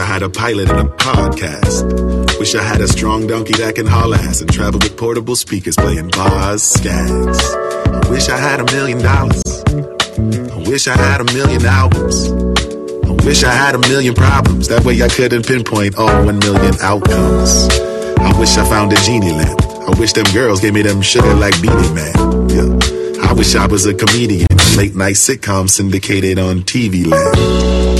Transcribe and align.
I 0.00 0.04
had 0.04 0.22
a 0.22 0.30
pilot 0.30 0.70
and 0.70 0.88
a 0.88 0.90
podcast. 0.96 2.38
Wish 2.38 2.54
I 2.54 2.62
had 2.62 2.80
a 2.80 2.88
strong 2.88 3.26
donkey 3.26 3.52
that 3.58 3.74
can 3.74 3.86
haul 3.86 4.14
ass 4.14 4.40
and 4.40 4.50
travel 4.50 4.78
with 4.78 4.96
portable 4.96 5.36
speakers 5.36 5.76
playing 5.76 6.08
bars, 6.08 6.62
skags. 6.62 7.38
I 8.06 8.10
wish 8.10 8.30
I 8.30 8.38
had 8.38 8.60
a 8.60 8.64
million 8.72 8.98
dollars. 9.02 9.42
I 9.68 10.56
wish 10.66 10.88
I 10.88 10.96
had 10.96 11.20
a 11.20 11.24
million 11.34 11.66
albums. 11.66 12.30
I 13.04 13.26
wish 13.26 13.44
I 13.44 13.52
had 13.52 13.74
a 13.74 13.78
million 13.80 14.14
problems. 14.14 14.68
That 14.68 14.84
way 14.86 15.02
I 15.02 15.08
couldn't 15.08 15.46
pinpoint 15.46 15.98
all 15.98 16.24
one 16.24 16.38
million 16.38 16.74
outcomes. 16.80 17.68
I 18.18 18.32
wish 18.40 18.56
I 18.56 18.64
found 18.70 18.94
a 18.94 18.96
genie 19.02 19.32
lamp. 19.32 19.60
I 19.62 20.00
wish 20.00 20.14
them 20.14 20.26
girls 20.32 20.60
gave 20.62 20.72
me 20.72 20.80
them 20.80 21.02
sugar 21.02 21.34
like 21.34 21.54
Beanie 21.56 21.94
Man. 21.94 22.48
Yeah. 22.48 23.28
I 23.28 23.34
wish 23.34 23.54
I 23.54 23.66
was 23.66 23.84
a 23.84 23.92
comedian. 23.92 24.48
Late 24.78 24.94
night 24.94 25.16
sitcom 25.16 25.68
syndicated 25.68 26.38
on 26.38 26.60
TV 26.62 27.06
land. 27.06 27.99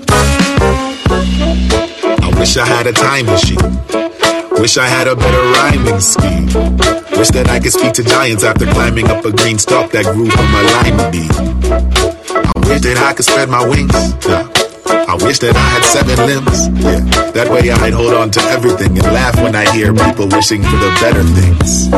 Wish 2.41 2.57
I 2.57 2.65
had 2.65 2.87
a 2.87 2.91
time 2.91 3.27
machine. 3.27 3.61
Wish 4.59 4.75
I 4.75 4.87
had 4.87 5.07
a 5.07 5.15
better 5.15 5.43
rhyming 5.61 5.99
scheme. 6.01 6.47
Wish 7.13 7.29
that 7.37 7.45
I 7.51 7.59
could 7.59 7.71
speak 7.71 7.93
to 7.93 8.03
giants 8.03 8.43
after 8.43 8.65
climbing 8.65 9.11
up 9.11 9.23
a 9.25 9.31
green 9.31 9.59
stalk 9.59 9.91
that 9.91 10.05
grew 10.05 10.25
from 10.25 10.49
a 10.49 10.61
lima 10.73 11.05
bean. 11.13 11.29
I 12.33 12.51
wish 12.65 12.81
that 12.81 12.97
I 12.97 13.13
could 13.13 13.25
spread 13.25 13.47
my 13.47 13.61
wings. 13.61 13.93
Yeah. 14.25 14.49
I 15.05 15.21
wish 15.21 15.37
that 15.45 15.55
I 15.55 15.67
had 15.69 15.85
seven 15.85 16.17
limbs. 16.25 16.59
Yeah. 16.81 17.29
That 17.37 17.51
way 17.51 17.69
I'd 17.69 17.93
hold 17.93 18.15
on 18.15 18.31
to 18.31 18.41
everything 18.49 18.97
and 18.97 19.05
laugh 19.13 19.35
when 19.35 19.55
I 19.55 19.69
hear 19.77 19.93
people 19.93 20.27
wishing 20.27 20.63
for 20.63 20.77
the 20.81 20.89
better 20.99 21.21
things. 21.37 21.93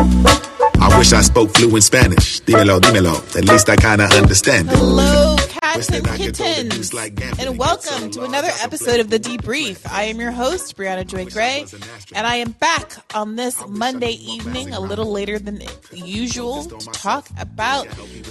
I 0.75 0.91
wish 0.97 1.14
I 1.14 1.21
spoke 1.21 1.55
fluent 1.55 1.86
Spanish. 1.86 2.41
Dímelo, 2.41 2.81
dímelo. 2.81 3.16
At 3.38 3.45
least 3.45 3.69
I 3.69 3.77
kinda 3.77 4.11
understand 4.11 4.67
it. 4.67 4.75
Hello, 4.75 5.38
cats 5.73 5.89
and 5.89 6.07
kittens, 6.07 6.93
and 7.39 7.57
welcome 7.57 8.11
to 8.11 8.23
another 8.23 8.49
episode 8.61 8.99
of 8.99 9.09
The 9.09 9.19
Debrief. 9.19 9.91
I 9.91 10.03
am 10.03 10.19
your 10.19 10.31
host, 10.31 10.77
Brianna 10.77 11.05
Joy 11.05 11.25
Gray, 11.25 11.65
and 12.13 12.27
I 12.27 12.35
am 12.35 12.52
back 12.52 12.93
on 13.15 13.38
this 13.38 13.61
Monday 13.67 14.11
evening, 14.11 14.71
a 14.71 14.80
little 14.80 15.11
later 15.11 15.39
than 15.39 15.63
usual, 15.91 16.65
to 16.65 16.85
talk 16.91 17.27
about 17.39 17.88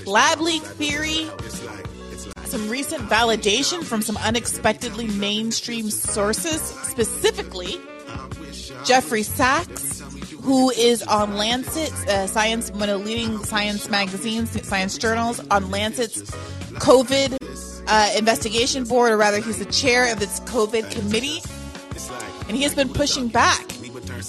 lab 0.06 0.40
leak 0.40 0.62
theory, 0.62 1.28
some 2.44 2.68
recent 2.68 3.02
validation 3.08 3.82
from 3.82 4.02
some 4.02 4.16
unexpectedly 4.18 5.08
mainstream 5.08 5.90
sources, 5.90 6.60
specifically 6.62 7.80
Jeffrey 8.84 9.24
Sachs, 9.24 10.00
who 10.42 10.70
is 10.70 11.02
on 11.04 11.36
Lancet, 11.36 11.92
uh, 12.08 12.28
science, 12.28 12.70
one 12.70 12.88
of 12.88 13.00
the 13.00 13.04
leading 13.04 13.38
science 13.44 13.88
magazines, 13.88 14.64
science 14.66 14.96
journals, 14.96 15.40
on 15.50 15.70
Lancet's 15.70 16.30
COVID 16.80 17.36
uh, 17.86 18.12
investigation 18.16 18.84
board, 18.84 19.12
or 19.12 19.16
rather, 19.16 19.40
he's 19.40 19.58
the 19.58 19.70
chair 19.72 20.12
of 20.12 20.18
this 20.18 20.40
COVID 20.40 20.90
committee, 20.90 21.40
and 22.48 22.56
he 22.56 22.62
has 22.62 22.74
been 22.74 22.88
pushing 22.88 23.28
back 23.28 23.64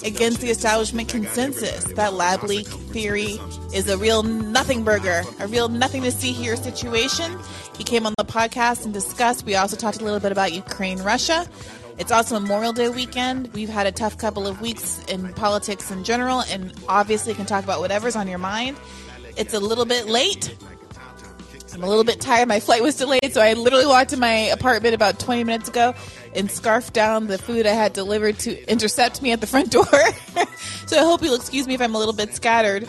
against 0.04 0.40
the 0.40 0.50
establishment 0.50 1.08
consensus 1.08 1.84
that 1.94 2.14
lab 2.14 2.42
leak 2.42 2.66
theory 2.66 3.38
is 3.72 3.88
a 3.88 3.96
real 3.96 4.22
nothing 4.22 4.82
burger, 4.82 5.22
a 5.40 5.46
real 5.48 5.68
nothing 5.68 6.02
to 6.02 6.10
see 6.10 6.32
here 6.32 6.56
situation. 6.56 7.36
He 7.76 7.84
came 7.84 8.06
on 8.06 8.14
the 8.18 8.24
podcast 8.24 8.84
and 8.84 8.92
discussed. 8.92 9.44
We 9.44 9.56
also 9.56 9.76
talked 9.76 10.00
a 10.00 10.04
little 10.04 10.20
bit 10.20 10.32
about 10.32 10.52
Ukraine, 10.52 11.00
Russia. 11.02 11.46
It's 11.98 12.10
also 12.10 12.38
Memorial 12.40 12.72
Day 12.72 12.88
weekend. 12.88 13.52
We've 13.52 13.68
had 13.68 13.86
a 13.86 13.92
tough 13.92 14.18
couple 14.18 14.46
of 14.46 14.60
weeks 14.60 15.00
in 15.06 15.32
politics 15.34 15.90
in 15.90 16.02
general, 16.02 16.40
and 16.48 16.72
obviously 16.88 17.34
can 17.34 17.46
talk 17.46 17.62
about 17.62 17.80
whatever's 17.80 18.16
on 18.16 18.26
your 18.26 18.38
mind. 18.38 18.76
It's 19.36 19.54
a 19.54 19.60
little 19.60 19.84
bit 19.84 20.06
late. 20.06 20.56
I'm 21.74 21.82
a 21.82 21.88
little 21.88 22.04
bit 22.04 22.20
tired. 22.20 22.46
My 22.46 22.60
flight 22.60 22.82
was 22.82 22.94
delayed, 22.94 23.32
so 23.32 23.40
I 23.40 23.54
literally 23.54 23.86
walked 23.86 24.10
to 24.10 24.16
my 24.16 24.32
apartment 24.32 24.94
about 24.94 25.18
20 25.18 25.42
minutes 25.42 25.68
ago 25.68 25.92
and 26.32 26.48
scarfed 26.48 26.94
down 26.94 27.26
the 27.26 27.36
food 27.36 27.66
I 27.66 27.72
had 27.72 27.92
delivered 27.92 28.38
to 28.40 28.70
intercept 28.70 29.20
me 29.20 29.32
at 29.32 29.40
the 29.40 29.48
front 29.48 29.72
door. 29.72 29.84
so 30.86 30.96
I 30.96 31.02
hope 31.02 31.22
you'll 31.22 31.34
excuse 31.34 31.66
me 31.66 31.74
if 31.74 31.80
I'm 31.80 31.96
a 31.96 31.98
little 31.98 32.14
bit 32.14 32.32
scattered. 32.32 32.88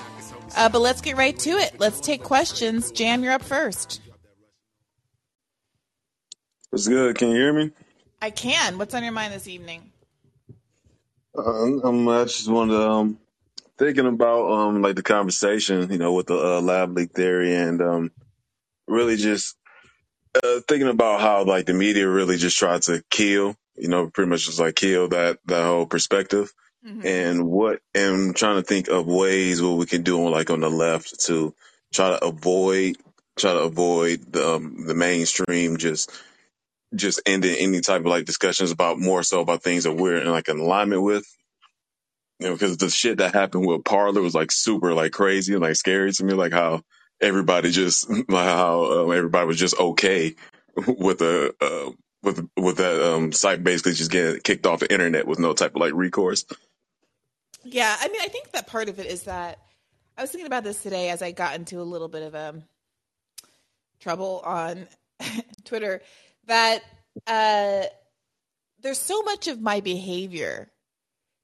Uh, 0.56 0.70
but 0.70 0.82
let's 0.82 1.02
get 1.02 1.18
right 1.18 1.38
to 1.40 1.50
it. 1.50 1.80
Let's 1.80 2.00
take 2.00 2.22
questions. 2.22 2.92
Jan, 2.92 3.24
you're 3.24 3.34
up 3.34 3.42
first. 3.42 4.02
What's 6.70 6.88
good? 6.88 7.18
Can 7.18 7.30
you 7.30 7.36
hear 7.38 7.54
me? 7.54 7.72
I 8.22 8.30
can. 8.30 8.78
What's 8.78 8.94
on 8.94 9.04
your 9.04 9.14
mind 9.14 9.34
this 9.34 9.48
evening? 9.48 9.92
Uh, 11.36 11.88
I'm 11.88 12.08
I 12.08 12.24
just 12.26 12.48
wanted 12.48 12.74
to, 12.74 12.90
um 12.90 13.20
thinking 13.80 14.06
about 14.06 14.52
um 14.52 14.82
like 14.84 14.96
the 14.96 15.04
conversation, 15.04 15.92
you 15.92 15.98
know, 15.98 16.14
with 16.14 16.28
the 16.28 16.38
uh, 16.38 16.62
lab 16.62 16.96
leak 16.96 17.12
theory, 17.14 17.56
and 17.56 17.82
um 17.82 18.12
really 18.88 19.16
just 19.18 19.56
uh, 20.44 20.60
thinking 20.68 20.88
about 20.90 21.22
how 21.22 21.44
like 21.46 21.66
the 21.66 21.74
media 21.74 22.08
really 22.08 22.38
just 22.38 22.58
tried 22.58 22.82
to 22.84 23.04
kill, 23.10 23.56
you 23.76 23.88
know, 23.88 24.10
pretty 24.10 24.30
much 24.30 24.46
just 24.46 24.60
like 24.60 24.76
kill 24.76 25.08
that 25.10 25.40
that 25.46 25.64
whole 25.64 25.86
perspective, 25.86 26.54
Mhm. 26.86 27.06
and 27.06 27.46
what 27.48 27.80
and 27.94 28.36
trying 28.36 28.58
to 28.58 28.64
think 28.64 28.88
of 28.88 29.08
ways 29.08 29.62
what 29.62 29.78
we 29.78 29.86
can 29.86 30.04
do 30.04 30.26
on 30.26 30.32
like 30.32 30.50
on 30.50 30.60
the 30.60 30.70
left 30.70 31.20
to 31.26 31.54
try 31.94 32.10
to 32.10 32.24
avoid 32.26 32.98
try 33.38 33.54
to 33.54 33.62
avoid 33.62 34.32
the 34.32 34.56
um, 34.56 34.86
the 34.88 34.94
mainstream 34.96 35.78
just 35.78 36.12
just 36.94 37.22
ending 37.26 37.56
any 37.58 37.82
type 37.82 38.02
of 38.02 38.06
like 38.08 38.26
discussions 38.26 38.72
about 38.72 39.00
more 39.00 39.24
so 39.24 39.42
about 39.42 39.64
things 39.64 39.84
that 39.86 39.94
we're 39.94 40.18
in 40.18 40.30
like 40.30 40.48
in 40.48 40.60
alignment 40.60 41.02
with. 41.02 41.26
You 42.40 42.48
know, 42.48 42.54
because 42.54 42.78
the 42.78 42.90
shit 42.90 43.18
that 43.20 43.34
happened 43.34 43.66
with 43.66 43.86
Parler 43.86 44.22
was 44.22 44.36
like 44.36 44.52
super 44.52 44.94
like 44.94 45.14
crazy 45.14 45.54
and 45.54 45.62
like 45.64 45.76
scary 45.78 46.12
to 46.12 46.24
me, 46.26 46.34
like 46.34 46.52
how 46.52 46.82
everybody 47.22 47.72
just 47.72 48.10
how 48.30 49.04
um, 49.04 49.12
everybody 49.12 49.48
was 49.48 49.60
just 49.60 49.80
okay 49.80 50.36
with 50.88 51.20
the 51.20 51.56
uh, 51.62 51.92
with 52.24 52.48
with 52.58 52.78
that 52.78 53.02
um, 53.02 53.32
site 53.32 53.64
basically 53.64 53.94
just 53.94 54.12
getting 54.12 54.42
kicked 54.42 54.66
off 54.66 54.80
the 54.80 54.92
internet 54.92 55.28
with 55.28 55.40
no 55.40 55.54
type 55.54 55.76
of 55.76 55.82
like 55.82 55.94
recourse. 55.94 56.46
Yeah, 57.64 57.96
I 58.00 58.08
mean, 58.10 58.22
I 58.22 58.28
think 58.28 58.52
that 58.52 58.68
part 58.68 58.90
of 58.90 59.00
it 59.00 59.08
is 59.08 59.24
that 59.24 59.60
I 60.18 60.22
was 60.22 60.32
thinking 60.32 60.48
about 60.48 60.64
this 60.64 60.84
today 60.84 61.10
as 61.10 61.22
I 61.22 61.32
got 61.32 61.56
into 61.56 61.82
a 61.82 61.84
little 61.84 62.08
bit 62.08 62.24
of 62.24 62.36
um, 62.36 62.64
trouble 64.00 64.42
on 64.46 64.88
Twitter. 65.66 66.02
That 66.46 66.84
uh, 67.26 67.84
there's 68.82 69.00
so 69.00 69.24
much 69.24 69.48
of 69.48 69.62
my 69.62 69.80
behavior 69.80 70.70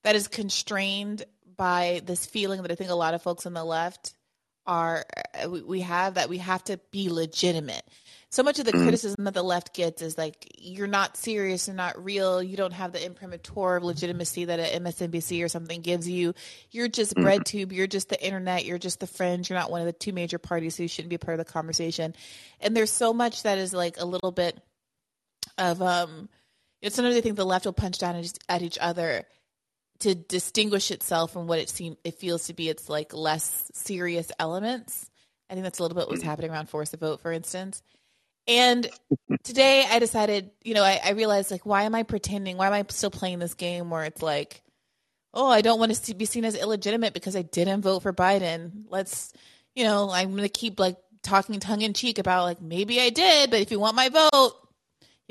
that 0.04 0.16
is 0.16 0.28
constrained 0.28 1.24
by 1.58 2.02
this 2.06 2.26
feeling 2.26 2.62
that 2.62 2.72
I 2.72 2.76
think 2.76 2.90
a 2.90 2.96
lot 2.96 3.14
of 3.14 3.22
folks 3.22 3.46
on 3.46 3.54
the 3.54 3.64
left 3.64 4.14
are 4.68 5.06
uh, 5.44 5.50
we 5.50 5.62
we 5.62 5.82
have 5.82 6.16
that 6.16 6.30
we 6.30 6.38
have 6.38 6.64
to 6.66 6.78
be 6.92 7.10
legitimate. 7.10 7.84
So 8.30 8.44
much 8.44 8.60
of 8.60 8.66
the 8.66 8.74
criticism 8.84 9.26
that 9.26 9.34
the 9.34 9.44
left 9.44 9.74
gets 9.74 10.02
is 10.02 10.18
like 10.18 10.48
you're 10.60 10.88
not 10.88 11.18
serious, 11.18 11.68
you're 11.68 11.76
not 11.76 12.04
real, 12.04 12.42
you 12.42 12.56
don't 12.58 12.74
have 12.74 12.92
the 12.94 13.04
imprimatur 13.06 13.76
of 13.78 13.84
legitimacy 13.84 14.46
that 14.46 14.60
a 14.60 14.80
MSNBC 14.80 15.44
or 15.44 15.50
something 15.50 15.82
gives 15.82 16.08
you. 16.08 16.34
You're 16.72 16.88
just 16.88 17.16
Mhm. 17.16 17.22
bread 17.22 17.46
tube, 17.46 17.74
you're 17.74 17.88
just 17.88 18.10
the 18.10 18.24
internet, 18.24 18.66
you're 18.66 18.78
just 18.78 19.00
the 19.00 19.08
fringe, 19.08 19.50
you're 19.50 19.60
not 19.60 19.72
one 19.72 19.82
of 19.82 19.88
the 19.88 19.94
two 19.94 20.14
major 20.14 20.38
parties, 20.38 20.76
so 20.76 20.84
you 20.84 20.90
shouldn't 20.90 21.10
be 21.10 21.16
a 21.16 21.20
part 21.20 21.40
of 21.40 21.46
the 21.46 21.52
conversation. 21.52 22.16
And 22.60 22.76
there's 22.76 22.92
so 22.92 23.14
much 23.14 23.44
that 23.44 23.58
is 23.58 23.74
like 23.74 24.00
a 24.00 24.06
little 24.06 24.32
bit 24.32 24.60
of 25.58 25.82
um 25.82 26.30
it's 26.82 26.96
sometimes 26.96 27.16
I 27.16 27.22
think 27.22 27.36
the 27.36 27.46
left 27.46 27.66
will 27.66 27.74
punch 27.74 28.00
down 28.00 28.24
at 28.50 28.62
each 28.62 28.78
other 28.80 29.26
to 30.02 30.16
distinguish 30.16 30.92
itself 30.92 31.34
from 31.34 31.48
what 31.48 31.60
it 31.60 31.70
seem 31.70 31.98
it 32.04 32.16
feels 32.16 32.48
to 32.48 32.54
be 32.54 32.70
its 32.70 32.90
like 32.90 33.14
less 33.14 33.72
serious 33.74 34.32
elements. 34.40 35.10
I 35.50 35.54
think 35.54 35.64
that's 35.64 35.80
a 35.80 35.84
little 35.84 35.98
bit 35.98 36.08
what's 36.08 36.22
mm. 36.22 36.26
happening 36.26 36.52
around 36.52 36.70
Force 36.70 36.90
the 36.90 36.98
Vote, 36.98 37.22
for 37.22 37.32
instance. 37.32 37.82
And 38.48 38.90
today 39.44 39.86
I 39.90 40.00
decided, 40.00 40.52
you 40.64 40.74
know, 40.74 40.84
I, 40.84 41.00
I 41.04 41.12
realized 41.12 41.52
like, 41.52 41.66
why 41.66 41.84
am 41.84 41.96
I 41.96 42.04
pretending? 42.04 42.58
Why 42.58 42.68
am 42.68 42.74
I 42.74 42.86
still 42.90 43.12
playing 43.12 43.40
this 43.40 43.54
game 43.54 43.90
where 43.90 44.04
it's 44.04 44.22
like, 44.22 44.62
oh, 45.34 45.50
I 45.50 45.62
don't 45.62 45.80
want 45.80 45.92
to 45.92 45.96
see, 45.96 46.14
be 46.14 46.26
seen 46.26 46.46
as 46.46 46.56
illegitimate 46.56 47.14
because 47.14 47.36
I 47.36 47.42
didn't 47.42 47.82
vote 47.82 48.02
for 48.02 48.14
Biden. 48.14 48.84
Let's, 48.90 49.34
you 49.76 49.84
know, 49.84 50.10
I'm 50.10 50.32
going 50.32 50.44
to 50.44 50.50
keep 50.50 50.80
like 50.80 50.98
talking 51.24 51.60
tongue 51.60 51.82
in 51.82 51.94
cheek 51.94 52.18
about 52.18 52.44
like 52.44 52.62
maybe 52.62 53.00
I 53.00 53.10
did, 53.10 53.52
but 53.52 53.62
if 53.62 53.72
you 53.72 53.80
want 53.80 53.96
my 53.96 54.10
vote, 54.10 54.54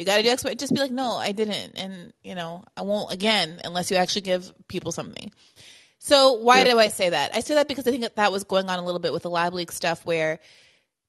you 0.01 0.07
got 0.07 0.17
to 0.17 0.23
do 0.23 0.31
X, 0.31 0.43
Y. 0.43 0.55
Just 0.55 0.73
be 0.73 0.81
like, 0.81 0.91
no, 0.91 1.17
I 1.17 1.33
didn't, 1.33 1.79
and 1.79 2.13
you 2.25 2.35
know, 2.35 2.65
I 2.75 2.83
won't 2.83 3.13
again 3.13 3.61
unless 3.65 3.91
you 3.91 3.99
actually 3.99 4.23
give 4.23 4.51
people 4.67 4.93
something. 4.93 5.31
So 5.99 6.33
why 6.33 6.61
Yeah. 6.61 6.73
do 6.73 6.79
I 6.79 6.89
say 6.89 7.11
that? 7.11 7.37
I 7.37 7.41
say 7.41 7.55
that 7.57 7.69
because 7.69 7.87
I 7.87 7.91
think 7.91 8.05
that 8.05 8.17
that 8.17 8.33
was 8.33 8.45
going 8.45 8.71
on 8.71 8.79
a 8.79 8.83
little 8.85 8.99
bit 8.99 9.13
with 9.13 9.25
the 9.25 9.31
lab 9.31 9.53
leak 9.53 9.71
stuff, 9.71 10.07
where 10.07 10.39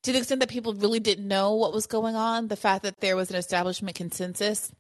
to 0.04 0.12
the 0.12 0.18
extent 0.18 0.42
that 0.42 0.50
people 0.50 0.74
really 0.74 1.00
didn't 1.00 1.26
know 1.26 1.54
what 1.54 1.74
was 1.74 1.88
going 1.88 2.16
on, 2.16 2.50
the 2.50 2.58
fact 2.58 2.84
that 2.84 3.00
there 3.00 3.16
was 3.16 3.30
an 3.30 3.38
establishment 3.38 3.96
consensus 3.96 4.72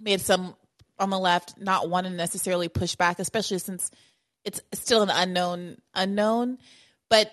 made 0.00 0.22
some 0.22 0.56
on 0.98 1.10
the 1.10 1.18
left 1.18 1.58
not 1.60 1.90
want 1.90 2.06
to 2.06 2.12
necessarily 2.12 2.68
push 2.70 2.94
back, 2.94 3.18
especially 3.18 3.58
since 3.58 3.90
it's 4.44 4.62
still 4.72 5.02
an 5.02 5.10
unknown 5.10 5.76
unknown. 5.94 6.56
But 7.10 7.30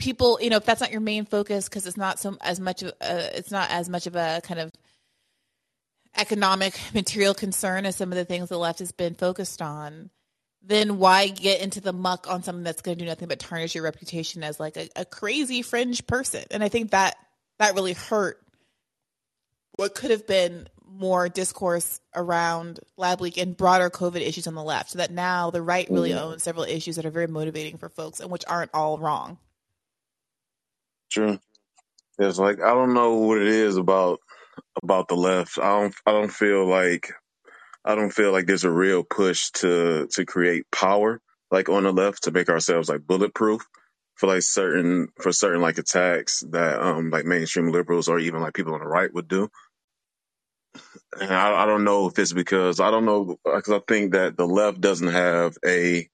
people, 0.00 0.38
you 0.42 0.50
know, 0.50 0.56
if 0.56 0.64
that's 0.64 0.80
not 0.80 0.90
your 0.90 1.00
main 1.00 1.26
focus 1.26 1.68
because 1.68 1.86
it's 1.86 1.96
not 1.96 2.18
so 2.18 2.36
as 2.40 2.58
much 2.58 2.82
of 2.82 2.92
a, 3.00 3.38
it's 3.38 3.52
not 3.52 3.70
as 3.70 3.88
much 3.88 4.08
of 4.08 4.16
a 4.16 4.40
kind 4.42 4.58
of 4.58 4.72
economic 6.16 6.78
material 6.94 7.34
concern 7.34 7.86
as 7.86 7.96
some 7.96 8.12
of 8.12 8.16
the 8.16 8.24
things 8.24 8.48
the 8.48 8.58
left 8.58 8.80
has 8.80 8.92
been 8.92 9.14
focused 9.14 9.62
on 9.62 10.10
then 10.64 10.98
why 10.98 11.28
get 11.28 11.60
into 11.60 11.80
the 11.80 11.92
muck 11.92 12.26
on 12.28 12.42
something 12.42 12.62
that's 12.62 12.82
going 12.82 12.96
to 12.96 13.04
do 13.04 13.08
nothing 13.08 13.28
but 13.28 13.40
tarnish 13.40 13.74
your 13.74 13.84
reputation 13.84 14.44
as 14.44 14.60
like 14.60 14.76
a, 14.76 14.88
a, 14.94 15.04
crazy 15.04 15.62
fringe 15.62 16.06
person? 16.06 16.44
And 16.50 16.62
i 16.62 16.68
think 16.68 16.90
that 16.92 17.16
that 17.58 17.74
really 17.74 17.94
hurt 17.94 18.38
what 19.72 19.94
could 19.94 20.10
have 20.10 20.26
been 20.26 20.68
more 20.86 21.28
discourse 21.28 22.00
around 22.14 22.78
lab 22.96 23.20
leak 23.20 23.38
and 23.38 23.56
broader 23.56 23.90
covid 23.90 24.20
issues 24.20 24.46
on 24.46 24.54
the 24.54 24.62
left 24.62 24.90
so 24.90 24.98
that 24.98 25.10
now 25.10 25.50
the 25.50 25.62
right 25.62 25.88
really 25.90 26.10
mm-hmm. 26.10 26.24
owns 26.24 26.42
several 26.42 26.64
issues 26.64 26.96
that 26.96 27.06
are 27.06 27.10
very 27.10 27.26
motivating 27.26 27.78
for 27.78 27.88
folks 27.88 28.20
and 28.20 28.30
which 28.30 28.44
aren't 28.46 28.70
all 28.74 28.98
wrong. 28.98 29.38
True. 31.10 31.38
It's 32.18 32.38
like 32.38 32.60
i 32.60 32.72
don't 32.72 32.94
know 32.94 33.14
what 33.16 33.38
it 33.38 33.48
is 33.48 33.76
about 33.76 34.20
about 34.82 35.08
the 35.08 35.16
left 35.16 35.58
i 35.58 35.80
don't 35.80 35.94
i 36.06 36.12
don't 36.12 36.32
feel 36.32 36.66
like 36.66 37.12
I 37.84 37.96
don't 37.96 38.12
feel 38.12 38.32
like 38.32 38.46
there's 38.46 38.64
a 38.64 38.72
real 38.72 39.04
push 39.04 39.50
to 39.54 40.08
to 40.12 40.26
create 40.26 40.70
power 40.72 41.20
like 41.50 41.68
on 41.68 41.84
the 41.84 41.92
left 41.92 42.24
to 42.24 42.32
make 42.32 42.50
ourselves 42.50 42.88
like 42.88 43.06
bulletproof 43.06 43.66
for 44.16 44.28
like 44.28 44.42
certain 44.42 45.08
for 45.20 45.32
certain 45.32 45.62
like 45.62 45.78
attacks 45.78 46.44
that 46.52 46.80
um 46.80 47.10
like 47.10 47.24
mainstream 47.24 47.72
liberals 47.72 48.08
or 48.08 48.20
even 48.20 48.40
like 48.40 48.54
people 48.54 48.74
on 48.74 48.80
the 48.80 48.86
right 48.86 49.12
would 49.12 49.28
do. 49.28 49.50
And 51.20 51.32
I, 51.32 51.64
I 51.64 51.66
don't 51.66 51.84
know 51.84 52.06
if 52.06 52.18
it's 52.18 52.32
because 52.32 52.80
I 52.80 52.90
don't 52.90 53.04
know 53.04 53.36
because 53.44 53.70
I 53.70 53.80
think 53.88 54.12
that 54.12 54.36
the 54.36 54.46
left 54.46 54.80
doesn't 54.80 55.08
have 55.08 55.56
a 55.66 56.08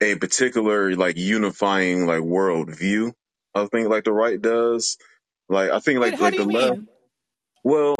a 0.00 0.16
particular 0.16 0.96
like 0.96 1.18
unifying 1.18 2.06
like 2.06 2.22
world 2.22 2.74
view. 2.74 3.12
I 3.54 3.66
think 3.66 3.88
like 3.88 4.04
the 4.04 4.12
right 4.12 4.40
does. 4.40 4.96
Like 5.48 5.70
I 5.70 5.80
think 5.80 6.00
like 6.00 6.14
Wait, 6.14 6.20
like 6.22 6.36
the 6.36 6.46
mean? 6.46 6.88
Well, 7.68 7.96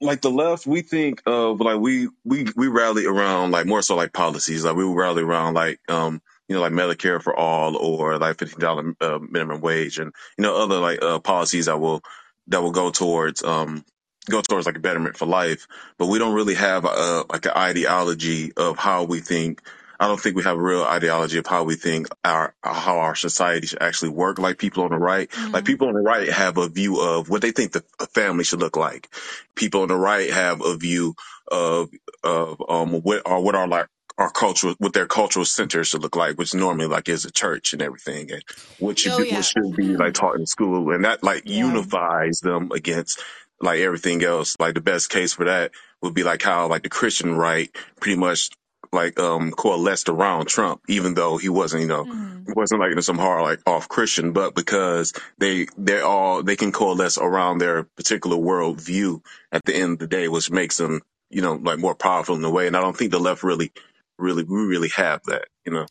like 0.00 0.22
the 0.22 0.30
left, 0.30 0.66
we 0.66 0.82
think 0.82 1.22
of 1.24 1.60
like 1.60 1.78
we 1.78 2.08
we 2.24 2.46
we 2.56 2.66
rally 2.66 3.06
around 3.06 3.52
like 3.52 3.64
more 3.64 3.80
so 3.80 3.94
like 3.94 4.12
policies. 4.12 4.64
Like 4.64 4.74
we 4.74 4.84
rally 4.84 5.22
around 5.22 5.54
like 5.54 5.78
um 5.88 6.20
you 6.48 6.56
know 6.56 6.60
like 6.60 6.72
Medicare 6.72 7.22
for 7.22 7.32
all 7.38 7.76
or 7.76 8.18
like 8.18 8.40
fifteen 8.40 8.58
dollar 8.58 8.92
uh, 9.00 9.20
minimum 9.20 9.60
wage 9.60 10.00
and 10.00 10.12
you 10.36 10.42
know 10.42 10.60
other 10.60 10.80
like 10.80 11.00
uh, 11.00 11.20
policies 11.20 11.66
that 11.66 11.78
will 11.78 12.02
that 12.48 12.60
will 12.60 12.72
go 12.72 12.90
towards 12.90 13.44
um 13.44 13.84
go 14.28 14.42
towards 14.42 14.66
like 14.66 14.76
a 14.76 14.80
betterment 14.80 15.16
for 15.16 15.26
life. 15.26 15.68
But 15.96 16.08
we 16.08 16.18
don't 16.18 16.34
really 16.34 16.54
have 16.56 16.84
a 16.84 17.24
like 17.30 17.46
an 17.46 17.52
ideology 17.56 18.52
of 18.56 18.78
how 18.78 19.04
we 19.04 19.20
think 19.20 19.62
I 20.04 20.06
don't 20.06 20.20
think 20.20 20.36
we 20.36 20.42
have 20.42 20.58
a 20.58 20.62
real 20.62 20.84
ideology 20.84 21.38
of 21.38 21.46
how 21.46 21.64
we 21.64 21.76
think 21.76 22.08
our 22.22 22.54
how 22.62 22.98
our 22.98 23.14
society 23.14 23.68
should 23.68 23.80
actually 23.80 24.10
work. 24.10 24.38
Like 24.38 24.58
people 24.58 24.84
on 24.84 24.90
the 24.90 24.98
right, 24.98 25.30
mm-hmm. 25.30 25.52
like 25.52 25.64
people 25.64 25.88
on 25.88 25.94
the 25.94 26.00
right 26.00 26.28
have 26.28 26.58
a 26.58 26.68
view 26.68 27.00
of 27.00 27.30
what 27.30 27.40
they 27.40 27.52
think 27.52 27.72
the 27.72 27.82
family 28.12 28.44
should 28.44 28.60
look 28.60 28.76
like. 28.76 29.08
People 29.54 29.80
on 29.80 29.88
the 29.88 29.96
right 29.96 30.28
have 30.30 30.60
a 30.60 30.76
view 30.76 31.14
of 31.50 31.88
of 32.22 32.62
um 32.68 33.00
what 33.00 33.22
are 33.24 33.40
what 33.40 33.54
are 33.54 33.66
like 33.66 33.86
our 34.18 34.30
cultural 34.30 34.74
what 34.76 34.92
their 34.92 35.06
cultural 35.06 35.46
center 35.46 35.82
should 35.84 36.02
look 36.02 36.16
like, 36.16 36.36
which 36.36 36.54
normally 36.54 36.86
like 36.86 37.08
is 37.08 37.24
a 37.24 37.30
church 37.30 37.72
and 37.72 37.80
everything, 37.80 38.30
and 38.30 38.44
what 38.78 38.98
should 38.98 39.12
oh, 39.12 39.22
be, 39.22 39.28
yeah. 39.28 39.36
what 39.36 39.44
should 39.46 39.74
be 39.74 39.96
like 39.96 40.12
taught 40.12 40.36
in 40.36 40.44
school, 40.44 40.92
and 40.92 41.06
that 41.06 41.22
like 41.24 41.44
yeah. 41.46 41.64
unifies 41.64 42.40
them 42.40 42.72
against 42.72 43.22
like 43.62 43.80
everything 43.80 44.22
else. 44.22 44.54
Like 44.60 44.74
the 44.74 44.82
best 44.82 45.08
case 45.08 45.32
for 45.32 45.46
that 45.46 45.70
would 46.02 46.12
be 46.12 46.24
like 46.24 46.42
how 46.42 46.66
like 46.66 46.82
the 46.82 46.90
Christian 46.90 47.34
right 47.38 47.74
pretty 48.00 48.18
much 48.18 48.50
like 48.94 49.18
um 49.18 49.50
coalesced 49.52 50.08
around 50.08 50.46
Trump, 50.46 50.82
even 50.88 51.14
though 51.14 51.36
he 51.36 51.48
wasn't, 51.48 51.82
you 51.82 51.88
know, 51.88 52.04
mm-hmm. 52.04 52.52
wasn't 52.54 52.80
like 52.80 52.92
in 52.92 53.02
some 53.02 53.18
hard 53.18 53.42
like 53.42 53.60
off 53.66 53.88
Christian, 53.88 54.32
but 54.32 54.54
because 54.54 55.12
they 55.38 55.66
they're 55.76 56.04
all 56.04 56.42
they 56.42 56.56
can 56.56 56.72
coalesce 56.72 57.18
around 57.18 57.58
their 57.58 57.84
particular 57.84 58.36
world 58.36 58.80
view 58.80 59.22
at 59.52 59.64
the 59.64 59.74
end 59.74 59.94
of 59.94 59.98
the 59.98 60.06
day, 60.06 60.28
which 60.28 60.50
makes 60.50 60.76
them, 60.76 61.00
you 61.30 61.42
know, 61.42 61.54
like 61.54 61.78
more 61.78 61.94
powerful 61.94 62.36
in 62.36 62.44
a 62.44 62.50
way. 62.50 62.66
And 62.66 62.76
I 62.76 62.80
don't 62.80 62.96
think 62.96 63.10
the 63.10 63.18
left 63.18 63.42
really, 63.42 63.72
really, 64.18 64.44
we 64.44 64.60
really 64.62 64.90
have 64.96 65.22
that, 65.24 65.46
you 65.64 65.72
know. 65.72 65.86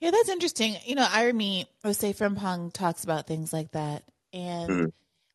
Yeah, 0.00 0.10
that's 0.12 0.28
interesting. 0.28 0.76
You 0.84 0.94
know, 0.94 1.06
Irony 1.10 1.66
Jose 1.82 2.12
Frimpong 2.12 2.72
talks 2.72 3.04
about 3.04 3.26
things 3.26 3.52
like 3.52 3.72
that. 3.72 4.04
And 4.32 4.70
mm-hmm. 4.70 4.86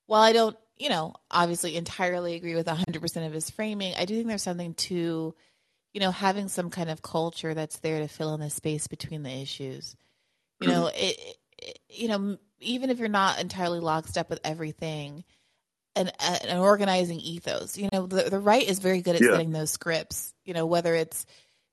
while 0.05 0.21
I 0.21 0.31
don't, 0.31 0.55
you 0.77 0.89
know, 0.89 1.13
obviously 1.29 1.75
entirely 1.75 2.35
agree 2.35 2.55
with 2.55 2.67
100% 2.67 3.25
of 3.25 3.33
his 3.33 3.49
framing, 3.49 3.93
I 3.97 4.05
do 4.05 4.15
think 4.15 4.27
there's 4.27 4.43
something 4.43 4.73
to 4.75 5.35
you 5.93 5.99
know, 5.99 6.11
having 6.11 6.47
some 6.47 6.69
kind 6.69 6.89
of 6.89 7.01
culture 7.01 7.53
that's 7.53 7.79
there 7.79 7.99
to 7.99 8.07
fill 8.07 8.33
in 8.33 8.39
the 8.39 8.49
space 8.49 8.87
between 8.87 9.23
the 9.23 9.31
issues. 9.31 9.95
You 10.59 10.67
know, 10.69 10.83
mm-hmm. 10.85 11.03
it, 11.03 11.37
it, 11.59 11.79
you 11.89 12.07
know, 12.07 12.37
even 12.59 12.89
if 12.89 12.99
you're 12.99 13.09
not 13.09 13.39
entirely 13.39 13.79
lockstep 13.79 14.29
with 14.29 14.39
everything, 14.43 15.23
an, 15.95 16.11
an 16.19 16.57
organizing 16.57 17.19
ethos. 17.19 17.77
You 17.77 17.89
know, 17.91 18.07
the, 18.07 18.29
the 18.29 18.39
right 18.39 18.67
is 18.67 18.79
very 18.79 19.01
good 19.01 19.15
at 19.15 19.21
yeah. 19.21 19.31
setting 19.31 19.51
those 19.51 19.71
scripts. 19.71 20.33
You 20.45 20.53
know, 20.53 20.65
whether 20.65 20.95
it's 20.95 21.25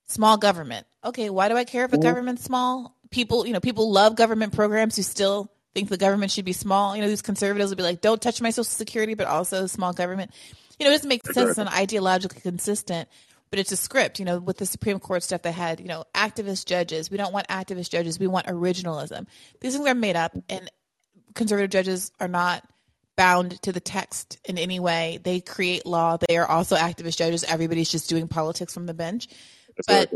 small 0.07 0.37
government. 0.37 0.87
Okay, 1.05 1.31
why 1.31 1.49
do 1.49 1.57
I 1.57 1.65
care 1.65 1.85
if 1.85 1.93
a 1.93 1.99
government's 1.99 2.45
small? 2.45 2.97
People, 3.11 3.47
you 3.47 3.53
know, 3.53 3.61
people 3.61 3.91
love 3.91 4.17
government 4.17 4.53
programs 4.53 4.97
who 4.97 5.03
still 5.03 5.51
think 5.75 5.89
the 5.89 5.97
government 5.97 6.31
should 6.33 6.45
be 6.45 6.53
small. 6.53 6.95
You 6.95 7.03
know, 7.03 7.09
these 7.09 7.23
conservatives 7.23 7.71
would 7.71 7.79
be 7.79 7.83
like, 7.83 8.01
"Don't 8.01 8.21
touch 8.21 8.41
my 8.41 8.51
social 8.51 8.65
security," 8.65 9.15
but 9.15 9.27
also 9.27 9.67
small 9.67 9.93
government. 9.93 10.33
You 10.79 10.85
know, 10.85 10.91
it 10.91 10.95
doesn't 10.95 11.09
make 11.09 11.27
sense 11.27 11.59
and 11.59 11.69
ideologically 11.69 12.43
consistent 12.43 13.09
but 13.51 13.59
it's 13.59 13.73
a 13.73 13.77
script. 13.77 14.19
You 14.19 14.25
know, 14.25 14.39
with 14.39 14.59
the 14.59 14.67
Supreme 14.67 14.99
Court 14.99 15.23
stuff, 15.23 15.43
they 15.43 15.53
had, 15.53 15.81
you 15.81 15.87
know, 15.87 16.05
activist 16.15 16.67
judges. 16.67 17.11
We 17.11 17.17
don't 17.17 17.33
want 17.33 17.49
activist 17.49 17.91
judges. 17.91 18.19
We 18.19 18.27
want 18.27 18.47
originalism. 18.47 19.27
These 19.61 19.77
things 19.77 19.89
are 19.89 19.95
made 19.95 20.17
up, 20.17 20.37
and 20.49 20.71
conservative 21.35 21.71
judges 21.71 22.13
are 22.21 22.29
not 22.29 22.65
bound 23.17 23.61
to 23.63 23.73
the 23.73 23.81
text 23.81 24.39
in 24.45 24.57
any 24.57 24.81
way. 24.81 25.19
They 25.23 25.41
create 25.41 25.85
law. 25.85 26.17
They 26.17 26.39
are 26.39 26.47
also 26.47 26.77
activist 26.77 27.19
judges. 27.19 27.45
Everybody's 27.45 27.91
just 27.91 28.09
doing 28.09 28.29
politics 28.29 28.73
from 28.73 28.87
the 28.87 28.95
bench, 28.95 29.29
but 29.87 30.11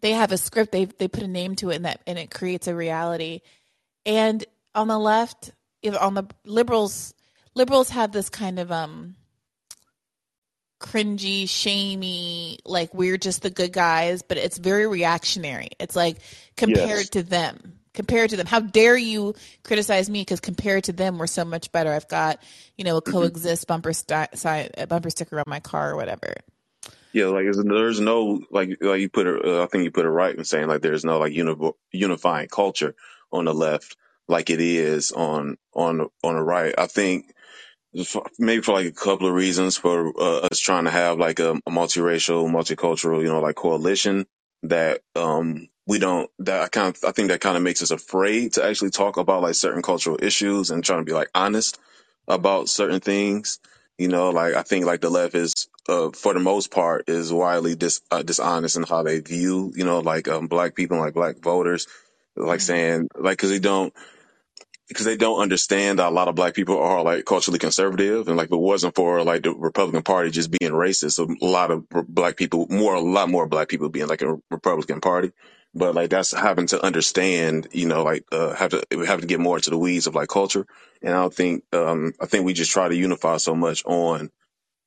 they 0.00 0.12
have 0.12 0.32
a 0.32 0.38
script. 0.38 0.72
They 0.72 0.86
they 0.86 1.08
put 1.08 1.22
a 1.22 1.28
name 1.28 1.56
to 1.56 1.70
it, 1.70 1.76
and 1.76 1.84
that 1.84 2.02
and 2.06 2.18
it 2.18 2.30
creates 2.30 2.66
a 2.66 2.74
reality. 2.74 3.40
And 4.04 4.44
on 4.74 4.88
the 4.88 4.98
left, 4.98 5.52
on 6.00 6.14
the 6.14 6.24
liberals, 6.44 7.14
liberals 7.54 7.90
have 7.90 8.12
this 8.12 8.28
kind 8.28 8.58
of 8.58 8.70
um 8.72 9.16
cringy, 10.80 11.48
shamey, 11.48 12.58
like 12.64 12.92
we're 12.94 13.16
just 13.16 13.42
the 13.42 13.50
good 13.50 13.72
guys, 13.72 14.22
but 14.22 14.36
it's 14.36 14.58
very 14.58 14.86
reactionary. 14.86 15.70
It's 15.78 15.96
like 15.96 16.18
compared 16.56 16.88
yes. 16.88 17.08
to 17.10 17.22
them. 17.22 17.74
Compared 17.94 18.30
to 18.30 18.36
them, 18.36 18.46
how 18.46 18.60
dare 18.60 18.96
you 18.96 19.34
criticize 19.64 20.08
me? 20.08 20.20
Because 20.20 20.38
compared 20.38 20.84
to 20.84 20.92
them, 20.92 21.18
we're 21.18 21.26
so 21.26 21.44
much 21.44 21.72
better. 21.72 21.92
I've 21.92 22.06
got, 22.06 22.40
you 22.76 22.84
know, 22.84 22.96
a 22.96 23.02
mm-hmm. 23.02 23.12
coexist 23.12 23.66
bumper 23.66 23.92
st- 23.92 24.88
bumper 24.88 25.10
sticker 25.10 25.38
on 25.38 25.44
my 25.48 25.58
car 25.58 25.90
or 25.90 25.96
whatever. 25.96 26.34
Yeah, 27.12 27.26
like 27.26 27.46
there's 27.50 27.98
no 27.98 28.40
like 28.52 28.76
like 28.80 29.00
you 29.00 29.08
put 29.08 29.26
it. 29.26 29.44
Uh, 29.44 29.64
I 29.64 29.66
think 29.66 29.82
you 29.82 29.90
put 29.90 30.06
it 30.06 30.10
right 30.10 30.32
in 30.32 30.44
saying 30.44 30.68
like 30.68 30.80
there's 30.80 31.04
no 31.04 31.18
like 31.18 31.32
uni- 31.32 31.72
unifying 31.90 32.46
culture 32.46 32.94
on 33.32 33.46
the 33.46 33.54
left 33.54 33.96
like 34.28 34.50
it 34.50 34.60
is 34.60 35.10
on 35.10 35.56
on 35.72 36.08
on 36.22 36.34
the 36.34 36.42
right. 36.42 36.74
I 36.76 36.86
think 36.86 37.34
maybe 38.38 38.62
for 38.62 38.72
like 38.72 38.86
a 38.86 38.92
couple 38.92 39.26
of 39.26 39.34
reasons 39.34 39.76
for 39.76 40.12
uh, 40.20 40.46
us 40.50 40.58
trying 40.58 40.84
to 40.84 40.90
have 40.90 41.18
like 41.18 41.38
a, 41.40 41.52
a 41.52 41.70
multiracial, 41.70 42.48
multicultural, 42.50 43.22
you 43.22 43.28
know, 43.28 43.40
like 43.40 43.56
coalition 43.56 44.26
that 44.64 45.00
um 45.14 45.68
we 45.86 45.98
don't 45.98 46.30
that 46.40 46.62
I 46.62 46.68
kind 46.68 46.94
of 46.94 47.04
I 47.04 47.12
think 47.12 47.28
that 47.28 47.40
kind 47.40 47.56
of 47.56 47.62
makes 47.62 47.82
us 47.82 47.90
afraid 47.90 48.54
to 48.54 48.64
actually 48.64 48.90
talk 48.90 49.16
about 49.16 49.42
like 49.42 49.54
certain 49.54 49.82
cultural 49.82 50.18
issues 50.20 50.70
and 50.70 50.84
trying 50.84 51.00
to 51.00 51.04
be 51.04 51.12
like 51.12 51.30
honest 51.34 51.78
about 52.26 52.68
certain 52.68 53.00
things. 53.00 53.58
You 53.96 54.08
know, 54.08 54.30
like 54.30 54.54
I 54.54 54.62
think 54.62 54.84
like 54.84 55.00
the 55.00 55.10
left 55.10 55.34
is 55.34 55.68
uh, 55.88 56.10
for 56.10 56.34
the 56.34 56.40
most 56.40 56.70
part 56.70 57.08
is 57.08 57.32
widely 57.32 57.74
dis, 57.74 58.00
uh, 58.10 58.22
dishonest 58.22 58.76
in 58.76 58.84
how 58.84 59.02
they 59.02 59.20
view, 59.20 59.72
you 59.74 59.84
know, 59.84 60.00
like 60.00 60.28
um, 60.28 60.46
black 60.46 60.76
people, 60.76 60.98
like 60.98 61.14
black 61.14 61.38
voters, 61.38 61.88
like 62.36 62.60
mm-hmm. 62.60 62.64
saying 62.64 63.08
like 63.16 63.38
because 63.38 63.50
they 63.50 63.58
don't 63.58 63.92
because 64.88 65.04
they 65.04 65.16
don't 65.16 65.40
understand 65.40 65.98
that 65.98 66.08
a 66.08 66.10
lot 66.10 66.28
of 66.28 66.34
black 66.34 66.54
people 66.54 66.78
are 66.78 67.02
like 67.02 67.24
culturally 67.24 67.58
conservative 67.58 68.26
and 68.28 68.36
like 68.36 68.46
if 68.46 68.52
it 68.52 68.56
wasn't 68.56 68.94
for 68.94 69.22
like 69.22 69.42
the 69.42 69.52
Republican 69.52 70.02
Party 70.02 70.30
just 70.30 70.50
being 70.50 70.72
racist, 70.72 71.12
so 71.12 71.28
a 71.40 71.44
lot 71.44 71.70
of 71.70 71.84
black 71.88 72.36
people, 72.36 72.66
more 72.70 72.94
a 72.94 73.00
lot 73.00 73.28
more 73.28 73.46
black 73.46 73.68
people 73.68 73.88
being 73.88 74.08
like 74.08 74.22
a 74.22 74.38
Republican 74.50 75.00
Party. 75.00 75.32
But 75.74 75.94
like 75.94 76.08
that's 76.08 76.32
having 76.32 76.66
to 76.68 76.82
understand, 76.82 77.68
you 77.72 77.86
know, 77.86 78.02
like 78.02 78.24
uh, 78.32 78.54
have 78.54 78.70
to 78.70 78.82
have 79.06 79.20
to 79.20 79.26
get 79.26 79.38
more 79.38 79.56
into 79.56 79.70
the 79.70 79.78
weeds 79.78 80.06
of 80.06 80.14
like 80.14 80.28
culture. 80.28 80.66
And 81.02 81.12
I 81.12 81.20
don't 81.20 81.34
think 81.34 81.64
um 81.74 82.14
I 82.20 82.26
think 82.26 82.46
we 82.46 82.54
just 82.54 82.72
try 82.72 82.88
to 82.88 82.96
unify 82.96 83.36
so 83.36 83.54
much 83.54 83.84
on 83.84 84.30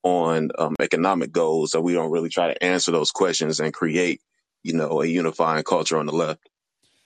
on 0.03 0.49
um, 0.57 0.75
economic 0.81 1.31
goals 1.31 1.71
that 1.71 1.81
we 1.81 1.93
don't 1.93 2.09
really 2.09 2.29
try 2.29 2.51
to 2.51 2.63
answer 2.63 2.91
those 2.91 3.11
questions 3.11 3.59
and 3.59 3.71
create, 3.71 4.19
you 4.63 4.73
know, 4.73 5.03
a 5.03 5.05
unifying 5.05 5.63
culture 5.63 5.99
on 5.99 6.07
the 6.07 6.11
left 6.11 6.39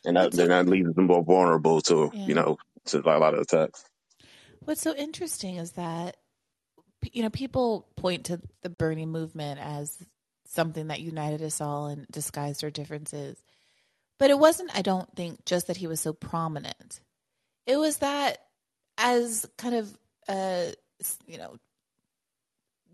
and 0.06 0.18
that, 0.18 0.32
then 0.32 0.50
that 0.50 0.68
leaves 0.68 0.94
them 0.94 1.08
more 1.08 1.24
vulnerable 1.24 1.82
to 1.82 2.12
yeah. 2.14 2.26
you 2.26 2.34
know 2.34 2.58
to 2.86 3.00
a 3.00 3.18
lot 3.20 3.34
of 3.34 3.42
attacks. 3.42 3.86
What's 4.62 4.82
so 4.82 4.96
interesting 4.96 5.58
is 5.58 5.74
that 5.74 6.18
you 7.12 7.22
know 7.24 7.30
people 7.30 7.88
point 7.96 8.26
to 8.26 8.42
the 8.62 8.70
Bernie 8.70 9.06
movement 9.06 9.60
as 9.60 10.04
something 10.48 10.88
that 10.88 11.02
united 11.02 11.42
us 11.42 11.62
all 11.62 11.88
and 11.88 12.08
disguised 12.08 12.64
our 12.64 12.72
differences. 12.72 13.38
But 14.18 14.30
it 14.30 14.40
wasn't, 14.40 14.72
I 14.76 14.82
don't 14.82 15.14
think, 15.16 15.46
just 15.46 15.68
that 15.68 15.78
he 15.78 15.88
was 15.88 16.00
so 16.00 16.14
prominent. 16.14 17.02
It 17.68 17.78
was 17.78 17.98
that 17.98 18.38
as 18.98 19.46
kind 19.58 19.76
of, 19.76 19.98
uh, 20.28 20.68
you 21.28 21.38
know, 21.38 21.58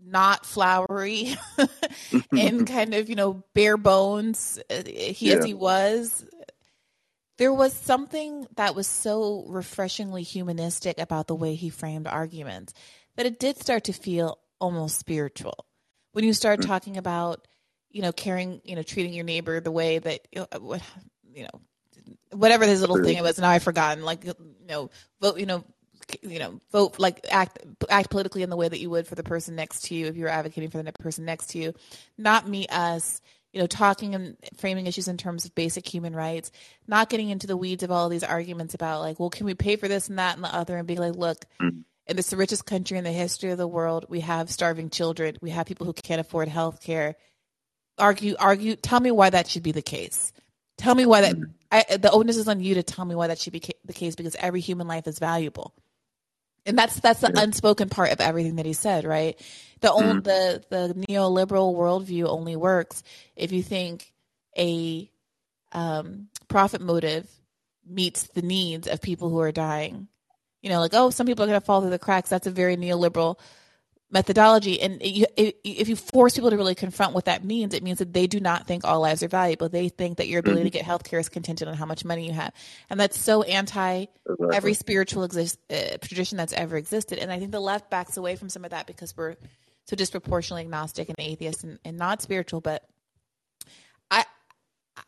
not 0.04 0.44
flowery 0.44 1.36
and 2.32 2.66
kind 2.66 2.94
of, 2.94 3.08
you 3.08 3.14
know, 3.14 3.44
bare 3.54 3.76
bones, 3.76 4.58
uh, 4.68 4.82
he 4.84 5.30
yeah. 5.30 5.36
as 5.36 5.44
he 5.44 5.54
was, 5.54 6.24
there 7.38 7.52
was 7.52 7.72
something 7.72 8.46
that 8.56 8.74
was 8.74 8.86
so 8.86 9.44
refreshingly 9.48 10.22
humanistic 10.22 10.98
about 10.98 11.26
the 11.26 11.34
way 11.34 11.54
he 11.54 11.70
framed 11.70 12.06
arguments 12.06 12.74
that 13.16 13.26
it 13.26 13.38
did 13.38 13.58
start 13.58 13.84
to 13.84 13.92
feel 13.92 14.38
almost 14.60 14.98
spiritual. 14.98 15.66
When 16.12 16.24
you 16.24 16.32
start 16.32 16.60
mm. 16.60 16.66
talking 16.66 16.96
about, 16.96 17.46
you 17.90 18.02
know, 18.02 18.12
caring, 18.12 18.60
you 18.64 18.76
know, 18.76 18.82
treating 18.82 19.12
your 19.12 19.24
neighbor 19.24 19.60
the 19.60 19.70
way 19.70 19.98
that, 19.98 20.20
you 20.32 20.46
know, 21.36 21.60
whatever 22.32 22.64
his 22.64 22.80
little 22.80 23.02
thing 23.02 23.16
it 23.16 23.22
was, 23.22 23.38
now 23.38 23.50
I've 23.50 23.62
forgotten, 23.62 24.04
like, 24.04 24.24
you 24.24 24.34
know, 24.68 24.90
vote, 25.20 25.38
you 25.38 25.46
know, 25.46 25.64
you 26.22 26.38
know, 26.38 26.60
vote 26.70 26.98
like 26.98 27.24
act 27.30 27.58
act 27.88 28.10
politically 28.10 28.42
in 28.42 28.50
the 28.50 28.56
way 28.56 28.68
that 28.68 28.80
you 28.80 28.90
would 28.90 29.06
for 29.06 29.14
the 29.14 29.22
person 29.22 29.54
next 29.54 29.84
to 29.84 29.94
you 29.94 30.06
if 30.06 30.16
you 30.16 30.24
were 30.24 30.28
advocating 30.28 30.70
for 30.70 30.82
the 30.82 30.92
person 30.92 31.24
next 31.24 31.50
to 31.50 31.58
you, 31.58 31.74
not 32.18 32.48
me 32.48 32.66
us. 32.68 33.20
You 33.52 33.60
know, 33.60 33.66
talking 33.66 34.14
and 34.14 34.36
framing 34.56 34.86
issues 34.86 35.08
in 35.08 35.18
terms 35.18 35.44
of 35.44 35.54
basic 35.54 35.86
human 35.86 36.16
rights, 36.16 36.50
not 36.86 37.10
getting 37.10 37.28
into 37.28 37.46
the 37.46 37.56
weeds 37.56 37.82
of 37.82 37.90
all 37.90 38.08
these 38.08 38.24
arguments 38.24 38.74
about 38.74 39.00
like, 39.00 39.20
well, 39.20 39.28
can 39.28 39.44
we 39.44 39.54
pay 39.54 39.76
for 39.76 39.88
this 39.88 40.08
and 40.08 40.18
that 40.18 40.36
and 40.36 40.44
the 40.44 40.54
other, 40.54 40.76
and 40.76 40.86
being 40.86 41.00
like, 41.00 41.16
look, 41.16 41.44
mm 41.60 41.84
and 42.06 42.18
it's 42.18 42.30
the 42.30 42.36
richest 42.36 42.66
country 42.66 42.98
in 42.98 43.04
the 43.04 43.12
history 43.12 43.50
of 43.50 43.58
the 43.58 43.66
world. 43.66 44.06
We 44.08 44.20
have 44.20 44.50
starving 44.50 44.90
children. 44.90 45.36
We 45.40 45.50
have 45.50 45.66
people 45.66 45.86
who 45.86 45.92
can't 45.92 46.20
afford 46.20 46.48
health 46.48 46.82
care. 46.82 47.16
Argue, 47.98 48.34
argue. 48.38 48.76
Tell 48.76 49.00
me 49.00 49.10
why 49.10 49.30
that 49.30 49.48
should 49.48 49.62
be 49.62 49.72
the 49.72 49.82
case. 49.82 50.32
Tell 50.78 50.94
me 50.94 51.06
why 51.06 51.20
that. 51.20 51.36
I, 51.70 51.96
the 51.96 52.10
onus 52.10 52.36
is 52.36 52.48
on 52.48 52.60
you 52.60 52.74
to 52.74 52.82
tell 52.82 53.04
me 53.04 53.14
why 53.14 53.28
that 53.28 53.38
should 53.38 53.52
be 53.52 53.62
the 53.84 53.92
case 53.92 54.14
because 54.14 54.34
every 54.36 54.60
human 54.60 54.88
life 54.88 55.06
is 55.06 55.18
valuable, 55.18 55.74
and 56.66 56.78
that's 56.78 57.00
that's 57.00 57.20
the 57.20 57.32
yeah. 57.34 57.42
unspoken 57.42 57.88
part 57.88 58.12
of 58.12 58.20
everything 58.20 58.56
that 58.56 58.66
he 58.66 58.72
said. 58.72 59.04
Right. 59.04 59.38
The 59.80 59.88
mm. 59.88 60.02
only, 60.02 60.20
the 60.20 60.64
the 60.68 61.06
neoliberal 61.08 61.74
worldview 61.74 62.26
only 62.26 62.56
works 62.56 63.02
if 63.36 63.52
you 63.52 63.62
think 63.62 64.12
a 64.56 65.10
um, 65.72 66.28
profit 66.48 66.80
motive 66.80 67.28
meets 67.86 68.24
the 68.28 68.42
needs 68.42 68.86
of 68.86 69.00
people 69.00 69.28
who 69.30 69.40
are 69.40 69.52
dying 69.52 70.08
you 70.62 70.70
know, 70.70 70.78
like, 70.78 70.94
oh, 70.94 71.10
some 71.10 71.26
people 71.26 71.44
are 71.44 71.48
going 71.48 71.60
to 71.60 71.64
fall 71.64 71.80
through 71.80 71.90
the 71.90 71.98
cracks. 71.98 72.30
That's 72.30 72.46
a 72.46 72.50
very 72.50 72.76
neoliberal 72.76 73.38
methodology. 74.12 74.80
And 74.80 74.98
if 75.02 75.88
you 75.88 75.96
force 75.96 76.34
people 76.34 76.50
to 76.50 76.56
really 76.56 76.74
confront 76.74 77.14
what 77.14 77.24
that 77.24 77.44
means, 77.44 77.74
it 77.74 77.82
means 77.82 77.98
that 77.98 78.12
they 78.12 78.26
do 78.26 78.38
not 78.38 78.66
think 78.66 78.84
all 78.84 79.00
lives 79.00 79.22
are 79.22 79.28
valuable. 79.28 79.68
They 79.68 79.88
think 79.88 80.18
that 80.18 80.28
your 80.28 80.40
ability 80.40 80.60
mm-hmm. 80.60 80.66
to 80.66 80.70
get 80.70 80.84
health 80.84 81.04
care 81.04 81.18
is 81.18 81.28
contingent 81.28 81.70
on 81.70 81.76
how 81.76 81.86
much 81.86 82.04
money 82.04 82.26
you 82.26 82.32
have. 82.32 82.52
And 82.90 83.00
that's 83.00 83.18
so 83.18 83.42
anti 83.42 84.06
exactly. 84.26 84.56
every 84.56 84.74
spiritual 84.74 85.24
exist, 85.24 85.58
uh, 85.70 85.96
tradition 86.00 86.36
that's 86.36 86.52
ever 86.52 86.76
existed. 86.76 87.18
And 87.18 87.32
I 87.32 87.38
think 87.38 87.50
the 87.50 87.60
left 87.60 87.90
backs 87.90 88.16
away 88.16 88.36
from 88.36 88.48
some 88.48 88.64
of 88.64 88.70
that 88.70 88.86
because 88.86 89.16
we're 89.16 89.36
so 89.86 89.96
disproportionately 89.96 90.62
agnostic 90.62 91.08
and 91.08 91.18
atheist 91.18 91.64
and, 91.64 91.78
and 91.84 91.96
not 91.96 92.22
spiritual. 92.22 92.60
But 92.60 92.84
I, 94.10 94.24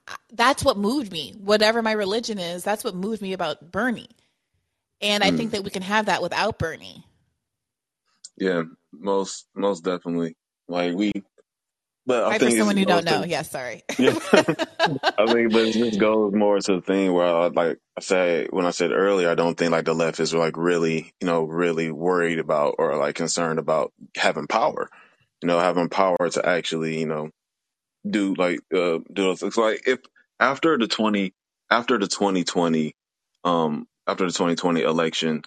I, 0.09 0.17
that's 0.33 0.65
what 0.65 0.79
moved 0.79 1.13
me. 1.13 1.35
Whatever 1.39 1.83
my 1.83 1.93
religion 1.93 2.39
is, 2.39 2.65
that's 2.65 2.83
what 2.83 2.95
moved 2.95 3.23
me 3.23 3.35
about 3.35 3.71
Bernie 3.71 4.09
and 5.05 5.23
I 5.23 5.31
think 5.31 5.51
mm. 5.51 5.53
that 5.53 5.65
we 5.65 5.71
can 5.71 5.83
have 5.83 6.07
that 6.07 6.23
without 6.23 6.59
Bernie. 6.59 7.05
Yeah, 8.37 8.63
most 9.01 9.47
most 9.55 9.85
definitely. 9.85 10.35
Like 10.69 10.95
we, 10.95 11.13
but 12.07 12.25
I 12.25 12.35
right, 12.35 12.41
think 12.41 12.53
for 12.53 12.53
someone 12.53 12.77
who 12.77 12.87
don't 12.87 13.05
know, 13.05 13.25
yeah, 13.25 13.43
sorry. 13.43 13.83
Yeah, 13.99 14.15
I 15.17 15.29
think, 15.29 15.53
but 15.53 15.63
it 15.69 15.75
just 15.75 15.99
goes 15.99 16.33
more 16.35 16.59
to 16.61 16.77
the 16.77 16.83
thing 16.83 17.13
where, 17.13 17.27
I, 17.27 17.47
like 17.49 17.79
I 17.97 18.01
said 18.01 18.49
when 18.51 18.67
I 18.67 18.71
said 18.73 18.93
earlier, 18.93 19.31
I 19.31 19.37
don't 19.37 19.57
think 19.57 19.73
like 19.73 19.85
the 19.85 19.95
left 19.95 20.21
is 20.21 20.35
like 20.35 20.57
really, 20.57 21.13
you 21.21 21.27
know, 21.27 21.45
really 21.45 21.91
worried 21.93 22.41
about 22.41 22.77
or 22.79 22.97
like 22.97 23.15
concerned 23.15 23.61
about 23.61 23.93
having 24.17 24.49
power. 24.49 24.91
You 25.43 25.49
know, 25.49 25.59
having 25.61 25.91
power 25.91 26.29
to 26.31 26.47
actually, 26.49 26.99
you 27.01 27.07
know, 27.07 27.31
do 28.09 28.35
like 28.35 28.61
uh 28.75 28.99
do 28.99 29.25
those. 29.25 29.43
It's 29.43 29.57
like 29.57 29.87
if 29.87 30.01
after 30.41 30.79
the 30.79 30.89
twenty 30.89 31.35
after 31.71 31.99
the 31.99 32.09
twenty 32.09 32.45
twenty 32.45 32.95
um 33.45 33.87
after 34.07 34.27
the 34.27 34.33
2020 34.33 34.83
election, 34.83 35.43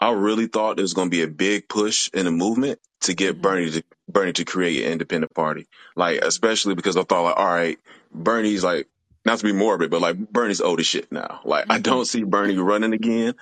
I 0.00 0.12
really 0.12 0.46
thought 0.46 0.76
there 0.76 0.82
was 0.82 0.94
going 0.94 1.08
to 1.08 1.16
be 1.16 1.22
a 1.22 1.28
big 1.28 1.68
push 1.68 2.08
in 2.14 2.24
the 2.24 2.30
movement 2.30 2.80
to 3.02 3.14
get 3.14 3.34
mm-hmm. 3.34 3.42
Bernie 3.42 3.70
to 3.70 3.84
Bernie 4.08 4.32
to 4.32 4.44
create 4.44 4.84
an 4.84 4.92
independent 4.92 5.34
party. 5.34 5.66
Like, 5.94 6.20
especially 6.22 6.74
because 6.74 6.96
I 6.96 7.02
thought, 7.02 7.22
like, 7.22 7.36
all 7.36 7.46
right, 7.46 7.78
Bernie's 8.12 8.64
like, 8.64 8.88
not 9.24 9.38
to 9.38 9.44
be 9.44 9.52
morbid, 9.52 9.90
but 9.90 10.00
like 10.00 10.16
Bernie's 10.18 10.62
old 10.62 10.80
as 10.80 10.86
shit 10.86 11.12
now. 11.12 11.40
Like. 11.44 11.66
I 11.68 11.78
don't 11.78 12.06
see 12.06 12.24
Bernie 12.24 12.56
running 12.56 12.94
again, 12.94 13.34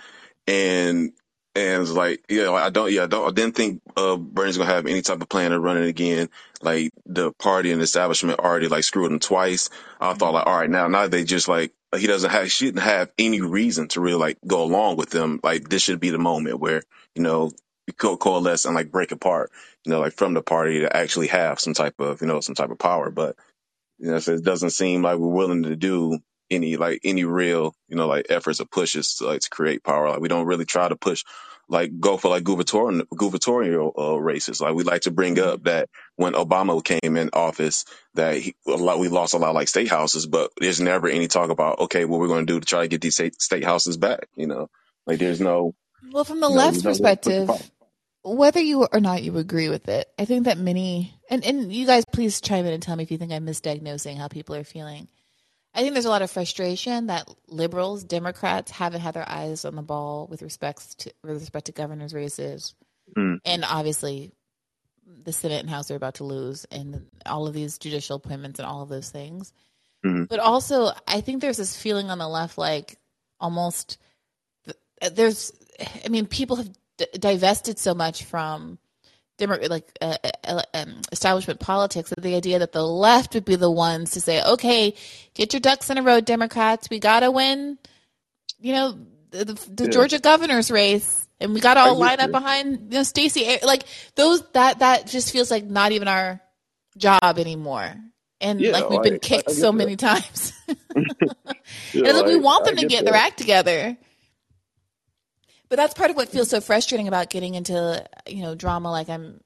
and 0.47 1.13
and 1.55 1.83
it's 1.83 1.91
like, 1.93 2.25
yeah, 2.29 2.51
I 2.53 2.71
don't, 2.71 2.93
yeah, 2.93 3.05
I 3.05 3.07
don't, 3.07 3.29
I 3.29 3.33
didn't 3.33 3.57
think 3.57 3.83
uh, 3.97 4.17
Bernie's 4.17 4.59
gonna 4.59 4.71
have 4.71 4.87
any 4.87 5.03
type 5.03 5.21
of 5.21 5.29
plan 5.29 5.51
to 5.51 5.61
run 5.61 5.77
it 5.77 5.89
again. 5.89 6.29
Like 6.63 6.91
the 7.07 7.33
party 7.33 7.73
and 7.73 7.83
establishment 7.83 8.39
already 8.39 8.69
like 8.69 8.85
screwed 8.85 9.11
him 9.11 9.19
twice. 9.19 9.71
I 10.01 10.15
thought 10.15 10.35
like, 10.35 10.47
all 10.47 10.59
right, 10.59 10.71
now, 10.71 10.89
now 10.89 11.09
they 11.09 11.25
just 11.25 11.49
like, 11.49 11.73
he 11.97 12.07
doesn't 12.07 12.31
have, 12.31 12.51
shouldn't 12.51 12.83
have 12.83 13.11
any 13.19 13.41
reason 13.41 13.89
to 13.89 14.01
really 14.01 14.19
like 14.19 14.39
go 14.47 14.63
along 14.63 14.97
with 14.97 15.11
them. 15.11 15.41
Like 15.43 15.69
this 15.69 15.83
should 15.83 16.01
be 16.01 16.11
the 16.11 16.19
moment 16.19 16.61
where, 16.61 16.83
you 17.15 17.23
know, 17.23 17.53
co- 17.99 18.17
coalesce 18.19 18.67
and 18.67 18.75
like 18.75 18.93
break 18.93 19.13
apart, 19.13 19.51
you 19.85 19.93
know, 19.93 20.01
like 20.01 20.15
from 20.15 20.35
the 20.35 20.43
party 20.43 20.81
to 20.81 20.97
actually 20.97 21.29
have 21.29 21.61
some 21.61 21.75
type 21.75 21.95
of, 22.01 22.21
you 22.21 22.27
know, 22.27 22.41
some 22.41 22.55
type 22.55 22.71
of 22.71 22.79
power. 22.79 23.11
But, 23.11 23.37
you 23.99 24.13
know, 24.13 24.21
so 24.21 24.35
it 24.35 24.45
doesn't 24.45 24.71
seem 24.73 25.03
like 25.03 25.19
we're 25.19 25.29
willing 25.29 25.65
to 25.65 25.77
do 25.77 26.21
any 26.51 26.77
like 26.77 27.01
any 27.05 27.25
real 27.25 27.75
you 27.89 27.97
know 27.97 28.07
like 28.09 28.29
efforts 28.31 28.61
or 28.61 28.67
pushes 28.67 29.17
to 29.17 29.27
like 29.27 29.43
to 29.43 29.51
create 29.51 29.85
power. 29.85 30.11
Like 30.11 30.21
we 30.21 30.29
don't 30.29 30.47
really 30.47 30.67
try 30.67 30.89
to 30.89 30.97
push 30.97 31.25
like 31.69 31.99
go 32.01 32.19
for 32.19 32.29
like 32.31 32.45
gubernatorial 32.45 33.05
gubernatorial 33.17 33.95
uh, 33.99 34.21
races. 34.21 34.61
Like 34.63 34.75
we 34.77 34.85
like 34.85 35.03
to 35.03 35.13
bring 35.13 35.41
up 35.41 35.65
that 35.65 35.91
when 36.19 36.33
Obama 36.33 36.83
came 36.83 37.17
in 37.17 37.31
office, 37.33 37.85
that 38.15 38.37
he, 38.39 38.57
a 38.67 38.73
lot 38.73 38.99
we 38.99 39.07
lost 39.07 39.35
a 39.35 39.39
lot 39.39 39.51
of 39.51 39.55
like 39.55 39.69
state 39.69 39.89
houses, 39.89 40.27
but 40.27 40.51
there's 40.59 40.81
never 40.81 41.07
any 41.07 41.29
talk 41.29 41.51
about 41.51 41.79
okay, 41.79 42.05
what 42.05 42.19
we're 42.19 42.27
going 42.27 42.45
to 42.45 42.53
do 42.53 42.59
to 42.59 42.67
try 42.67 42.83
to 42.83 42.89
get 42.89 43.01
these 43.01 43.15
state, 43.15 43.41
state 43.41 43.65
houses 43.65 43.97
back. 43.97 44.27
You 44.35 44.49
know, 44.49 44.69
like 45.07 45.21
there's 45.21 45.41
no. 45.41 45.77
Well, 46.11 46.25
from 46.25 46.41
the 46.41 46.49
left's 46.49 46.83
perspective, 46.83 47.49
whether 48.25 48.61
you 48.61 48.85
or 48.93 48.99
not 48.99 49.23
you 49.23 49.39
agree 49.39 49.69
with 49.69 49.89
it, 49.89 50.09
I 50.19 50.25
think 50.25 50.47
that 50.47 50.59
many 50.59 51.15
and 51.31 51.45
and 51.45 51.73
you 51.73 51.87
guys 51.87 52.05
please 52.13 52.41
chime 52.41 52.67
in 52.67 52.73
and 52.73 52.83
tell 52.83 52.97
me 52.97 53.05
if 53.05 53.13
you 53.13 53.19
think 53.19 53.31
I'm 53.31 53.47
misdiagnosing 53.47 54.17
how 54.17 54.27
people 54.27 54.57
are 54.57 54.65
feeling. 54.65 55.07
I 55.73 55.83
think 55.83 55.93
there's 55.93 56.05
a 56.05 56.11
lot 56.11 56.23
of 56.23 56.33
frustration 56.33 57.07
that 57.07 57.33
liberals, 57.47 58.03
Democrats 58.03 58.73
haven't 58.73 59.03
had 59.03 59.15
their 59.15 59.29
eyes 59.29 59.65
on 59.65 59.77
the 59.77 59.83
ball 59.83 60.27
with 60.29 60.43
respect 60.43 60.99
to 60.99 61.13
with 61.23 61.39
respect 61.39 61.67
to 61.67 61.73
governors' 61.73 62.13
races, 62.13 62.75
mm. 63.17 63.39
and 63.45 63.65
obviously 63.65 64.33
the 65.25 65.33
Senate 65.33 65.61
and 65.61 65.71
House 65.71 65.91
are 65.91 65.97
about 65.97 66.15
to 66.17 66.25
lose, 66.25 66.65
and 66.71 67.07
all 67.27 67.47
of 67.47 67.55
these 67.55 67.79
judicial 67.79 68.17
appointments 68.17 68.59
and 68.59 68.67
all 68.67 68.83
of 68.83 68.89
those 68.89 69.11
things. 69.11 69.53
Mm-hmm. 70.05 70.25
But 70.25 70.39
also, 70.39 70.91
I 71.07 71.21
think 71.21 71.41
there's 71.41 71.57
this 71.57 71.77
feeling 71.77 72.11
on 72.11 72.19
the 72.19 72.29
left, 72.29 72.59
like 72.59 72.99
almost 73.41 73.99
there's. 75.13 75.53
I 76.05 76.09
mean, 76.09 76.27
people 76.27 76.57
have 76.57 76.71
d- 76.97 77.07
divested 77.19 77.79
so 77.79 77.95
much 77.95 78.25
from 78.25 78.79
like 79.41 79.97
uh, 80.01 80.17
uh, 80.25 80.31
uh, 80.45 80.63
um, 80.75 81.01
establishment 81.13 81.61
politics, 81.61 82.11
that 82.11 82.23
the 82.23 82.35
idea 82.35 82.59
that 82.59 82.73
the 82.73 82.85
left 82.85 83.35
would 83.35 83.45
be 83.45 83.57
the 83.57 83.71
ones 83.71 84.13
to 84.13 84.21
say, 84.21 84.43
"Okay, 84.43 84.95
get 85.35 85.53
your 85.53 85.61
ducks 85.61 85.91
in 85.91 85.99
a 85.99 86.03
row, 86.03 86.21
Democrats. 86.21 86.91
We 86.91 86.99
gotta 86.99 87.31
win." 87.31 87.79
You 88.59 88.73
know, 88.73 88.99
the, 89.31 89.45
the 89.45 89.85
yeah. 89.85 89.91
Georgia 89.91 90.19
governor's 90.19 90.71
race, 90.71 91.28
and 91.41 91.55
we 91.55 91.61
gotta 91.61 91.81
all 91.81 91.97
line 91.97 92.21
up 92.21 92.31
behind 92.31 92.93
you 92.93 92.99
know 92.99 93.03
Stacey. 93.03 93.59
Like 93.63 93.85
those, 94.15 94.43
that 94.53 94.81
that 94.81 95.07
just 95.07 95.33
feels 95.33 95.51
like 95.51 95.65
not 95.65 95.93
even 95.93 96.09
our 96.09 96.41
job 96.97 97.39
anymore. 97.39 97.95
And 98.41 98.61
yeah, 98.61 98.73
like 98.73 98.91
we've 98.91 99.03
been 99.03 99.19
kicked 99.19 99.51
so 99.51 99.67
that. 99.67 99.73
many 99.73 99.97
times. 99.97 100.53
yeah, 100.69 100.75
and 101.95 102.17
like, 102.19 102.27
we 102.27 102.37
want 102.37 102.65
them 102.65 102.77
to 102.77 102.87
get 102.87 103.05
that. 103.05 103.13
their 103.13 103.21
act 103.21 103.39
together. 103.39 103.97
But 105.69 105.77
that's 105.77 105.95
part 105.95 106.11
of 106.11 106.17
what 106.17 106.31
feels 106.31 106.49
so 106.49 106.61
frustrating 106.61 107.09
about 107.09 107.29
getting 107.29 107.55
into, 107.55 108.05
you 108.27 108.43
know, 108.43 108.55
drama 108.55 108.91
like 108.91 109.09
I'm 109.09 109.41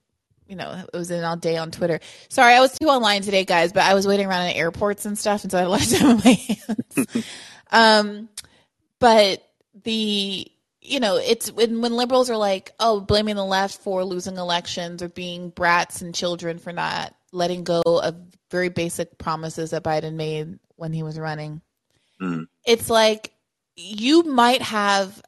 you 0.52 0.56
know, 0.56 0.84
it 0.92 0.96
was 0.96 1.10
in 1.10 1.24
all 1.24 1.36
day 1.36 1.56
on 1.56 1.70
Twitter. 1.70 1.98
Sorry, 2.28 2.52
I 2.52 2.60
was 2.60 2.78
too 2.78 2.88
online 2.88 3.22
today, 3.22 3.46
guys, 3.46 3.72
but 3.72 3.84
I 3.84 3.94
was 3.94 4.06
waiting 4.06 4.26
around 4.26 4.48
in 4.48 4.56
airports 4.56 5.06
and 5.06 5.18
stuff, 5.18 5.44
and 5.44 5.50
so 5.50 5.56
I 5.56 5.62
had 5.62 5.66
a 5.66 5.70
lot 5.70 5.82
of 5.82 5.98
time 5.98 6.10
on 6.10 6.22
my 6.22 6.32
hands. 6.32 7.26
um, 7.70 8.28
but 8.98 9.42
the 9.84 10.46
you 10.82 10.98
know, 10.98 11.16
it's 11.16 11.50
when, 11.50 11.80
when 11.80 11.94
liberals 11.94 12.28
are 12.28 12.36
like, 12.36 12.72
oh, 12.80 13.00
blaming 13.00 13.36
the 13.36 13.44
left 13.44 13.80
for 13.80 14.04
losing 14.04 14.36
elections 14.36 15.02
or 15.02 15.08
being 15.08 15.50
brats 15.50 16.02
and 16.02 16.14
children 16.14 16.58
for 16.58 16.72
not 16.72 17.14
letting 17.30 17.62
go 17.62 17.82
of 17.84 18.16
very 18.50 18.68
basic 18.68 19.16
promises 19.16 19.70
that 19.70 19.84
Biden 19.84 20.14
made 20.14 20.58
when 20.76 20.92
he 20.92 21.04
was 21.04 21.18
running. 21.18 21.62
Mm. 22.20 22.48
It's 22.66 22.90
like 22.90 23.32
you 23.76 24.24
might 24.24 24.60
have 24.60 25.22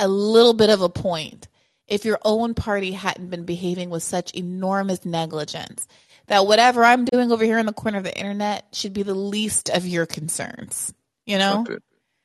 a 0.00 0.08
little 0.08 0.54
bit 0.54 0.70
of 0.70 0.80
a 0.80 0.88
point 0.88 1.48
if 1.86 2.06
your 2.06 2.18
own 2.24 2.54
party 2.54 2.92
hadn't 2.92 3.28
been 3.28 3.44
behaving 3.44 3.90
with 3.90 4.02
such 4.02 4.32
enormous 4.32 5.04
negligence 5.04 5.86
that 6.28 6.46
whatever 6.46 6.82
I'm 6.82 7.04
doing 7.04 7.30
over 7.30 7.44
here 7.44 7.58
in 7.58 7.66
the 7.66 7.74
corner 7.74 7.98
of 7.98 8.04
the 8.04 8.16
internet 8.16 8.64
should 8.72 8.94
be 8.94 9.02
the 9.02 9.14
least 9.14 9.68
of 9.68 9.86
your 9.86 10.06
concerns. 10.06 10.94
You 11.26 11.38
know? 11.38 11.66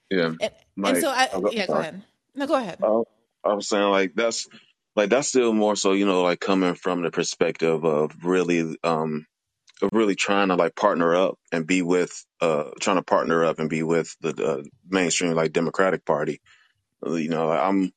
Yeah. 0.10 0.34
And, 0.42 0.52
and 0.84 0.98
so 0.98 1.10
I, 1.10 1.30
yeah, 1.52 1.68
go 1.68 1.74
ahead. 1.74 2.02
No, 2.40 2.48
go 2.48 2.56
ahead. 2.56 2.80
Uh, 2.82 3.04
I'm 3.44 3.62
saying 3.62 3.90
like 3.90 4.14
that's 4.16 4.48
like 4.96 5.10
that's 5.10 5.28
still 5.28 5.54
more 5.54 5.76
so 5.76 5.92
you 5.92 6.06
know 6.06 6.24
like 6.24 6.40
coming 6.40 6.76
from 6.76 7.04
the 7.04 7.12
perspective 7.12 7.84
of 7.84 8.12
really 8.24 8.78
um 8.84 9.26
of 9.82 9.90
really 9.94 10.16
trying 10.16 10.50
to 10.50 10.56
like 10.56 10.76
partner 10.76 11.16
up 11.16 11.38
and 11.52 11.68
be 11.68 11.82
with 11.82 12.26
uh 12.42 12.70
trying 12.80 12.98
to 12.98 13.04
partner 13.04 13.44
up 13.46 13.60
and 13.60 13.70
be 13.70 13.84
with 13.84 14.16
the 14.22 14.30
uh, 14.46 14.64
mainstream 14.90 15.34
like 15.34 15.54
Democratic 15.54 16.06
Party. 16.06 16.42
You 17.06 17.30
know, 17.30 17.52
I'm 17.52 17.92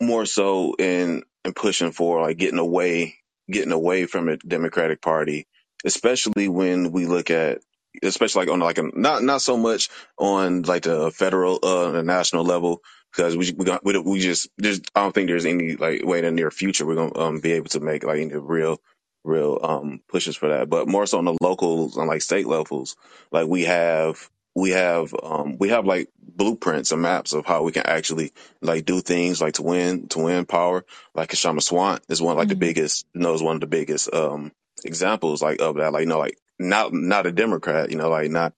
more 0.00 0.26
so 0.26 0.74
in 0.78 1.22
in 1.44 1.54
pushing 1.54 1.92
for 1.92 2.22
like 2.22 2.38
getting 2.38 2.58
away 2.58 3.16
getting 3.50 3.72
away 3.72 4.06
from 4.06 4.26
the 4.26 4.36
Democratic 4.38 5.00
Party, 5.00 5.46
especially 5.84 6.48
when 6.48 6.92
we 6.92 7.06
look 7.06 7.30
at 7.30 7.60
especially 8.02 8.46
like 8.46 8.52
on 8.52 8.60
like 8.60 8.78
a 8.78 8.90
not 8.94 9.22
not 9.22 9.42
so 9.42 9.56
much 9.56 9.88
on 10.18 10.62
like 10.62 10.82
the 10.82 11.10
federal 11.10 11.58
uh 11.62 11.90
the 11.92 12.02
national 12.02 12.44
level 12.44 12.80
because 13.10 13.36
we 13.36 13.52
we 13.56 13.64
got 13.64 13.84
we, 13.84 13.98
we 13.98 14.20
just 14.20 14.48
there's 14.58 14.80
I 14.94 15.02
don't 15.02 15.14
think 15.14 15.28
there's 15.28 15.46
any 15.46 15.76
like 15.76 16.04
way 16.04 16.18
in 16.18 16.24
the 16.24 16.30
near 16.30 16.50
future 16.50 16.86
we're 16.86 16.94
gonna 16.96 17.18
um, 17.18 17.40
be 17.40 17.52
able 17.52 17.68
to 17.70 17.80
make 17.80 18.04
like 18.04 18.20
any 18.20 18.34
real 18.34 18.80
real 19.24 19.58
um 19.62 20.00
pushes 20.08 20.36
for 20.36 20.48
that. 20.50 20.68
But 20.68 20.88
more 20.88 21.06
so 21.06 21.18
on 21.18 21.24
the 21.24 21.36
locals 21.40 21.96
and 21.96 22.08
like 22.08 22.22
state 22.22 22.46
levels 22.46 22.96
like 23.30 23.46
we 23.46 23.64
have 23.64 24.30
we 24.54 24.70
have 24.70 25.14
um 25.22 25.56
we 25.58 25.68
have 25.68 25.84
like 25.84 26.08
blueprints 26.20 26.92
and 26.92 27.02
maps 27.02 27.32
of 27.32 27.46
how 27.46 27.62
we 27.62 27.72
can 27.72 27.86
actually 27.86 28.32
like 28.60 28.84
do 28.84 29.00
things 29.00 29.40
like 29.40 29.54
to 29.54 29.62
win 29.62 30.08
to 30.08 30.20
win 30.20 30.46
power. 30.46 30.84
Like 31.14 31.30
Kshama 31.30 31.60
Sawant 31.60 32.00
is 32.08 32.22
one 32.22 32.36
like 32.36 32.44
mm-hmm. 32.44 32.50
the 32.50 32.56
biggest 32.56 33.06
knows 33.14 33.42
one 33.42 33.56
of 33.56 33.60
the 33.60 33.66
biggest 33.66 34.12
um 34.12 34.52
examples 34.84 35.42
like 35.42 35.60
of 35.60 35.76
that. 35.76 35.92
Like 35.92 36.02
you 36.02 36.08
know 36.08 36.18
like 36.18 36.38
not 36.58 36.92
not 36.92 37.26
a 37.26 37.32
Democrat, 37.32 37.90
you 37.90 37.96
know, 37.96 38.10
like 38.10 38.30
not, 38.30 38.52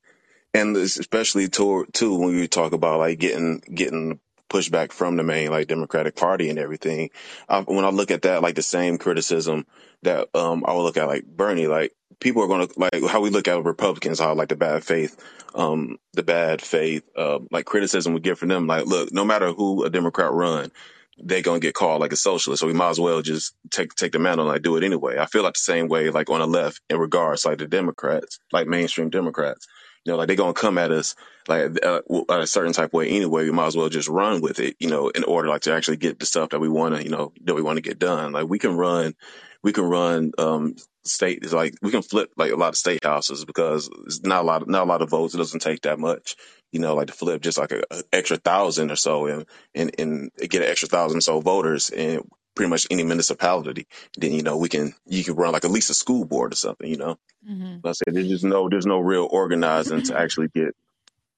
and 0.55 0.77
especially 0.77 1.49
to, 1.49 1.87
too 1.93 2.19
when 2.19 2.35
we 2.35 2.49
talk 2.49 2.73
about 2.73 2.99
like 2.99 3.19
getting 3.19 3.59
getting 3.59 4.21
pushback 4.51 4.93
from 4.93 5.17
the 5.17 5.23
main 5.23 5.51
like 5.51 5.69
Democratic 5.69 6.17
Party 6.17 6.51
and 6.51 6.59
everything. 6.59 7.11
I, 7.49 7.61
when 7.61 7.85
I 7.85 7.91
look 7.91 8.11
at 8.11 8.23
that, 8.23 8.43
like 8.43 8.57
the 8.57 8.63
same 8.63 8.99
criticism 8.99 9.67
that 10.03 10.29
um 10.35 10.65
I 10.67 10.75
would 10.75 10.83
look 10.83 10.97
at 10.97 11.09
like 11.09 11.25
Bernie, 11.25 11.67
like 11.67 11.95
people 12.21 12.43
are 12.43 12.49
going 12.49 12.69
to 12.69 12.79
like 12.79 13.11
how 13.11 13.21
we 13.21 13.31
look 13.31 13.49
at 13.49 13.65
Republicans, 13.65 14.21
how 14.21 14.35
like 14.35 14.49
the 14.49 14.57
bad 14.57 14.85
faith, 14.85 15.17
um, 15.55 15.99
the 16.13 16.23
bad 16.23 16.63
faith, 16.63 17.03
uh, 17.17 17.41
like 17.51 17.65
criticism 17.65 18.13
we 18.13 18.21
get 18.21 18.39
from 18.39 18.49
them. 18.49 18.67
Like, 18.67 18.87
look, 18.87 19.13
no 19.13 19.25
matter 19.25 19.53
who 19.53 19.85
a 19.85 19.91
Democrat 19.91 20.33
run, 20.33 20.71
they're 21.19 21.43
gonna 21.43 21.61
get 21.61 21.75
called 21.75 22.01
like 22.01 22.13
a 22.13 22.17
socialist. 22.17 22.61
So 22.61 22.67
we 22.67 22.73
might 22.73 22.91
as 22.91 23.01
well 23.01 23.23
just 23.23 23.55
take 23.71 23.95
take 23.95 24.13
the 24.13 24.19
mantle 24.19 24.47
and 24.47 24.55
like 24.55 24.63
do 24.63 24.77
it 24.77 24.85
anyway. 24.85 25.19
I 25.19 25.27
feel 25.27 25.43
like 25.43 25.55
the 25.55 25.61
same 25.61 25.89
way 25.89 26.11
like 26.11 26.31
on 26.31 26.41
the 26.41 26.47
left 26.47 26.81
in 26.89 26.99
regards 26.99 27.45
like 27.45 27.59
the 27.59 27.67
Democrats, 27.67 28.39
like 28.53 28.67
mainstream 28.67 29.11
Democrats. 29.11 29.67
You 30.05 30.13
know, 30.13 30.19
like 30.19 30.29
they're 30.29 30.37
gonna 30.37 30.55
come 30.55 30.79
at 30.79 30.93
us 30.93 31.15
like 31.51 31.85
uh, 31.85 32.01
a 32.29 32.47
certain 32.47 32.73
type 32.73 32.91
of 32.91 32.93
way 32.95 33.09
anyway. 33.09 33.45
We 33.45 33.51
might 33.51 33.67
as 33.67 33.77
well 33.77 33.89
just 33.89 34.09
run 34.09 34.41
with 34.41 34.61
it. 34.61 34.77
You 34.79 34.89
know, 34.89 35.09
in 35.09 35.25
order 35.25 35.49
like 35.49 35.63
to 35.63 35.75
actually 35.75 35.99
get 35.99 36.19
the 36.19 36.27
stuff 36.27 36.51
that 36.51 36.61
we 36.61 36.69
want 36.69 36.97
to, 36.97 37.05
you 37.05 37.11
know, 37.11 37.33
that 37.45 37.55
we 37.55 37.63
want 37.63 37.77
to 37.77 37.83
get 37.83 37.99
done. 37.99 38.33
Like 38.33 38.49
we 38.49 38.59
can 38.59 38.77
run, 38.77 39.15
we 39.63 39.73
can 39.73 39.85
run 39.85 40.33
um 40.39 40.77
state 41.03 41.51
like 41.53 41.75
we 41.83 41.91
can 41.91 42.03
flip 42.03 42.31
like 42.37 42.53
a 42.53 42.57
lot 42.57 42.69
of 42.69 42.77
state 42.77 43.05
houses 43.05 43.45
because 43.45 43.89
it's 44.07 44.23
not 44.23 44.43
a 44.43 44.47
lot 44.47 44.63
of, 44.63 44.69
not 44.69 44.85
a 44.85 44.89
lot 44.89 45.03
of 45.03 45.11
votes. 45.11 45.35
It 45.35 45.39
doesn't 45.39 45.61
take 45.61 45.83
that 45.83 45.99
much 45.99 46.37
you 46.73 46.81
know, 46.81 46.95
like 46.95 47.09
to 47.09 47.13
flip 47.13 47.43
just 47.43 47.59
like 47.59 47.73
a, 47.73 47.83
extra 48.13 48.37
thousand 48.37 48.91
or 48.91 48.97
so 48.97 49.27
and, 49.27 49.47
and, 49.75 49.95
and 49.99 50.31
get 50.39 50.63
an 50.63 50.69
extra 50.69 50.89
thousand 50.89 51.19
or 51.19 51.23
so 51.23 51.41
voters 51.41 51.91
in 51.91 52.23
pretty 52.55 52.71
much 52.71 52.87
any 52.91 53.03
municipality, 53.03 53.87
then, 54.17 54.33
you 54.33 54.43
know, 54.43 54.57
we 54.57 54.69
can, 54.69 54.93
you 55.07 55.25
can 55.25 55.35
run 55.35 55.53
like 55.53 55.65
at 55.65 55.71
least 55.71 55.91
a 55.91 55.95
school 55.95 56.25
board 56.25 56.53
or 56.53 56.57
something, 56.57 56.89
you 56.89 56.97
know? 56.97 57.19
Mm-hmm. 57.49 57.87
I 57.87 57.93
said, 57.93 58.15
there's 58.15 58.29
just 58.29 58.45
no, 58.45 58.69
there's 58.69 58.87
no 58.87 59.01
real 59.01 59.29
organizing 59.31 60.03
to 60.05 60.19
actually 60.21 60.49
get, 60.49 60.75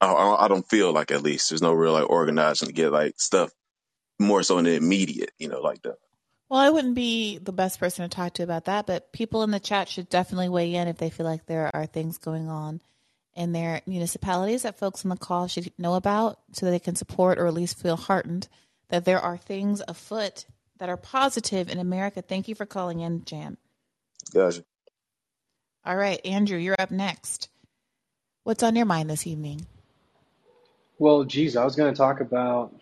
I, 0.02 0.44
I 0.44 0.48
don't 0.48 0.68
feel 0.68 0.92
like 0.92 1.10
at 1.10 1.22
least 1.22 1.48
there's 1.48 1.62
no 1.62 1.72
real 1.72 1.92
like 1.92 2.10
organizing 2.10 2.68
to 2.68 2.74
get 2.74 2.92
like 2.92 3.14
stuff 3.18 3.52
more 4.18 4.42
so 4.42 4.58
in 4.58 4.64
the 4.64 4.74
immediate, 4.74 5.32
you 5.38 5.48
know, 5.48 5.60
like 5.60 5.82
that. 5.82 5.96
Well, 6.48 6.60
I 6.60 6.70
wouldn't 6.70 6.94
be 6.94 7.38
the 7.38 7.52
best 7.52 7.80
person 7.80 8.08
to 8.08 8.14
talk 8.14 8.34
to 8.34 8.42
about 8.42 8.66
that, 8.66 8.86
but 8.86 9.12
people 9.12 9.42
in 9.42 9.50
the 9.50 9.60
chat 9.60 9.88
should 9.88 10.10
definitely 10.10 10.50
weigh 10.50 10.74
in 10.74 10.88
if 10.88 10.98
they 10.98 11.08
feel 11.08 11.24
like 11.24 11.46
there 11.46 11.74
are 11.74 11.86
things 11.86 12.18
going 12.18 12.48
on 12.48 12.80
in 13.34 13.52
their 13.52 13.80
municipalities 13.86 14.62
that 14.62 14.78
folks 14.78 15.04
on 15.04 15.08
the 15.08 15.16
call 15.16 15.46
should 15.46 15.72
know 15.78 15.94
about 15.94 16.38
so 16.52 16.66
that 16.66 16.72
they 16.72 16.78
can 16.78 16.96
support 16.96 17.38
or 17.38 17.46
at 17.46 17.54
least 17.54 17.78
feel 17.78 17.96
heartened 17.96 18.48
that 18.90 19.06
there 19.06 19.20
are 19.20 19.38
things 19.38 19.80
afoot 19.88 20.44
that 20.78 20.90
are 20.90 20.98
positive 20.98 21.70
in 21.70 21.78
America. 21.78 22.20
Thank 22.20 22.48
you 22.48 22.54
for 22.54 22.66
calling 22.66 23.00
in, 23.00 23.24
Jam. 23.24 23.56
Gotcha. 24.34 24.64
All 25.86 25.96
right, 25.96 26.20
Andrew, 26.26 26.58
you're 26.58 26.76
up 26.78 26.90
next. 26.90 27.48
What's 28.44 28.62
on 28.62 28.76
your 28.76 28.86
mind 28.86 29.08
this 29.08 29.26
evening? 29.26 29.66
Well, 31.02 31.24
geez, 31.24 31.56
I 31.56 31.64
was 31.64 31.74
going 31.74 31.92
to 31.92 31.98
talk 31.98 32.20
about, 32.20 32.72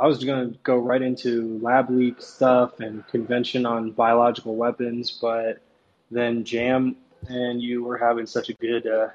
I 0.00 0.08
was 0.08 0.24
going 0.24 0.50
to 0.50 0.58
go 0.64 0.78
right 0.78 1.00
into 1.00 1.60
lab 1.62 1.90
leak 1.90 2.20
stuff 2.20 2.80
and 2.80 3.06
convention 3.06 3.64
on 3.66 3.92
biological 3.92 4.56
weapons, 4.56 5.12
but 5.12 5.62
then 6.10 6.42
Jam 6.42 6.96
and 7.28 7.62
you 7.62 7.84
were 7.84 7.96
having 7.96 8.26
such 8.26 8.48
a 8.48 8.54
good 8.54 8.84
uh, 8.88 9.10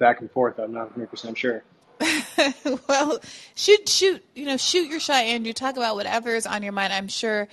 back 0.00 0.20
and 0.20 0.28
forth. 0.28 0.58
I'm 0.58 0.72
not 0.72 0.86
100 0.86 1.08
percent 1.08 1.38
sure. 1.38 1.62
well, 2.88 3.20
shoot, 3.54 3.88
shoot, 3.88 4.24
you 4.34 4.46
know, 4.46 4.56
shoot 4.56 4.90
your 4.90 4.98
shot, 4.98 5.22
Andrew. 5.22 5.52
Talk 5.52 5.76
about 5.76 5.94
whatever 5.94 6.34
is 6.34 6.48
on 6.48 6.64
your 6.64 6.72
mind. 6.72 6.92
I'm 6.92 7.06
sure 7.06 7.46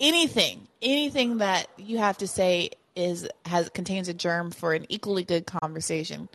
anything, 0.00 0.68
anything 0.80 1.36
that 1.36 1.66
you 1.76 1.98
have 1.98 2.16
to 2.16 2.26
say 2.26 2.70
is 2.94 3.28
has 3.44 3.68
contains 3.68 4.08
a 4.08 4.14
germ 4.14 4.52
for 4.52 4.72
an 4.72 4.86
equally 4.88 5.22
good 5.22 5.44
conversation. 5.44 6.30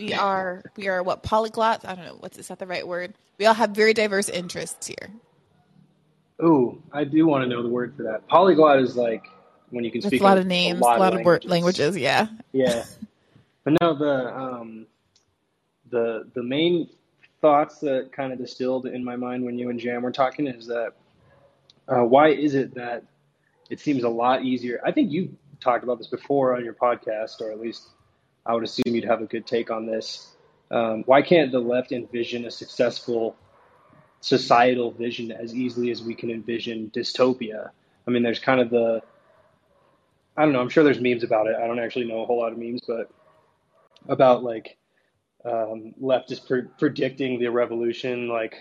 We 0.00 0.14
are 0.14 0.62
we 0.76 0.88
are 0.88 1.02
what 1.02 1.22
polyglots. 1.22 1.84
I 1.84 1.94
don't 1.94 2.06
know 2.06 2.16
what's 2.20 2.38
is 2.38 2.48
that 2.48 2.58
the 2.58 2.66
right 2.66 2.86
word. 2.86 3.12
We 3.38 3.44
all 3.44 3.54
have 3.54 3.70
very 3.70 3.92
diverse 3.92 4.30
interests 4.30 4.86
here. 4.86 5.10
Oh, 6.40 6.78
I 6.90 7.04
do 7.04 7.26
want 7.26 7.44
to 7.44 7.48
know 7.48 7.62
the 7.62 7.68
word 7.68 7.94
for 7.94 8.04
that. 8.04 8.26
Polyglot 8.26 8.80
is 8.80 8.96
like 8.96 9.26
when 9.68 9.84
you 9.84 9.90
can 9.90 10.00
speak 10.00 10.22
a 10.22 10.24
lot 10.24 10.38
of 10.38 10.46
names, 10.46 10.80
a 10.80 10.82
lot, 10.82 10.96
a 10.96 11.00
lot 11.00 11.12
of, 11.12 11.16
languages. 11.16 11.50
languages. 11.50 11.96
Yeah. 11.96 12.28
Yeah. 12.52 12.84
But 13.62 13.76
no, 13.82 13.94
the 13.94 14.34
um, 14.34 14.86
the 15.90 16.26
the 16.32 16.42
main 16.42 16.88
thoughts 17.42 17.78
that 17.80 18.10
kind 18.10 18.32
of 18.32 18.38
distilled 18.38 18.86
in 18.86 19.04
my 19.04 19.16
mind 19.16 19.44
when 19.44 19.58
you 19.58 19.68
and 19.68 19.78
Jam 19.78 20.00
were 20.00 20.10
talking 20.10 20.46
is 20.46 20.66
that 20.68 20.94
uh, 21.86 22.02
why 22.02 22.28
is 22.28 22.54
it 22.54 22.72
that 22.74 23.04
it 23.68 23.78
seems 23.78 24.02
a 24.02 24.08
lot 24.08 24.44
easier? 24.46 24.80
I 24.82 24.92
think 24.92 25.12
you 25.12 25.36
talked 25.60 25.84
about 25.84 25.98
this 25.98 26.06
before 26.06 26.56
on 26.56 26.64
your 26.64 26.72
podcast, 26.72 27.42
or 27.42 27.52
at 27.52 27.60
least 27.60 27.90
I 28.44 28.54
would 28.54 28.64
assume 28.64 28.94
you'd 28.94 29.04
have 29.04 29.22
a 29.22 29.26
good 29.26 29.46
take 29.46 29.70
on 29.70 29.86
this. 29.86 30.34
Um, 30.70 31.02
why 31.04 31.22
can't 31.22 31.50
the 31.50 31.58
left 31.58 31.92
envision 31.92 32.44
a 32.46 32.50
successful 32.50 33.36
societal 34.20 34.92
vision 34.92 35.32
as 35.32 35.54
easily 35.54 35.90
as 35.90 36.02
we 36.02 36.14
can 36.14 36.30
envision 36.30 36.90
dystopia? 36.94 37.70
I 38.06 38.10
mean, 38.10 38.22
there's 38.22 38.38
kind 38.38 38.60
of 38.60 38.70
the 38.70 39.02
I 40.36 40.44
don't 40.44 40.52
know. 40.52 40.60
I'm 40.60 40.68
sure 40.68 40.84
there's 40.84 41.00
memes 41.00 41.22
about 41.22 41.48
it. 41.48 41.56
I 41.56 41.66
don't 41.66 41.78
actually 41.78 42.06
know 42.06 42.22
a 42.22 42.26
whole 42.26 42.38
lot 42.38 42.52
of 42.52 42.58
memes, 42.58 42.80
but 42.86 43.10
about 44.08 44.42
like 44.42 44.78
um, 45.44 45.94
left 46.00 46.30
is 46.30 46.40
pre- 46.40 46.68
predicting 46.78 47.38
the 47.38 47.48
revolution 47.48 48.28
like 48.28 48.54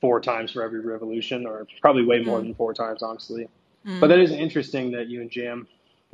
four 0.00 0.20
times 0.20 0.52
for 0.52 0.62
every 0.62 0.80
revolution, 0.80 1.46
or 1.46 1.66
probably 1.80 2.04
way 2.04 2.22
more 2.22 2.38
mm. 2.38 2.44
than 2.44 2.54
four 2.54 2.72
times, 2.72 3.02
honestly. 3.02 3.48
Mm. 3.86 4.00
But 4.00 4.08
that 4.08 4.20
is 4.20 4.32
interesting 4.32 4.92
that 4.92 5.08
you 5.08 5.20
and 5.20 5.30
Jam 5.30 5.68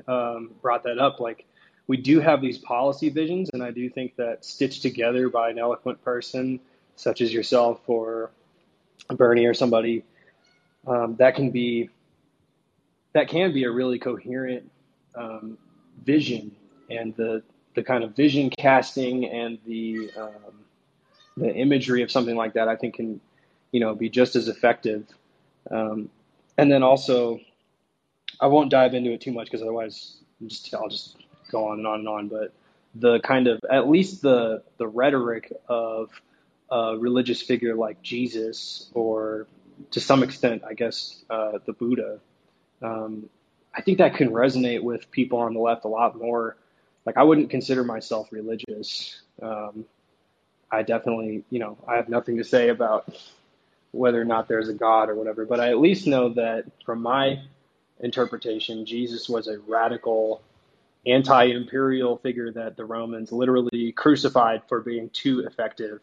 um, 0.07 0.51
brought 0.63 0.83
that 0.85 0.99
up. 0.99 1.21
Like, 1.21 1.45
we 1.89 1.97
do 1.97 2.21
have 2.21 2.41
these 2.41 2.59
policy 2.59 3.09
visions, 3.09 3.51
and 3.53 3.63
I 3.63 3.71
do 3.71 3.89
think 3.89 4.15
that 4.17 4.45
stitched 4.45 4.83
together 4.83 5.29
by 5.31 5.51
an 5.51 5.59
eloquent 5.59 6.05
person 6.05 6.61
such 6.97 7.23
as 7.23 7.33
yourself 7.33 7.81
or 7.89 8.31
Bernie 9.09 9.47
or 9.47 9.55
somebody, 9.55 10.05
um, 10.87 11.17
that 11.17 11.35
can 11.35 11.51
be 11.51 11.89
that 13.15 13.29
can 13.29 13.53
be 13.53 13.65
a 13.65 13.71
really 13.71 13.99
coherent 13.99 14.71
um, 15.15 15.57
vision, 16.05 16.55
and 16.91 17.17
the 17.17 17.43
the 17.75 17.83
kind 17.83 18.05
of 18.05 18.15
vision 18.15 18.51
casting 18.51 19.25
and 19.25 19.59
the 19.67 20.11
um, 20.17 20.65
the 21.39 21.55
imagery 21.55 22.03
of 22.03 22.11
something 22.11 22.37
like 22.37 22.53
that, 22.53 22.69
I 22.69 22.77
think 22.77 22.97
can 22.97 23.19
you 23.73 23.81
know 23.81 23.95
be 23.95 24.11
just 24.11 24.37
as 24.37 24.49
effective. 24.49 25.07
Um, 25.71 26.11
and 26.59 26.71
then 26.71 26.83
also, 26.83 27.41
I 28.41 28.47
won't 28.47 28.71
dive 28.71 28.93
into 28.93 29.13
it 29.13 29.23
too 29.23 29.33
much 29.33 29.47
because 29.47 29.63
otherwise, 29.63 30.17
I'll 30.43 30.49
just, 30.49 30.75
I'll 30.75 30.89
just 30.89 31.17
go 31.51 31.69
on 31.69 31.79
and 31.79 31.87
on 31.87 32.01
and 32.01 32.09
on. 32.09 32.29
But 32.29 32.53
the 32.95 33.21
kind 33.21 33.49
of 33.49 33.61
at 33.71 33.89
least 33.89 34.23
the 34.23 34.63
the 34.79 34.87
rhetoric 34.87 35.53
of 35.69 36.11
a 36.71 36.97
religious 36.99 37.43
figure 37.43 37.75
like 37.75 38.03
Jesus, 38.03 38.91
or 38.95 39.47
to 39.93 40.01
some 40.01 40.23
extent, 40.23 40.63
I 40.69 40.75
guess 40.75 41.17
uh, 41.31 41.59
the 41.65 41.73
Buddha. 41.73 42.21
Um, 42.83 43.29
I 43.75 43.81
think 43.83 43.99
that 43.99 44.15
can 44.15 44.31
resonate 44.31 44.83
with 44.83 45.11
people 45.11 45.39
on 45.39 45.55
the 45.55 45.61
left 45.61 45.85
a 45.85 45.89
lot 45.89 46.19
more 46.19 46.57
like 47.09 47.17
I 47.17 47.23
wouldn't 47.23 47.49
consider 47.49 47.85
myself 47.85 48.29
religious. 48.33 49.23
Um, 49.41 49.87
I 50.71 50.83
definitely, 50.83 51.43
you 51.49 51.59
know, 51.59 51.79
I 51.89 51.97
have 51.97 52.11
nothing 52.11 52.37
to 52.37 52.45
say 52.45 52.69
about 52.69 53.17
whether 53.93 54.21
or 54.21 54.27
not 54.27 54.47
there's 54.47 54.69
a 54.69 54.75
God 54.75 55.09
or 55.09 55.15
whatever, 55.15 55.47
but 55.47 55.59
I 55.59 55.71
at 55.71 55.79
least 55.79 56.07
know 56.07 56.29
that 56.35 56.67
from 56.85 57.01
my 57.01 57.41
interpretation, 58.01 58.85
Jesus 58.85 59.27
was 59.27 59.49
a 59.49 59.59
radical 59.61 60.43
anti-imperial 61.07 62.19
figure 62.19 62.53
that 62.53 62.77
the 62.77 62.85
Romans 62.85 63.33
literally 63.33 63.93
crucified 63.93 64.63
for 64.69 64.81
being 64.81 65.11
too 65.11 65.41
effective 65.41 66.01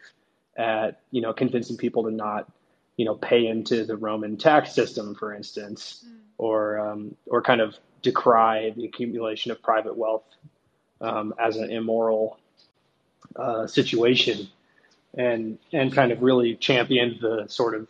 at 0.58 1.02
you 1.12 1.22
know 1.22 1.34
convincing 1.34 1.78
people 1.78 2.04
to 2.04 2.12
not 2.12 2.52
you 2.98 3.06
know 3.06 3.16
pay 3.16 3.48
into 3.48 3.86
the 3.86 3.98
Roman 3.98 4.38
tax 4.38 4.74
system, 4.74 5.16
for 5.16 5.34
instance, 5.34 6.06
mm. 6.08 6.18
or 6.38 6.80
um, 6.80 7.16
or 7.28 7.42
kind 7.42 7.62
of 7.62 7.76
decry 8.02 8.72
the 8.76 8.86
accumulation 8.86 9.52
of 9.52 9.62
private 9.62 9.98
wealth 9.98 10.26
um, 11.02 11.34
as 11.40 11.58
an 11.58 11.70
immoral 11.70 12.40
uh, 13.36 13.68
situation, 13.68 14.48
and 15.18 15.58
and 15.74 15.94
kind 15.94 16.12
of 16.12 16.22
really 16.22 16.56
championed 16.56 17.20
the 17.22 17.46
sort 17.48 17.76
of 17.76 17.88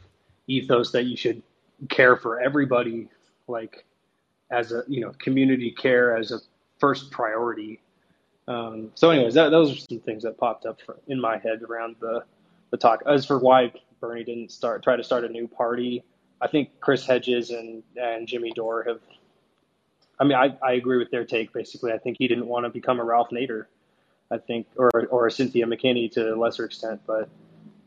ethos 0.48 0.91
that 0.91 1.04
you 1.04 1.15
should 1.15 1.41
care 1.89 2.15
for 2.15 2.39
everybody, 2.39 3.10
like 3.48 3.86
as 4.50 4.72
a 4.72 4.84
you 4.88 5.02
know 5.02 5.12
community 5.20 5.72
care 5.72 6.15
as 6.18 6.32
a 6.32 6.39
first 6.80 7.12
priority. 7.12 7.82
Um, 8.48 8.92
so, 8.96 9.10
anyways, 9.10 9.34
that, 9.34 9.50
those 9.50 9.72
are 9.72 9.80
some 9.80 10.00
things 10.00 10.24
that 10.24 10.38
popped 10.38 10.66
up 10.66 10.80
for, 10.86 10.98
in 11.08 11.20
my 11.20 11.38
head 11.38 11.64
around 11.64 11.96
the 12.00 12.24
the 12.72 12.78
talk. 12.78 13.02
As 13.06 13.26
for 13.26 13.40
why 13.40 13.72
Bernie 14.00 14.24
didn't 14.24 14.52
start 14.52 14.84
try 14.84 14.96
to 14.96 15.04
start 15.04 15.24
a 15.24 15.30
new 15.30 15.48
party, 15.48 16.04
I 16.42 16.48
think 16.48 16.70
Chris 16.80 17.06
Hedges 17.06 17.50
and 17.50 17.84
and 17.96 18.28
Jimmy 18.28 18.52
Dore 18.52 18.84
have. 18.84 19.00
I 20.18 20.24
mean, 20.24 20.38
I, 20.38 20.58
I 20.64 20.74
agree 20.74 20.98
with 20.98 21.12
their 21.12 21.26
take. 21.26 21.52
Basically, 21.52 21.92
I 21.92 21.98
think 21.98 22.18
he 22.18 22.28
didn't 22.28 22.48
want 22.48 22.66
to 22.66 22.70
become 22.70 23.00
a 23.00 23.04
Ralph 23.04 23.32
Nader. 23.32 23.66
I 24.32 24.38
think, 24.38 24.68
or 24.78 24.90
or 25.10 25.28
a 25.28 25.32
Cynthia 25.32 25.66
McKinney 25.66 26.12
to 26.14 26.34
a 26.34 26.38
lesser 26.38 26.66
extent, 26.66 27.02
but 27.06 27.30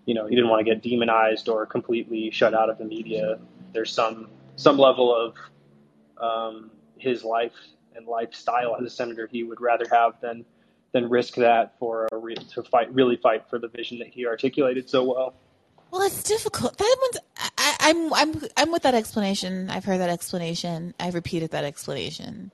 you 0.07 0.14
know, 0.14 0.27
he 0.27 0.35
didn't 0.35 0.48
want 0.48 0.61
to 0.61 0.64
get 0.64 0.83
demonized 0.83 1.48
or 1.48 1.66
completely 1.66 2.31
shut 2.31 2.55
out 2.55 2.70
of 2.70 2.79
the 2.79 2.85
media. 2.85 3.38
There's 3.72 3.92
some 3.92 4.29
some 4.57 4.79
level 4.79 5.14
of 5.14 5.37
um, 6.20 6.70
his 6.96 7.24
life 7.24 7.53
and 7.98 8.06
lifestyle 8.06 8.76
as 8.76 8.87
a 8.87 8.90
senator 8.90 9.28
he 9.30 9.42
would 9.42 9.61
rather 9.61 9.84
have 9.90 10.18
than 10.22 10.44
than 10.92 11.11
risk 11.11 11.34
that 11.34 11.78
for 11.78 12.08
a 12.12 12.16
re- 12.16 12.34
to 12.34 12.62
fight 12.62 12.92
really 12.94 13.16
fight 13.16 13.44
for 13.50 13.58
the 13.58 13.68
vision 13.68 13.98
that 13.98 14.08
he 14.08 14.26
articulated 14.26 14.88
so 14.88 15.04
well. 15.04 15.34
Well, 15.90 16.02
it's 16.02 16.22
difficult. 16.22 16.78
That 16.78 16.96
one's 17.00 17.18
I, 17.58 17.76
I'm 17.80 18.14
I'm 18.14 18.42
I'm 18.56 18.72
with 18.72 18.82
that 18.82 18.94
explanation. 18.94 19.68
I've 19.68 19.84
heard 19.84 20.00
that 20.00 20.11
explanation. 20.11 20.94
I've 20.98 21.14
repeated 21.14 21.50
that 21.50 21.64
explanation. 21.64 22.52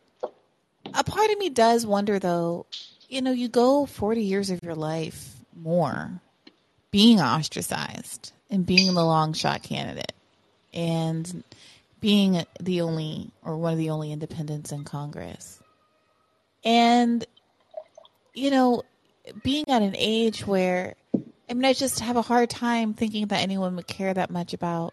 A 0.93 1.05
part 1.05 1.31
of 1.31 1.39
me 1.39 1.49
does 1.49 1.87
wonder, 1.87 2.19
though. 2.19 2.67
You 3.09 3.23
know, 3.23 3.33
you 3.33 3.49
go 3.49 3.87
40 3.87 4.23
years 4.23 4.51
of 4.51 4.61
your 4.63 4.75
life 4.75 5.35
more 5.55 6.21
being 6.91 7.21
ostracized 7.21 8.33
and 8.51 8.67
being 8.67 8.93
the 8.95 9.05
long 9.05 9.33
shot 9.33 9.63
candidate 9.63 10.13
and 10.75 11.45
being 12.05 12.45
the 12.61 12.83
only 12.83 13.31
or 13.43 13.57
one 13.57 13.73
of 13.73 13.79
the 13.79 13.89
only 13.89 14.13
independents 14.13 14.73
in 14.73 14.85
Congress. 14.85 15.59
And 16.63 17.25
you 18.35 18.51
know, 18.51 18.83
being 19.43 19.65
at 19.71 19.81
an 19.81 19.95
age 19.97 20.47
where 20.47 20.97
I 21.49 21.55
mean, 21.55 21.65
I 21.65 21.73
just 21.73 22.01
have 22.01 22.17
a 22.17 22.23
hard 22.23 22.51
time 22.51 22.93
thinking 22.93 23.29
that 23.29 23.41
anyone 23.41 23.75
would 23.77 23.87
care 23.87 24.13
that 24.13 24.29
much 24.29 24.53
about 24.53 24.93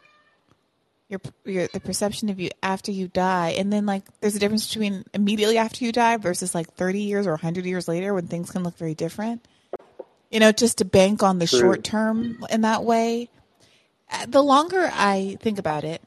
your 1.09 1.19
your 1.43 1.67
the 1.67 1.81
perception 1.81 2.29
of 2.29 2.39
you 2.39 2.49
after 2.63 2.93
you 2.93 3.09
die, 3.09 3.55
and 3.57 3.73
then 3.73 3.85
like 3.85 4.03
there's 4.21 4.37
a 4.37 4.39
difference 4.39 4.69
between 4.69 5.03
immediately 5.13 5.57
after 5.57 5.83
you 5.83 5.91
die 5.91 6.15
versus 6.15 6.55
like 6.55 6.71
30 6.75 7.01
years 7.01 7.27
or 7.27 7.31
100 7.31 7.65
years 7.65 7.89
later 7.89 8.13
when 8.13 8.27
things 8.27 8.51
can 8.51 8.63
look 8.63 8.77
very 8.77 8.95
different. 8.95 9.45
You 10.29 10.39
know, 10.39 10.53
just 10.53 10.77
to 10.77 10.85
bank 10.85 11.23
on 11.23 11.39
the 11.39 11.45
True. 11.45 11.59
short 11.59 11.83
term 11.83 12.45
in 12.49 12.61
that 12.61 12.85
way. 12.85 13.27
Uh, 14.09 14.25
the 14.27 14.41
longer 14.41 14.89
I 14.93 15.37
think 15.41 15.59
about 15.59 15.83
it, 15.83 16.01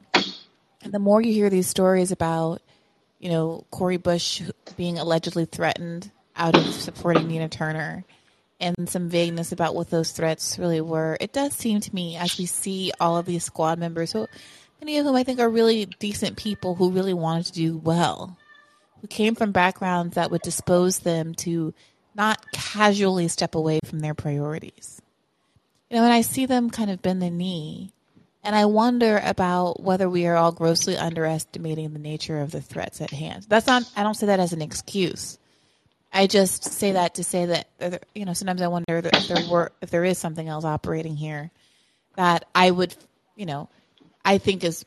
the 0.93 0.99
more 0.99 1.21
you 1.21 1.33
hear 1.33 1.49
these 1.49 1.67
stories 1.67 2.11
about, 2.11 2.61
you 3.19 3.29
know, 3.29 3.65
Cori 3.71 3.97
Bush 3.97 4.41
being 4.77 4.99
allegedly 4.99 5.45
threatened 5.45 6.11
out 6.35 6.55
of 6.55 6.65
supporting 6.73 7.27
Nina 7.27 7.49
Turner 7.49 8.03
and 8.59 8.89
some 8.89 9.09
vagueness 9.09 9.51
about 9.51 9.75
what 9.75 9.89
those 9.89 10.11
threats 10.11 10.57
really 10.57 10.81
were, 10.81 11.17
it 11.19 11.33
does 11.33 11.53
seem 11.53 11.79
to 11.81 11.95
me 11.95 12.15
as 12.17 12.37
we 12.37 12.45
see 12.45 12.91
all 12.99 13.17
of 13.17 13.25
these 13.25 13.43
squad 13.43 13.79
members, 13.79 14.11
who 14.11 14.27
many 14.79 14.97
of 14.97 15.05
whom 15.05 15.15
I 15.15 15.23
think 15.23 15.39
are 15.39 15.49
really 15.49 15.85
decent 15.85 16.37
people 16.37 16.75
who 16.75 16.91
really 16.91 17.13
wanted 17.13 17.47
to 17.47 17.53
do 17.53 17.77
well, 17.77 18.37
who 19.01 19.07
came 19.07 19.35
from 19.35 19.51
backgrounds 19.51 20.15
that 20.15 20.31
would 20.31 20.41
dispose 20.41 20.99
them 20.99 21.33
to 21.35 21.73
not 22.15 22.51
casually 22.51 23.27
step 23.27 23.55
away 23.55 23.79
from 23.85 23.99
their 23.99 24.13
priorities. 24.13 25.01
You 25.89 25.97
know, 25.97 26.03
when 26.03 26.11
I 26.11 26.21
see 26.21 26.45
them 26.45 26.69
kind 26.69 26.89
of 26.89 27.01
bend 27.01 27.21
the 27.21 27.29
knee 27.29 27.91
and 28.45 28.55
I 28.55 28.65
wonder 28.65 29.19
about 29.23 29.81
whether 29.81 30.07
we 30.07 30.27
are 30.27 30.35
all 30.35 30.51
grossly 30.51 30.95
underestimating 30.95 31.91
the 31.93 31.99
nature 31.99 32.39
of 32.39 32.51
the 32.51 32.61
threats 32.61 33.01
at 33.01 33.09
hand. 33.09 33.47
That's 33.49 33.65
not, 33.65 33.83
I 33.95 34.03
don't 34.03 34.13
say 34.13 34.27
that 34.27 34.39
as 34.39 34.53
an 34.53 34.61
excuse. 34.61 35.39
I 36.13 36.27
just 36.27 36.63
say 36.63 36.93
that 36.93 37.15
to 37.15 37.23
say 37.23 37.47
that, 37.47 38.05
you 38.13 38.23
know, 38.23 38.33
sometimes 38.33 38.61
I 38.61 38.67
wonder 38.67 39.01
if 39.03 39.27
there 39.27 39.49
were, 39.49 39.71
if 39.81 39.89
there 39.89 40.05
is 40.05 40.19
something 40.19 40.47
else 40.47 40.63
operating 40.63 41.15
here 41.15 41.49
that 42.15 42.45
I 42.53 42.69
would, 42.69 42.95
you 43.35 43.47
know, 43.47 43.67
I 44.23 44.37
think 44.37 44.63
is 44.63 44.85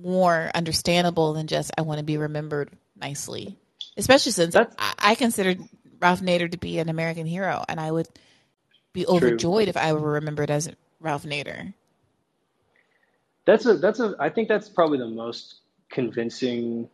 more 0.00 0.50
understandable 0.54 1.34
than 1.34 1.48
just, 1.48 1.72
I 1.76 1.82
want 1.82 1.98
to 1.98 2.04
be 2.04 2.16
remembered 2.16 2.70
nicely. 2.96 3.58
Especially 3.96 4.32
since 4.32 4.54
I, 4.54 4.66
I 4.98 5.14
considered 5.16 5.60
Ralph 6.00 6.20
Nader 6.20 6.50
to 6.50 6.56
be 6.58 6.78
an 6.78 6.88
American 6.88 7.26
hero, 7.26 7.64
and 7.68 7.78
I 7.78 7.90
would 7.90 8.08
be 8.92 9.06
overjoyed 9.06 9.64
True. 9.64 9.70
if 9.70 9.76
I 9.76 9.92
were 9.92 10.12
remembered 10.12 10.50
as 10.50 10.70
Ralph 11.00 11.24
Nader. 11.24 11.74
That's 13.50 13.66
a 13.66 13.74
that's 13.74 13.98
a 13.98 14.14
I 14.20 14.28
think 14.28 14.46
that's 14.46 14.68
probably 14.68 14.98
the 14.98 15.08
most 15.08 15.56
convincing 15.90 16.88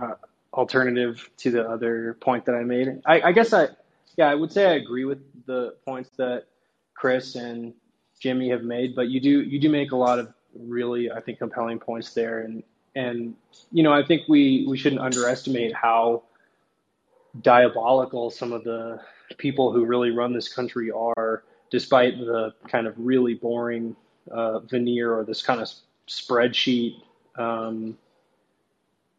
uh, 0.00 0.14
alternative 0.54 1.28
to 1.36 1.50
the 1.50 1.68
other 1.68 2.16
point 2.22 2.46
that 2.46 2.54
I 2.54 2.62
made. 2.62 3.02
I, 3.04 3.20
I 3.20 3.32
guess 3.32 3.52
I 3.52 3.68
yeah 4.16 4.30
I 4.30 4.34
would 4.34 4.50
say 4.50 4.64
I 4.64 4.76
agree 4.76 5.04
with 5.04 5.18
the 5.44 5.74
points 5.86 6.08
that 6.16 6.44
Chris 6.94 7.34
and 7.34 7.74
Jimmy 8.18 8.48
have 8.48 8.62
made, 8.62 8.94
but 8.94 9.08
you 9.08 9.20
do 9.20 9.42
you 9.42 9.60
do 9.60 9.68
make 9.68 9.92
a 9.92 9.96
lot 9.96 10.18
of 10.18 10.32
really 10.58 11.10
I 11.10 11.20
think 11.20 11.38
compelling 11.38 11.78
points 11.78 12.14
there, 12.14 12.40
and 12.40 12.62
and 12.96 13.34
you 13.70 13.82
know 13.82 13.92
I 13.92 14.02
think 14.02 14.22
we 14.26 14.64
we 14.66 14.78
shouldn't 14.78 15.02
underestimate 15.02 15.74
how 15.74 16.22
diabolical 17.42 18.30
some 18.30 18.54
of 18.54 18.64
the 18.64 19.02
people 19.36 19.70
who 19.70 19.84
really 19.84 20.12
run 20.12 20.32
this 20.32 20.48
country 20.50 20.90
are, 20.90 21.44
despite 21.70 22.18
the 22.18 22.54
kind 22.68 22.86
of 22.86 22.94
really 22.96 23.34
boring 23.34 23.96
uh, 24.30 24.60
veneer 24.60 25.12
or 25.12 25.24
this 25.24 25.42
kind 25.42 25.60
of 25.60 25.68
spreadsheet, 26.10 27.00
um, 27.36 27.96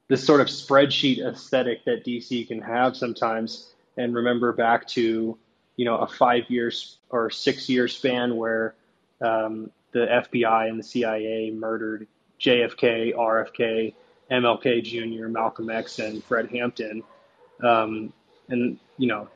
this 0.10 0.24
sort 0.24 0.42
of 0.42 0.48
spreadsheet 0.48 1.26
aesthetic 1.26 1.86
that 1.86 2.06
DC 2.06 2.48
can 2.48 2.62
have 2.62 2.98
sometimes. 2.98 3.72
And 3.98 4.14
remember 4.14 4.52
back 4.52 4.88
to, 4.90 5.38
you 5.78 5.86
know, 5.86 5.98
a 5.98 6.08
five 6.08 6.50
years 6.50 6.98
or 7.10 7.30
six 7.30 7.70
year 7.70 7.88
span 7.88 8.36
where 8.36 8.76
um, 9.22 9.72
the 9.94 10.06
FBI 10.06 10.70
and 10.70 10.80
the 10.80 10.84
CIA 10.84 11.52
murdered 11.52 12.08
JFK, 12.40 13.16
RFK, 13.16 13.94
MLK 14.30 14.84
Jr., 14.84 15.28
Malcolm 15.28 15.70
X, 15.70 16.00
and 16.00 16.24
Fred 16.24 16.50
Hampton. 16.50 17.04
Um, 17.64 18.12
and 18.50 18.80
you 18.98 19.08
know, 19.08 19.30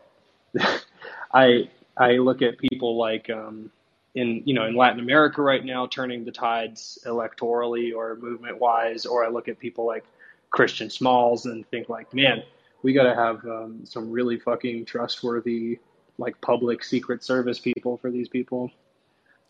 I 1.33 1.69
I 1.97 2.13
look 2.13 2.41
at 2.41 2.57
people 2.57 2.97
like 2.97 3.29
um, 3.29 3.71
in 4.15 4.41
you 4.45 4.53
know 4.53 4.65
in 4.65 4.75
Latin 4.75 4.99
America 4.99 5.41
right 5.41 5.63
now 5.63 5.85
turning 5.85 6.25
the 6.25 6.31
tides 6.31 6.97
electorally 7.05 7.93
or 7.95 8.15
movement 8.15 8.59
wise, 8.59 9.05
or 9.05 9.23
I 9.23 9.29
look 9.29 9.47
at 9.47 9.59
people 9.59 9.85
like 9.85 10.05
Christian 10.49 10.89
Smalls 10.89 11.45
and 11.45 11.67
think 11.69 11.89
like, 11.89 12.13
man, 12.13 12.43
we 12.81 12.93
got 12.93 13.03
to 13.03 13.15
have 13.15 13.45
um, 13.45 13.81
some 13.83 14.09
really 14.09 14.39
fucking 14.39 14.85
trustworthy 14.85 15.79
like 16.17 16.39
public 16.39 16.83
secret 16.83 17.23
service 17.23 17.59
people 17.59 17.97
for 17.97 18.09
these 18.09 18.29
people. 18.29 18.71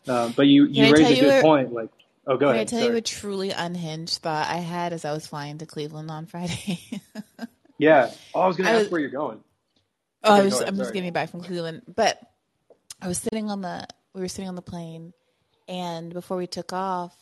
Uh, 0.08 0.30
but 0.36 0.46
you 0.48 0.66
you 0.66 0.92
raise 0.92 1.18
a 1.18 1.20
good 1.20 1.42
point, 1.42 1.72
like. 1.72 1.90
Oh, 2.28 2.36
go 2.36 2.46
Can 2.46 2.56
ahead. 2.56 2.60
I 2.62 2.64
tell 2.64 2.80
Sorry. 2.80 2.90
you 2.90 2.96
a 2.96 3.00
truly 3.00 3.50
unhinged 3.52 4.18
thought 4.18 4.48
I 4.48 4.56
had 4.56 4.92
as 4.92 5.04
I 5.04 5.12
was 5.12 5.28
flying 5.28 5.58
to 5.58 5.66
Cleveland 5.66 6.10
on 6.10 6.26
Friday? 6.26 6.80
yeah. 7.78 8.10
Oh, 8.34 8.40
I 8.40 8.46
was 8.48 8.56
going 8.56 8.66
to 8.66 8.72
ask 8.72 8.82
was, 8.82 8.90
where 8.90 9.00
you're 9.00 9.10
going. 9.10 9.38
Oh, 10.24 10.32
okay, 10.32 10.40
I 10.40 10.44
was, 10.44 10.60
I'm 10.60 10.76
just 10.76 10.92
getting 10.92 11.12
back 11.12 11.30
from 11.30 11.42
Cleveland, 11.42 11.82
but 11.86 12.20
I 13.00 13.06
was 13.06 13.18
sitting 13.18 13.48
on 13.48 13.60
the 13.60 13.86
we 14.16 14.22
were 14.22 14.28
sitting 14.28 14.48
on 14.48 14.56
the 14.56 14.62
plane, 14.62 15.12
and 15.68 16.12
before 16.12 16.38
we 16.38 16.46
took 16.46 16.72
off, 16.72 17.14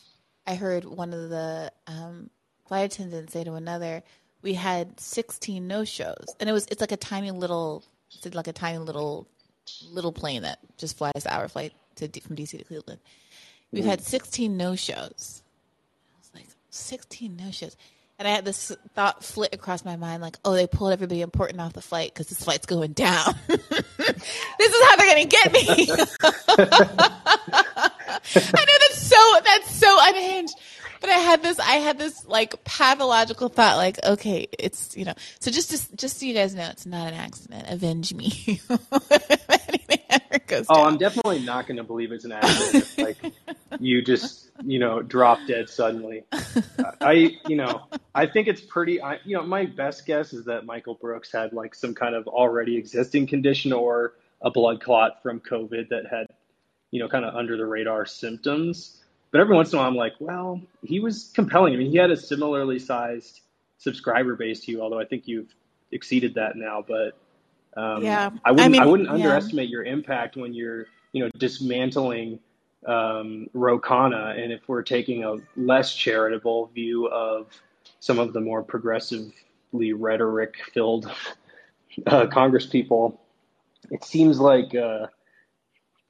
I 0.47 0.55
heard 0.55 0.85
one 0.85 1.13
of 1.13 1.29
the 1.29 1.73
um, 1.89 2.31
flight 2.69 2.93
attendants 2.93 3.33
say 3.33 3.43
to 3.43 3.55
another, 3.55 4.03
"We 4.43 4.55
had 4.55 5.01
16 5.01 5.67
no 5.67 5.85
shows," 5.85 6.37
and 6.39 6.49
it 6.49 6.53
was 6.53 6.67
it's 6.71 6.81
like 6.81 6.93
a 6.93 6.97
tiny 6.97 7.33
little 7.33 7.85
it's 8.23 8.35
like 8.35 8.47
a 8.47 8.53
tiny 8.53 8.79
little 8.79 9.27
little 9.91 10.13
plane 10.13 10.43
that 10.43 10.61
just 10.79 10.97
flies 10.97 11.27
our 11.29 11.49
flight 11.49 11.73
to 11.97 12.09
from 12.21 12.37
DC 12.37 12.57
to 12.59 12.65
Cleveland. 12.65 13.01
We've 13.73 13.83
mm-hmm. 13.83 13.91
had 13.91 14.01
16 14.03 14.57
no 14.57 14.77
shows. 14.77 15.43
I 16.15 16.19
was 16.19 16.31
like, 16.33 16.47
16 16.71 17.37
no 17.37 17.51
shows. 17.51 17.77
And 18.19 18.29
I 18.29 18.31
had 18.31 18.45
this 18.45 18.71
thought 18.95 19.25
flit 19.25 19.53
across 19.53 19.85
my 19.85 19.97
mind, 19.97 20.23
like, 20.23 20.37
oh, 20.45 20.55
they 20.55 20.69
pulled 20.69 20.93
everybody 20.93 21.21
important 21.21 21.61
off 21.61 21.73
the 21.73 21.83
flight 21.83 22.13
because 22.15 22.29
this 22.29 22.45
flight's 22.45 22.65
going 22.65 22.93
down. 22.93 23.35
this 23.49 23.59
is 23.61 24.85
how 24.89 24.97
they're 24.97 25.15
going 25.15 25.29
to 25.29 25.37
get 25.37 25.53
me. 25.53 25.89
I 28.37 28.65
know 28.65 28.79
that's 28.81 28.99
so 28.99 29.41
that's 29.45 29.75
so 29.75 29.97
unhinged, 30.01 30.55
but 31.05 31.13
I 31.13 31.19
had 31.19 31.43
this, 31.43 31.59
I 31.61 31.75
had 31.75 31.99
this 31.99 32.27
like 32.27 32.65
pathological 32.65 33.51
thought, 33.51 33.77
like, 33.77 34.03
okay, 34.03 34.49
it's 34.59 34.97
you 34.97 35.05
know, 35.05 35.13
so 35.39 35.51
just 35.51 35.71
to, 35.71 35.97
just 35.97 36.19
so 36.19 36.25
you 36.25 36.33
guys 36.33 36.55
know, 36.55 36.67
it's 36.71 36.87
not 36.87 37.09
an 37.09 37.15
accident. 37.15 37.67
Avenge 37.69 38.15
me. 38.15 38.59
oh, 40.71 40.85
I'm 40.85 40.97
definitely 40.97 41.41
not 41.41 41.67
going 41.67 41.77
to 41.77 41.85
believe 41.85 42.11
it's 42.11 42.25
an 42.25 42.33
accident. 42.33 42.97
like 42.97 43.19
you 43.81 44.01
just 44.01 44.49
you 44.65 44.79
know 44.79 45.03
drop 45.03 45.41
dead 45.47 45.69
suddenly. 45.69 46.25
I 47.03 47.37
you 47.49 47.57
know 47.57 47.83
I 48.15 48.25
think 48.25 48.49
it's 48.49 48.63
pretty. 48.63 49.03
I, 49.03 49.19
you 49.25 49.37
know, 49.37 49.43
my 49.43 49.67
best 49.67 50.07
guess 50.07 50.33
is 50.33 50.47
that 50.47 50.65
Michael 50.65 50.95
Brooks 50.95 51.31
had 51.31 51.53
like 51.53 51.75
some 51.75 51.95
kind 51.95 52.15
of 52.15 52.27
already 52.29 52.79
existing 52.79 53.27
condition 53.27 53.75
or 53.75 54.15
a 54.41 54.51
blood 54.51 54.81
clot 54.81 55.23
from 55.23 55.41
COVID 55.41 55.91
that 55.91 56.07
had 56.11 56.29
you 56.93 57.01
know 57.01 57.09
kind 57.09 57.27
of 57.27 57.35
under 57.35 57.59
the 57.59 57.67
radar 57.67 58.07
symptoms 58.07 59.04
but 59.35 59.41
every 59.41 59.57
once 59.57 59.73
in 59.73 59.79
a 59.79 59.83
while, 59.83 59.89
I'm 59.89 59.97
like, 59.97 60.13
well, 60.21 60.61
he 60.85 61.01
was 61.01 61.33
compelling. 61.35 61.75
I 61.75 61.77
mean, 61.77 61.91
he 61.91 61.97
had 61.97 62.13
a 62.13 62.17
similarly 62.17 62.79
sized 62.79 63.41
subscriber 63.79 64.37
base 64.37 64.61
to 64.61 64.71
you, 64.71 64.81
although 64.81 65.01
I 65.01 65.07
think 65.07 65.27
you've 65.27 65.53
exceeded 65.91 66.35
that 66.35 66.55
now. 66.55 66.85
But 66.87 67.17
um, 67.77 68.05
yeah, 68.05 68.31
I 68.45 68.53
wouldn't, 68.53 68.67
I, 68.67 68.69
mean, 68.69 68.81
I 68.81 68.87
wouldn't 68.87 69.09
yeah. 69.09 69.15
underestimate 69.17 69.69
your 69.69 69.83
impact 69.83 70.37
when 70.37 70.55
you're, 70.55 70.87
you 71.11 71.25
know, 71.25 71.31
dismantling 71.37 72.39
um, 72.87 73.49
Ro 73.55 73.81
Khanna. 73.81 74.41
And 74.41 74.53
if 74.53 74.69
we're 74.69 74.83
taking 74.83 75.25
a 75.25 75.39
less 75.57 75.93
charitable 75.97 76.67
view 76.73 77.09
of 77.09 77.49
some 77.99 78.21
of 78.21 78.35
the 78.35 78.41
more 78.41 78.63
progressively 78.63 79.95
rhetoric 79.95 80.55
filled 80.73 81.11
uh, 82.07 82.29
Congress 82.29 82.67
people, 82.67 83.21
it 83.91 84.05
seems 84.05 84.39
like, 84.39 84.77
uh, 84.77 85.09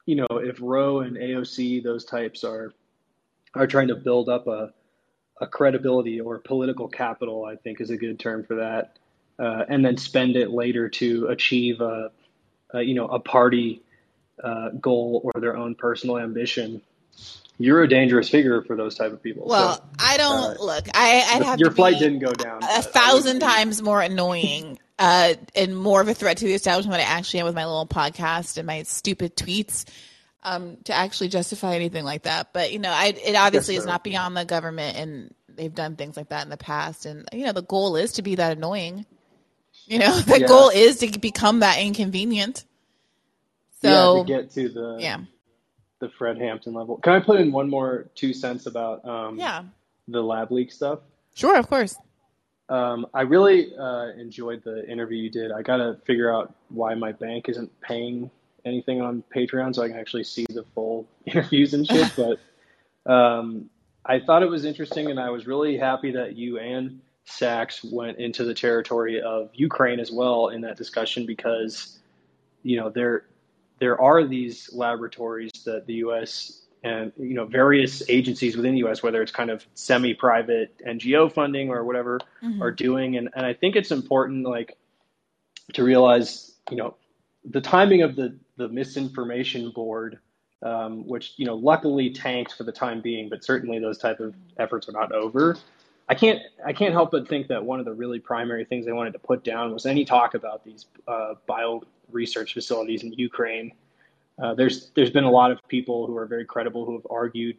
you 0.05 0.15
know, 0.15 0.27
if 0.29 0.59
Ro 0.61 0.99
and 0.99 1.17
AOC, 1.17 1.83
those 1.83 2.05
types 2.05 2.43
are 2.43 2.71
are 3.55 3.67
trying 3.67 3.87
to 3.87 3.95
build 3.95 4.29
up 4.29 4.47
a, 4.47 4.73
a 5.39 5.47
credibility 5.47 6.19
or 6.19 6.39
political 6.39 6.87
capital, 6.87 7.45
I 7.45 7.55
think 7.55 7.81
is 7.81 7.89
a 7.89 7.97
good 7.97 8.19
term 8.19 8.43
for 8.43 8.55
that, 8.55 8.97
uh, 9.39 9.65
and 9.67 9.83
then 9.83 9.97
spend 9.97 10.35
it 10.35 10.51
later 10.51 10.89
to 10.89 11.27
achieve 11.27 11.81
a, 11.81 12.11
a 12.71 12.81
you 12.81 12.93
know 12.93 13.07
a 13.07 13.19
party 13.19 13.81
uh, 14.43 14.69
goal 14.69 15.21
or 15.23 15.41
their 15.41 15.55
own 15.55 15.75
personal 15.75 16.17
ambition. 16.17 16.81
You're 17.57 17.83
a 17.83 17.87
dangerous 17.87 18.27
figure 18.27 18.61
for 18.63 18.75
those 18.75 18.95
type 18.95 19.13
of 19.13 19.23
people. 19.23 19.47
Well, 19.47 19.75
so, 19.75 19.83
I 19.97 20.17
don't 20.17 20.59
uh, 20.59 20.63
look. 20.63 20.87
I, 20.93 21.23
I'd 21.35 21.43
have 21.43 21.59
your 21.59 21.71
flight 21.71 21.99
didn't 21.99 22.19
go 22.19 22.33
down. 22.33 22.61
A 22.61 22.81
thousand 22.81 23.39
times 23.39 23.81
more 23.81 24.01
annoying 24.01 24.77
uh, 24.99 25.35
and 25.55 25.75
more 25.75 26.01
of 26.01 26.09
a 26.09 26.13
threat 26.13 26.37
to 26.37 26.45
the 26.45 26.53
establishment 26.53 26.97
than 26.97 27.07
I 27.07 27.09
actually 27.09 27.39
am 27.39 27.45
with 27.45 27.55
my 27.55 27.65
little 27.65 27.87
podcast 27.87 28.57
and 28.57 28.67
my 28.67 28.83
stupid 28.83 29.37
tweets 29.37 29.85
um, 30.45 30.77
to 30.85 30.93
actually 30.93 31.29
justify 31.29 31.75
anything 31.75 32.05
like 32.05 32.23
that. 32.23 32.53
But 32.53 32.71
you 32.71 32.79
know, 32.79 32.91
I, 32.91 33.07
it 33.07 33.35
obviously 33.35 33.73
yes, 33.73 33.83
is 33.83 33.87
not 33.87 34.03
beyond 34.03 34.37
the 34.37 34.45
government, 34.45 34.95
and 34.95 35.33
they've 35.49 35.73
done 35.73 35.95
things 35.95 36.15
like 36.15 36.29
that 36.29 36.43
in 36.43 36.49
the 36.49 36.57
past. 36.57 37.05
And 37.05 37.27
you 37.33 37.45
know, 37.45 37.51
the 37.51 37.63
goal 37.63 37.95
is 37.95 38.13
to 38.13 38.21
be 38.21 38.35
that 38.35 38.55
annoying. 38.55 39.05
You 39.87 39.99
know, 39.99 40.15
the 40.19 40.39
yeah. 40.41 40.47
goal 40.47 40.69
is 40.69 40.97
to 40.97 41.19
become 41.19 41.59
that 41.59 41.79
inconvenient. 41.79 42.63
So 43.81 44.17
yeah, 44.17 44.21
to 44.21 44.43
get 44.43 44.51
to 44.51 44.69
the 44.69 44.97
yeah 44.99 45.17
the 45.99 46.09
Fred 46.09 46.37
Hampton 46.37 46.73
level. 46.73 46.97
Can 46.97 47.13
I 47.13 47.19
put 47.19 47.39
in 47.39 47.51
one 47.51 47.69
more 47.69 48.07
two 48.15 48.31
cents 48.31 48.67
about 48.67 49.03
um, 49.03 49.39
yeah 49.39 49.63
the 50.07 50.21
lab 50.21 50.51
leak 50.51 50.71
stuff? 50.71 50.99
Sure, 51.33 51.57
of 51.57 51.67
course. 51.67 51.97
Um, 52.69 53.05
I 53.13 53.21
really 53.21 53.75
uh, 53.75 54.07
enjoyed 54.17 54.63
the 54.63 54.89
interview 54.89 55.17
you 55.17 55.29
did. 55.29 55.51
I 55.51 55.61
got 55.61 55.77
to 55.77 55.97
figure 56.05 56.33
out 56.33 56.55
why 56.69 56.95
my 56.95 57.11
bank 57.11 57.47
isn't 57.47 57.69
paying 57.81 58.31
anything 58.65 59.01
on 59.01 59.23
Patreon, 59.33 59.75
so 59.75 59.83
I 59.83 59.87
can 59.87 59.97
actually 59.97 60.23
see 60.23 60.45
the 60.49 60.63
full 60.73 61.07
interviews 61.25 61.73
and 61.73 61.87
shit. 61.87 62.11
but 63.05 63.11
um, 63.11 63.69
I 64.05 64.19
thought 64.19 64.43
it 64.43 64.49
was 64.49 64.65
interesting, 64.65 65.09
and 65.09 65.19
I 65.19 65.29
was 65.29 65.47
really 65.47 65.77
happy 65.77 66.11
that 66.11 66.35
you 66.35 66.59
and 66.59 67.01
Sachs 67.25 67.83
went 67.83 68.19
into 68.19 68.43
the 68.43 68.53
territory 68.53 69.21
of 69.21 69.49
Ukraine 69.53 69.99
as 69.99 70.11
well 70.11 70.49
in 70.49 70.61
that 70.61 70.77
discussion 70.77 71.25
because 71.25 71.97
you 72.61 72.77
know 72.77 72.89
there 72.89 73.25
there 73.79 73.99
are 73.99 74.25
these 74.25 74.69
laboratories 74.73 75.51
that 75.65 75.85
the 75.87 75.95
U.S. 75.95 76.61
and 76.83 77.11
you 77.17 77.33
know 77.33 77.45
various 77.45 78.03
agencies 78.09 78.55
within 78.55 78.73
the 78.73 78.79
U.S. 78.79 79.01
whether 79.01 79.21
it's 79.23 79.31
kind 79.31 79.49
of 79.49 79.65
semi-private 79.73 80.81
NGO 80.85 81.31
funding 81.31 81.69
or 81.69 81.83
whatever 81.83 82.19
mm-hmm. 82.43 82.61
are 82.61 82.71
doing, 82.71 83.17
and 83.17 83.29
and 83.35 83.45
I 83.45 83.53
think 83.53 83.75
it's 83.75 83.91
important 83.91 84.45
like 84.45 84.77
to 85.73 85.83
realize 85.83 86.51
you 86.69 86.77
know 86.77 86.95
the 87.43 87.61
timing 87.61 88.03
of 88.03 88.15
the 88.15 88.37
the 88.57 88.67
misinformation 88.69 89.71
board, 89.71 90.19
um, 90.63 91.05
which 91.05 91.33
you 91.37 91.45
know 91.45 91.55
luckily 91.55 92.09
tanked 92.09 92.53
for 92.53 92.63
the 92.63 92.71
time 92.71 93.01
being, 93.01 93.29
but 93.29 93.43
certainly 93.43 93.79
those 93.79 93.97
type 93.97 94.19
of 94.19 94.35
efforts 94.57 94.89
are 94.89 94.93
not 94.93 95.11
over. 95.11 95.57
I 96.07 96.15
can't 96.15 96.41
I 96.65 96.73
can't 96.73 96.93
help 96.93 97.11
but 97.11 97.27
think 97.27 97.47
that 97.47 97.63
one 97.63 97.79
of 97.79 97.85
the 97.85 97.93
really 97.93 98.19
primary 98.19 98.65
things 98.65 98.85
they 98.85 98.91
wanted 98.91 99.13
to 99.13 99.19
put 99.19 99.43
down 99.43 99.73
was 99.73 99.85
any 99.85 100.05
talk 100.05 100.33
about 100.35 100.63
these 100.63 100.85
uh, 101.07 101.35
bio 101.47 101.83
research 102.11 102.53
facilities 102.53 103.03
in 103.03 103.13
Ukraine. 103.13 103.71
Uh, 104.41 104.53
there's 104.53 104.91
there's 104.95 105.09
been 105.09 105.23
a 105.23 105.31
lot 105.31 105.51
of 105.51 105.59
people 105.67 106.05
who 106.05 106.15
are 106.15 106.25
very 106.25 106.45
credible 106.45 106.85
who 106.85 106.93
have 106.93 107.07
argued 107.09 107.57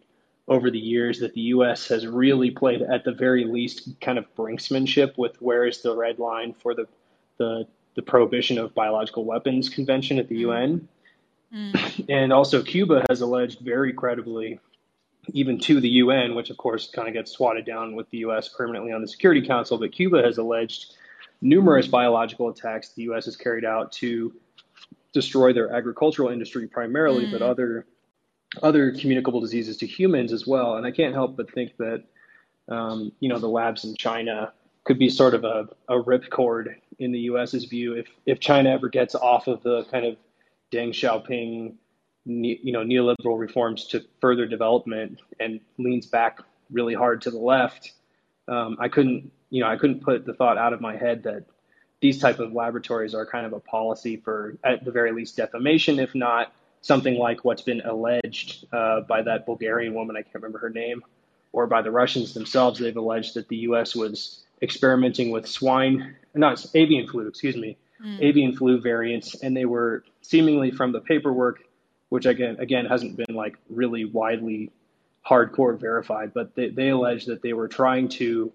over 0.49 0.71
the 0.71 0.79
years 0.79 1.19
that 1.19 1.35
the 1.35 1.41
U.S. 1.41 1.89
has 1.89 2.07
really 2.07 2.51
played 2.51 2.83
at 2.83 3.05
the 3.05 3.13
very 3.13 3.45
least 3.45 4.01
kind 4.01 4.17
of 4.17 4.33
brinksmanship 4.37 5.19
with 5.19 5.41
where 5.43 5.67
is 5.67 5.83
the 5.83 5.95
red 5.95 6.19
line 6.19 6.55
for 6.55 6.75
the 6.75 6.87
the 7.39 7.67
the 7.97 8.03
prohibition 8.03 8.59
of 8.59 8.75
biological 8.75 9.25
weapons 9.25 9.69
convention 9.69 10.19
at 10.19 10.29
the 10.29 10.37
mm. 10.37 10.41
UN. 10.41 10.89
Mm. 11.53 12.07
And 12.09 12.33
also, 12.33 12.63
Cuba 12.63 13.05
has 13.09 13.23
alleged 13.23 13.61
very 13.61 13.93
credibly, 13.93 14.61
even 15.33 15.59
to 15.61 15.81
the 15.81 15.89
UN, 15.89 16.35
which 16.35 16.51
of 16.51 16.57
course 16.59 16.89
kind 16.95 17.09
of 17.09 17.15
gets 17.15 17.33
swatted 17.33 17.65
down 17.65 17.97
with 17.97 18.09
the 18.11 18.19
US 18.19 18.49
permanently 18.49 18.93
on 18.93 19.01
the 19.01 19.09
Security 19.09 19.45
Council, 19.45 19.79
but 19.79 19.93
Cuba 19.93 20.23
has 20.23 20.39
alleged 20.39 20.95
numerous 21.43 21.87
biological 21.87 22.49
attacks 22.49 22.91
the 22.91 23.03
US 23.03 23.27
has 23.27 23.37
carried 23.37 23.65
out 23.65 23.93
to 23.93 24.33
destroy 25.13 25.53
their 25.53 25.75
agricultural 25.75 26.29
industry 26.29 26.67
primarily, 26.67 27.27
mm. 27.27 27.33
but 27.33 27.43
other 27.43 27.87
other 28.63 28.93
communicable 28.93 29.41
diseases 29.41 29.77
to 29.79 29.87
humans 29.87 30.33
as 30.33 30.47
well. 30.47 30.77
And 30.77 30.87
I 30.87 30.91
can't 30.91 31.15
help 31.15 31.37
but 31.37 31.51
think 31.53 31.77
that 31.79 32.05
um, 32.69 33.13
you 33.21 33.29
know 33.29 33.39
the 33.39 33.49
labs 33.49 33.85
in 33.85 33.97
China 33.97 34.53
could 34.85 34.99
be 34.99 35.09
sort 35.09 35.35
of 35.35 35.45
a, 35.45 35.69
a 35.89 35.95
ripcord 35.95 36.77
in 36.99 37.13
the 37.13 37.21
U.S.'s 37.21 37.65
view 37.65 37.95
if 37.95 38.07
if 38.25 38.41
China 38.41 38.71
ever 38.71 38.89
gets 38.89 39.15
off 39.15 39.47
of 39.47 39.63
the 39.63 39.85
kind 39.85 40.07
of 40.07 40.17
Deng 40.73 40.89
Xiaoping, 40.89 41.75
you 42.25 42.73
know, 42.73 42.81
neoliberal 42.81 43.39
reforms 43.39 43.87
to 43.89 44.05
further 44.21 44.47
development 44.47 45.21
and 45.39 45.61
leans 45.79 46.07
back 46.07 46.41
really 46.71 46.95
hard 46.95 47.23
to 47.23 47.31
the 47.31 47.39
left. 47.39 47.93
Um, 48.49 48.77
I 48.81 48.89
couldn't, 48.89 49.31
you 49.51 49.61
know, 49.61 49.69
I 49.69 49.77
couldn't 49.77 50.03
put 50.03 50.27
the 50.27 50.35
thought 50.35 50.59
out 50.59 50.73
of 50.73 50.81
my 50.81 50.97
head 50.97 51.23
that 51.25 51.45
these 52.01 52.19
type 52.19 52.41
of 52.41 52.53
laboratories 52.53 53.15
are 53.15 53.25
kind 53.25 53.47
of 53.47 53.53
a 53.53 53.61
policy 53.61 54.17
for, 54.17 54.59
at 54.65 54.85
the 54.85 54.91
very 54.91 55.13
least, 55.13 55.37
defamation, 55.37 55.99
if 55.99 56.15
not 56.15 56.53
something 56.83 57.17
like 57.17 57.45
what's 57.45 57.63
been 57.63 57.81
alleged 57.83 58.67
uh, 58.73 59.01
by 59.03 59.23
that 59.23 59.47
Bulgarian 59.47 59.95
woman, 59.95 60.17
I 60.17 60.23
can't 60.23 60.37
remember 60.37 60.59
her 60.59 60.71
name, 60.71 61.03
or 61.53 61.67
by 61.67 61.83
the 61.83 61.91
Russians 61.91 62.35
themselves. 62.35 62.79
They've 62.79 62.97
alleged 62.97 63.35
that 63.35 63.49
the 63.49 63.57
U.S. 63.69 63.97
was 63.97 64.45
experimenting 64.63 65.31
with 65.31 65.47
swine, 65.47 66.17
not 66.37 66.65
avian 66.75 67.07
flu, 67.07 67.27
excuse 67.27 67.57
me, 67.57 67.77
mm. 68.05 68.21
avian 68.21 68.57
flu 68.57 68.81
variants, 68.81 69.35
and 69.43 69.57
they 69.57 69.65
were 69.65 70.05
seemingly 70.23 70.71
from 70.71 70.93
the 70.93 71.01
paperwork, 71.01 71.61
which 72.09 72.27
again 72.27 72.57
again 72.59 72.87
hasn't 72.87 73.17
been 73.17 73.35
like 73.35 73.57
really 73.69 74.05
widely 74.05 74.73
hardcore 75.29 75.79
verified, 75.79 76.33
but 76.33 76.55
they, 76.55 76.69
they 76.69 76.91
allege 76.91 77.27
that 77.27 77.43
they 77.43 77.53
were 77.53 77.69
trying 77.69 78.09
to 78.09 78.53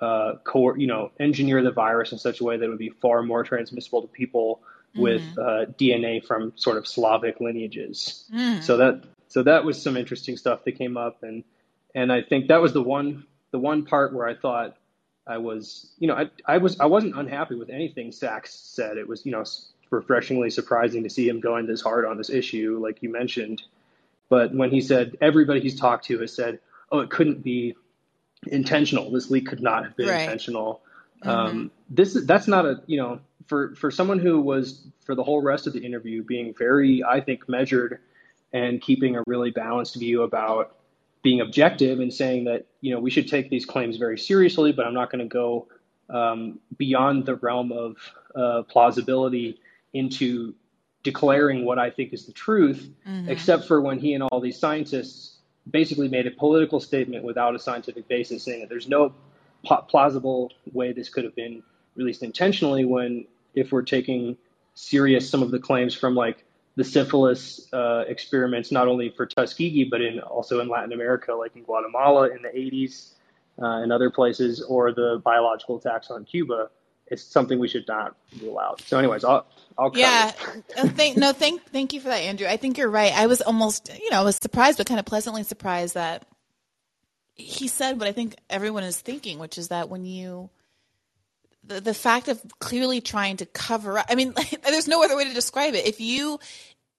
uh, 0.00 0.34
core, 0.44 0.78
you 0.78 0.86
know, 0.86 1.12
engineer 1.20 1.62
the 1.62 1.70
virus 1.70 2.12
in 2.12 2.18
such 2.18 2.40
a 2.40 2.44
way 2.44 2.56
that 2.56 2.64
it 2.64 2.68
would 2.68 2.78
be 2.78 2.90
far 3.00 3.22
more 3.22 3.44
transmissible 3.44 4.02
to 4.02 4.08
people 4.08 4.60
mm. 4.96 5.02
with 5.02 5.22
uh, 5.38 5.66
DNA 5.78 6.24
from 6.24 6.52
sort 6.56 6.76
of 6.76 6.86
Slavic 6.86 7.40
lineages. 7.40 8.24
Mm. 8.34 8.62
So 8.62 8.78
that 8.78 9.04
so 9.28 9.42
that 9.44 9.64
was 9.64 9.80
some 9.80 9.96
interesting 9.96 10.36
stuff 10.36 10.64
that 10.64 10.72
came 10.72 10.96
up, 10.96 11.22
and 11.22 11.44
and 11.94 12.12
I 12.12 12.22
think 12.22 12.48
that 12.48 12.60
was 12.60 12.72
the 12.72 12.82
one 12.82 13.26
the 13.52 13.58
one 13.58 13.84
part 13.84 14.14
where 14.14 14.26
I 14.26 14.34
thought 14.34 14.76
I 15.30 15.38
was, 15.38 15.92
you 16.00 16.08
know, 16.08 16.14
I, 16.14 16.28
I 16.44 16.58
was 16.58 16.80
I 16.80 16.86
wasn't 16.86 17.16
unhappy 17.16 17.54
with 17.54 17.70
anything 17.70 18.10
Sachs 18.10 18.52
said. 18.52 18.98
It 18.98 19.06
was, 19.06 19.24
you 19.24 19.30
know, 19.30 19.44
refreshingly 19.90 20.50
surprising 20.50 21.04
to 21.04 21.10
see 21.10 21.28
him 21.28 21.38
going 21.38 21.66
this 21.66 21.80
hard 21.80 22.04
on 22.04 22.18
this 22.18 22.30
issue, 22.30 22.80
like 22.82 23.00
you 23.00 23.12
mentioned. 23.12 23.62
But 24.28 24.52
when 24.52 24.70
he 24.70 24.80
said 24.80 25.16
everybody 25.20 25.60
he's 25.60 25.78
talked 25.78 26.06
to 26.06 26.18
has 26.18 26.34
said, 26.34 26.58
"Oh, 26.90 26.98
it 26.98 27.10
couldn't 27.10 27.44
be 27.44 27.76
intentional. 28.48 29.12
This 29.12 29.30
leak 29.30 29.46
could 29.46 29.62
not 29.62 29.84
have 29.84 29.96
been 29.96 30.08
right. 30.08 30.22
intentional." 30.22 30.82
Mm-hmm. 31.22 31.30
Um, 31.30 31.70
this 31.88 32.14
that's 32.24 32.48
not 32.48 32.66
a 32.66 32.82
you 32.86 32.98
know 32.98 33.20
for 33.46 33.76
for 33.76 33.92
someone 33.92 34.18
who 34.18 34.40
was 34.40 34.84
for 35.04 35.14
the 35.14 35.22
whole 35.22 35.42
rest 35.42 35.68
of 35.68 35.74
the 35.74 35.84
interview 35.84 36.24
being 36.24 36.54
very 36.54 37.04
I 37.04 37.20
think 37.20 37.48
measured 37.48 38.00
and 38.52 38.80
keeping 38.80 39.14
a 39.14 39.22
really 39.28 39.52
balanced 39.52 39.94
view 39.94 40.22
about 40.22 40.74
being 41.22 41.40
objective 41.40 42.00
and 42.00 42.12
saying 42.12 42.44
that 42.44 42.66
you 42.80 42.92
know 42.94 43.00
we 43.00 43.10
should 43.10 43.28
take 43.28 43.50
these 43.50 43.66
claims 43.66 43.96
very 43.96 44.18
seriously, 44.18 44.72
but 44.72 44.86
I'm 44.86 44.94
not 44.94 45.10
going 45.10 45.20
to 45.20 45.28
go 45.28 45.68
um, 46.08 46.58
beyond 46.76 47.26
the 47.26 47.36
realm 47.36 47.72
of 47.72 47.96
uh, 48.34 48.62
plausibility 48.62 49.60
into 49.92 50.54
declaring 51.02 51.64
what 51.64 51.78
I 51.78 51.90
think 51.90 52.12
is 52.12 52.26
the 52.26 52.32
truth, 52.32 52.90
mm-hmm. 53.06 53.28
except 53.28 53.64
for 53.66 53.80
when 53.80 53.98
he 53.98 54.14
and 54.14 54.22
all 54.24 54.40
these 54.40 54.58
scientists 54.58 55.38
basically 55.70 56.08
made 56.08 56.26
a 56.26 56.30
political 56.30 56.80
statement 56.80 57.24
without 57.24 57.54
a 57.54 57.58
scientific 57.58 58.08
basis, 58.08 58.42
saying 58.42 58.60
that 58.60 58.68
there's 58.68 58.88
no 58.88 59.12
plausible 59.64 60.52
way 60.72 60.92
this 60.92 61.08
could 61.08 61.24
have 61.24 61.34
been 61.34 61.62
released 61.96 62.22
intentionally. 62.22 62.84
When 62.84 63.26
if 63.54 63.72
we're 63.72 63.82
taking 63.82 64.36
serious 64.74 65.28
some 65.28 65.42
of 65.42 65.50
the 65.50 65.58
claims 65.58 65.94
from 65.94 66.14
like 66.14 66.44
the 66.80 66.84
syphilis 66.84 67.68
uh, 67.74 68.04
experiments, 68.08 68.72
not 68.72 68.88
only 68.88 69.10
for 69.10 69.26
Tuskegee, 69.26 69.84
but 69.84 70.00
in 70.00 70.18
also 70.20 70.60
in 70.60 70.68
Latin 70.68 70.94
America, 70.94 71.34
like 71.34 71.54
in 71.54 71.62
Guatemala 71.62 72.30
in 72.30 72.40
the 72.40 72.48
80s 72.48 73.10
uh, 73.60 73.82
and 73.82 73.92
other 73.92 74.08
places, 74.08 74.62
or 74.62 74.90
the 74.90 75.20
biological 75.22 75.76
attacks 75.76 76.10
on 76.10 76.24
Cuba. 76.24 76.70
It's 77.08 77.22
something 77.22 77.58
we 77.58 77.68
should 77.68 77.86
not 77.86 78.16
rule 78.40 78.58
out. 78.58 78.80
So, 78.80 78.98
anyways, 78.98 79.24
I'll, 79.24 79.46
I'll 79.76 79.92
yeah. 79.94 80.32
Uh, 80.78 80.88
thank, 80.88 81.18
no, 81.18 81.34
thank, 81.34 81.62
thank 81.70 81.92
you 81.92 82.00
for 82.00 82.08
that, 82.08 82.20
Andrew. 82.20 82.46
I 82.46 82.56
think 82.56 82.78
you're 82.78 82.88
right. 82.88 83.12
I 83.12 83.26
was 83.26 83.42
almost, 83.42 83.90
you 84.00 84.08
know, 84.10 84.20
I 84.20 84.22
was 84.22 84.36
surprised, 84.36 84.78
but 84.78 84.86
kind 84.86 85.00
of 85.00 85.04
pleasantly 85.04 85.42
surprised 85.42 85.94
that 85.96 86.24
he 87.34 87.68
said 87.68 87.98
what 87.98 88.08
I 88.08 88.12
think 88.12 88.36
everyone 88.48 88.84
is 88.84 88.98
thinking, 88.98 89.38
which 89.38 89.58
is 89.58 89.68
that 89.68 89.90
when 89.90 90.06
you 90.06 90.48
the, 91.70 91.80
the 91.80 91.94
fact 91.94 92.28
of 92.28 92.42
clearly 92.58 93.00
trying 93.00 93.38
to 93.38 93.46
cover 93.46 93.98
up. 93.98 94.06
I 94.08 94.14
mean, 94.14 94.34
there's 94.62 94.88
no 94.88 95.02
other 95.02 95.16
way 95.16 95.24
to 95.24 95.34
describe 95.34 95.74
it. 95.74 95.86
If 95.86 96.00
you, 96.00 96.38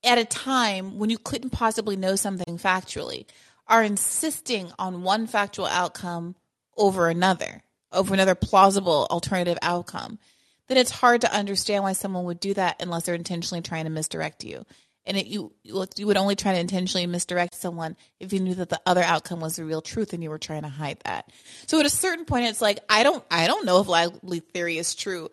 at 0.04 0.18
a 0.18 0.26
time 0.26 0.98
when 0.98 1.10
you 1.10 1.18
couldn't 1.18 1.52
possibly 1.52 1.96
know 1.96 2.16
something 2.16 2.58
factually, 2.58 3.26
are 3.68 3.84
insisting 3.84 4.72
on 4.78 5.04
one 5.04 5.28
factual 5.28 5.66
outcome 5.68 6.36
over 6.78 7.08
another, 7.08 7.64
over 7.92 8.14
another 8.14 8.36
plausible 8.36 9.08
alternative 9.10 9.58
outcome, 9.62 10.20
then 10.68 10.78
it's 10.78 10.92
hard 10.92 11.22
to 11.22 11.34
understand 11.34 11.84
why 11.84 11.94
someone 11.94 12.26
would 12.26 12.40
do 12.40 12.54
that 12.54 12.82
unless 12.82 13.04
they're 13.04 13.16
intentionally 13.16 13.62
trying 13.62 13.84
to 13.84 13.90
misdirect 13.90 14.44
you 14.44 14.66
and 15.06 15.18
it, 15.18 15.28
you 15.28 15.54
you 15.64 16.08
would 16.08 16.18
only 16.18 16.36
try 16.36 16.54
to 16.54 16.60
intentionally 16.60 17.08
misdirect 17.08 17.56
someone 17.56 17.98
if 18.20 18.34
you 18.34 18.40
knew 18.40 18.56
that 18.56 18.70
the 18.70 18.82
other 18.86 19.02
outcome 19.02 19.40
was 19.40 19.56
the 19.56 19.66
real 19.66 19.82
truth 19.82 20.14
and 20.14 20.22
you 20.22 20.30
were 20.30 20.38
trying 20.38 20.62
to 20.62 20.70
hide 20.70 21.00
that. 21.06 21.32
So 21.68 21.80
at 21.80 21.86
a 21.86 21.90
certain 21.90 22.26
point, 22.26 22.46
it's 22.46 22.62
like 22.62 22.80
I 22.90 23.04
don't 23.04 23.24
I 23.32 23.48
don't 23.48 23.66
know 23.66 23.80
if 23.82 23.88
lab 23.88 24.20
leak 24.24 24.50
theory 24.54 24.78
is 24.78 24.96
true, 24.96 25.30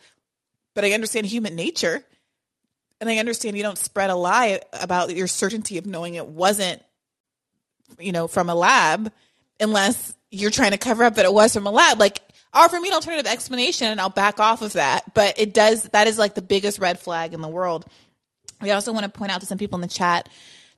but 0.75 0.85
I 0.85 0.93
understand 0.93 1.27
human 1.27 1.55
nature, 1.55 2.03
and 3.01 3.09
I 3.09 3.19
understand 3.19 3.57
you 3.57 3.63
don't 3.63 3.79
spread 3.79 4.11
a 4.11 4.15
lie 4.15 4.61
about 4.73 5.15
your 5.15 5.27
certainty 5.27 5.79
of 5.79 5.87
knowing 5.87 6.15
it 6.15 6.27
wasn't, 6.27 6.83
you 7.99 8.13
know, 8.13 8.29
from 8.29 8.49
a 8.49 8.55
lab, 8.55 9.13
unless 9.61 10.15
you're 10.31 10.51
trying 10.51 10.73
to 10.73 10.79
cover 10.79 11.05
up 11.05 11.15
that 11.15 11.25
it 11.25 11.33
was 11.33 11.55
from 11.55 11.67
a 11.67 11.71
lab. 11.71 11.99
Like 11.99 12.21
offer 12.53 12.79
me 12.81 12.89
an 12.89 12.95
alternative 12.95 13.31
explanation, 13.31 13.89
and 13.89 14.01
I'll 14.01 14.11
back 14.11 14.41
off 14.41 14.63
of 14.63 14.75
that. 14.75 15.15
But 15.15 15.39
it 15.39 15.55
does 15.55 15.85
that 15.85 16.07
is 16.07 16.19
like 16.19 16.35
the 16.35 16.43
biggest 16.43 16.79
red 16.79 16.99
flag 16.99 17.35
in 17.35 17.41
the 17.41 17.49
world 17.49 17.87
we 18.61 18.71
also 18.71 18.93
want 18.93 19.05
to 19.05 19.11
point 19.11 19.31
out 19.31 19.41
to 19.41 19.47
some 19.47 19.59
people 19.59 19.77
in 19.77 19.83
the 19.83 19.89
chat 19.89 20.29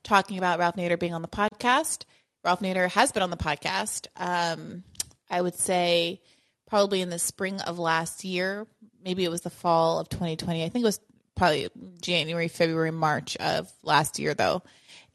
talking 0.03 0.37
about 0.37 0.59
Ralph 0.59 0.75
Nader 0.75 0.99
being 0.99 1.13
on 1.13 1.21
the 1.21 1.27
podcast. 1.27 2.05
Ralph 2.43 2.59
Nader 2.59 2.89
has 2.89 3.11
been 3.11 3.23
on 3.23 3.29
the 3.29 3.37
podcast. 3.37 4.07
Um, 4.17 4.83
I 5.29 5.41
would 5.41 5.55
say 5.55 6.21
probably 6.67 7.01
in 7.01 7.09
the 7.09 7.19
spring 7.19 7.59
of 7.61 7.79
last 7.79 8.23
year. 8.23 8.67
Maybe 9.03 9.23
it 9.23 9.29
was 9.29 9.41
the 9.41 9.49
fall 9.49 9.99
of 9.99 10.09
2020. 10.09 10.63
I 10.63 10.69
think 10.69 10.83
it 10.83 10.85
was 10.85 10.99
probably 11.41 11.67
January, 12.03 12.47
February, 12.47 12.91
March 12.91 13.35
of 13.37 13.67
last 13.81 14.19
year, 14.19 14.35
though. 14.35 14.61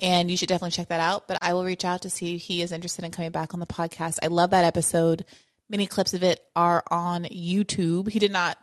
And 0.00 0.28
you 0.28 0.36
should 0.36 0.48
definitely 0.48 0.72
check 0.72 0.88
that 0.88 0.98
out. 0.98 1.28
But 1.28 1.38
I 1.40 1.54
will 1.54 1.64
reach 1.64 1.84
out 1.84 2.02
to 2.02 2.10
see 2.10 2.34
if 2.34 2.42
he 2.42 2.62
is 2.62 2.72
interested 2.72 3.04
in 3.04 3.12
coming 3.12 3.30
back 3.30 3.54
on 3.54 3.60
the 3.60 3.66
podcast. 3.66 4.18
I 4.24 4.26
love 4.26 4.50
that 4.50 4.64
episode. 4.64 5.24
Many 5.70 5.86
clips 5.86 6.14
of 6.14 6.24
it 6.24 6.40
are 6.56 6.82
on 6.90 7.26
YouTube. 7.26 8.08
He 8.08 8.18
did 8.18 8.32
not 8.32 8.58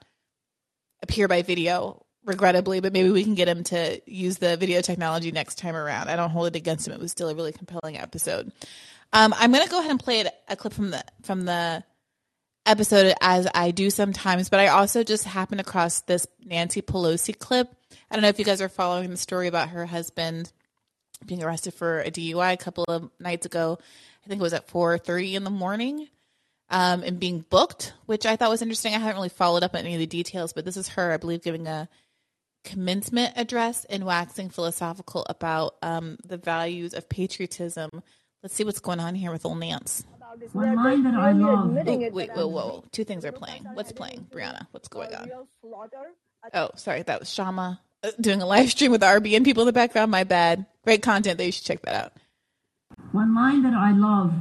appear 1.02 1.30
by 1.30 1.42
video 1.42 2.06
regrettably, 2.26 2.82
but 2.82 2.92
maybe 2.92 3.12
we 3.12 3.24
can 3.24 3.34
get 3.34 3.48
him 3.48 3.64
to 3.64 4.02
use 4.06 4.40
the 4.40 4.58
video 4.58 4.82
technology 4.82 5.32
next 5.32 5.58
time 5.58 5.78
around. 5.78 6.10
I 6.10 6.18
don't 6.18 6.32
hold 6.32 6.48
it 6.48 6.58
against 6.58 6.86
him. 6.86 6.94
It 6.94 7.00
was 7.00 7.12
still 7.12 7.30
a 7.30 7.36
really 7.36 7.54
compelling 7.54 7.98
episode. 7.98 8.52
Um, 9.14 9.34
I'm 9.38 9.54
going 9.54 9.64
to 9.64 9.70
go 9.70 9.80
ahead 9.80 9.92
and 9.92 10.00
play 10.02 10.26
a 10.50 10.56
clip 10.58 10.74
from 10.74 10.92
the 10.92 11.02
from 11.24 11.46
the 11.46 11.82
episode 12.66 13.14
as 13.22 13.48
I 13.54 13.72
do 13.72 13.90
sometimes, 13.90 14.50
but 14.50 14.60
I 14.60 14.68
also 14.68 15.04
just 15.04 15.26
happened 15.26 15.62
across 15.62 16.02
this 16.02 16.28
Nancy 16.44 16.82
Pelosi 16.82 17.38
clip. 17.38 17.70
I 18.10 18.16
don't 18.16 18.22
know 18.22 18.30
if 18.30 18.40
you 18.40 18.46
guys 18.46 18.62
are 18.62 18.70
following 18.70 19.10
the 19.10 19.18
story 19.18 19.48
about 19.48 19.70
her 19.70 19.86
husband 19.86 20.52
being 21.26 21.44
arrested 21.44 21.74
for 21.74 22.02
a 22.02 22.12
DUI 22.12 22.54
a 22.54 22.58
couple 22.58 22.86
of 22.88 23.10
nights 23.20 23.46
ago. 23.46 23.78
I 24.26 24.28
think 24.28 24.40
it 24.40 24.44
was 24.44 24.54
at 24.54 24.68
4:30 24.68 25.36
in 25.36 25.44
the 25.44 25.50
morning. 25.50 26.08
Um, 26.70 27.04
and 27.04 27.20
being 27.20 27.46
booked, 27.50 27.94
which 28.08 28.26
I 28.26 28.36
thought 28.36 28.50
was 28.50 28.64
interesting. 28.64 28.96
I 28.96 28.98
haven't 28.98 29.18
really 29.18 29.30
followed 29.30 29.62
up 29.62 29.76
on 29.76 29.82
any 29.82 29.94
of 29.94 30.00
the 30.00 30.08
details, 30.08 30.54
but 30.54 30.66
this 30.66 30.78
is 30.78 30.88
her, 30.90 31.12
I 31.12 31.18
believe, 31.18 31.44
giving 31.44 31.68
a 31.68 31.88
commencement 32.64 33.34
address 33.36 33.86
and 33.86 34.06
waxing 34.06 34.50
philosophical 34.50 35.26
about 35.30 35.76
um, 35.84 36.18
the 36.26 36.38
values 36.38 36.94
of 36.94 37.10
patriotism. 37.10 37.90
Let's 38.42 38.56
see 38.56 38.64
what's 38.64 38.80
going 38.80 39.00
on 39.00 39.14
here 39.14 39.32
with 39.32 39.46
old 39.46 39.60
Nance. 39.60 40.04
One 40.52 40.76
line 40.76 41.04
that 41.04 41.14
I 41.14 41.32
love. 41.32 41.78
Oh, 41.88 42.10
wait, 42.12 42.32
whoa, 42.34 42.48
whoa. 42.48 42.84
Two 42.92 43.04
things 43.04 43.26
are 43.26 43.32
playing. 43.32 43.66
What's 43.74 43.92
playing? 43.92 44.28
Brianna, 44.32 44.68
what's 44.72 44.88
going 44.88 45.14
on? 45.14 45.30
Oh, 46.54 46.70
sorry. 46.76 47.04
That 47.04 47.20
was 47.20 47.32
Shama 47.32 47.80
uh, 48.04 48.12
doing 48.20 48.42
a 48.42 48.46
live 48.46 48.72
stream 48.72 48.92
with 48.92 49.02
the 49.02 49.08
RBN 49.08 49.44
people 49.46 49.64
in 49.64 49.68
the 49.68 49.74
background. 49.74 50.12
My 50.12 50.24
bad. 50.24 50.66
Great 50.84 51.02
content 51.02 51.38
there. 51.38 51.46
You 51.46 51.52
should 51.52 51.66
check 51.66 51.82
that 51.84 51.96
out. 51.96 52.14
One 53.12 53.36
line 53.36 53.64
that 53.64 53.74
I 53.74 53.92
love 53.92 54.34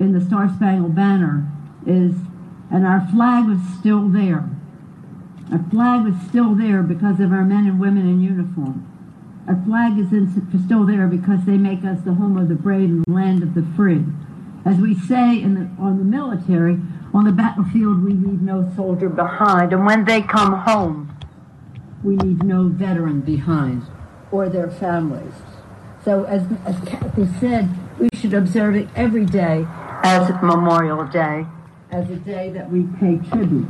in 0.00 0.12
the 0.12 0.20
Star 0.20 0.48
Spangled 0.54 0.94
Banner 0.94 1.46
is, 1.86 2.14
and 2.70 2.86
our 2.86 3.06
flag 3.12 3.46
was 3.46 3.58
still 3.78 4.08
there. 4.08 4.48
Our 5.52 5.64
flag 5.70 6.06
is 6.06 6.28
still 6.28 6.54
there 6.54 6.82
because 6.82 7.20
of 7.20 7.32
our 7.32 7.44
men 7.44 7.66
and 7.66 7.80
women 7.80 8.06
in 8.06 8.20
uniform. 8.20 8.84
Our 9.48 9.56
flag 9.64 9.98
is 9.98 10.12
in, 10.12 10.28
still 10.64 10.84
there 10.84 11.06
because 11.06 11.46
they 11.46 11.56
make 11.56 11.84
us 11.84 12.02
the 12.04 12.12
home 12.14 12.36
of 12.36 12.48
the 12.48 12.54
brave 12.54 12.90
and 12.90 13.04
the 13.04 13.10
land 13.10 13.42
of 13.42 13.54
the 13.54 13.64
free. 13.74 14.04
As 14.64 14.78
we 14.78 14.94
say 14.94 15.40
in 15.40 15.54
the, 15.54 15.82
on 15.82 15.98
the 15.98 16.04
military, 16.04 16.78
on 17.14 17.24
the 17.24 17.32
battlefield 17.32 18.04
we 18.04 18.12
leave 18.12 18.42
no 18.42 18.70
soldier 18.76 19.08
behind, 19.08 19.72
and 19.72 19.86
when 19.86 20.04
they 20.04 20.22
come 20.22 20.52
home, 20.60 21.16
we 22.02 22.16
leave 22.16 22.42
no 22.42 22.68
veteran 22.68 23.20
behind 23.20 23.82
or 24.30 24.48
their 24.48 24.70
families. 24.70 25.32
So 26.04 26.24
as, 26.24 26.46
as 26.64 26.78
Kathy 26.88 27.26
said, 27.40 27.68
we 27.98 28.08
should 28.14 28.34
observe 28.34 28.76
it 28.76 28.88
every 28.94 29.24
day 29.24 29.66
as 30.02 30.28
Memorial 30.42 31.04
Day, 31.06 31.46
as 31.90 32.08
a 32.10 32.16
day 32.16 32.50
that 32.50 32.70
we 32.70 32.84
pay 33.00 33.18
tribute 33.30 33.68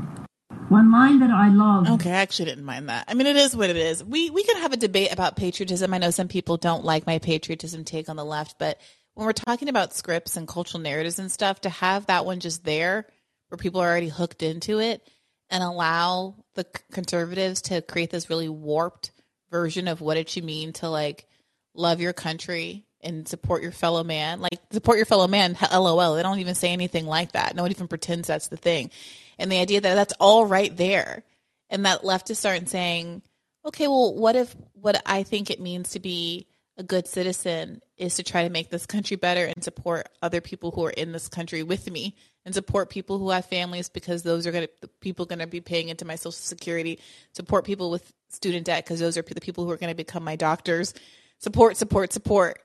one 0.69 0.91
line 0.91 1.21
that 1.21 1.31
I 1.31 1.49
love. 1.49 1.89
Okay, 1.89 2.11
I 2.11 2.17
actually 2.17 2.47
didn't 2.47 2.65
mind 2.65 2.89
that. 2.89 3.05
I 3.09 3.15
mean, 3.15 3.27
it 3.27 3.37
is 3.37 3.57
what 3.57 3.71
it 3.71 3.77
is. 3.77 4.05
We 4.05 4.31
we 4.31 4.43
can 4.43 4.57
have 4.59 4.73
a 4.73 4.77
debate 4.77 5.13
about 5.13 5.37
patriotism. 5.37 5.95
I 5.95 5.99
know 5.99 6.11
some 6.11 6.29
people 6.29 6.57
don't 6.57 6.85
like 6.85 7.07
my 7.07 7.19
patriotism 7.19 7.85
take 7.85 8.09
on 8.09 8.17
the 8.17 8.25
left, 8.25 8.59
but 8.59 8.79
when 9.19 9.27
we're 9.27 9.33
talking 9.33 9.69
about 9.69 9.95
scripts 9.95 10.37
and 10.37 10.47
cultural 10.47 10.81
narratives 10.81 11.19
and 11.19 11.31
stuff, 11.31 11.63
to 11.63 11.69
have 11.69 12.07
that 12.07 12.25
one 12.25 12.39
just 12.39 12.65
there 12.65 13.07
where 13.49 13.59
people 13.59 13.81
are 13.81 13.89
already 13.89 14.09
hooked 14.09 14.43
into 14.43 14.79
it 14.79 15.07
and 15.51 15.63
allow 15.63 16.37
the 16.55 16.65
conservatives 16.93 17.63
to 17.63 17.83
create 17.83 18.11
this 18.11 18.31
really 18.31 18.49
warped 18.49 19.11
version 19.51 19.89
of 19.89 20.01
what 20.01 20.17
it 20.17 20.29
should 20.29 20.45
mean 20.45 20.73
to 20.75 20.89
like 20.89 21.27
love 21.75 22.01
your 22.01 22.13
country 22.13 22.85
and 23.01 23.27
support 23.27 23.63
your 23.63 23.73
fellow 23.73 24.05
man. 24.05 24.41
Like 24.41 24.61
support 24.71 24.99
your 24.99 25.07
fellow 25.07 25.27
man, 25.27 25.57
lol. 25.73 26.15
They 26.15 26.23
don't 26.23 26.39
even 26.39 26.55
say 26.55 26.73
anything 26.73 27.07
like 27.07 27.33
that. 27.33 27.57
No 27.57 27.63
one 27.63 27.71
even 27.71 27.89
pretends 27.89 28.29
that's 28.29 28.49
the 28.49 28.57
thing 28.57 28.91
and 29.39 29.51
the 29.51 29.59
idea 29.59 29.81
that 29.81 29.95
that's 29.95 30.15
all 30.19 30.47
right 30.47 30.77
there 30.77 31.23
and 31.71 31.87
that 31.87 32.03
leftists 32.03 32.49
aren't 32.49 32.69
saying 32.69 33.23
okay 33.65 33.89
well 33.89 34.15
what 34.15 34.37
if 34.37 34.55
what 34.73 35.01
i 35.07 35.23
think 35.23 35.51
it 35.51 35.61
means 35.61 35.91
to 35.91 36.01
be 36.01 36.47
a 36.79 36.83
good 36.85 37.09
citizen 37.09 37.83
is 37.97 38.15
to 38.15 38.23
try 38.23 38.45
to 38.45 38.51
make 38.51 38.71
this 38.71 38.87
country 38.87 39.17
better 39.17 39.45
and 39.45 39.63
support 39.65 40.09
other 40.23 40.41
people 40.41 40.71
who 40.71 40.87
are 40.87 40.91
in 40.91 41.11
this 41.11 41.29
country 41.29 41.65
with 41.65 41.91
me 41.91 42.15
and 42.45 42.55
support 42.55 42.89
people 42.89 43.19
who 43.19 43.31
have 43.31 43.45
families 43.45 43.89
because 43.89 44.23
those 44.23 44.47
are 44.47 44.53
going 44.53 44.69
to 44.81 44.89
people 45.01 45.27
going 45.27 45.41
to 45.41 45.47
be 45.49 45.61
paying 45.61 45.89
into 45.89 46.05
my 46.05 46.15
social 46.15 46.33
security 46.33 47.01
support 47.33 47.65
people 47.65 47.91
with 47.91 48.13
student 48.29 48.65
debt 48.65 48.85
because 48.85 49.01
those 49.01 49.19
are 49.19 49.23
the 49.23 49.41
people 49.41 49.65
who 49.65 49.71
are 49.73 49.77
going 49.77 49.91
to 49.91 49.97
become 49.97 50.23
my 50.23 50.37
doctors 50.37 50.95
support 51.39 51.77
support 51.77 52.13
support 52.13 52.61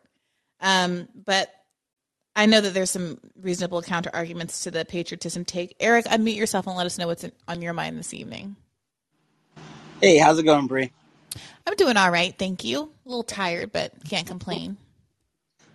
um, 0.61 1.07
but 1.25 1.51
I 2.35 2.45
know 2.45 2.61
that 2.61 2.73
there's 2.73 2.91
some 2.91 3.19
reasonable 3.41 3.81
counter 3.81 4.09
arguments 4.13 4.63
to 4.63 4.71
the 4.71 4.85
patriotism 4.85 5.45
take. 5.45 5.75
Eric, 5.79 6.05
unmute 6.05 6.35
yourself 6.35 6.65
and 6.65 6.75
let 6.75 6.87
us 6.87 6.97
know 6.97 7.05
what's 7.05 7.25
on 7.47 7.61
your 7.61 7.73
mind 7.73 7.99
this 7.99 8.11
evening. 8.11 8.55
Hey, 10.01 10.17
how's 10.17 10.39
it 10.39 10.43
going, 10.43 10.65
Bree? 10.65 10.91
I'm 11.65 11.75
doing 11.75 11.97
all 11.97 12.11
right, 12.11 12.37
thank 12.37 12.63
you. 12.63 12.91
A 13.05 13.09
little 13.09 13.23
tired, 13.23 13.71
but 13.71 13.91
can't 14.07 14.27
complain. 14.27 14.77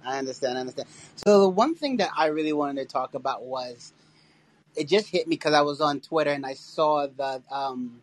I 0.04 0.18
understand. 0.18 0.56
I 0.56 0.60
understand. 0.60 0.88
So 1.16 1.40
the 1.42 1.48
one 1.48 1.74
thing 1.74 1.98
that 1.98 2.10
I 2.16 2.26
really 2.26 2.52
wanted 2.52 2.82
to 2.82 2.92
talk 2.92 3.14
about 3.14 3.44
was 3.44 3.92
it 4.76 4.88
just 4.88 5.08
hit 5.08 5.26
me 5.26 5.36
because 5.36 5.54
I 5.54 5.62
was 5.62 5.80
on 5.80 6.00
Twitter 6.00 6.30
and 6.30 6.46
I 6.46 6.54
saw 6.54 7.06
that 7.18 7.42
um, 7.50 8.00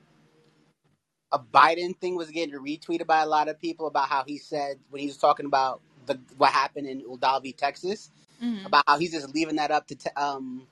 a 1.32 1.39
Biden 1.39 1.97
thing 1.97 2.16
was 2.16 2.30
getting 2.32 2.56
retweeted 2.56 3.08
by 3.08 3.22
a 3.22 3.26
lot 3.26 3.47
of 3.47 3.60
people 3.60 3.88
about 3.88 4.10
how 4.10 4.24
he 4.26 4.38
said 4.38 4.78
when 4.89 5.01
he 5.01 5.08
was 5.08 5.18
talking 5.18 5.45
about 5.45 5.82
the 6.06 6.20
what 6.38 6.51
happened 6.51 6.88
in 6.88 6.99
Uvalde, 6.99 7.58
Texas 7.58 8.12
mm-hmm. 8.41 8.66
about 8.66 8.84
how 8.88 8.97
he's 8.97 9.12
just 9.12 9.34
leaving 9.34 9.56
that 9.56 9.72
up 9.72 9.88
to 9.88 9.95
t- 9.95 10.10
um 10.16 10.68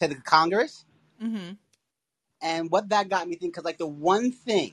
to 0.00 0.08
the 0.08 0.14
Congress. 0.16 0.84
Mm-hmm. 1.22 1.52
And 2.40 2.70
what 2.70 2.88
that 2.88 3.08
got 3.08 3.28
me 3.28 3.34
thinking, 3.34 3.50
because 3.50 3.64
like 3.64 3.78
the 3.78 3.86
one 3.86 4.32
thing 4.32 4.72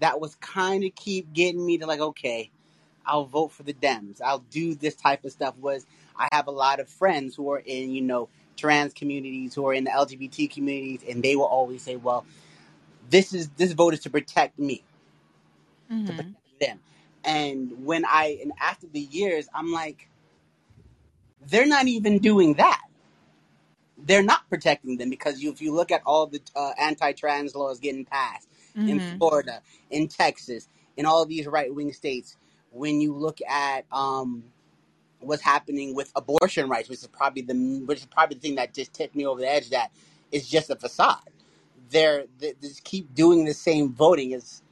that 0.00 0.20
was 0.20 0.34
kind 0.36 0.84
of 0.84 0.94
keep 0.94 1.32
getting 1.32 1.64
me 1.64 1.78
to 1.78 1.86
like, 1.86 2.00
okay, 2.00 2.50
I'll 3.06 3.26
vote 3.26 3.52
for 3.52 3.62
the 3.62 3.74
Dems. 3.74 4.20
I'll 4.22 4.44
do 4.50 4.74
this 4.74 4.94
type 4.94 5.24
of 5.24 5.32
stuff. 5.32 5.56
Was 5.58 5.86
I 6.16 6.28
have 6.32 6.46
a 6.46 6.52
lot 6.52 6.80
of 6.80 6.88
friends 6.88 7.34
who 7.34 7.50
are 7.52 7.62
in, 7.64 7.90
you 7.90 8.02
know, 8.02 8.28
trans 8.56 8.92
communities, 8.94 9.54
who 9.54 9.66
are 9.66 9.74
in 9.74 9.84
the 9.84 9.90
LGBT 9.90 10.50
communities, 10.50 11.04
and 11.08 11.22
they 11.22 11.36
will 11.36 11.44
always 11.44 11.82
say, 11.82 11.96
"Well, 11.96 12.24
this 13.10 13.32
is 13.32 13.50
this 13.50 13.72
vote 13.72 13.94
is 13.94 14.00
to 14.00 14.10
protect 14.10 14.58
me, 14.58 14.82
mm-hmm. 15.90 16.06
to 16.06 16.12
protect 16.12 16.60
them." 16.60 16.80
And 17.24 17.84
when 17.84 18.04
I 18.04 18.38
and 18.42 18.52
after 18.60 18.86
the 18.86 19.00
years, 19.00 19.48
I'm 19.54 19.72
like, 19.72 20.08
they're 21.46 21.66
not 21.66 21.86
even 21.88 22.18
doing 22.18 22.54
that. 22.54 22.82
They're 23.96 24.22
not 24.22 24.48
protecting 24.50 24.98
them 24.98 25.08
because 25.08 25.42
you, 25.42 25.50
if 25.50 25.62
you 25.62 25.72
look 25.72 25.90
at 25.90 26.02
all 26.04 26.26
the 26.26 26.40
uh, 26.54 26.72
anti-trans 26.78 27.54
laws 27.54 27.78
getting 27.78 28.04
passed 28.04 28.48
mm-hmm. 28.76 28.88
in 28.88 29.18
Florida, 29.18 29.60
in 29.90 30.08
Texas, 30.08 30.68
in 30.96 31.06
all 31.06 31.24
these 31.26 31.46
right-wing 31.46 31.92
states, 31.92 32.36
when 32.70 33.00
you 33.00 33.14
look 33.14 33.38
at 33.48 33.84
um, 33.92 34.44
what's 35.20 35.42
happening 35.42 35.94
with 35.94 36.12
abortion 36.16 36.68
rights, 36.68 36.88
which 36.88 37.00
is 37.00 37.06
probably 37.06 37.42
the 37.42 37.54
which 37.86 37.98
is 37.98 38.06
probably 38.06 38.34
the 38.34 38.40
thing 38.40 38.54
that 38.56 38.74
just 38.74 38.92
tipped 38.92 39.14
me 39.14 39.26
over 39.26 39.40
the 39.40 39.50
edge. 39.50 39.70
That 39.70 39.90
is 40.32 40.48
just 40.48 40.70
a 40.70 40.76
facade. 40.76 41.30
They're 41.90 42.24
they 42.38 42.54
just 42.60 42.84
keep 42.84 43.14
doing 43.14 43.44
the 43.44 43.54
same 43.54 43.92
voting 43.92 44.32
is 44.32 44.62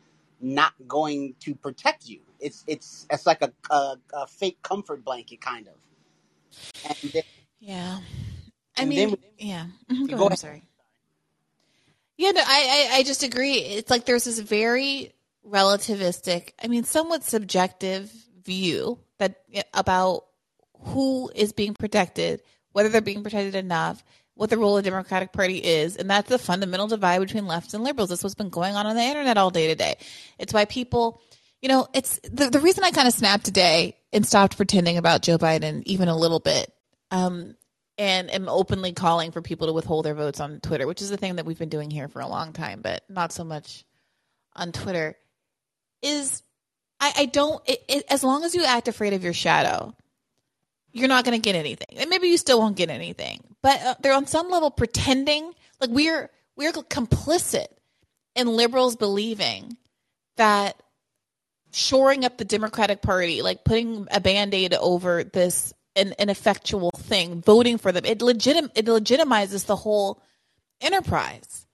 not 0.40 0.72
going 0.88 1.34
to 1.40 1.55
protect 1.55 2.09
you. 2.09 2.20
It's 2.40 2.64
it's 2.66 3.07
it's 3.11 3.26
like 3.26 3.42
a 3.42 3.53
a, 3.70 3.96
a 4.14 4.26
fake 4.26 4.59
comfort 4.62 5.05
blanket 5.05 5.40
kind 5.40 5.68
of. 5.68 5.74
And 6.84 7.12
then, 7.12 7.22
yeah, 7.61 8.00
I 8.76 8.84
mean, 8.84 9.11
then, 9.11 9.18
yeah. 9.38 9.66
Mm-hmm. 9.90 10.07
Go, 10.07 10.16
go 10.16 10.26
ahead. 10.26 10.38
Sorry. 10.38 10.62
Yeah, 12.22 12.30
no, 12.30 12.40
I, 12.46 12.88
I 12.92 12.96
I 12.98 13.02
just 13.02 13.24
agree. 13.24 13.54
It's 13.54 13.90
like 13.90 14.04
there's 14.04 14.26
this 14.26 14.38
very 14.38 15.12
relativistic, 15.44 16.52
I 16.62 16.68
mean, 16.68 16.84
somewhat 16.84 17.24
subjective 17.24 18.12
view 18.44 19.00
that 19.18 19.42
about 19.74 20.26
who 20.84 21.32
is 21.34 21.52
being 21.52 21.74
protected, 21.74 22.40
whether 22.70 22.88
they're 22.88 23.00
being 23.00 23.24
protected 23.24 23.56
enough, 23.56 24.04
what 24.34 24.50
the 24.50 24.56
role 24.56 24.78
of 24.78 24.84
the 24.84 24.90
Democratic 24.90 25.32
Party 25.32 25.58
is, 25.58 25.96
and 25.96 26.08
that's 26.08 26.28
the 26.28 26.38
fundamental 26.38 26.86
divide 26.86 27.18
between 27.18 27.48
lefts 27.48 27.74
and 27.74 27.82
liberals. 27.82 28.10
That's 28.10 28.22
what's 28.22 28.36
been 28.36 28.50
going 28.50 28.76
on 28.76 28.86
on 28.86 28.94
the 28.94 29.02
internet 29.02 29.36
all 29.36 29.50
day 29.50 29.66
today. 29.66 29.96
It's 30.38 30.52
why 30.52 30.64
people, 30.64 31.20
you 31.60 31.68
know, 31.68 31.88
it's 31.92 32.20
the, 32.22 32.50
the 32.50 32.60
reason 32.60 32.84
I 32.84 32.92
kind 32.92 33.08
of 33.08 33.14
snapped 33.14 33.44
today 33.44 33.96
and 34.12 34.24
stopped 34.24 34.56
pretending 34.56 34.96
about 34.96 35.22
Joe 35.22 35.38
Biden 35.38 35.82
even 35.86 36.06
a 36.06 36.16
little 36.16 36.38
bit, 36.38 36.72
um, 37.10 37.56
and 37.99 38.32
am 38.32 38.49
openly 38.49 38.93
calling 38.93 39.32
for 39.32 39.43
people 39.43 39.66
to 39.66 39.72
withhold 39.72 40.05
their 40.05 40.14
votes 40.14 40.40
on 40.40 40.61
Twitter, 40.61 40.86
which 40.86 41.03
is 41.03 41.11
the 41.11 41.16
thing 41.16 41.36
that 41.36 41.47
we've 41.47 41.59
been 41.59 41.68
doing 41.68 41.90
here 41.90 42.09
for 42.09 42.20
a 42.20 42.28
long 42.28 42.53
time, 42.53 42.80
but 42.82 43.03
not 43.09 43.32
so 43.32 43.45
much 43.45 43.84
on 44.55 44.72
Twitter. 44.72 45.16
Is 46.03 46.43
I, 47.01 47.12
I 47.18 47.26
don't 47.26 47.62
it, 47.68 47.84
it, 47.88 48.05
as 48.09 48.24
long 48.24 48.45
as 48.45 48.55
you 48.55 48.64
act 48.64 48.88
afraid 48.88 49.12
of 49.12 49.22
your 49.22 49.32
shadow, 49.32 49.95
you're 50.93 51.09
not 51.09 51.24
going 51.24 51.40
to 51.40 51.45
get 51.45 51.57
anything. 51.57 51.99
And 51.99 52.11
maybe 52.11 52.28
you 52.28 52.38
still 52.38 52.59
won't 52.59 52.76
get 52.76 52.90
anything. 52.90 53.40
But 53.62 53.80
uh, 53.82 53.95
they're 54.01 54.14
on 54.14 54.26
some 54.26 54.51
level 54.51 54.70
pretending 54.70 55.53
like 55.80 55.90
we're 55.90 56.30
we're 56.57 56.72
complicit 56.72 57.66
in 58.34 58.49
liberals 58.49 58.97
believing 58.97 59.76
that 60.36 60.80
shoring 61.72 62.24
up 62.24 62.38
the 62.38 62.45
Democratic 62.45 63.03
Party, 63.03 63.43
like 63.43 63.64
putting 63.64 64.07
a 64.11 64.20
band-aid 64.20 64.74
over 64.74 65.24
this 65.24 65.72
an 65.97 66.14
ineffectual 66.18 66.90
thing, 66.97 67.43
voting 67.43 67.78
for 67.78 67.93
them, 67.93 68.05
it 68.05 68.18
legitim 68.20 68.70
it 68.74 68.86
legitimizes 68.86 69.66
the 69.66 69.76
whole 69.76 70.22
enterprise. 70.80 71.66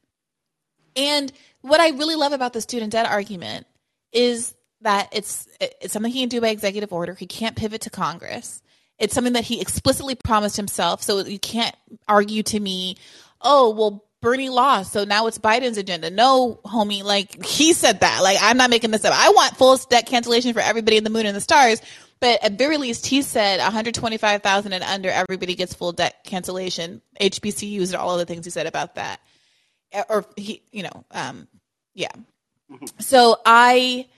And 0.96 1.32
what 1.60 1.80
I 1.80 1.90
really 1.90 2.16
love 2.16 2.32
about 2.32 2.52
the 2.52 2.60
student 2.60 2.92
debt 2.92 3.06
argument 3.06 3.66
is 4.12 4.54
that 4.80 5.08
it's 5.12 5.48
it's 5.60 5.92
something 5.92 6.12
he 6.12 6.20
can 6.20 6.28
do 6.28 6.40
by 6.40 6.48
executive 6.48 6.92
order. 6.92 7.14
He 7.14 7.26
can't 7.26 7.56
pivot 7.56 7.82
to 7.82 7.90
Congress. 7.90 8.62
It's 8.98 9.14
something 9.14 9.34
that 9.34 9.44
he 9.44 9.60
explicitly 9.60 10.16
promised 10.16 10.56
himself. 10.56 11.02
So 11.02 11.20
you 11.20 11.38
can't 11.38 11.76
argue 12.08 12.42
to 12.44 12.58
me, 12.58 12.96
oh, 13.40 13.70
well, 13.70 14.04
Bernie 14.20 14.48
lost, 14.48 14.92
so 14.92 15.04
now 15.04 15.26
it's 15.28 15.38
Biden's 15.38 15.78
agenda. 15.78 16.10
No, 16.10 16.60
homie, 16.64 17.04
like 17.04 17.44
he 17.44 17.72
said 17.72 18.00
that. 18.00 18.20
Like 18.22 18.38
I'm 18.40 18.56
not 18.56 18.70
making 18.70 18.90
this 18.90 19.04
up. 19.04 19.14
I 19.14 19.30
want 19.30 19.56
full 19.56 19.76
debt 19.76 20.06
cancellation 20.06 20.52
for 20.54 20.60
everybody 20.60 20.96
in 20.96 21.04
the 21.04 21.10
moon 21.10 21.26
and 21.26 21.36
the 21.36 21.40
stars. 21.40 21.80
But 22.20 22.42
at 22.42 22.58
very 22.58 22.78
least, 22.78 23.06
he 23.06 23.22
said 23.22 23.60
125,000 23.60 24.72
and 24.72 24.82
under, 24.82 25.08
everybody 25.08 25.54
gets 25.54 25.74
full 25.74 25.92
debt 25.92 26.16
cancellation. 26.24 27.00
HBCUs 27.20 27.88
and 27.88 27.96
all 27.96 28.12
of 28.12 28.18
the 28.18 28.26
things 28.26 28.44
he 28.44 28.50
said 28.50 28.66
about 28.66 28.96
that. 28.96 29.20
Or 30.08 30.24
he, 30.36 30.62
you 30.72 30.82
know, 30.82 31.04
um, 31.12 31.46
yeah. 31.94 32.10
Mm-hmm. 32.70 32.86
So 32.98 33.38
I, 33.46 34.08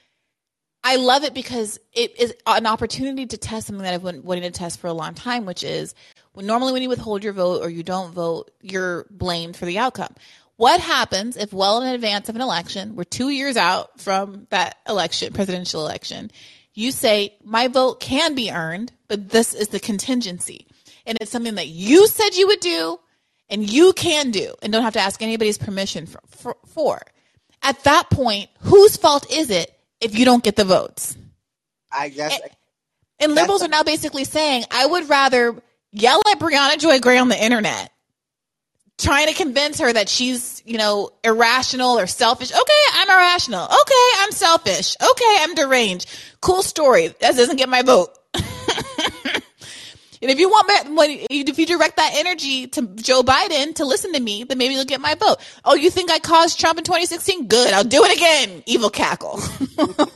I 0.83 0.97
love 0.97 1.25
it 1.25 1.35
because 1.35 1.79
it 1.93 2.19
is 2.19 2.35
an 2.47 2.67
opportunity 2.67 3.27
to 3.27 3.37
test 3.37 3.67
something 3.67 3.83
that 3.85 3.93
I've 3.93 4.03
been 4.03 4.23
wanting 4.23 4.45
to 4.45 4.51
test 4.51 4.81
for 4.81 4.87
a 4.87 4.95
long 4.95 5.15
time, 5.15 5.45
which 5.45 5.63
is 5.63 5.95
normally 6.41 6.73
when 6.73 6.83
you 6.83 6.89
withhold 6.89 7.25
your 7.25 7.33
vote 7.33 7.63
or 7.63 7.71
you 7.71 7.83
don't 7.83 8.13
vote, 8.13 8.51
you're 8.61 9.07
blamed 9.11 9.57
for 9.57 9.67
the 9.67 9.79
outcome. 9.79 10.15
What 10.57 10.81
happens 10.81 11.37
if, 11.37 11.53
well 11.53 11.81
in 11.81 11.95
advance 11.95 12.29
of 12.29 12.37
an 12.37 12.43
election, 12.43 12.95
we're 12.95 13.05
two 13.05 13.31
years 13.31 13.57
out 13.57 13.99
from 13.99 14.47
that 14.51 14.77
election, 14.87 15.33
presidential 15.33 15.81
election, 15.81 16.31
you 16.75 16.93
say, 16.93 17.35
my 17.43 17.69
vote 17.69 18.01
can 18.01 18.35
be 18.35 18.51
earned, 18.51 18.93
but 19.09 19.31
this 19.31 19.55
is 19.55 19.69
the 19.69 19.81
contingency. 19.81 20.67
And 21.07 21.17
it's 21.21 21.31
something 21.31 21.55
that 21.55 21.69
you 21.69 22.07
said 22.07 22.35
you 22.35 22.47
would 22.49 22.61
do 22.61 23.01
and 23.49 23.69
you 23.69 23.93
can 23.93 24.31
do 24.31 24.55
and 24.63 24.73
don't 24.73 24.83
have 24.83 24.93
to 24.93 25.01
ask 25.01 25.23
anybody's 25.23 25.59
permission 25.59 26.07
for. 26.07 26.21
for, 26.29 26.57
for. 26.67 27.01
At 27.63 27.83
that 27.85 28.11
point, 28.11 28.49
whose 28.61 28.97
fault 28.97 29.31
is 29.33 29.51
it 29.51 29.75
if 30.01 30.19
you 30.19 30.25
don't 30.25 30.45
get 30.45 30.57
the 30.57 30.65
votes. 30.65 31.17
I 31.93 32.09
guess. 32.09 32.33
And, 32.33 32.51
and 33.19 33.35
liberals 33.35 33.63
are 33.63 33.69
now 33.69 33.83
basically 33.83 34.25
saying, 34.25 34.65
I 34.71 34.87
would 34.87 35.09
rather 35.09 35.63
yell 35.93 36.21
at 36.31 36.39
Briahna 36.39 36.79
Joy 36.79 37.01
Gray 37.01 37.19
on 37.19 37.29
the 37.29 37.43
internet, 37.43 37.93
trying 38.99 39.29
to 39.29 39.35
convince 39.35 39.81
her 39.81 39.93
that 39.93 40.09
she's, 40.09 40.63
you 40.67 40.79
know, 40.79 41.11
irrational 41.25 41.99
or 41.99 42.07
selfish. 42.07 42.53
Okay, 42.53 42.83
I'm 42.95 43.11
irrational. 43.11 43.65
Okay, 43.65 44.11
I'm 44.19 44.33
selfish. 44.33 44.97
Okay, 45.01 45.37
I'm 45.41 45.55
deranged. 45.55 46.09
Cool 46.41 46.63
story. 46.63 47.09
That 47.09 47.37
doesn't 47.37 47.57
get 47.57 47.69
my 47.69 47.83
vote. 47.83 48.11
And 50.23 50.31
if 50.31 50.39
you 50.39 50.51
want, 50.51 50.67
if 51.31 51.59
you 51.59 51.65
direct 51.65 51.97
that 51.97 52.13
energy 52.15 52.67
to 52.69 52.83
Joe 52.97 53.23
Biden 53.23 53.75
to 53.77 53.87
listen 53.87 54.13
to 54.13 54.21
me, 54.21 54.45
then 54.45 54.59
maybe 54.59 54.75
you'll 54.75 54.85
get 54.85 55.01
my 55.01 55.15
vote. 55.15 55.39
Oh, 55.65 55.75
you 55.75 55.89
think 55.91 56.11
I 56.11 56.19
caused 56.19 56.61
Trump 56.61 56.79
in 56.79 56.85
2016? 56.85 57.47
Good. 57.47 57.73
I'll 57.73 57.85
do 57.85 58.05
it 58.05 58.15
again. 58.15 58.63
Evil 58.67 58.91
cackle. 58.91 59.39
you 59.61 59.67
know, 59.79 59.87
because 59.87 59.97
like, 59.97 60.07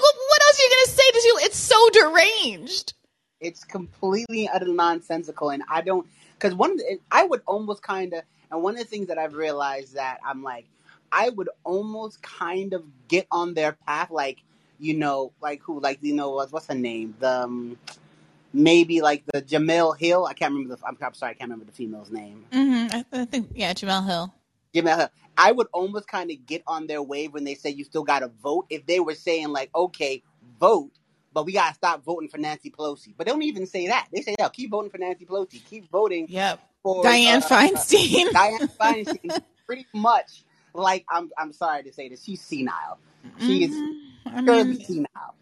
what, 0.00 0.42
else 0.46 0.60
are 0.60 0.62
you 0.62 0.70
to 0.84 0.90
say 0.90 1.10
to 1.10 1.18
you? 1.26 1.38
It's 1.42 1.58
so 1.58 1.90
deranged. 1.90 2.94
It's 3.44 3.64
completely 3.64 4.48
utter 4.48 4.66
nonsensical. 4.66 5.50
And 5.50 5.62
I 5.68 5.80
don't, 5.82 6.06
because 6.34 6.54
one 6.54 6.72
of 6.72 6.78
the, 6.78 6.98
I 7.10 7.24
would 7.24 7.42
almost 7.46 7.82
kind 7.82 8.12
of, 8.14 8.22
and 8.50 8.62
one 8.62 8.74
of 8.74 8.80
the 8.80 8.86
things 8.86 9.08
that 9.08 9.18
I've 9.18 9.34
realized 9.34 9.94
that 9.94 10.18
I'm 10.24 10.42
like, 10.42 10.66
I 11.12 11.30
would 11.30 11.48
almost 11.62 12.22
kind 12.22 12.72
of 12.72 12.84
get 13.08 13.26
on 13.30 13.54
their 13.54 13.72
path, 13.86 14.10
like, 14.10 14.42
you 14.80 14.94
know, 14.94 15.32
like 15.40 15.62
who, 15.62 15.80
like, 15.80 15.98
you 16.02 16.14
know, 16.14 16.30
what's 16.50 16.66
her 16.66 16.74
name? 16.74 17.14
The, 17.20 17.42
um, 17.42 17.78
maybe 18.54 19.02
like 19.02 19.24
the 19.26 19.42
Jemele 19.42 19.98
Hill. 19.98 20.24
I 20.24 20.32
can't 20.32 20.52
remember 20.52 20.76
the. 20.76 20.86
I'm, 20.86 20.96
I'm 21.02 21.14
sorry, 21.14 21.32
I 21.32 21.34
can't 21.34 21.50
remember 21.50 21.70
the 21.70 21.82
female's 21.82 22.10
name. 22.10 22.46
Mm-hmm. 22.52 22.96
I, 22.96 23.20
I, 23.20 23.24
think 23.26 23.50
yeah, 23.54 23.74
Jemele 23.74 24.06
Hill. 24.06 24.34
Jemele 24.74 24.96
Hill. 24.96 25.08
I 25.36 25.52
would 25.52 25.66
almost 25.72 26.06
kind 26.08 26.30
of 26.30 26.46
get 26.46 26.62
on 26.66 26.86
their 26.86 27.02
wave 27.02 27.32
when 27.32 27.44
they 27.44 27.54
say 27.54 27.70
you 27.70 27.84
still 27.84 28.04
got 28.04 28.20
to 28.20 28.28
vote. 28.28 28.66
If 28.70 28.86
they 28.86 29.00
were 29.00 29.16
saying 29.16 29.48
like, 29.48 29.70
okay, 29.74 30.22
vote, 30.60 30.92
but 31.34 31.44
we 31.44 31.52
got 31.52 31.70
to 31.70 31.74
stop 31.74 32.04
voting 32.04 32.28
for 32.28 32.38
Nancy 32.38 32.70
Pelosi. 32.70 33.12
But 33.16 33.26
they 33.26 33.32
don't 33.32 33.42
even 33.42 33.66
say 33.66 33.88
that. 33.88 34.06
They 34.12 34.22
say, 34.22 34.36
yeah, 34.38 34.48
keep 34.48 34.70
voting 34.70 34.90
for 34.90 34.98
Nancy 34.98 35.26
Pelosi. 35.26 35.62
Keep 35.68 35.90
voting. 35.90 36.26
Yep. 36.30 36.60
For 36.82 37.02
Dianne 37.02 37.42
uh, 37.42 37.48
Feinstein. 37.48 38.26
Uh, 38.28 38.32
Dianne 38.32 38.76
Feinstein. 38.78 39.42
pretty 39.66 39.86
much 39.92 40.44
like 40.72 41.04
I'm. 41.10 41.30
I'm 41.36 41.52
sorry 41.52 41.82
to 41.84 41.92
say 41.92 42.08
this. 42.08 42.22
She's 42.22 42.40
senile. 42.40 42.98
She 43.40 43.66
mm-hmm. 43.66 43.72
is 43.72 44.34
I 44.34 44.40
mean, 44.40 44.84
senile. 44.84 45.34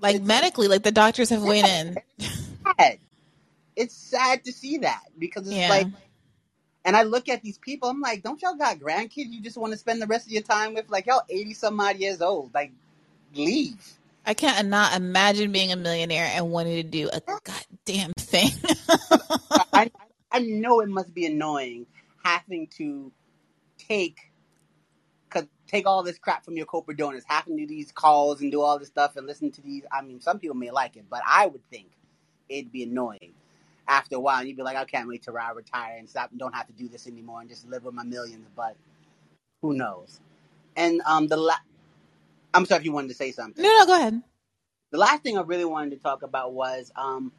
Like 0.00 0.16
it's, 0.16 0.24
medically, 0.24 0.68
like 0.68 0.82
the 0.82 0.92
doctors 0.92 1.30
have 1.30 1.42
weighed 1.42 1.64
in. 1.64 1.96
It's 2.18 2.48
sad. 2.78 2.98
It's 3.74 3.94
sad 3.94 4.44
to 4.44 4.52
see 4.52 4.78
that 4.78 5.02
because 5.18 5.46
it's 5.46 5.56
yeah. 5.56 5.68
like, 5.68 5.86
and 6.84 6.96
I 6.96 7.04
look 7.04 7.28
at 7.28 7.42
these 7.42 7.56
people, 7.56 7.88
I'm 7.88 8.00
like, 8.00 8.22
don't 8.22 8.40
y'all 8.42 8.54
got 8.54 8.78
grandkids 8.78 9.30
you 9.30 9.40
just 9.40 9.56
want 9.56 9.72
to 9.72 9.78
spend 9.78 10.02
the 10.02 10.06
rest 10.06 10.26
of 10.26 10.32
your 10.32 10.42
time 10.42 10.74
with? 10.74 10.90
Like, 10.90 11.06
y'all 11.06 11.22
80 11.28 11.54
some 11.54 11.80
odd 11.80 11.96
years 11.96 12.20
old. 12.20 12.52
Like, 12.52 12.72
leave. 13.34 13.80
I 14.24 14.34
can't 14.34 14.68
not 14.68 14.94
imagine 14.94 15.52
being 15.52 15.72
a 15.72 15.76
millionaire 15.76 16.30
and 16.32 16.50
wanting 16.50 16.76
to 16.76 16.82
do 16.82 17.10
a 17.12 17.20
goddamn 17.20 18.12
thing. 18.18 18.50
I, 19.72 19.90
I 20.32 20.38
know 20.40 20.80
it 20.80 20.88
must 20.88 21.12
be 21.12 21.26
annoying 21.26 21.86
having 22.22 22.68
to 22.78 23.12
take 23.78 24.32
take 25.72 25.86
all 25.86 26.02
this 26.02 26.18
crap 26.18 26.44
from 26.44 26.56
your 26.56 26.66
corporate 26.66 26.98
donors, 26.98 27.24
having 27.26 27.56
to 27.56 27.62
do 27.62 27.66
these 27.66 27.90
calls 27.90 28.42
and 28.42 28.52
do 28.52 28.60
all 28.60 28.78
this 28.78 28.88
stuff 28.88 29.16
and 29.16 29.26
listen 29.26 29.50
to 29.50 29.62
these. 29.62 29.84
I 29.90 30.02
mean, 30.02 30.20
some 30.20 30.38
people 30.38 30.54
may 30.54 30.70
like 30.70 30.96
it, 30.96 31.06
but 31.08 31.22
I 31.26 31.46
would 31.46 31.64
think 31.70 31.88
it'd 32.48 32.70
be 32.70 32.82
annoying 32.82 33.32
after 33.88 34.16
a 34.16 34.20
while. 34.20 34.40
And 34.40 34.48
you'd 34.48 34.56
be 34.58 34.62
like, 34.62 34.76
I 34.76 34.84
can't 34.84 35.08
wait 35.08 35.22
till 35.22 35.36
I 35.36 35.50
retire 35.52 35.96
and 35.98 36.08
stop, 36.08 36.30
don't 36.36 36.54
have 36.54 36.66
to 36.66 36.74
do 36.74 36.88
this 36.88 37.06
anymore 37.06 37.40
and 37.40 37.48
just 37.48 37.66
live 37.66 37.84
with 37.84 37.94
my 37.94 38.04
millions. 38.04 38.46
But 38.54 38.76
who 39.62 39.72
knows? 39.72 40.20
And 40.76 41.00
um, 41.06 41.26
the 41.26 41.38
la- 41.38 41.54
I'm 42.54 42.66
sorry 42.66 42.80
if 42.80 42.84
you 42.86 42.92
wanted 42.92 43.08
to 43.08 43.14
say 43.14 43.32
something. 43.32 43.64
No, 43.64 43.70
no, 43.78 43.86
go 43.86 43.96
ahead. 43.96 44.22
the 44.92 44.98
last 44.98 45.24
thing 45.24 45.38
I 45.38 45.42
really 45.42 45.66
wanted 45.66 45.92
to 45.92 45.98
talk 45.98 46.24
about 46.24 46.54
was 46.54 46.92
um, 46.96 47.32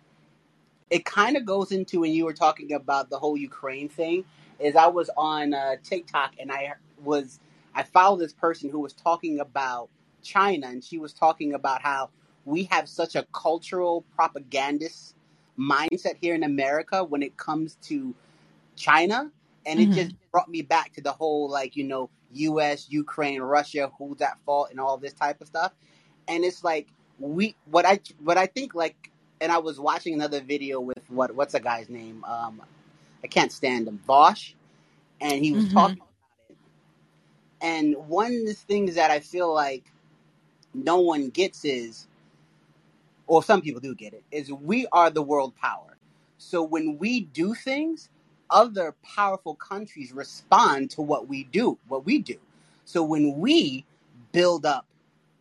it 0.90 1.06
kind 1.06 1.38
of 1.38 1.46
goes 1.46 1.72
into 1.72 2.02
when 2.02 2.14
you 2.14 2.26
were 2.26 2.34
talking 2.34 2.74
about 2.74 3.10
the 3.10 3.20
whole 3.20 3.38
Ukraine 3.38 3.90
thing. 3.90 4.26
Is 4.60 4.76
I 4.76 4.88
was 4.88 5.10
on 5.18 5.54
uh, 5.54 5.78
TikTok 5.84 6.34
and 6.40 6.52
I 6.52 6.74
was 7.04 7.40
I 7.76 7.84
followed 7.84 8.18
this 8.20 8.34
person 8.34 8.70
who 8.70 8.80
was 8.80 8.94
talking 8.94 9.40
about 9.40 9.90
China 10.24 10.68
and 10.68 10.84
she 10.84 10.98
was 11.00 11.14
talking 11.14 11.54
about 11.54 11.82
how 11.82 12.12
we 12.46 12.66
have 12.66 12.90
such 12.90 13.16
a 13.16 13.26
cultural 13.34 14.06
propagandist 14.16 15.16
mindset 15.60 16.16
here 16.22 16.36
in 16.36 16.44
America 16.44 17.04
when 17.04 17.24
it 17.24 17.38
comes 17.38 17.78
to 17.84 18.16
China. 18.76 19.32
And 19.66 19.80
it 19.80 19.92
Mm-hmm. 19.92 19.94
just 19.94 20.16
brought 20.32 20.50
me 20.50 20.62
back 20.64 20.94
to 20.94 21.02
the 21.02 21.12
whole, 21.14 21.50
like, 21.50 21.76
you 21.78 21.86
know, 21.86 22.10
US, 22.36 22.88
Ukraine, 22.90 23.42
Russia, 23.42 23.92
who's 23.98 24.22
at 24.22 24.40
fault, 24.46 24.70
and 24.72 24.80
all 24.80 24.98
this 24.98 25.14
type 25.14 25.42
of 25.42 25.48
stuff. 25.48 25.74
And 26.28 26.46
it's 26.46 26.64
like, 26.64 26.88
we, 27.20 27.56
what 27.72 27.86
I, 27.86 28.00
what 28.24 28.38
I 28.38 28.48
think, 28.48 28.76
like, 28.76 29.12
and 29.42 29.52
I 29.52 29.60
was 29.60 29.80
watching 29.80 30.14
another 30.16 30.42
video 30.42 30.82
with 30.82 31.04
what, 31.10 31.36
what's 31.36 31.54
the 31.54 31.62
guy's 31.62 31.90
name? 31.90 32.24
Um, 32.26 32.62
I 33.24 33.28
can't 33.28 33.52
stand 33.52 33.88
him, 33.88 34.00
Vaush. 34.08 34.54
And 35.22 35.44
he 35.44 35.54
was 35.54 35.66
Mhm. 35.66 35.70
talking 35.70 36.04
about 36.04 36.10
it. 36.50 36.58
And 37.62 37.96
one 38.10 38.34
of 38.36 38.46
the 38.48 38.54
things 38.56 38.96
that 38.96 39.12
I 39.12 39.20
feel 39.22 39.54
like 39.54 39.86
no 40.74 41.00
one 41.02 41.30
gets 41.30 41.66
is, 41.66 42.08
or 43.28 43.44
some 43.44 43.62
people 43.62 43.82
do 43.82 43.96
get 43.96 44.14
it, 44.14 44.24
is 44.32 44.52
we 44.52 44.88
are 44.92 45.10
the 45.10 45.24
world 45.24 45.56
power. 45.56 45.98
So 46.38 46.64
when 46.64 46.98
we 47.00 47.22
do 47.22 47.54
things, 47.56 48.10
other 48.50 48.96
powerful 49.04 49.56
countries 49.56 50.12
respond 50.12 50.92
to 50.92 51.02
what 51.02 51.28
we 51.28 51.46
do, 51.46 51.78
what 51.88 52.06
we 52.06 52.20
do. 52.20 52.38
So 52.86 53.04
when 53.04 53.40
we 53.40 53.86
build 54.32 54.66
up 54.66 54.86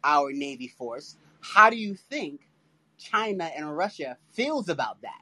our 0.05 0.33
navy 0.33 0.69
force, 0.69 1.17
how 1.41 1.71
do 1.71 1.77
you 1.77 1.95
think 1.95 2.41
China 2.99 3.51
and 3.57 3.77
Russia 3.77 4.17
feels 4.33 4.69
about 4.69 5.03
that? 5.03 5.21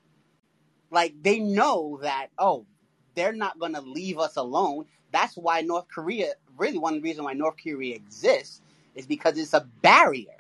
Like 0.91 1.15
they 1.23 1.39
know 1.39 1.99
that 2.03 2.29
oh, 2.39 2.67
they're 3.15 3.33
not 3.33 3.59
going 3.59 3.75
to 3.75 3.81
leave 3.81 4.19
us 4.19 4.37
alone. 4.37 4.87
That's 5.13 5.37
why 5.37 5.63
North 5.63 5.87
Korea, 5.93 6.35
really 6.57 6.79
one 6.79 7.01
reason 7.03 7.25
why 7.25 7.33
North 7.33 7.57
Korea 7.63 7.97
exists 7.97 8.63
is 8.95 9.07
because 9.07 9.39
it's 9.39 9.55
a 9.55 9.67
barrier 9.83 10.37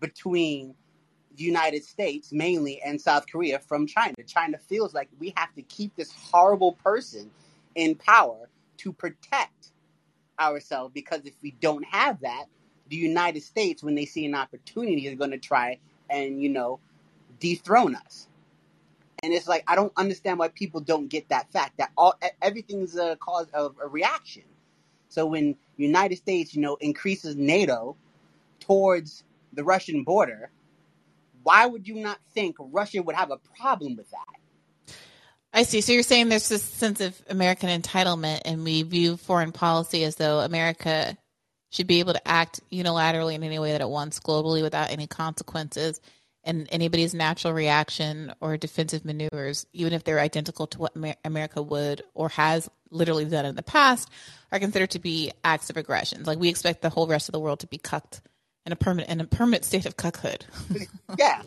between 0.00 0.74
the 1.36 1.44
United 1.44 1.84
States 1.84 2.32
mainly 2.32 2.80
and 2.82 3.00
South 3.00 3.26
Korea 3.30 3.58
from 3.58 3.86
China. 3.86 4.14
China 4.26 4.58
feels 4.58 4.94
like 4.94 5.08
we 5.18 5.32
have 5.36 5.52
to 5.54 5.62
keep 5.62 5.94
this 5.96 6.12
horrible 6.12 6.72
person 6.72 7.30
in 7.74 7.94
power 7.94 8.48
to 8.78 8.92
protect 8.92 9.72
ourselves 10.38 10.92
because 10.92 11.24
if 11.24 11.34
we 11.42 11.52
don't 11.60 11.84
have 11.84 12.20
that, 12.20 12.46
the 12.88 12.96
United 12.96 13.42
States, 13.42 13.82
when 13.82 13.94
they 13.94 14.04
see 14.04 14.26
an 14.26 14.34
opportunity, 14.34 15.06
is 15.06 15.14
going 15.14 15.30
to 15.30 15.38
try 15.38 15.78
and, 16.08 16.42
you 16.42 16.48
know, 16.48 16.80
dethrone 17.38 17.94
us. 17.94 18.26
And 19.22 19.32
it's 19.32 19.46
like 19.46 19.64
I 19.68 19.76
don't 19.76 19.92
understand 19.96 20.38
why 20.38 20.48
people 20.48 20.80
don't 20.80 21.08
get 21.08 21.28
that 21.28 21.52
fact 21.52 21.76
that 21.78 21.90
all 21.96 22.14
everything's 22.40 22.96
a 22.96 23.16
cause 23.16 23.48
of 23.52 23.76
a 23.82 23.86
reaction. 23.86 24.44
So 25.08 25.26
when 25.26 25.56
United 25.76 26.16
States, 26.16 26.54
you 26.54 26.62
know, 26.62 26.76
increases 26.76 27.36
NATO 27.36 27.96
towards 28.60 29.24
the 29.52 29.62
Russian 29.62 30.04
border, 30.04 30.50
why 31.42 31.66
would 31.66 31.86
you 31.86 31.94
not 31.96 32.18
think 32.34 32.56
Russia 32.58 33.02
would 33.02 33.16
have 33.16 33.30
a 33.30 33.38
problem 33.58 33.96
with 33.96 34.10
that? 34.10 34.94
I 35.52 35.64
see. 35.64 35.80
So 35.80 35.92
you're 35.92 36.02
saying 36.02 36.28
there's 36.28 36.48
this 36.48 36.62
sense 36.62 37.00
of 37.00 37.20
American 37.28 37.68
entitlement, 37.68 38.42
and 38.44 38.62
we 38.62 38.82
view 38.82 39.16
foreign 39.16 39.52
policy 39.52 40.04
as 40.04 40.16
though 40.16 40.40
America 40.40 41.16
should 41.70 41.86
be 41.86 42.00
able 42.00 42.12
to 42.12 42.28
act 42.28 42.60
unilaterally 42.72 43.34
in 43.34 43.42
any 43.42 43.58
way 43.58 43.72
that 43.72 43.80
it 43.80 43.88
wants 43.88 44.20
globally 44.20 44.62
without 44.62 44.90
any 44.90 45.06
consequences. 45.06 46.00
And 46.42 46.68
anybody's 46.72 47.12
natural 47.12 47.52
reaction 47.52 48.32
or 48.40 48.56
defensive 48.56 49.04
maneuvers, 49.04 49.66
even 49.72 49.92
if 49.92 50.04
they're 50.04 50.18
identical 50.18 50.66
to 50.68 50.78
what 50.78 50.96
America 51.22 51.60
would 51.60 52.02
or 52.14 52.30
has 52.30 52.68
literally 52.90 53.26
done 53.26 53.44
in 53.44 53.56
the 53.56 53.62
past, 53.62 54.08
are 54.50 54.58
considered 54.58 54.92
to 54.92 54.98
be 54.98 55.32
acts 55.44 55.68
of 55.68 55.76
aggression. 55.76 56.22
Like 56.24 56.38
we 56.38 56.48
expect 56.48 56.80
the 56.80 56.88
whole 56.88 57.06
rest 57.06 57.28
of 57.28 57.32
the 57.32 57.40
world 57.40 57.60
to 57.60 57.66
be 57.66 57.76
cucked 57.76 58.22
in 58.70 58.72
a 58.72 58.76
permanent 58.76 59.10
in 59.10 59.20
a 59.20 59.26
permanent 59.26 59.64
state 59.64 59.86
of 59.86 59.96
cuckhood. 59.96 60.42
Yeah, 61.18 61.42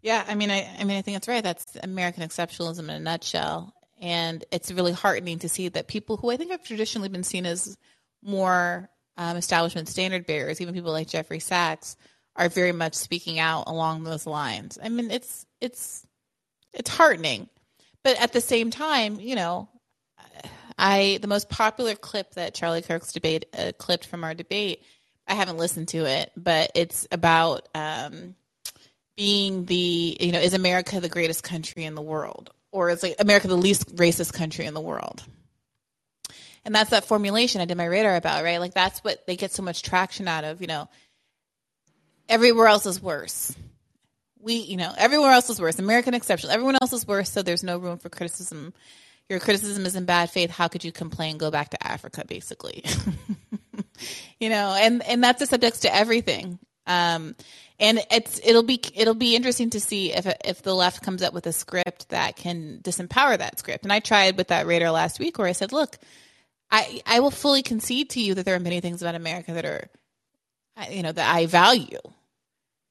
Yeah, 0.00 0.24
I 0.26 0.34
mean, 0.34 0.50
I, 0.50 0.66
I 0.78 0.84
mean, 0.84 0.96
I 0.96 1.02
think 1.02 1.16
that's 1.16 1.28
right. 1.28 1.44
That's 1.44 1.76
American 1.82 2.22
exceptionalism 2.22 2.84
in 2.84 2.90
a 2.90 3.00
nutshell, 3.00 3.74
and 4.00 4.42
it's 4.50 4.72
really 4.72 4.92
heartening 4.92 5.40
to 5.40 5.48
see 5.48 5.68
that 5.68 5.88
people 5.88 6.16
who 6.16 6.30
I 6.30 6.36
think 6.36 6.52
have 6.52 6.64
traditionally 6.64 7.10
been 7.10 7.22
seen 7.22 7.44
as 7.44 7.76
more 8.22 8.88
um, 9.18 9.36
establishment 9.36 9.88
standard 9.88 10.26
bearers, 10.26 10.60
even 10.60 10.72
people 10.74 10.92
like 10.92 11.08
Jeffrey 11.08 11.40
Sachs, 11.40 11.96
are 12.34 12.48
very 12.48 12.72
much 12.72 12.94
speaking 12.94 13.38
out 13.38 13.64
along 13.66 14.04
those 14.04 14.26
lines. 14.26 14.78
I 14.82 14.88
mean, 14.88 15.10
it's 15.10 15.44
it's 15.60 16.06
it's 16.72 16.88
heartening, 16.88 17.50
but 18.02 18.20
at 18.22 18.32
the 18.32 18.40
same 18.40 18.70
time, 18.70 19.20
you 19.20 19.34
know, 19.34 19.68
I 20.78 21.18
the 21.20 21.28
most 21.28 21.50
popular 21.50 21.94
clip 21.94 22.32
that 22.32 22.54
Charlie 22.54 22.80
Kirk's 22.80 23.12
debate 23.12 23.44
uh, 23.56 23.72
clipped 23.76 24.06
from 24.06 24.24
our 24.24 24.32
debate. 24.32 24.82
I 25.30 25.34
haven't 25.34 25.56
listened 25.56 25.88
to 25.88 26.04
it, 26.04 26.32
but 26.36 26.72
it's 26.74 27.06
about. 27.10 27.68
Um, 27.74 28.34
being 29.16 29.66
the 29.66 30.16
you 30.18 30.32
know 30.32 30.38
is 30.38 30.54
America 30.54 30.98
the 30.98 31.08
greatest 31.08 31.42
country 31.42 31.84
in 31.84 31.94
the 31.94 32.00
world 32.00 32.54
or 32.72 32.90
is 32.90 33.02
like 33.02 33.16
America 33.18 33.48
the 33.48 33.56
least 33.56 33.94
racist 33.96 34.32
country 34.32 34.66
in 34.66 34.74
the 34.74 34.80
world? 34.80 35.22
And 36.64 36.74
that's 36.74 36.90
that 36.90 37.04
formulation 37.04 37.60
I 37.60 37.64
did 37.64 37.76
my 37.76 37.86
radar 37.86 38.16
about, 38.16 38.44
right? 38.44 38.60
Like 38.60 38.74
that's 38.74 39.00
what 39.00 39.26
they 39.26 39.36
get 39.36 39.52
so 39.52 39.62
much 39.62 39.82
traction 39.82 40.28
out 40.28 40.44
of, 40.44 40.60
you 40.60 40.66
know. 40.66 40.88
Everywhere 42.28 42.68
else 42.68 42.86
is 42.86 43.02
worse. 43.02 43.54
We, 44.38 44.54
you 44.54 44.76
know, 44.76 44.92
everywhere 44.96 45.32
else 45.32 45.50
is 45.50 45.60
worse. 45.60 45.78
American 45.78 46.14
exception. 46.14 46.50
Everyone 46.50 46.76
else 46.80 46.92
is 46.92 47.06
worse, 47.06 47.30
so 47.30 47.42
there's 47.42 47.64
no 47.64 47.78
room 47.78 47.98
for 47.98 48.08
criticism. 48.08 48.72
Your 49.28 49.40
criticism 49.40 49.84
is 49.84 49.96
in 49.96 50.04
bad 50.04 50.30
faith. 50.30 50.50
How 50.50 50.68
could 50.68 50.84
you 50.84 50.92
complain? 50.92 51.38
Go 51.38 51.50
back 51.50 51.70
to 51.70 51.86
Africa, 51.86 52.24
basically. 52.26 52.84
you 54.38 54.48
know, 54.48 54.74
and 54.78 55.02
and 55.02 55.22
that's 55.22 55.38
the 55.46 55.58
subtext 55.58 55.82
to 55.82 55.94
everything. 55.94 56.58
Um, 56.86 57.36
and 57.78 58.00
it's 58.10 58.40
it'll 58.44 58.62
be 58.62 58.80
it'll 58.94 59.14
be 59.14 59.34
interesting 59.34 59.70
to 59.70 59.80
see 59.80 60.12
if 60.12 60.26
if 60.44 60.62
the 60.62 60.74
left 60.74 61.02
comes 61.02 61.22
up 61.22 61.32
with 61.32 61.46
a 61.46 61.52
script 61.52 62.10
that 62.10 62.36
can 62.36 62.80
disempower 62.82 63.38
that 63.38 63.58
script. 63.58 63.84
And 63.84 63.92
I 63.92 64.00
tried 64.00 64.36
with 64.36 64.48
that 64.48 64.66
radar 64.66 64.90
last 64.90 65.18
week 65.18 65.38
where 65.38 65.48
I 65.48 65.52
said, 65.52 65.72
look, 65.72 65.96
I 66.70 67.00
I 67.06 67.20
will 67.20 67.30
fully 67.30 67.62
concede 67.62 68.10
to 68.10 68.20
you 68.20 68.34
that 68.34 68.44
there 68.44 68.54
are 68.54 68.60
many 68.60 68.80
things 68.80 69.02
about 69.02 69.14
America 69.14 69.54
that 69.54 69.64
are, 69.64 69.88
you 70.90 71.02
know, 71.02 71.12
that 71.12 71.34
I 71.34 71.46
value 71.46 72.00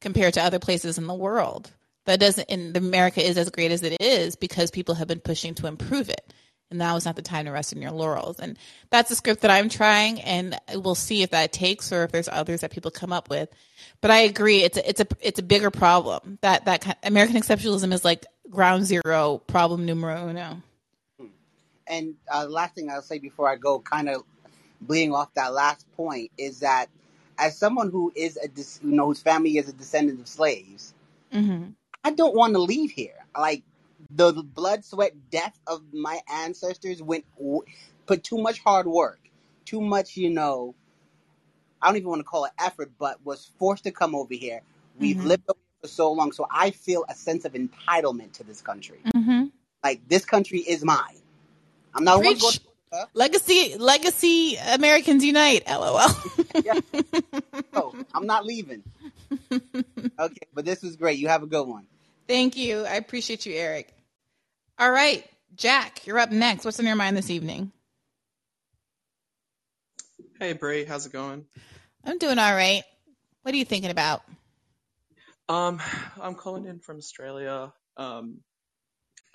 compared 0.02 0.34
to 0.36 0.44
other 0.44 0.60
places 0.60 0.98
in 0.98 1.08
the 1.08 1.14
world. 1.14 1.72
That 2.06 2.20
doesn't, 2.20 2.50
and 2.50 2.76
America 2.76 3.22
is 3.24 3.38
as 3.38 3.52
great 3.52 3.72
as 3.72 3.84
it 3.84 4.02
is 4.02 4.36
because 4.36 4.72
people 4.72 4.96
have 4.96 5.08
been 5.08 5.20
pushing 5.20 5.54
to 5.56 5.68
improve 5.68 6.10
it. 6.10 6.29
And 6.70 6.78
now 6.78 6.96
is 6.96 7.06
not 7.06 7.16
the 7.16 7.22
time 7.22 7.46
to 7.46 7.52
rest 7.52 7.74
in 7.74 7.82
your 7.82 7.92
laurels. 7.92 8.40
And 8.40 8.58
that's 8.90 9.10
a 9.10 9.16
script 9.16 9.42
that 9.42 9.52
I'm 9.52 9.70
trying, 9.70 10.22
and 10.22 10.60
we'll 10.76 10.96
see 10.96 11.24
if 11.24 11.32
that 11.32 11.52
takes 11.52 11.92
or 11.92 12.04
if 12.04 12.12
there's 12.12 12.30
others 12.30 12.62
that 12.62 12.72
people 12.72 12.92
come 12.92 13.12
up 13.12 13.30
with. 13.30 13.50
But 14.02 14.12
I 14.12 14.20
agree, 14.20 14.64
it's 14.64 14.78
a, 14.78 14.88
it's 14.88 15.02
a 15.02 15.08
it's 15.20 15.40
a 15.40 15.44
bigger 15.44 15.72
problem. 15.72 16.38
That 16.42 16.66
that 16.66 16.82
kind, 16.82 16.96
American 17.04 17.38
exceptionalism 17.38 17.92
is 17.92 18.06
like 18.06 18.26
ground 18.50 18.86
zero, 18.86 19.42
problem 19.48 19.86
numero 19.86 20.30
uno. 20.30 20.62
And 21.88 22.16
uh, 22.32 22.46
the 22.46 22.52
last 22.52 22.76
thing 22.76 22.90
I'll 22.90 23.02
say 23.02 23.18
before 23.18 23.50
I 23.50 23.56
go, 23.56 23.80
kind 23.80 24.10
of 24.10 24.24
bleeding 24.80 25.14
off 25.14 25.34
that 25.34 25.54
last 25.54 25.92
point, 25.98 26.32
is 26.38 26.60
that 26.60 26.86
as 27.40 27.58
someone 27.58 27.90
who 27.90 28.12
is 28.16 28.38
a 28.38 28.48
dis- 28.48 28.80
you 28.84 28.92
know 28.92 29.08
whose 29.08 29.22
family 29.22 29.58
is 29.58 29.68
a 29.68 29.74
descendant 29.74 30.20
of 30.20 30.28
slaves, 30.28 30.94
Mm-hmm. 31.34 31.72
I 32.04 32.12
don't 32.12 32.36
want 32.36 32.54
to 32.54 32.60
leave 32.60 32.92
here. 32.92 33.26
Like 33.38 33.64
the 34.10 34.32
blood, 34.34 34.84
sweat, 34.86 35.14
death 35.30 35.58
of 35.68 35.82
my 35.94 36.20
ancestors 36.32 37.02
went 37.02 37.26
w- 37.38 37.62
put 38.06 38.24
too 38.24 38.38
much 38.38 38.60
hard 38.60 38.88
work, 38.88 39.20
too 39.66 39.82
much, 39.82 40.18
you 40.18 40.30
know. 40.30 40.76
I 41.82 41.88
don't 41.88 41.98
even 41.98 42.10
want 42.10 42.20
to 42.20 42.26
call 42.26 42.46
it 42.46 42.52
effort, 42.60 42.92
but 43.00 43.24
was 43.26 43.52
forced 43.58 43.84
to 43.86 43.92
come 43.92 44.16
over 44.16 44.34
here. 44.34 44.62
We've 45.00 45.16
Mhm. 45.18 45.26
lived 45.26 45.44
over 45.50 45.60
here 45.60 45.78
for 45.82 45.88
so 45.88 46.12
long, 46.12 46.32
so 46.32 46.46
I 46.52 46.72
feel 46.72 47.06
a 47.08 47.16
sense 47.16 47.46
of 47.46 47.54
entitlement 47.54 48.34
to 48.34 48.44
this 48.44 48.62
country. 48.62 49.00
Mm-hmm. 49.16 49.46
Like 49.84 50.08
this 50.08 50.26
country 50.26 50.60
is 50.60 50.84
mine. 50.84 51.16
I'm 51.94 52.04
not 52.04 52.22
going 52.22 52.36
to 52.36 52.42
go. 52.42 52.50
Preach. 52.50 52.66
Legacy 53.14 53.78
Legacy 53.78 54.56
Americans 54.56 55.24
Unite. 55.24 55.64
LOL. 55.68 56.10
Yeah. 56.64 56.74
No, 57.74 57.94
I'm 58.14 58.26
not 58.26 58.46
leaving. 58.46 58.84
Okay, 60.20 60.48
but 60.54 60.66
this 60.66 60.82
was 60.82 60.98
great. 60.98 61.18
You 61.18 61.30
have 61.30 61.44
a 61.44 61.48
good 61.48 61.64
one. 61.66 61.86
Thank 62.28 62.58
you. 62.58 62.84
I 62.86 62.96
appreciate 62.96 63.46
you, 63.46 63.54
Eric. 63.56 63.94
All 64.80 64.92
right, 64.92 65.26
Jack, 65.56 66.08
you're 66.08 66.20
up 66.20 66.32
next. 66.32 66.66
What's 66.66 66.80
on 66.80 66.88
your 66.88 66.96
mind 66.96 67.18
this 67.18 67.30
evening? 67.30 67.74
Hey 70.40 70.54
Bray, 70.54 70.86
how's 70.86 71.06
it 71.06 71.14
going? 71.14 71.46
I'm 72.06 72.18
doing 72.20 72.40
all 72.40 72.56
right. 72.56 72.84
What 73.44 73.54
are 73.54 73.58
you 73.58 73.66
thinking 73.66 73.92
about? 73.92 74.24
Um, 75.50 75.82
I'm 76.22 76.36
calling 76.36 76.66
in 76.66 76.80
from 76.80 76.98
Australia. 76.98 77.74
Um, 77.98 78.40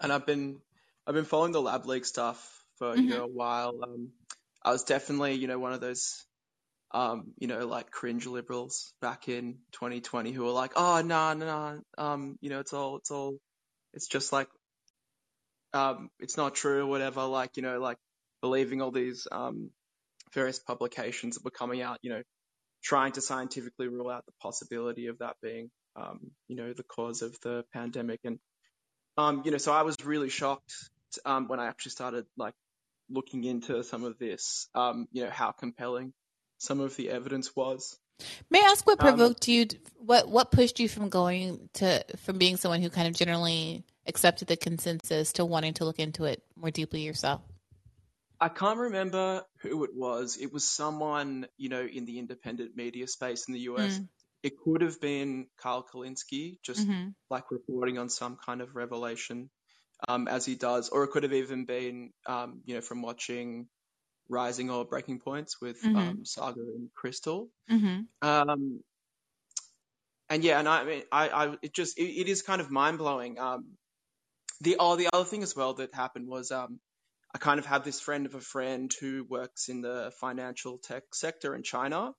and 0.01 0.13
I've 0.13 0.27
been 0.27 0.61
I've 1.07 1.15
been 1.15 1.25
following 1.27 1.53
the 1.53 1.63
Lab 1.63 1.87
Leak 1.87 2.05
stuff 2.07 2.65
for 2.79 2.97
you 2.97 3.09
Mhm. 3.09 3.11
know 3.11 3.25
a 3.25 3.29
while. 3.29 3.75
Um, 3.83 4.11
I 4.63 4.73
was 4.73 4.85
definitely 4.85 5.35
you 5.35 5.49
know 5.49 5.59
one 5.59 5.73
of 5.75 5.81
those 5.81 6.25
um, 6.93 7.33
you 7.39 7.49
know, 7.49 7.67
like 7.67 7.91
cringe 7.91 8.27
liberals 8.27 8.95
back 9.01 9.29
in 9.29 9.59
2020 9.73 10.33
who 10.33 10.45
were 10.45 10.51
like, 10.51 10.73
oh, 10.77 11.03
no, 11.05 11.35
no, 11.35 11.47
no, 11.47 11.81
um, 12.03 12.39
you 12.41 12.51
know, 12.51 12.61
it's 12.61 12.73
all, 12.73 12.97
it's 12.97 13.11
all, 13.11 13.39
it's 13.95 14.09
just 14.09 14.33
like, 14.33 14.49
um, 15.75 16.09
it's 16.21 16.37
not 16.37 16.55
true 16.55 16.85
or 16.85 16.87
whatever, 16.87 17.25
like, 17.25 17.57
you 17.57 17.63
know, 17.63 17.79
like 17.79 17.99
believing 18.41 18.81
all 18.81 18.91
these, 18.91 19.27
um, 19.31 19.71
various 20.33 20.59
publications 20.59 21.35
that 21.35 21.45
were 21.45 21.51
coming 21.51 21.83
out, 21.83 21.99
you 22.03 22.11
know, 22.11 22.23
trying 22.83 23.13
to 23.13 23.21
scientifically 23.21 23.89
rule 23.89 24.11
out 24.11 24.25
the 24.27 24.33
possibility 24.41 25.09
of 25.09 25.19
that 25.19 25.37
being, 25.43 25.71
um, 25.97 26.31
you 26.49 26.57
know, 26.57 26.73
the 26.73 26.83
cause 26.83 27.23
of 27.23 27.37
the 27.43 27.65
pandemic. 27.73 28.21
And, 28.25 28.39
um, 29.19 29.43
you 29.45 29.51
know, 29.51 29.59
so 29.59 29.73
I 29.73 29.83
was 29.83 29.97
really 30.05 30.31
shocked, 30.31 30.75
um, 31.25 31.49
when 31.49 31.61
I 31.61 31.67
actually 31.67 31.93
started 31.93 32.27
like 32.37 32.55
looking 33.11 33.45
into 33.45 33.83
some 33.85 34.05
of 34.05 34.19
this, 34.19 34.69
um, 34.75 35.07
you 35.13 35.25
know, 35.25 35.31
how 35.31 35.53
compelling 35.53 36.13
some 36.59 36.81
of 36.81 36.97
the 36.97 37.11
evidence 37.11 37.55
was. 37.55 37.99
May 38.51 38.61
I 38.61 38.69
ask 38.69 38.87
what 38.87 39.01
um, 39.01 39.09
provoked 39.09 39.49
um, 39.49 39.55
you? 39.55 39.67
What 39.97 40.29
what 40.29 40.51
pushed 40.53 40.79
you 40.79 40.89
from 40.89 41.09
going 41.09 41.69
to 41.75 42.05
from 42.19 42.39
being 42.39 42.57
someone 42.57 42.81
who 42.81 42.91
kind 42.91 43.09
of 43.09 43.15
generally 43.15 43.85
accepted 44.07 44.49
the 44.49 44.57
consensus 44.57 45.33
to 45.35 45.45
wanting 45.45 45.75
to 45.75 45.85
look 45.85 45.99
into 45.99 46.25
it 46.25 46.43
more 46.57 46.71
deeply 46.71 47.03
yourself? 47.03 47.43
I 48.41 48.49
can't 48.49 48.79
remember 48.79 49.43
who 49.63 49.85
it 49.85 49.91
was. 49.95 50.37
It 50.37 50.53
was 50.53 50.69
someone, 50.69 51.47
you 51.57 51.69
know, 51.69 51.83
in 51.83 52.05
the 52.05 52.19
independent 52.19 52.77
media 52.77 53.07
space 53.07 53.47
in 53.49 53.55
the 53.55 53.61
US. 53.61 53.99
Mm. 53.99 54.09
It 54.43 54.53
could 54.63 54.83
have 54.83 55.01
been 55.01 55.47
Kyle 55.57 55.83
Kulinski, 55.83 56.59
just 56.63 56.87
mm-hmm. 56.87 57.11
like 57.31 57.51
reporting 57.51 57.97
on 57.97 58.11
some 58.11 58.37
kind 58.45 58.61
of 58.61 58.77
revelation 58.77 59.49
um, 60.09 60.29
as 60.29 60.45
he 60.45 60.55
does, 60.55 60.91
or 60.91 61.05
it 61.05 61.11
could 61.11 61.23
have 61.23 61.33
even 61.33 61.65
been, 61.65 62.13
um, 62.27 62.61
you 62.67 62.75
know, 62.75 62.83
from 62.83 63.01
watching 63.01 63.69
Rising 64.29 64.71
or 64.71 64.85
Breaking 64.85 65.21
Points 65.21 65.61
with 65.61 65.83
mm-hmm. 65.83 65.97
um, 65.97 66.25
Saagar 66.25 66.57
and 66.57 66.91
Krystal. 66.93 67.49
Mm-hmm. 67.71 68.29
Um, 68.29 68.81
and 70.29 70.45
yeah, 70.45 70.59
and 70.59 70.69
I, 70.69 70.81
I 70.81 70.85
mean, 70.85 71.03
I, 71.13 71.29
I, 71.29 71.55
it 71.63 71.75
just, 71.75 71.99
it, 71.99 72.21
it 72.21 72.29
is 72.29 72.43
kind 72.43 72.61
of 72.61 72.71
mind 72.71 72.99
blowing. 72.99 73.39
The, 74.61 74.77
oh, 74.79 74.97
the 74.97 75.09
other 75.13 75.25
thing 75.25 75.43
as 75.43 75.55
well 75.57 75.75
that 75.75 75.95
happened 75.95 76.29
was, 76.29 76.51
um, 76.51 76.81
I 77.35 77.39
kind 77.39 77.59
of 77.59 77.67
have 77.67 77.85
this 77.85 78.01
friend 78.01 78.27
of 78.27 78.35
a 78.35 78.41
friend 78.41 78.93
who 79.01 79.25
works 79.29 79.69
in 79.69 79.83
the 79.83 80.13
financial 80.21 80.79
tech 80.79 81.03
sector 81.13 81.55
in 81.55 81.63
China. 81.63 82.13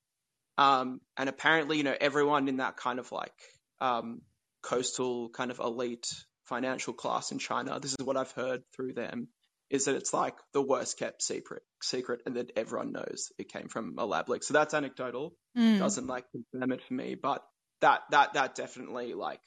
Um, 0.57 0.99
and 1.17 1.29
apparently, 1.29 1.77
you 1.77 1.83
know, 1.83 1.95
everyone 1.99 2.47
in 2.47 2.57
that 2.57 2.77
kind 2.77 2.99
of 2.99 3.11
like, 3.11 3.33
um, 3.79 4.21
coastal 4.61 5.29
kind 5.29 5.51
of 5.51 5.59
elite 5.59 6.07
financial 6.45 6.93
class 6.93 7.31
in 7.31 7.39
China, 7.39 7.79
this 7.79 7.95
is 7.97 8.05
what 8.05 8.17
I've 8.17 8.31
heard 8.31 8.63
through 8.75 8.93
them, 8.93 9.27
is 9.69 9.85
that 9.85 9.95
it's 9.95 10.13
like 10.13 10.35
the 10.53 10.61
worst 10.61 10.97
kept 10.97 11.21
secret, 11.21 11.63
secret, 11.81 12.21
and 12.25 12.35
that 12.35 12.51
everyone 12.55 12.91
knows 12.91 13.31
it 13.37 13.51
came 13.51 13.67
from 13.67 13.95
a 13.97 14.05
lab 14.05 14.29
leak. 14.29 14.43
So 14.43 14.53
that's 14.53 14.73
anecdotal. 14.73 15.35
Mm. 15.57 15.79
Doesn't 15.79 16.07
like 16.07 16.25
confirm 16.31 16.71
it 16.71 16.83
for 16.87 16.93
me, 16.93 17.15
but 17.15 17.43
that 17.81 18.01
that 18.11 18.33
that 18.33 18.55
definitely 18.55 19.13
like 19.13 19.41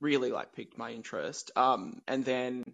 really 0.00 0.30
like 0.30 0.52
piqued 0.52 0.78
my 0.78 0.90
interest. 0.90 1.50
Um, 1.56 2.00
and 2.06 2.24
then 2.24 2.64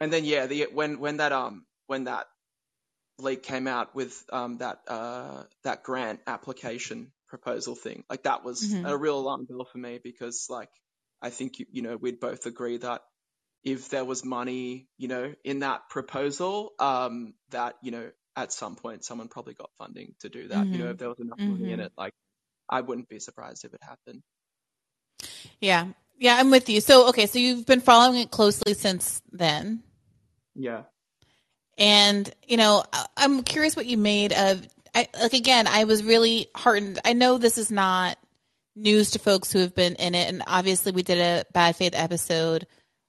and 0.00 0.12
then 0.12 0.24
yeah, 0.24 0.46
the 0.46 0.68
when 0.72 0.98
when 0.98 1.18
that 1.18 1.32
um 1.32 1.64
when 1.86 2.04
that 2.04 2.26
leak 3.18 3.42
came 3.42 3.66
out 3.66 3.94
with 3.94 4.24
um 4.32 4.58
that 4.58 4.80
uh 4.86 5.42
that 5.64 5.82
grant 5.82 6.20
application 6.26 7.12
proposal 7.28 7.74
thing, 7.74 8.04
like 8.08 8.24
that 8.24 8.44
was 8.44 8.62
mm-hmm. 8.62 8.86
a 8.86 8.96
real 8.96 9.18
alarm 9.18 9.46
bell 9.48 9.66
for 9.70 9.78
me 9.78 9.98
because 10.02 10.46
like 10.48 10.70
I 11.20 11.30
think 11.30 11.58
you, 11.58 11.66
you 11.72 11.82
know 11.82 11.96
we'd 11.96 12.20
both 12.20 12.46
agree 12.46 12.78
that 12.78 13.02
if 13.64 13.88
there 13.88 14.04
was 14.04 14.24
money, 14.24 14.88
you 14.96 15.08
know, 15.08 15.34
in 15.44 15.60
that 15.60 15.88
proposal, 15.90 16.72
um, 16.78 17.34
that, 17.50 17.76
you 17.82 17.90
know, 17.90 18.10
at 18.36 18.52
some 18.52 18.76
point 18.76 19.04
someone 19.04 19.28
probably 19.28 19.54
got 19.54 19.70
funding 19.78 20.14
to 20.20 20.28
do 20.28 20.48
that. 20.48 20.58
Mm-hmm. 20.58 20.72
You 20.72 20.78
know, 20.78 20.84
mm-hmm. 20.84 20.92
if 20.92 20.98
there 20.98 21.08
was 21.08 21.18
enough 21.18 21.38
mm-hmm. 21.38 21.50
money 21.52 21.72
in 21.72 21.78
mm-hmm. 21.78 21.86
it, 21.86 21.92
like 21.96 22.12
I 22.68 22.80
wouldn't 22.80 23.08
be 23.08 23.18
surprised 23.18 23.64
if 23.64 23.74
it 23.74 23.80
happened. 23.82 24.22
Yeah. 25.60 25.88
Yeah, 26.18 26.36
I'm 26.36 26.50
with 26.50 26.68
you. 26.68 26.80
So, 26.80 27.08
okay, 27.10 27.26
so 27.26 27.38
you've 27.38 27.66
been 27.66 27.80
following 27.80 28.20
it 28.20 28.30
closely 28.30 28.74
since 28.74 29.22
then. 29.32 29.82
Yeah. 30.54 30.82
And, 31.76 32.28
you 32.46 32.56
know, 32.56 32.84
I'm 33.16 33.44
curious 33.44 33.76
what 33.76 33.86
you 33.86 33.96
made 33.96 34.32
of 34.32 34.66
I, 34.94 35.06
like 35.20 35.34
again, 35.34 35.66
I 35.68 35.84
was 35.84 36.02
really 36.02 36.48
heartened. 36.56 36.98
I 37.04 37.12
know 37.12 37.38
this 37.38 37.58
is 37.58 37.70
not 37.70 38.18
news 38.74 39.12
to 39.12 39.18
folks 39.18 39.52
who 39.52 39.60
have 39.60 39.74
been 39.74 39.94
in 39.96 40.14
it 40.14 40.28
and 40.28 40.42
obviously 40.46 40.92
we 40.92 41.02
did 41.02 41.18
a 41.18 41.44
bad 41.52 41.76
faith 41.76 41.94
episode 41.94 42.66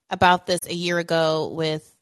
about 0.09 0.45
this 0.45 0.59
a 0.67 0.73
year 0.73 0.97
ago 0.97 1.51
with 1.53 1.95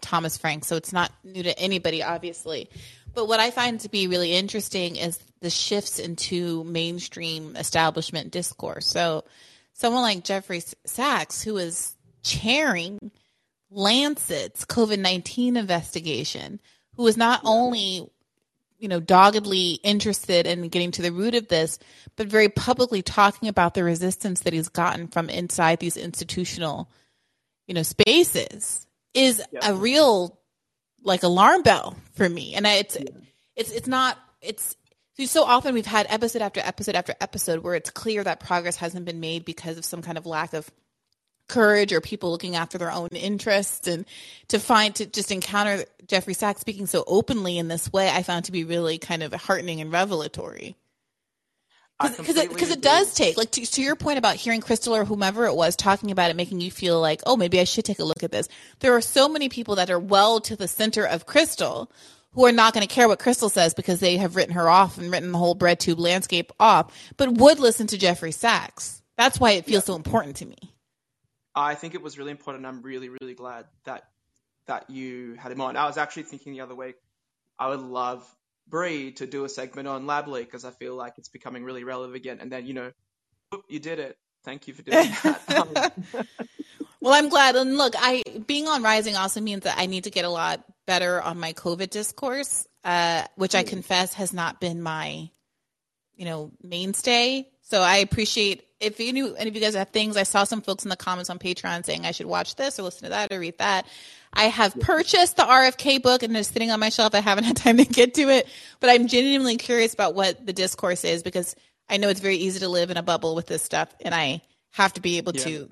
Thomas 0.00 0.36
Frank, 0.36 0.64
so 0.64 0.76
it's 0.76 0.92
not 0.92 1.12
new 1.22 1.42
to 1.42 1.58
anybody, 1.58 2.02
obviously. 2.02 2.68
But 3.14 3.28
what 3.28 3.40
I 3.40 3.50
find 3.50 3.78
to 3.80 3.88
be 3.88 4.08
really 4.08 4.32
interesting 4.32 4.96
is 4.96 5.18
the 5.40 5.50
shifts 5.50 5.98
into 5.98 6.64
mainstream 6.64 7.56
establishment 7.56 8.32
discourse. 8.32 8.88
So, 8.88 9.24
someone 9.74 10.02
like 10.02 10.24
Jeffrey 10.24 10.62
Sachs, 10.86 11.42
who 11.42 11.58
is 11.58 11.94
chairing 12.22 13.10
Lancet's 13.70 14.64
COVID 14.64 14.98
19 14.98 15.56
investigation, 15.56 16.60
who 16.96 17.06
is 17.06 17.16
not 17.16 17.42
only 17.44 18.08
you 18.84 18.88
know, 18.88 19.00
doggedly 19.00 19.80
interested 19.82 20.46
in 20.46 20.68
getting 20.68 20.90
to 20.90 21.00
the 21.00 21.10
root 21.10 21.34
of 21.34 21.48
this, 21.48 21.78
but 22.16 22.26
very 22.26 22.50
publicly 22.50 23.00
talking 23.00 23.48
about 23.48 23.72
the 23.72 23.82
resistance 23.82 24.40
that 24.40 24.52
he's 24.52 24.68
gotten 24.68 25.08
from 25.08 25.30
inside 25.30 25.80
these 25.80 25.96
institutional 25.96 26.90
you 27.66 27.74
know, 27.74 27.82
spaces 27.82 28.86
is 29.14 29.42
a 29.62 29.74
real 29.74 30.38
like 31.02 31.22
alarm 31.22 31.62
bell 31.62 31.96
for 32.12 32.28
me. 32.28 32.54
And 32.54 32.66
I, 32.66 32.74
it's, 32.74 32.96
yeah. 32.96 33.08
it's, 33.56 33.70
it's 33.70 33.88
not, 33.88 34.18
it's, 34.42 34.76
so 35.18 35.44
often 35.44 35.74
we've 35.74 35.86
had 35.86 36.06
episode 36.08 36.42
after 36.42 36.60
episode 36.60 36.94
after 36.94 37.14
episode 37.20 37.62
where 37.62 37.74
it's 37.74 37.90
clear 37.90 38.24
that 38.24 38.40
progress 38.40 38.76
hasn't 38.76 39.04
been 39.04 39.20
made 39.20 39.44
because 39.44 39.78
of 39.78 39.84
some 39.84 40.02
kind 40.02 40.18
of 40.18 40.26
lack 40.26 40.52
of 40.54 40.70
courage 41.48 41.92
or 41.92 42.00
people 42.00 42.30
looking 42.30 42.56
after 42.56 42.78
their 42.78 42.90
own 42.90 43.08
interests. 43.08 43.86
And 43.86 44.06
to 44.48 44.58
find 44.58 44.94
to 44.96 45.06
just 45.06 45.30
encounter 45.30 45.84
Jeffrey 46.06 46.34
Sachs 46.34 46.60
speaking 46.60 46.86
so 46.86 47.04
openly 47.06 47.58
in 47.58 47.68
this 47.68 47.92
way 47.92 48.08
I 48.08 48.22
found 48.22 48.46
to 48.46 48.52
be 48.52 48.64
really 48.64 48.98
kind 48.98 49.22
of 49.22 49.32
heartening 49.32 49.80
and 49.80 49.92
revelatory. 49.92 50.76
Because 52.02 52.36
it, 52.36 52.50
cause 52.58 52.70
it 52.70 52.80
does 52.80 53.14
take 53.14 53.36
like 53.36 53.52
to, 53.52 53.64
to, 53.64 53.80
your 53.80 53.94
point 53.94 54.18
about 54.18 54.34
hearing 54.34 54.60
Krystal 54.60 54.98
or 54.98 55.04
whomever 55.04 55.46
it 55.46 55.54
was 55.54 55.76
talking 55.76 56.10
about 56.10 56.28
it 56.28 56.34
making 56.34 56.60
you 56.60 56.72
feel 56.72 57.00
like 57.00 57.20
oh 57.24 57.36
maybe 57.36 57.60
i 57.60 57.64
should 57.64 57.84
take 57.84 58.00
a 58.00 58.04
look 58.04 58.24
at 58.24 58.32
this. 58.32 58.48
There 58.80 58.94
are 58.96 59.00
so 59.00 59.28
many 59.28 59.48
people 59.48 59.76
that 59.76 59.90
are 59.90 59.98
well 59.98 60.40
to 60.40 60.56
the 60.56 60.66
center 60.66 61.06
of 61.06 61.24
Krystal 61.24 61.88
who 62.34 62.44
are 62.46 62.52
not 62.52 62.74
going 62.74 62.86
to 62.86 62.92
care 62.92 63.08
what 63.08 63.18
Krystal 63.18 63.50
says 63.50 63.74
because 63.74 64.00
they 64.00 64.16
have 64.16 64.36
written 64.36 64.54
her 64.54 64.68
off 64.68 64.98
and 64.98 65.10
written 65.10 65.32
the 65.32 65.38
whole 65.38 65.54
bread 65.54 65.80
tube 65.80 65.98
landscape 65.98 66.52
off 66.60 67.12
but 67.16 67.32
would 67.34 67.58
listen 67.58 67.86
to 67.88 67.98
jeffrey 67.98 68.32
sachs 68.32 69.02
that's 69.16 69.38
why 69.38 69.52
it 69.52 69.64
feels 69.64 69.82
yeah. 69.84 69.86
so 69.86 69.96
important 69.96 70.36
to 70.36 70.46
me 70.46 70.56
i 71.54 71.74
think 71.74 71.94
it 71.94 72.02
was 72.02 72.18
really 72.18 72.30
important 72.30 72.66
i'm 72.66 72.82
really 72.82 73.08
really 73.08 73.34
glad 73.34 73.66
that 73.84 74.04
that 74.66 74.88
you 74.90 75.34
had 75.34 75.52
him 75.52 75.60
on 75.60 75.76
i 75.76 75.86
was 75.86 75.96
actually 75.96 76.22
thinking 76.22 76.52
the 76.52 76.60
other 76.60 76.74
week 76.74 76.96
i 77.58 77.68
would 77.68 77.80
love 77.80 78.26
Bree 78.68 79.12
to 79.12 79.26
do 79.26 79.44
a 79.44 79.48
segment 79.48 79.88
on 79.88 80.06
Lab 80.06 80.28
Leak 80.28 80.46
because 80.46 80.64
I 80.64 80.70
feel 80.70 80.94
like 80.94 81.14
it's 81.18 81.28
becoming 81.28 81.64
really 81.64 81.84
relevant 81.84 82.16
again. 82.16 82.38
And 82.40 82.50
then, 82.50 82.66
you 82.66 82.74
know, 82.74 82.92
you 83.68 83.78
did 83.78 83.98
it. 83.98 84.16
Thank 84.44 84.68
you 84.68 84.74
for 84.74 84.82
doing 84.82 85.08
that. 85.22 85.92
well, 87.00 87.14
I'm 87.14 87.28
glad. 87.28 87.56
And 87.56 87.76
look, 87.76 87.94
I 87.96 88.22
being 88.46 88.68
on 88.68 88.82
Rising 88.82 89.16
also 89.16 89.40
means 89.40 89.64
that 89.64 89.76
I 89.78 89.86
need 89.86 90.04
to 90.04 90.10
get 90.10 90.24
a 90.24 90.30
lot 90.30 90.64
better 90.86 91.20
on 91.20 91.38
my 91.38 91.52
COVID 91.52 91.90
discourse, 91.90 92.66
uh, 92.84 93.24
which 93.36 93.54
I 93.54 93.62
confess 93.62 94.14
has 94.14 94.32
not 94.32 94.60
been 94.60 94.82
my, 94.82 95.30
you 96.16 96.24
know, 96.24 96.52
mainstay. 96.62 97.48
So 97.62 97.80
I 97.80 97.96
appreciate 97.96 98.64
if 98.80 99.00
any, 99.00 99.20
any 99.20 99.48
of 99.48 99.54
you 99.54 99.60
guys 99.60 99.74
have 99.74 99.90
things. 99.90 100.16
I 100.16 100.24
saw 100.24 100.44
some 100.44 100.60
folks 100.60 100.84
in 100.84 100.90
the 100.90 100.96
comments 100.96 101.30
on 101.30 101.38
Patreon 101.38 101.84
saying 101.84 102.04
I 102.04 102.10
should 102.10 102.26
watch 102.26 102.56
this 102.56 102.78
or 102.78 102.82
listen 102.82 103.04
to 103.04 103.10
that 103.10 103.32
or 103.32 103.40
read 103.40 103.58
that. 103.58 103.86
I 104.32 104.44
have 104.44 104.78
purchased 104.80 105.36
the 105.36 105.44
RFK 105.44 106.02
book 106.02 106.22
and 106.22 106.36
it's 106.36 106.48
sitting 106.48 106.70
on 106.70 106.80
my 106.80 106.88
shelf. 106.88 107.14
I 107.14 107.20
haven't 107.20 107.44
had 107.44 107.56
time 107.56 107.78
to 107.78 107.84
get 107.84 108.14
to 108.14 108.28
it, 108.28 108.48
but 108.80 108.90
I'm 108.90 109.06
genuinely 109.06 109.56
curious 109.56 109.94
about 109.94 110.14
what 110.14 110.44
the 110.44 110.52
discourse 110.52 111.04
is 111.04 111.22
because 111.22 111.54
I 111.88 111.96
know 111.96 112.08
it's 112.08 112.20
very 112.20 112.36
easy 112.36 112.60
to 112.60 112.68
live 112.68 112.90
in 112.90 112.96
a 112.96 113.02
bubble 113.02 113.34
with 113.34 113.46
this 113.46 113.62
stuff 113.62 113.94
and 114.00 114.14
I 114.14 114.42
have 114.72 114.92
to 114.94 115.00
be 115.00 115.18
able 115.18 115.34
yeah. 115.36 115.44
to 115.44 115.70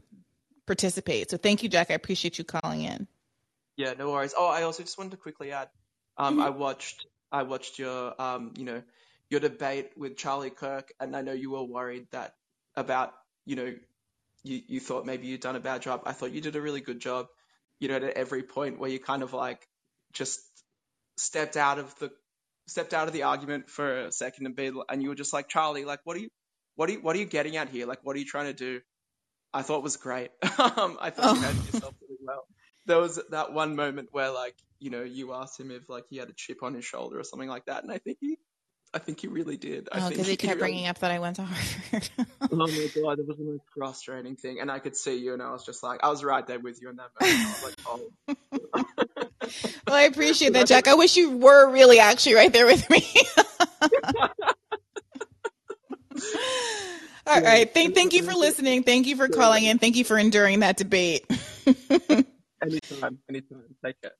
participate. 0.67 1.31
So 1.31 1.37
thank 1.37 1.63
you, 1.63 1.69
Jack. 1.69 1.91
I 1.91 1.95
appreciate 1.95 2.39
you 2.39 2.45
calling 2.45 2.83
in. 2.83 3.09
Yeah, 3.77 3.95
no 3.99 4.11
worries. 4.11 4.35
Oh, 4.37 4.49
I 4.49 4.63
also 4.63 4.83
just 4.83 4.99
wanted 4.99 5.13
to 5.13 5.17
quickly 5.17 5.53
add, 5.53 5.69
um, 6.17 6.35
mm-hmm. 6.35 6.43
I 6.43 6.51
watched, 6.51 7.07
I 7.31 7.43
watched 7.43 7.79
your, 7.79 8.21
um, 8.21 8.53
you 8.57 8.65
know, 8.65 8.83
your 9.31 9.41
debate 9.41 9.93
with 9.97 10.17
Charlie 10.17 10.51
Kirk, 10.51 10.93
and 11.01 11.17
I 11.17 11.23
know 11.23 11.33
you 11.33 11.51
were 11.51 11.63
worried 11.65 12.07
that 12.11 12.35
about, 12.77 13.15
you 13.47 13.57
know, 13.57 13.75
you, 14.45 14.61
you 14.67 14.81
thought 14.81 15.07
maybe 15.07 15.27
you'd 15.27 15.41
done 15.41 15.57
a 15.57 15.61
bad 15.61 15.83
job. 15.83 16.03
I 16.05 16.13
thought 16.13 16.33
you 16.33 16.41
did 16.41 16.57
a 16.57 16.61
really 16.61 16.81
good 16.81 17.01
job 17.01 17.29
you 17.83 17.89
know, 17.89 17.97
at 17.97 18.05
every 18.05 18.45
point 18.45 18.79
where 18.79 18.89
you 18.89 19.01
kind 19.01 19.25
of 19.25 19.33
like 19.33 19.67
just 20.13 20.41
stepped 21.17 21.57
out 21.57 21.81
of 21.81 21.93
the 21.99 22.13
stepped 22.69 22.95
out 22.95 23.09
of 23.09 23.13
the 23.13 23.25
argument 23.25 23.69
for 23.69 24.03
a 24.03 24.13
second 24.13 24.47
and 24.47 24.55
be 24.55 24.71
and 24.89 25.03
you 25.03 25.09
were 25.09 25.17
just 25.17 25.33
like 25.33 25.49
Charlie, 25.49 25.85
like 25.85 25.99
what 26.05 26.17
are 26.17 26.21
you 26.21 26.29
what 26.77 26.89
are 26.89 26.93
you 26.93 27.01
what 27.01 27.17
are 27.17 27.19
you 27.19 27.25
getting 27.25 27.57
at 27.57 27.69
here? 27.71 27.87
Like 27.87 27.99
what 28.05 28.15
are 28.15 28.21
you 28.21 28.25
trying 28.25 28.47
to 28.47 28.53
do? 28.53 28.81
I 29.53 29.63
thought 29.63 29.83
was 29.83 29.97
great. 29.97 30.31
um, 30.59 30.97
I 31.01 31.11
thought 31.11 31.27
oh. 31.27 31.35
you 31.35 31.41
handled 31.41 31.75
yourself. 31.75 31.95
There 32.87 32.99
was 32.99 33.21
that 33.31 33.53
one 33.53 33.77
moment 33.77 34.09
where 34.13 34.31
like 34.31 34.57
you 34.79 34.91
know 34.91 35.03
you 35.03 35.33
asked 35.33 35.59
him 35.59 35.71
if 35.71 35.89
like 35.89 36.05
he 36.09 36.17
had 36.17 36.29
a 36.29 36.33
chip 36.33 36.63
on 36.63 36.75
his 36.75 36.85
shoulder 36.85 37.19
or 37.19 37.25
something 37.25 37.49
like 37.49 37.67
that, 37.67 37.83
and 37.83 37.93
I 37.93 37.99
think 37.99 38.19
he 38.21 38.39
I 38.95 38.99
think 38.99 39.21
he 39.21 39.29
really 39.29 39.57
did. 39.57 39.89
I 39.91 40.07
oh, 40.07 40.09
because 40.11 40.27
he 40.27 40.37
kept 40.37 40.57
really... 40.57 40.61
bringing 40.61 40.87
up 40.87 40.99
that 40.99 41.11
I 41.11 41.19
went 41.19 41.37
to 41.37 41.45
Harvard. 41.45 42.11
oh 42.43 42.57
my 42.57 42.67
god, 43.03 43.19
it 43.19 43.27
was 43.27 43.39
the 43.39 43.45
most 43.45 43.63
frustrating 43.75 44.37
thing, 44.37 44.61
and 44.61 44.71
I 44.71 44.81
could 44.81 44.97
see 44.97 45.17
you, 45.17 45.33
and 45.33 45.43
I 45.43 45.51
was 45.51 45.65
just 45.65 45.83
like, 45.83 46.01
I 46.03 46.11
was 46.11 46.23
right 46.23 46.47
there 46.47 46.61
with 46.61 46.83
you 46.83 46.91
in 46.91 46.97
that 46.97 47.09
moment. 47.19 47.41
I 47.41 47.53
was 47.53 47.65
like, 47.65 47.75
oh. 47.87 49.71
well, 49.87 49.97
I 49.97 50.03
appreciate 50.03 50.53
that, 50.53 50.67
Jack. 50.67 50.89
I 50.89 50.95
wish 50.95 51.17
you 51.17 51.39
were 51.39 51.71
really 51.71 52.01
actually 52.01 52.35
right 52.35 52.53
there 52.53 52.67
with 52.67 52.89
me. 52.91 53.07
All 57.25 57.41
right. 57.41 57.73
Thank, 57.73 57.95
thank 57.95 58.13
you 58.13 58.25
for 58.25 58.35
listening. 58.35 58.83
Thank 58.83 59.07
you 59.07 59.17
for 59.17 59.29
calling 59.29 59.65
in. 59.65 59.79
Thank 59.79 59.97
you 59.97 60.05
for 60.05 60.19
enduring 60.19 60.61
that 60.61 60.77
debate. 60.77 61.25
Anytime. 62.63 63.19
Anytime. 63.29 63.63
Take 63.85 64.01
care. 64.01 64.13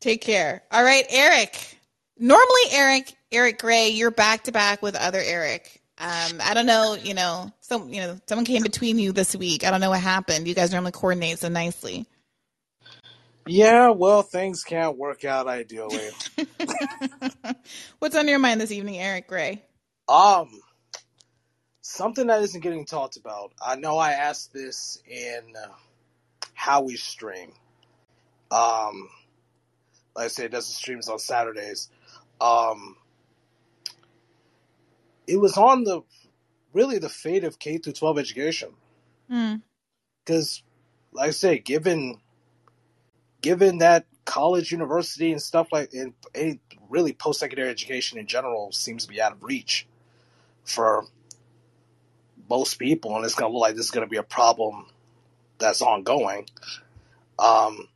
Take 0.00 0.20
care. 0.20 0.62
All 0.70 0.84
right, 0.84 1.04
Eric. 1.10 1.78
Normally, 2.18 2.62
Eric, 2.72 3.12
Eric 3.30 3.58
Gray, 3.58 3.90
you're 3.90 4.10
back 4.10 4.44
to 4.44 4.52
back 4.52 4.82
with 4.82 4.96
other 4.96 5.20
Eric. 5.22 5.80
Um, 5.98 6.40
I 6.42 6.54
don't 6.54 6.66
know, 6.66 6.94
you 6.94 7.14
know, 7.14 7.52
some, 7.60 7.92
you 7.92 8.00
know, 8.00 8.20
someone 8.28 8.44
came 8.44 8.62
between 8.62 8.98
you 8.98 9.12
this 9.12 9.34
week. 9.34 9.64
I 9.64 9.70
don't 9.70 9.80
know 9.80 9.90
what 9.90 10.00
happened. 10.00 10.46
You 10.46 10.54
guys 10.54 10.72
normally 10.72 10.92
coordinate 10.92 11.40
so 11.40 11.48
nicely. 11.48 12.06
Yeah, 13.46 13.90
well, 13.90 14.22
things 14.22 14.62
can't 14.62 14.96
work 14.96 15.24
out 15.24 15.48
ideally. 15.48 16.10
What's 17.98 18.14
on 18.16 18.28
your 18.28 18.38
mind 18.38 18.60
this 18.60 18.70
evening, 18.70 18.98
Eric 18.98 19.26
Gray? 19.26 19.62
Um, 20.08 20.60
something 21.80 22.26
that 22.28 22.42
isn't 22.42 22.60
getting 22.60 22.84
talked 22.84 23.16
about. 23.16 23.52
I 23.64 23.76
know 23.76 23.98
I 23.98 24.12
asked 24.12 24.52
this 24.52 25.02
in 25.08 25.40
uh, 25.56 25.72
how 26.54 26.82
we 26.82 26.96
stream. 26.96 27.52
Um, 28.50 29.08
like 30.16 30.26
I 30.26 30.28
said, 30.28 30.46
it 30.46 30.52
does 30.52 30.66
the 30.66 30.74
streams 30.74 31.08
on 31.08 31.18
Saturdays. 31.18 31.88
Um, 32.40 32.96
it 35.26 35.36
was 35.36 35.56
on 35.56 35.84
the 35.84 36.02
really 36.72 36.98
the 36.98 37.08
fate 37.08 37.44
of 37.44 37.58
K 37.58 37.78
through 37.78 37.92
12 37.94 38.18
education. 38.18 38.70
Because, 40.24 40.62
hmm. 41.12 41.18
like 41.18 41.28
I 41.28 41.30
say, 41.30 41.58
given 41.58 42.20
given 43.40 43.78
that 43.78 44.06
college, 44.24 44.72
university, 44.72 45.32
and 45.32 45.40
stuff 45.40 45.68
like 45.72 45.92
and 45.92 46.14
any 46.34 46.60
really 46.88 47.12
post 47.12 47.40
secondary 47.40 47.70
education 47.70 48.18
in 48.18 48.26
general 48.26 48.72
seems 48.72 49.04
to 49.04 49.08
be 49.08 49.20
out 49.20 49.32
of 49.32 49.42
reach 49.42 49.86
for 50.64 51.04
most 52.48 52.74
people, 52.74 53.16
and 53.16 53.24
it's 53.24 53.34
going 53.34 53.50
to 53.50 53.54
look 53.54 53.62
like 53.62 53.76
this 53.76 53.86
is 53.86 53.90
going 53.90 54.06
to 54.06 54.10
be 54.10 54.16
a 54.16 54.22
problem 54.22 54.86
that's 55.58 55.82
ongoing. 55.82 56.46
Um, 57.38 57.88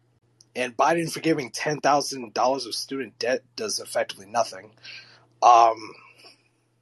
and 0.55 0.77
Biden 0.77 1.11
forgiving 1.11 1.51
ten 1.51 1.81
thousand 1.81 2.35
dollars 2.35 2.67
of 2.67 2.75
student 2.75 3.19
debt 3.19 3.43
does 3.57 3.81
effectively 3.81 4.27
nothing 4.27 4.73
um, 5.43 5.77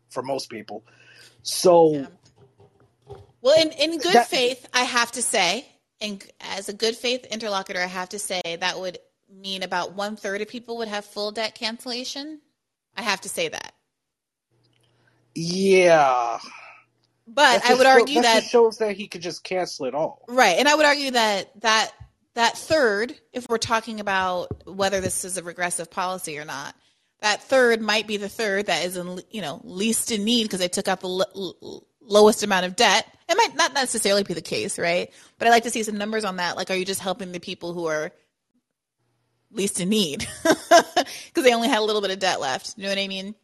for 0.09 0.23
most 0.23 0.51
people. 0.51 0.85
So, 1.43 1.95
yeah. 1.95 2.07
well, 3.41 3.61
in 3.61 3.73
in 3.73 3.99
good 3.99 4.15
that, 4.15 4.29
faith, 4.29 4.67
I 4.75 4.85
have 4.85 5.13
to 5.13 5.23
say, 5.23 5.67
and 6.01 6.23
as 6.41 6.69
a 6.69 6.73
good 6.73 6.97
faith 6.97 7.25
interlocutor, 7.27 7.81
I 7.81 7.87
have 7.87 8.11
to 8.11 8.19
say 8.19 8.41
that 8.45 8.79
would 8.79 8.99
mean 9.33 9.63
about 9.63 9.95
one 9.95 10.17
third 10.17 10.41
of 10.41 10.49
people 10.49 10.79
would 10.79 10.89
have 10.89 11.05
full 11.05 11.31
debt 11.31 11.55
cancellation. 11.55 12.41
I 12.97 13.03
have 13.03 13.21
to 13.23 13.29
say 13.29 13.49
that. 13.49 13.73
Yeah. 15.35 16.39
But 17.27 17.65
I 17.65 17.75
would 17.75 17.87
argue 17.87 18.17
show, 18.17 18.23
that, 18.23 18.43
shows 18.43 18.79
that 18.79 18.97
he 18.97 19.07
could 19.07 19.23
just 19.23 19.45
cancel 19.45 19.87
it 19.87 19.95
all. 19.95 20.25
Right, 20.29 20.57
and 20.59 20.67
I 20.67 20.75
would 20.75 20.85
argue 20.85 21.13
that 21.13 21.49
that 21.61 21.93
that 22.35 22.57
third, 22.57 23.15
if 23.33 23.49
we're 23.49 23.59
talking 23.59 24.01
about 24.01 24.67
whether 24.67 25.01
this 25.01 25.25
is 25.25 25.37
a 25.37 25.43
regressive 25.43 25.91
policy 25.91 26.39
or 26.39 26.45
not, 26.45 26.75
that 27.21 27.43
third 27.43 27.81
might 27.81 28.07
be 28.07 28.17
the 28.17 28.29
third 28.29 28.67
that 28.67 28.85
is 28.85 28.97
in 28.97 29.21
you 29.31 29.43
know 29.43 29.61
least 29.65 30.11
in 30.11 30.25
need 30.25 30.45
because 30.45 30.61
they 30.61 30.69
took 30.69 30.89
out 30.89 31.01
the 31.01 31.09
l- 31.09 31.57
l- 31.63 31.87
lowest 32.01 32.43
amount 32.43 32.67
of 32.67 32.77
debt. 32.77 33.07
It 33.29 33.37
might 33.37 33.55
not 33.55 33.75
necessarily 33.75 34.23
be 34.23 34.35
the 34.35 34.41
case, 34.41 34.79
right? 34.79 35.11
But 35.39 35.49
I 35.49 35.51
like 35.51 35.65
to 35.65 35.71
see 35.71 35.83
some 35.83 35.99
numbers 35.99 36.25
on 36.25 36.37
that. 36.37 36.57
Like, 36.57 36.71
are 36.71 36.75
you 36.75 36.85
just 36.85 37.01
helping 37.01 37.33
the 37.33 37.41
people 37.41 37.73
who 37.75 37.87
are 37.87 38.11
least 39.53 39.81
in 39.81 39.89
need 39.89 40.27
because 40.45 41.45
they 41.45 41.55
only 41.55 41.69
had 41.69 41.79
a 41.79 41.85
little 41.85 42.03
bit 42.03 42.11
of 42.11 42.19
debt 42.19 42.41
left? 42.41 42.75
You 42.77 42.85
know 42.85 42.89
what 42.89 42.99
I 42.99 43.09
mean? 43.09 43.35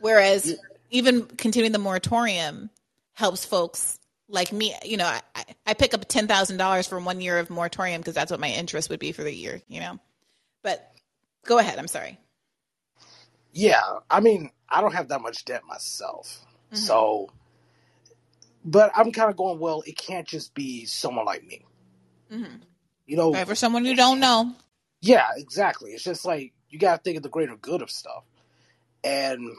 Whereas 0.00 0.56
even 0.90 1.24
continuing 1.24 1.72
the 1.72 1.78
moratorium 1.78 2.70
helps 3.12 3.44
folks 3.44 3.97
like 4.28 4.52
me. 4.52 4.74
You 4.84 4.96
know, 4.96 5.06
I, 5.06 5.44
I 5.66 5.74
pick 5.74 5.94
up 5.94 6.06
ten 6.08 6.26
thousand 6.26 6.56
dollars 6.56 6.86
for 6.86 6.98
one 6.98 7.20
year 7.20 7.38
of 7.38 7.50
moratorium 7.50 8.00
because 8.00 8.14
that's 8.14 8.30
what 8.30 8.40
my 8.40 8.50
interest 8.50 8.90
would 8.90 9.00
be 9.00 9.12
for 9.12 9.22
the 9.22 9.34
year. 9.34 9.60
You 9.68 9.80
know, 9.80 9.98
but 10.62 10.92
go 11.44 11.58
ahead. 11.58 11.78
I'm 11.78 11.88
sorry. 11.88 12.18
Yeah, 13.52 13.82
I 14.10 14.20
mean, 14.20 14.50
I 14.68 14.80
don't 14.80 14.94
have 14.94 15.08
that 15.08 15.20
much 15.22 15.44
debt 15.44 15.62
myself, 15.66 16.40
mm-hmm. 16.66 16.76
so. 16.76 17.30
But 18.64 18.92
I'm 18.94 19.12
kind 19.12 19.30
of 19.30 19.36
going. 19.36 19.58
Well, 19.58 19.82
it 19.86 19.96
can't 19.96 20.26
just 20.26 20.54
be 20.54 20.84
someone 20.84 21.24
like 21.24 21.44
me. 21.44 21.64
Mm-hmm. 22.30 22.56
You 23.06 23.16
know, 23.16 23.32
right, 23.32 23.46
for 23.46 23.54
someone 23.54 23.84
you 23.84 23.96
don't 23.96 24.20
know. 24.20 24.54
Yeah, 25.00 25.28
exactly. 25.36 25.92
It's 25.92 26.04
just 26.04 26.24
like 26.24 26.52
you 26.68 26.78
got 26.78 26.96
to 26.96 27.02
think 27.02 27.16
of 27.16 27.22
the 27.22 27.30
greater 27.30 27.56
good 27.56 27.80
of 27.80 27.90
stuff, 27.90 28.24
and 29.02 29.56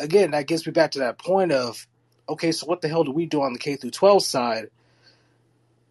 again, 0.00 0.32
that 0.32 0.46
gets 0.46 0.66
me 0.66 0.72
back 0.72 0.92
to 0.92 1.00
that 1.00 1.18
point 1.18 1.52
of, 1.52 1.86
okay, 2.30 2.52
so 2.52 2.66
what 2.66 2.80
the 2.80 2.88
hell 2.88 3.04
do 3.04 3.12
we 3.12 3.26
do 3.26 3.42
on 3.42 3.52
the 3.52 3.58
K 3.58 3.76
through 3.76 3.90
12 3.90 4.24
side? 4.24 4.70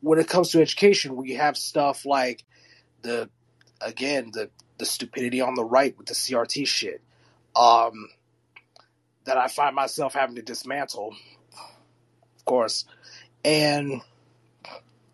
When 0.02 0.20
it 0.20 0.28
comes 0.30 0.52
to 0.52 0.62
education, 0.62 1.16
we 1.16 1.34
have 1.34 1.58
stuff 1.58 2.06
like 2.06 2.44
the, 3.02 3.30
again, 3.82 4.32
the 4.34 4.50
the 4.78 4.86
stupidity 4.86 5.42
on 5.42 5.56
the 5.56 5.64
right 5.64 5.96
with 5.98 6.08
the 6.08 6.14
CRT 6.14 6.66
shit, 6.66 7.02
um, 7.56 8.10
that 9.26 9.38
I 9.38 9.48
find 9.50 9.76
myself 9.76 10.14
having 10.14 10.38
to 10.38 10.42
dismantle, 10.42 11.16
of 12.38 12.46
course, 12.46 12.86
and 13.44 14.02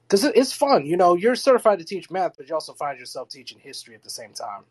because 0.04 0.24
it's 0.24 0.54
fun, 0.54 0.86
you 0.86 0.98
know, 0.98 1.16
you're 1.16 1.36
certified 1.36 1.80
to 1.80 1.86
teach 1.86 2.12
math, 2.12 2.38
but 2.38 2.48
you 2.48 2.54
also 2.54 2.74
find 2.74 3.00
yourself 3.00 3.30
teaching 3.30 3.58
history 3.60 3.96
at 3.96 4.04
the 4.04 4.10
same 4.10 4.34
time. 4.34 4.66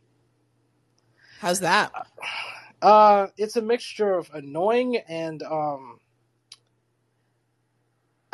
How's 1.40 1.60
that? 1.60 1.92
Uh, 1.92 2.86
uh, 2.86 3.26
it's 3.36 3.56
a 3.56 3.62
mixture 3.62 4.14
of 4.14 4.30
annoying 4.32 4.96
and 4.96 5.42
um. 5.42 5.98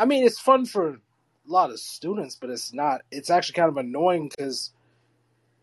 I 0.00 0.06
mean, 0.06 0.24
it's 0.24 0.40
fun 0.40 0.64
for 0.64 0.88
a 0.88 0.98
lot 1.46 1.70
of 1.70 1.78
students, 1.78 2.34
but 2.34 2.48
it's 2.48 2.72
not. 2.72 3.02
It's 3.10 3.28
actually 3.28 3.52
kind 3.52 3.68
of 3.68 3.76
annoying 3.76 4.30
because, 4.30 4.70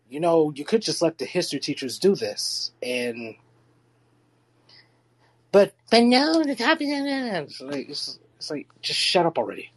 you 0.08 0.20
know, 0.20 0.52
you 0.54 0.64
could 0.64 0.80
just 0.80 1.02
let 1.02 1.18
the 1.18 1.24
history 1.24 1.58
teachers 1.58 1.98
do 1.98 2.14
this, 2.14 2.70
and 2.80 3.34
but 5.50 5.74
but 5.90 6.04
no, 6.04 6.44
the 6.44 6.54
copy. 6.54 6.84
It's 6.88 7.60
like 7.60 7.88
it's, 7.88 8.20
it's 8.36 8.48
like 8.48 8.68
just 8.80 9.00
shut 9.00 9.26
up 9.26 9.38
already. 9.38 9.72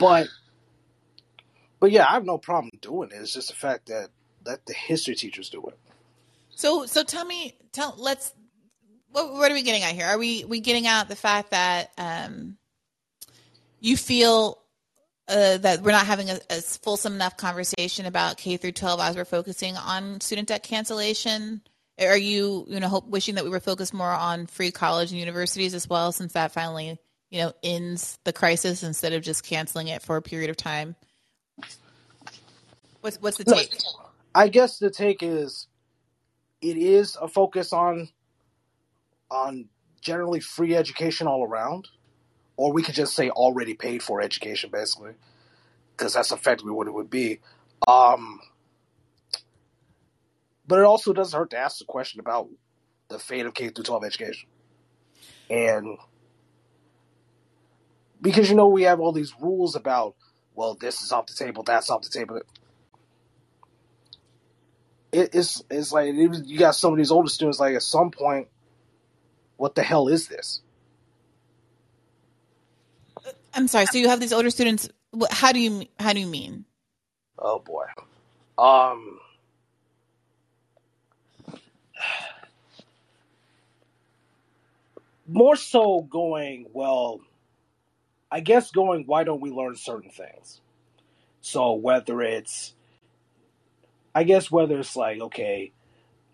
but 0.00 0.26
but 1.78 1.92
yeah, 1.92 2.06
I 2.08 2.14
have 2.14 2.24
no 2.24 2.36
problem 2.36 2.70
doing 2.80 3.10
it. 3.12 3.20
It's 3.20 3.32
just 3.32 3.48
the 3.48 3.54
fact 3.54 3.86
that 3.86 4.08
let 4.44 4.66
the 4.66 4.74
history 4.74 5.14
teachers 5.14 5.50
do 5.50 5.64
it. 5.68 5.78
So 6.50 6.84
so 6.84 7.04
tell 7.04 7.24
me 7.24 7.56
tell 7.70 7.94
let's 7.96 8.34
what, 9.12 9.32
what 9.32 9.52
are 9.52 9.54
we 9.54 9.62
getting 9.62 9.84
at 9.84 9.92
here? 9.92 10.06
Are 10.06 10.18
we 10.18 10.44
we 10.44 10.58
getting 10.58 10.88
out 10.88 11.08
the 11.08 11.14
fact 11.14 11.52
that 11.52 11.92
um, 11.96 12.56
you 13.80 13.96
feel 13.96 14.58
uh, 15.28 15.58
that 15.58 15.82
we're 15.82 15.92
not 15.92 16.06
having 16.06 16.30
a, 16.30 16.38
a, 16.50 16.60
fulsome 16.60 17.14
enough 17.14 17.36
conversation 17.36 18.06
about 18.06 18.36
K 18.36 18.56
through 18.56 18.72
12 18.72 19.00
as 19.00 19.16
we're 19.16 19.24
focusing 19.24 19.76
on 19.76 20.20
student 20.20 20.48
debt 20.48 20.62
cancellation? 20.62 21.62
Are 22.00 22.16
you 22.16 22.64
you 22.68 22.80
know 22.80 22.88
hope, 22.88 23.06
wishing 23.08 23.34
that 23.34 23.44
we 23.44 23.50
were 23.50 23.60
focused 23.60 23.92
more 23.92 24.10
on 24.10 24.46
free 24.46 24.70
college 24.70 25.10
and 25.10 25.20
universities 25.20 25.74
as 25.74 25.88
well, 25.88 26.12
since 26.12 26.32
that 26.32 26.52
finally 26.52 26.98
you 27.30 27.42
know 27.42 27.52
ends 27.62 28.18
the 28.24 28.32
crisis 28.32 28.82
instead 28.82 29.12
of 29.12 29.22
just 29.22 29.44
canceling 29.44 29.88
it 29.88 30.02
for 30.02 30.16
a 30.16 30.22
period 30.22 30.50
of 30.50 30.56
time? 30.56 30.96
What's 33.02 33.20
what's 33.20 33.36
the 33.36 33.44
take? 33.44 33.70
I 34.34 34.48
guess 34.48 34.78
the 34.78 34.90
take 34.90 35.22
is 35.22 35.68
it 36.60 36.76
is 36.76 37.16
a 37.20 37.28
focus 37.28 37.72
on 37.72 38.08
on 39.30 39.68
generally 40.00 40.40
free 40.40 40.74
education 40.74 41.26
all 41.26 41.44
around, 41.44 41.88
or 42.60 42.72
we 42.72 42.82
could 42.82 42.94
just 42.94 43.14
say 43.14 43.30
already 43.30 43.74
paid 43.74 44.02
for 44.02 44.20
education, 44.20 44.70
basically, 44.70 45.12
because 45.96 46.14
that's 46.14 46.30
effectively 46.32 46.72
what 46.72 46.86
it 46.86 46.94
would 46.94 47.08
be. 47.08 47.40
Um, 47.88 48.40
but 50.66 50.78
it 50.78 50.84
also 50.84 51.12
doesn't 51.12 51.38
hurt 51.38 51.50
to 51.50 51.58
ask 51.58 51.78
the 51.78 51.86
question 51.86 52.20
about 52.20 52.48
the 53.08 53.18
fate 53.18 53.46
of 53.46 53.54
K 53.54 53.70
through 53.70 53.84
12 53.84 54.04
education, 54.04 54.48
and 55.48 55.96
because 58.20 58.50
you 58.50 58.56
know 58.56 58.68
we 58.68 58.82
have 58.82 59.00
all 59.00 59.12
these 59.12 59.32
rules 59.40 59.74
about 59.74 60.14
well 60.54 60.74
this 60.74 61.00
is 61.02 61.12
off 61.12 61.26
the 61.26 61.34
table, 61.34 61.62
that's 61.62 61.88
off 61.90 62.02
the 62.02 62.10
table 62.10 62.40
it, 65.12 65.34
it's 65.34 65.62
it's 65.70 65.92
like 65.92 66.08
it 66.08 66.46
you 66.46 66.58
got 66.58 66.74
some 66.74 66.92
of 66.92 66.98
these 66.98 67.10
older 67.10 67.28
students 67.28 67.58
like 67.58 67.74
at 67.74 67.82
some 67.82 68.10
point, 68.10 68.48
what 69.56 69.74
the 69.74 69.82
hell 69.82 70.08
is 70.08 70.28
this? 70.28 70.62
I'm 73.54 73.68
sorry. 73.68 73.86
So 73.86 73.98
you 73.98 74.08
have 74.08 74.20
these 74.20 74.32
older 74.32 74.50
students. 74.50 74.88
How 75.30 75.52
do 75.52 75.60
you 75.60 75.86
how 75.98 76.12
do 76.12 76.20
you 76.20 76.26
mean? 76.26 76.64
Oh 77.38 77.58
boy, 77.58 77.86
um, 78.58 79.18
more 85.26 85.56
so 85.56 86.02
going 86.02 86.66
well. 86.72 87.20
I 88.30 88.40
guess 88.40 88.70
going. 88.70 89.04
Why 89.06 89.24
don't 89.24 89.40
we 89.40 89.50
learn 89.50 89.74
certain 89.74 90.10
things? 90.10 90.60
So 91.40 91.72
whether 91.72 92.22
it's, 92.22 92.74
I 94.14 94.24
guess 94.24 94.50
whether 94.50 94.78
it's 94.78 94.94
like 94.94 95.20
okay, 95.20 95.72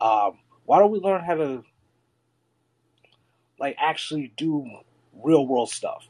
um, 0.00 0.38
why 0.66 0.80
don't 0.80 0.90
we 0.90 0.98
learn 0.98 1.24
how 1.24 1.34
to 1.34 1.64
like 3.58 3.76
actually 3.78 4.32
do 4.36 4.66
real 5.14 5.46
world 5.46 5.70
stuff? 5.70 6.06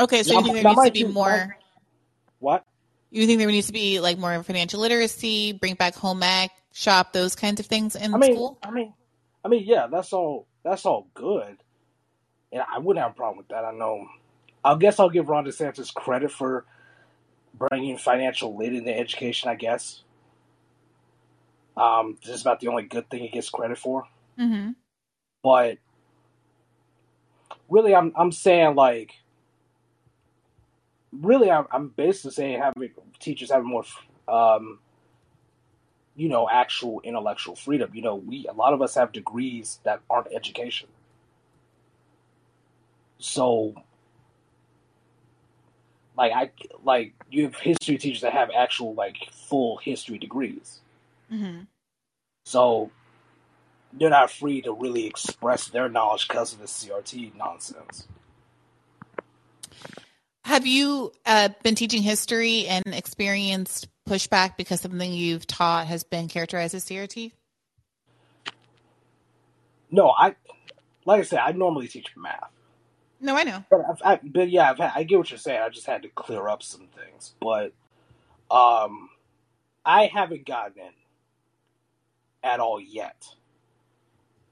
Okay, 0.00 0.22
so 0.22 0.32
you 0.32 0.42
think 0.42 0.54
there 0.54 0.64
needs 0.64 0.84
to 0.84 0.92
be 0.92 1.04
more. 1.04 1.56
What? 2.38 2.64
You 3.10 3.26
think 3.26 3.38
there 3.38 3.48
needs 3.48 3.66
to 3.66 3.72
be 3.72 4.00
like 4.00 4.18
more 4.18 4.42
financial 4.42 4.80
literacy, 4.80 5.52
bring 5.52 5.74
back 5.74 5.94
home 5.94 6.22
ec, 6.22 6.50
shop, 6.72 7.12
those 7.12 7.34
kinds 7.34 7.60
of 7.60 7.66
things 7.66 7.96
in 7.96 8.14
I 8.14 8.16
mean, 8.18 8.34
school? 8.34 8.58
I 8.62 8.70
mean, 8.70 8.94
I 9.44 9.48
mean, 9.48 9.64
yeah, 9.66 9.88
that's 9.88 10.12
all. 10.12 10.46
That's 10.62 10.86
all 10.86 11.08
good, 11.14 11.56
and 12.52 12.62
I 12.62 12.78
wouldn't 12.78 13.02
have 13.02 13.12
a 13.12 13.14
problem 13.14 13.38
with 13.38 13.48
that. 13.48 13.64
I 13.64 13.72
know. 13.72 14.06
I 14.64 14.74
guess 14.76 14.98
I'll 14.98 15.10
give 15.10 15.28
Ron 15.28 15.44
DeSantis 15.44 15.92
credit 15.92 16.30
for 16.30 16.64
bringing 17.54 17.96
financial 17.98 18.56
lit 18.56 18.74
into 18.74 18.96
education. 18.96 19.50
I 19.50 19.54
guess. 19.54 20.02
Um, 21.76 22.18
this 22.24 22.34
is 22.34 22.40
about 22.42 22.60
the 22.60 22.68
only 22.68 22.82
good 22.82 23.08
thing 23.10 23.20
he 23.20 23.28
gets 23.28 23.48
credit 23.48 23.78
for. 23.78 24.06
Mm-hmm. 24.38 24.72
But 25.42 25.78
really, 27.68 27.94
I'm 27.94 28.12
I'm 28.16 28.32
saying 28.32 28.74
like 28.74 29.14
really, 31.12 31.50
I'm, 31.50 31.66
I'm 31.72 31.88
basically 31.88 32.32
saying 32.32 32.60
having 32.60 32.90
teachers 33.18 33.50
having 33.50 33.68
more, 33.68 33.84
um, 34.28 34.78
you 36.16 36.28
know, 36.28 36.48
actual 36.50 37.00
intellectual 37.02 37.56
freedom. 37.56 37.90
You 37.94 38.02
know, 38.02 38.14
we 38.16 38.46
a 38.46 38.52
lot 38.52 38.72
of 38.72 38.82
us 38.82 38.94
have 38.94 39.12
degrees 39.12 39.80
that 39.84 40.00
aren't 40.08 40.32
education. 40.32 40.88
So, 43.18 43.74
like 46.16 46.32
I 46.32 46.50
like 46.84 47.14
you 47.30 47.44
have 47.44 47.56
history 47.56 47.98
teachers 47.98 48.22
that 48.22 48.32
have 48.32 48.50
actual 48.56 48.94
like 48.94 49.16
full 49.32 49.78
history 49.78 50.18
degrees. 50.18 50.80
Mm-hmm. 51.32 51.62
So 52.44 52.90
they're 53.92 54.10
not 54.10 54.30
free 54.30 54.62
to 54.62 54.72
really 54.72 55.06
express 55.06 55.68
their 55.68 55.88
knowledge 55.88 56.28
because 56.28 56.52
of 56.52 56.60
the 56.60 56.66
CRT 56.66 57.34
nonsense. 57.36 58.06
Have 60.44 60.66
you 60.66 61.12
uh, 61.26 61.50
been 61.62 61.74
teaching 61.74 62.02
history 62.02 62.66
and 62.66 62.82
experienced 62.86 63.88
pushback 64.08 64.56
because 64.56 64.80
something 64.80 65.12
you've 65.12 65.46
taught 65.46 65.86
has 65.86 66.02
been 66.02 66.28
characterized 66.28 66.74
as 66.74 66.84
CRT? 66.84 67.32
No, 69.90 70.10
I 70.10 70.34
like 71.04 71.20
I 71.20 71.24
said, 71.24 71.40
I 71.40 71.52
normally 71.52 71.88
teach 71.88 72.16
math. 72.16 72.50
No, 73.20 73.36
I 73.36 73.44
know. 73.44 73.64
But, 73.70 73.80
I've, 73.88 74.02
I, 74.04 74.20
but 74.22 74.50
yeah, 74.50 74.74
had, 74.74 74.92
i 74.94 75.02
get 75.02 75.18
what 75.18 75.30
you're 75.30 75.38
saying. 75.38 75.60
I 75.60 75.68
just 75.68 75.86
had 75.86 76.02
to 76.02 76.08
clear 76.08 76.48
up 76.48 76.62
some 76.62 76.88
things. 76.96 77.34
But 77.40 77.72
um, 78.50 79.10
I 79.84 80.06
haven't 80.06 80.46
gotten 80.46 80.78
in 80.78 80.92
at 82.42 82.60
all 82.60 82.80
yet. 82.80 83.26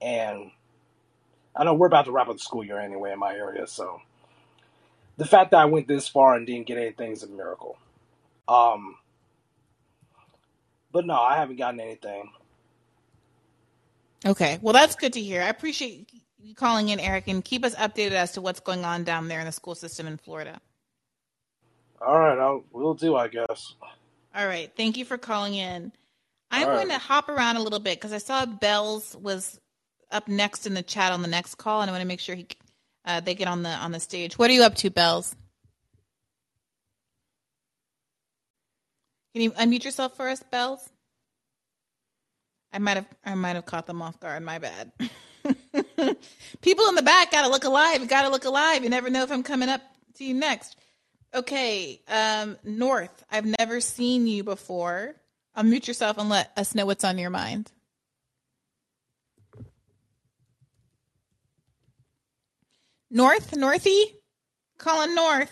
And 0.01 0.51
I 1.55 1.63
know 1.63 1.73
we're 1.73 1.87
about 1.87 2.05
to 2.05 2.11
wrap 2.11 2.29
up 2.29 2.37
the 2.37 2.43
school 2.43 2.63
year 2.63 2.79
anyway 2.79 3.11
in 3.11 3.19
my 3.19 3.33
area, 3.33 3.67
so 3.67 4.01
the 5.19 5.25
fact 5.25 5.51
that 5.51 5.57
I 5.57 5.65
went 5.65 5.87
this 5.87 6.07
far 6.07 6.35
and 6.35 6.47
didn't 6.47 6.65
get 6.65 6.77
anything 6.77 7.11
is 7.11 7.23
a 7.23 7.27
miracle. 7.27 7.77
Um, 8.47 8.95
but 10.93 11.05
no, 11.05 11.19
I 11.19 11.35
haven't 11.35 11.57
gotten 11.57 11.81
anything. 11.81 12.31
Okay, 14.25 14.59
well 14.61 14.73
that's 14.73 14.95
good 14.95 15.13
to 15.13 15.21
hear. 15.21 15.41
I 15.41 15.49
appreciate 15.49 16.09
you 16.41 16.55
calling 16.55 16.87
in, 16.87 17.01
Eric, 17.01 17.27
and 17.27 17.43
keep 17.43 17.65
us 17.65 17.75
updated 17.75 18.13
as 18.13 18.31
to 18.33 18.41
what's 18.41 18.61
going 18.61 18.85
on 18.85 19.03
down 19.03 19.27
there 19.27 19.41
in 19.41 19.45
the 19.45 19.51
school 19.51 19.75
system 19.75 20.07
in 20.07 20.17
Florida. 20.17 20.59
All 22.01 22.17
right, 22.17 22.39
I'll, 22.39 22.63
we'll 22.71 22.93
do, 22.93 23.17
I 23.17 23.27
guess. 23.27 23.75
All 24.33 24.47
right, 24.47 24.71
thank 24.77 24.95
you 24.95 25.03
for 25.03 25.17
calling 25.17 25.55
in. 25.55 25.91
I'm 26.49 26.67
going 26.67 26.87
to 26.87 26.97
hop 26.97 27.27
around 27.27 27.57
a 27.57 27.61
little 27.61 27.79
bit 27.79 27.97
because 27.99 28.13
I 28.13 28.19
saw 28.19 28.45
Bells 28.45 29.17
was 29.21 29.59
up 30.11 30.29
next 30.29 30.65
in 30.65 30.73
the 30.73 30.81
chat 30.81 31.11
on 31.11 31.21
the 31.21 31.27
next 31.27 31.55
call, 31.55 31.81
and 31.81 31.89
I 31.89 31.93
want 31.93 32.01
to 32.01 32.07
make 32.07 32.21
sure 32.21 32.35
he 32.35 32.47
uh, 33.09 33.19
they 33.21 33.33
get 33.33 33.47
on 33.47 33.63
the 33.63 33.69
on 33.69 33.91
the 33.91 33.99
stage. 33.99 34.37
What 34.37 34.51
are 34.51 34.53
you 34.53 34.63
up 34.63 34.75
to, 34.75 34.91
Bells? 34.91 35.35
Can 39.33 39.41
you 39.41 39.51
unmute 39.51 39.83
yourself 39.83 40.15
for 40.15 40.29
us, 40.29 40.43
Bells? 40.43 40.87
I 42.71 42.77
might 42.77 42.97
have 42.97 43.07
I 43.25 43.33
might 43.33 43.55
have 43.55 43.65
caught 43.65 43.87
them 43.87 44.01
off 44.01 44.19
guard. 44.19 44.43
My 44.43 44.59
bad. 44.59 44.91
People 46.61 46.87
in 46.89 46.95
the 46.95 47.01
back 47.01 47.31
gotta 47.31 47.49
look 47.49 47.63
alive. 47.63 48.07
Gotta 48.07 48.29
look 48.29 48.45
alive. 48.45 48.83
You 48.83 48.89
never 48.89 49.09
know 49.09 49.23
if 49.23 49.31
I'm 49.31 49.43
coming 49.43 49.69
up 49.69 49.81
to 50.15 50.23
you 50.23 50.35
next. 50.35 50.75
Okay, 51.33 52.01
um, 52.07 52.57
North. 52.63 53.23
I've 53.31 53.45
never 53.45 53.81
seen 53.81 54.27
you 54.27 54.43
before. 54.43 55.15
Unmute 55.57 55.87
yourself 55.87 56.19
and 56.19 56.29
let 56.29 56.51
us 56.55 56.75
know 56.75 56.85
what's 56.85 57.03
on 57.03 57.17
your 57.17 57.31
mind. 57.31 57.71
North, 63.11 63.51
Northy, 63.51 64.03
calling 64.77 65.15
North. 65.15 65.51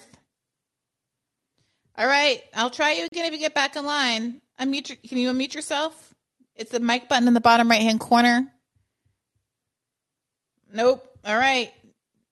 All 1.98 2.06
right, 2.06 2.42
I'll 2.54 2.70
try 2.70 2.94
you 2.94 3.06
again 3.06 3.26
if 3.26 3.34
you 3.34 3.40
get 3.40 3.56
back 3.56 3.76
in 3.76 3.86
line. 3.86 4.42
Unmute. 4.60 4.90
Your, 4.90 4.98
can 5.08 5.18
you 5.18 5.32
unmute 5.32 5.54
yourself? 5.54 6.14
It's 6.56 6.72
the 6.72 6.80
mic 6.80 7.10
button 7.10 7.28
in 7.28 7.34
the 7.34 7.42
bottom 7.42 7.70
right 7.70 7.82
hand 7.82 8.00
corner. 8.00 8.48
Nope. 10.74 11.04
All 11.26 11.38
right. 11.38 11.72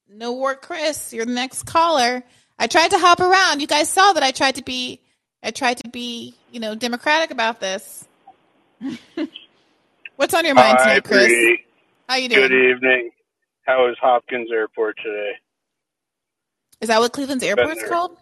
No 0.08 0.34
work, 0.34 0.62
Chris. 0.62 1.14
You're 1.14 1.26
the 1.26 1.34
next 1.34 1.64
caller. 1.64 2.24
I 2.58 2.68
tried 2.68 2.92
to 2.92 2.98
hop 3.00 3.20
around. 3.20 3.62
You 3.62 3.68
guys 3.68 3.90
saw 3.90 4.14
that 4.14 4.24
I 4.24 4.32
tried 4.32 4.56
to 4.56 4.64
be. 4.64 5.02
I 5.44 5.52
tried 5.52 5.78
to 5.78 5.90
be, 5.90 6.36
you 6.52 6.60
know, 6.60 6.76
democratic 6.76 7.32
about 7.32 7.60
this. 7.60 8.08
What's 10.16 10.34
on 10.34 10.46
your 10.46 10.56
mind 10.56 10.80
tonight, 10.80 11.04
Chris? 11.04 11.32
How 12.08 12.16
you 12.16 12.30
doing? 12.30 12.50
Good 12.50 12.54
evening. 12.54 13.12
How 13.66 13.90
is 13.90 13.98
Hopkins 14.00 14.50
Airport 14.52 14.96
today? 15.04 15.32
Is 16.82 16.90
that 16.90 17.00
what 17.00 17.14
Cleveland's 17.14 17.44
airport 17.44 17.78
is 17.78 17.90
called? 17.90 18.18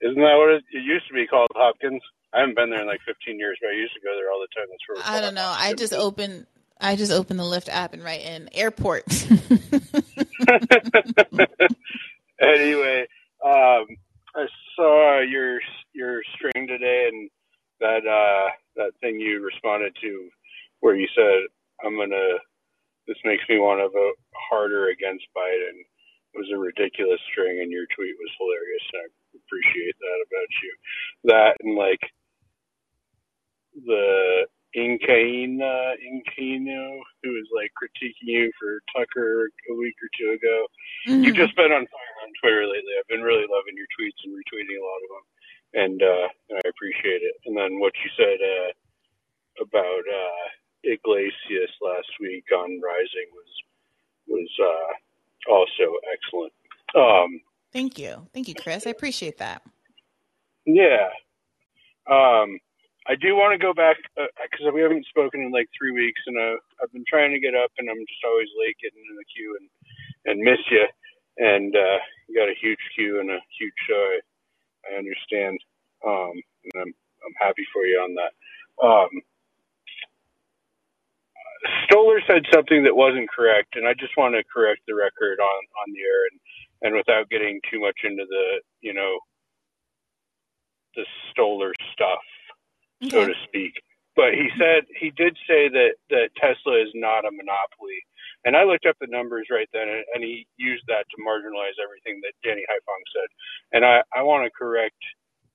Isn't 0.00 0.16
that 0.16 0.36
what 0.36 0.50
it, 0.50 0.64
it, 0.72 0.82
used 0.82 1.06
to 1.08 1.14
be 1.14 1.26
called, 1.26 1.48
Hopkins? 1.54 2.02
I 2.34 2.40
haven't 2.40 2.56
been 2.56 2.70
there 2.70 2.80
in 2.80 2.86
like 2.86 3.00
15 3.06 3.38
years, 3.38 3.56
but 3.62 3.70
I 3.70 3.74
used 3.74 3.94
to 3.94 4.00
go 4.00 4.14
there 4.16 4.30
all 4.30 4.40
the 4.40 4.48
time. 4.54 4.66
That's 4.68 4.82
where 4.88 4.98
I 5.16 5.20
don't 5.20 5.34
know. 5.34 5.54
I 5.56 5.74
just 5.74 5.92
open. 5.92 6.46
I 6.78 6.96
just 6.96 7.12
open 7.12 7.36
the 7.36 7.44
Lyft 7.44 7.68
app 7.70 7.94
and 7.94 8.02
write 8.02 8.22
in 8.22 8.50
airport. 8.52 9.04
anyway, 12.40 13.06
um, 13.44 13.86
I 14.34 14.46
saw 14.74 15.20
your 15.20 15.60
your 15.94 16.22
string 16.34 16.66
today, 16.66 17.08
and 17.12 17.30
that 17.80 18.06
uh, 18.06 18.50
that 18.74 18.90
thing 19.00 19.20
you 19.20 19.42
responded 19.42 19.96
to, 20.02 20.28
where 20.80 20.96
you 20.96 21.06
said, 21.14 21.46
"I'm 21.86 21.96
gonna 21.96 22.38
this 23.06 23.18
makes 23.24 23.44
me 23.48 23.58
want 23.58 23.80
to 23.80 23.88
vote 23.88 24.18
harder 24.50 24.90
against 24.90 25.26
Biden. 25.36 25.78
It 26.34 26.36
was 26.36 26.50
a 26.52 26.58
ridiculous 26.58 27.20
string, 27.32 27.60
and 27.62 27.72
your 27.72 27.86
tweet 27.94 28.14
was 28.18 28.32
hilarious. 28.36 28.86
And 28.92 29.02
I 29.02 29.06
appreciate 29.40 29.96
that 29.96 30.18
about 30.26 30.50
you. 30.62 30.72
That 31.30 31.52
and 31.62 31.74
like 31.76 32.02
the 33.84 34.46
Incaino, 34.76 35.96
Incaino, 36.04 37.00
who 37.22 37.30
was 37.32 37.48
like 37.56 37.72
critiquing 37.72 38.28
you 38.28 38.52
for 38.60 38.84
Tucker 38.92 39.48
a 39.70 39.74
week 39.74 39.96
or 40.04 40.10
two 40.12 40.36
ago. 40.36 40.66
Mm-hmm. 41.08 41.24
You've 41.24 41.40
just 41.40 41.56
been 41.56 41.72
on 41.72 41.88
fire 41.88 42.16
on 42.20 42.30
Twitter 42.42 42.68
lately. 42.68 42.92
I've 42.98 43.08
been 43.08 43.24
really 43.24 43.48
loving 43.48 43.72
your 43.72 43.88
tweets 43.96 44.20
and 44.24 44.36
retweeting 44.36 44.76
a 44.76 44.84
lot 44.84 45.00
of 45.00 45.10
them, 45.14 45.26
and 45.80 45.98
uh, 46.02 46.26
I 46.60 46.62
appreciate 46.68 47.24
it. 47.24 47.40
And 47.48 47.56
then 47.56 47.80
what 47.80 47.96
you 48.04 48.10
said 48.20 48.36
uh, 48.36 48.70
about 49.64 50.04
uh, 50.04 50.46
Yglesias 50.86 51.70
last 51.82 52.10
week 52.20 52.44
on 52.56 52.80
Rising 52.80 53.28
was 53.34 53.52
was 54.28 54.50
uh, 54.60 55.52
also 55.52 55.96
excellent. 56.12 56.52
Um, 56.94 57.40
Thank 57.72 57.98
you, 57.98 58.26
thank 58.32 58.48
you, 58.48 58.54
Chris. 58.54 58.86
I 58.86 58.90
appreciate 58.90 59.38
that. 59.38 59.60
Yeah, 60.64 61.10
um, 62.10 62.58
I 63.08 63.14
do 63.14 63.36
want 63.38 63.54
to 63.54 63.58
go 63.58 63.74
back 63.74 63.96
because 64.16 64.66
uh, 64.66 64.74
we 64.74 64.82
haven't 64.82 65.06
spoken 65.06 65.42
in 65.42 65.52
like 65.52 65.68
three 65.78 65.92
weeks, 65.92 66.20
and 66.26 66.38
uh, 66.38 66.58
I've 66.82 66.92
been 66.92 67.06
trying 67.06 67.30
to 67.32 67.38
get 67.38 67.54
up, 67.54 67.70
and 67.78 67.88
I'm 67.88 68.02
just 68.02 68.24
always 68.26 68.50
late 68.58 68.76
getting 68.82 69.02
in 69.02 69.16
the 69.16 69.30
queue 69.30 69.58
and 69.60 69.68
and 70.26 70.42
miss 70.42 70.58
you. 70.70 70.86
And 71.38 71.74
uh, 71.74 71.98
you 72.26 72.34
got 72.34 72.50
a 72.50 72.58
huge 72.60 72.82
queue 72.94 73.20
and 73.20 73.30
a 73.30 73.38
huge 73.58 73.78
show. 73.86 73.94
I, 73.94 74.18
I 74.90 74.98
understand, 74.98 75.58
um, 76.02 76.34
and 76.34 76.74
I'm 76.82 76.92
I'm 77.22 77.36
happy 77.38 77.66
for 77.72 77.86
you 77.86 77.98
on 78.02 78.14
that. 78.18 78.32
Um, 78.82 79.10
Stoller 81.84 82.20
said 82.26 82.44
something 82.52 82.84
that 82.84 82.96
wasn't 82.96 83.30
correct, 83.30 83.76
and 83.76 83.86
I 83.88 83.94
just 83.94 84.16
want 84.16 84.34
to 84.36 84.44
correct 84.52 84.82
the 84.88 84.94
record 84.94 85.40
on 85.40 85.60
on 85.82 85.94
the 85.94 86.00
air, 86.00 86.22
and 86.32 86.40
and 86.82 86.96
without 86.96 87.30
getting 87.30 87.60
too 87.70 87.80
much 87.80 87.98
into 88.04 88.24
the 88.28 88.60
you 88.82 88.94
know 88.94 89.18
the 90.96 91.06
Stoller 91.32 91.72
stuff, 91.92 92.24
okay. 93.04 93.10
so 93.10 93.26
to 93.26 93.34
speak. 93.46 93.74
But 94.16 94.34
he 94.34 94.48
said 94.58 94.84
he 95.00 95.10
did 95.16 95.36
say 95.48 95.68
that 95.68 95.94
that 96.10 96.30
Tesla 96.36 96.80
is 96.82 96.90
not 96.94 97.24
a 97.26 97.32
monopoly, 97.32 98.00
And 98.44 98.56
I 98.56 98.64
looked 98.64 98.86
up 98.86 98.96
the 99.00 99.08
numbers 99.10 99.48
right 99.50 99.68
then, 99.72 99.88
and, 99.88 100.04
and 100.14 100.24
he 100.24 100.46
used 100.56 100.84
that 100.88 101.06
to 101.10 101.22
marginalize 101.22 101.76
everything 101.82 102.20
that 102.22 102.34
Danny 102.44 102.62
Haiphong 102.62 103.04
said. 103.14 103.28
And 103.72 103.84
I, 103.84 104.02
I 104.16 104.22
want 104.22 104.44
to 104.46 104.50
correct 104.56 104.98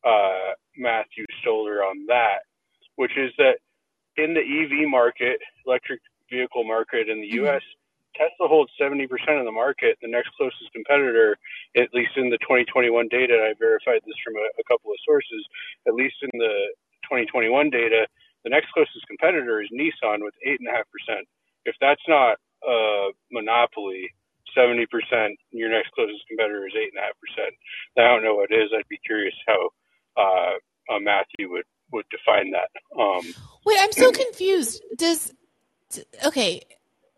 uh, 0.06 0.54
Matthew 0.78 1.26
Stoller 1.42 1.84
on 1.84 2.06
that, 2.08 2.46
which 2.96 3.18
is 3.18 3.32
that 3.40 3.60
in 4.18 4.34
the 4.34 4.42
EV 4.42 4.90
market, 4.90 5.40
electric 5.66 6.02
vehicle 6.30 6.64
market 6.64 7.10
in 7.10 7.22
the 7.22 7.28
mm-hmm. 7.28 7.46
U.S., 7.46 7.62
Tesla 8.16 8.48
holds 8.48 8.72
70% 8.76 9.08
of 9.40 9.46
the 9.46 9.56
market. 9.56 9.98
The 10.02 10.12
next 10.12 10.36
closest 10.36 10.68
competitor, 10.76 11.38
at 11.78 11.88
least 11.94 12.12
in 12.18 12.30
the 12.30 12.38
2021 12.44 13.08
data, 13.08 13.40
I 13.40 13.56
verified 13.58 14.04
this 14.04 14.20
from 14.20 14.36
a, 14.36 14.46
a 14.60 14.64
couple 14.68 14.92
of 14.92 15.00
sources, 15.08 15.42
at 15.88 15.96
least 15.96 16.20
in 16.22 16.32
the 16.36 16.76
2021 17.08 17.70
data, 17.70 18.08
the 18.44 18.50
next 18.50 18.72
closest 18.74 19.06
competitor 19.08 19.62
is 19.62 19.70
Nissan 19.70 20.24
with 20.24 20.34
8.5%. 20.46 21.22
If 21.66 21.76
that's 21.80 22.02
not 22.08 22.38
a 22.68 23.12
monopoly, 23.32 24.10
70%, 24.58 24.88
your 25.52 25.70
next 25.70 25.92
closest 25.92 26.24
competitor 26.28 26.68
is 26.68 26.74
8.5%. 26.74 27.52
I 27.98 28.08
don't 28.08 28.24
know 28.24 28.36
what 28.36 28.52
it 28.52 28.56
is. 28.56 28.72
I'd 28.74 28.88
be 28.90 29.00
curious 29.06 29.36
how 29.48 29.70
uh, 30.18 30.96
uh, 30.96 31.00
Matthew 31.00 31.52
would, 31.52 31.66
would 31.92 32.06
define 32.10 32.52
that. 32.52 32.70
Um, 33.00 33.34
Wait, 33.66 33.78
I'm 33.80 33.92
so 33.92 34.12
confused. 34.12 34.82
Does, 34.98 35.34
okay, 36.26 36.62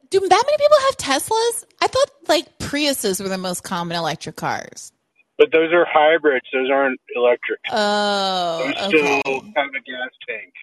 do 0.09 0.19
that 0.19 0.43
many 0.45 0.57
people 0.57 0.78
have 0.86 0.97
Teslas? 0.97 1.65
I 1.82 1.88
thought 1.88 2.09
like 2.28 2.57
Priuses 2.59 3.21
were 3.21 3.30
the 3.30 3.38
most 3.38 3.63
common 3.63 3.97
electric 3.97 4.36
cars. 4.36 4.91
But 5.38 5.51
those 5.51 5.74
are 5.74 5.86
hybrids. 5.89 6.45
Those 6.53 6.69
aren't 6.71 6.99
electric. 7.15 7.59
Oh, 7.71 8.59
those 8.63 8.93
okay. 8.93 9.21
still 9.26 9.41
have 9.55 9.69
a 9.69 9.82
gas 9.82 10.13
tank. 10.28 10.53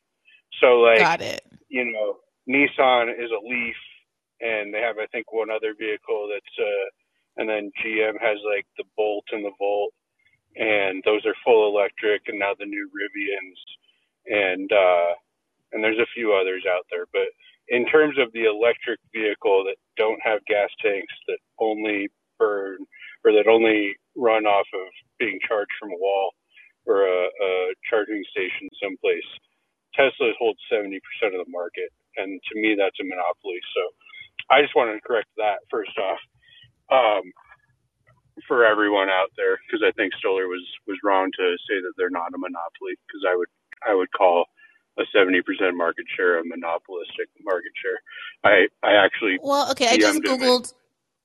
So 0.61 0.79
like, 0.79 1.01
got 1.01 1.21
it. 1.21 1.45
You 1.69 1.85
know, 1.91 2.19
Nissan 2.49 3.11
is 3.11 3.31
a 3.31 3.45
Leaf, 3.45 3.77
and 4.41 4.73
they 4.73 4.81
have 4.81 4.99
I 4.99 5.07
think 5.07 5.33
one 5.33 5.51
other 5.51 5.75
vehicle 5.77 6.31
that's 6.33 6.55
uh, 6.59 6.89
and 7.37 7.49
then 7.49 7.73
GM 7.83 8.21
has 8.21 8.39
like 8.47 8.67
the 8.77 8.85
Bolt 8.97 9.25
and 9.33 9.45
the 9.45 9.53
Volt, 9.59 9.93
and 10.57 11.03
those 11.05 11.25
are 11.27 11.35
full 11.45 11.67
electric, 11.69 12.23
and 12.29 12.39
now 12.39 12.53
the 12.59 12.67
new 12.67 12.89
Rivians, 12.95 13.59
and 14.27 14.71
uh, 14.73 15.13
and 15.73 15.85
there's 15.85 15.99
a 15.99 16.11
few 16.15 16.33
others 16.35 16.65
out 16.69 16.87
there, 16.91 17.07
but 17.13 17.29
in 17.69 17.87
terms 17.87 18.17
of 18.19 18.33
the 18.33 18.45
electric 18.45 18.99
vehicle 19.15 19.65
that 19.65 19.77
don't 19.97 20.21
have 20.25 20.45
gas 20.47 20.69
tanks 20.83 21.15
that 21.29 21.39
only 21.61 22.09
burn 22.39 22.79
or 23.25 23.33
that 23.33 23.47
only 23.49 23.95
run 24.17 24.47
off 24.47 24.67
of 24.75 24.89
being 25.19 25.39
charged 25.47 25.73
from 25.81 25.91
a 25.93 25.99
wall 26.01 26.33
or 26.87 27.07
a, 27.07 27.21
a 27.29 27.53
charging 27.89 28.25
station 28.31 28.69
someplace, 28.83 29.27
Tesla 29.95 30.33
holds 30.39 30.61
70% 30.73 30.99
of 31.37 31.41
the 31.45 31.51
market. 31.53 31.91
And 32.17 32.41
to 32.51 32.55
me, 32.61 32.75
that's 32.79 32.99
a 33.01 33.07
monopoly. 33.07 33.61
So 33.77 33.83
I 34.51 34.63
just 34.63 34.77
wanted 34.77 34.97
to 34.99 35.07
correct 35.07 35.29
that 35.39 35.61
first 35.71 35.93
off 35.99 36.21
um, 36.91 37.25
for 38.49 38.65
everyone 38.67 39.09
out 39.11 39.31
there, 39.37 39.59
because 39.67 39.85
I 39.87 39.93
think 39.97 40.15
Stoller 40.19 40.49
was, 40.49 40.65
was 40.89 40.99
wrong 41.05 41.31
to 41.39 41.47
say 41.69 41.81
that 41.83 41.95
they're 41.99 42.13
not 42.15 42.35
a 42.35 42.39
monopoly, 42.41 42.97
because 43.07 43.25
I 43.29 43.37
would, 43.37 43.51
I 43.87 43.95
would 43.95 44.13
call 44.13 44.47
a 44.99 45.03
70% 45.17 45.43
market 45.75 46.07
share 46.17 46.41
a 46.41 46.45
monopolistic 46.45 47.29
market 47.43 47.73
share. 47.83 48.01
I, 48.45 48.87
I 48.87 49.05
actually. 49.05 49.39
Well, 49.43 49.71
okay. 49.73 49.89
I 49.89 49.97
just 49.97 50.21
Googled. 50.23 50.73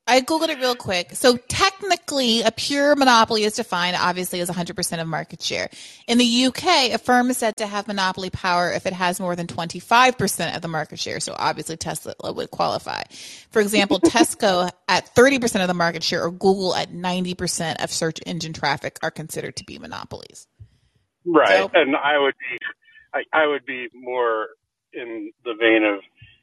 I 0.08 0.22
googled 0.22 0.50
it 0.50 0.60
real 0.60 0.76
quick. 0.76 1.14
So 1.14 1.36
technically, 1.36 2.42
a 2.44 2.52
pure 2.52 2.96
monopoly 2.96 3.44
is 3.44 3.56
defined 3.56 3.98
obviously 4.00 4.40
as 4.40 4.52
100% 4.52 5.02
of 5.02 5.08
market 5.08 5.42
share. 5.42 5.68
In 6.08 6.20
the 6.20 6.46
UK, 6.46 6.94
a 6.94 7.00
firm 7.00 7.32
is 7.32 7.38
said 7.38 7.56
to 7.58 7.66
have 7.66 7.88
monopoly 7.88 8.30
power 8.30 8.72
if 8.72 8.86
it 8.86 8.94
has 8.94 9.20
more 9.20 9.36
than 9.36 9.48
25% 9.48 10.56
of 10.56 10.62
the 10.62 10.68
market 10.68 11.00
share. 11.00 11.20
So 11.20 11.36
obviously, 11.36 11.78
Tesla 11.78 12.14
would 12.22 12.52
qualify. 12.52 13.02
For 13.50 13.64
example, 13.64 14.00
Tesco 14.06 14.70
at 14.88 15.14
30% 15.16 15.62
of 15.62 15.68
the 15.68 15.74
market 15.74 16.04
share, 16.04 16.24
or 16.24 16.30
Google 16.30 16.76
at 16.76 16.92
90% 16.92 17.84
of 17.84 17.90
search 17.90 18.20
engine 18.28 18.54
traffic, 18.54 19.00
are 19.02 19.10
considered 19.10 19.56
to 19.56 19.64
be 19.64 19.80
monopolies. 19.80 20.46
Right, 21.26 21.60
so, 21.60 21.70
and 21.74 21.96
I 21.96 22.18
would 22.18 22.36
be, 22.40 22.58
I, 23.14 23.24
I 23.34 23.48
would 23.48 23.66
be 23.66 23.90
more 23.94 24.50
in 24.94 25.32
the 25.44 25.56
vein 25.60 25.84
of, 25.84 26.00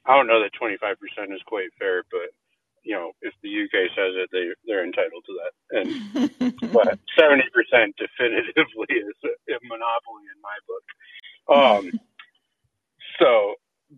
I 0.07 0.17
don't 0.17 0.27
know 0.27 0.43
that 0.43 0.51
25% 0.61 1.35
is 1.35 1.41
quite 1.47 1.69
fair, 1.79 2.05
but 2.11 2.31
you 2.85 2.95
know, 2.95 3.13
if 3.23 3.33
the 3.43 3.49
UK 3.49 3.91
says 3.95 4.15
it, 4.19 4.29
they 4.33 4.51
they're 4.67 4.85
entitled 4.85 5.25
to 5.27 5.35
that. 5.39 5.53
And 5.71 6.73
but 6.73 6.99
seventy 7.19 7.47
percent 7.55 7.95
definitively 7.97 8.91
is 8.91 9.15
a, 9.25 9.55
a, 9.55 9.59
monopoly 9.63 10.27
in 10.27 10.39
my 10.43 10.59
book. 10.67 10.87
Um, 11.47 12.01
so, 13.19 13.55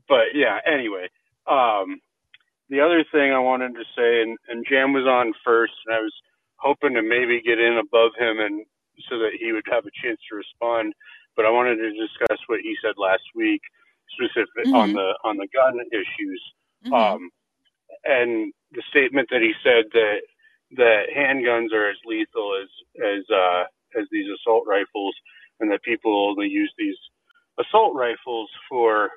but 0.08 0.34
yeah. 0.34 0.58
Anyway, 0.66 1.08
um, 1.46 2.00
the 2.68 2.80
other 2.80 3.04
thing 3.10 3.32
I 3.32 3.40
wanted 3.40 3.74
to 3.74 3.84
say, 3.96 4.22
and, 4.22 4.38
and 4.48 4.66
Jam 4.68 4.92
was 4.92 5.06
on 5.06 5.32
first, 5.44 5.74
and 5.86 5.96
I 5.96 6.00
was 6.00 6.14
hoping 6.56 6.94
to 6.94 7.02
maybe 7.02 7.42
get 7.44 7.58
in 7.58 7.78
above 7.78 8.12
him 8.18 8.40
and 8.40 8.66
so 9.08 9.18
that 9.18 9.32
he 9.38 9.52
would 9.52 9.66
have 9.70 9.86
a 9.86 9.96
chance 10.02 10.20
to 10.30 10.36
respond. 10.36 10.94
But 11.36 11.46
I 11.46 11.50
wanted 11.50 11.76
to 11.76 11.90
discuss 11.90 12.38
what 12.46 12.60
he 12.60 12.76
said 12.82 12.94
last 12.96 13.24
week, 13.34 13.62
specific 14.14 14.66
mm-hmm. 14.66 14.74
on 14.74 14.92
the 14.92 15.14
on 15.24 15.36
the 15.36 15.48
gun 15.52 15.78
issues. 15.92 16.42
Mm-hmm. 16.86 16.94
Um, 16.94 17.30
and 18.04 18.52
the 18.72 18.82
statement 18.90 19.28
that 19.30 19.42
he 19.42 19.52
said 19.62 19.84
that 19.92 20.20
that 20.76 21.06
handguns 21.16 21.72
are 21.72 21.90
as 21.90 21.96
lethal 22.04 22.60
as 22.62 22.68
as 23.02 23.24
uh, 23.30 23.64
as 23.98 24.06
these 24.10 24.26
assault 24.30 24.64
rifles, 24.66 25.14
and 25.60 25.70
that 25.70 25.82
people 25.82 26.28
only 26.30 26.48
use 26.48 26.72
these 26.78 26.96
assault 27.58 27.94
rifles 27.94 28.50
for 28.68 29.10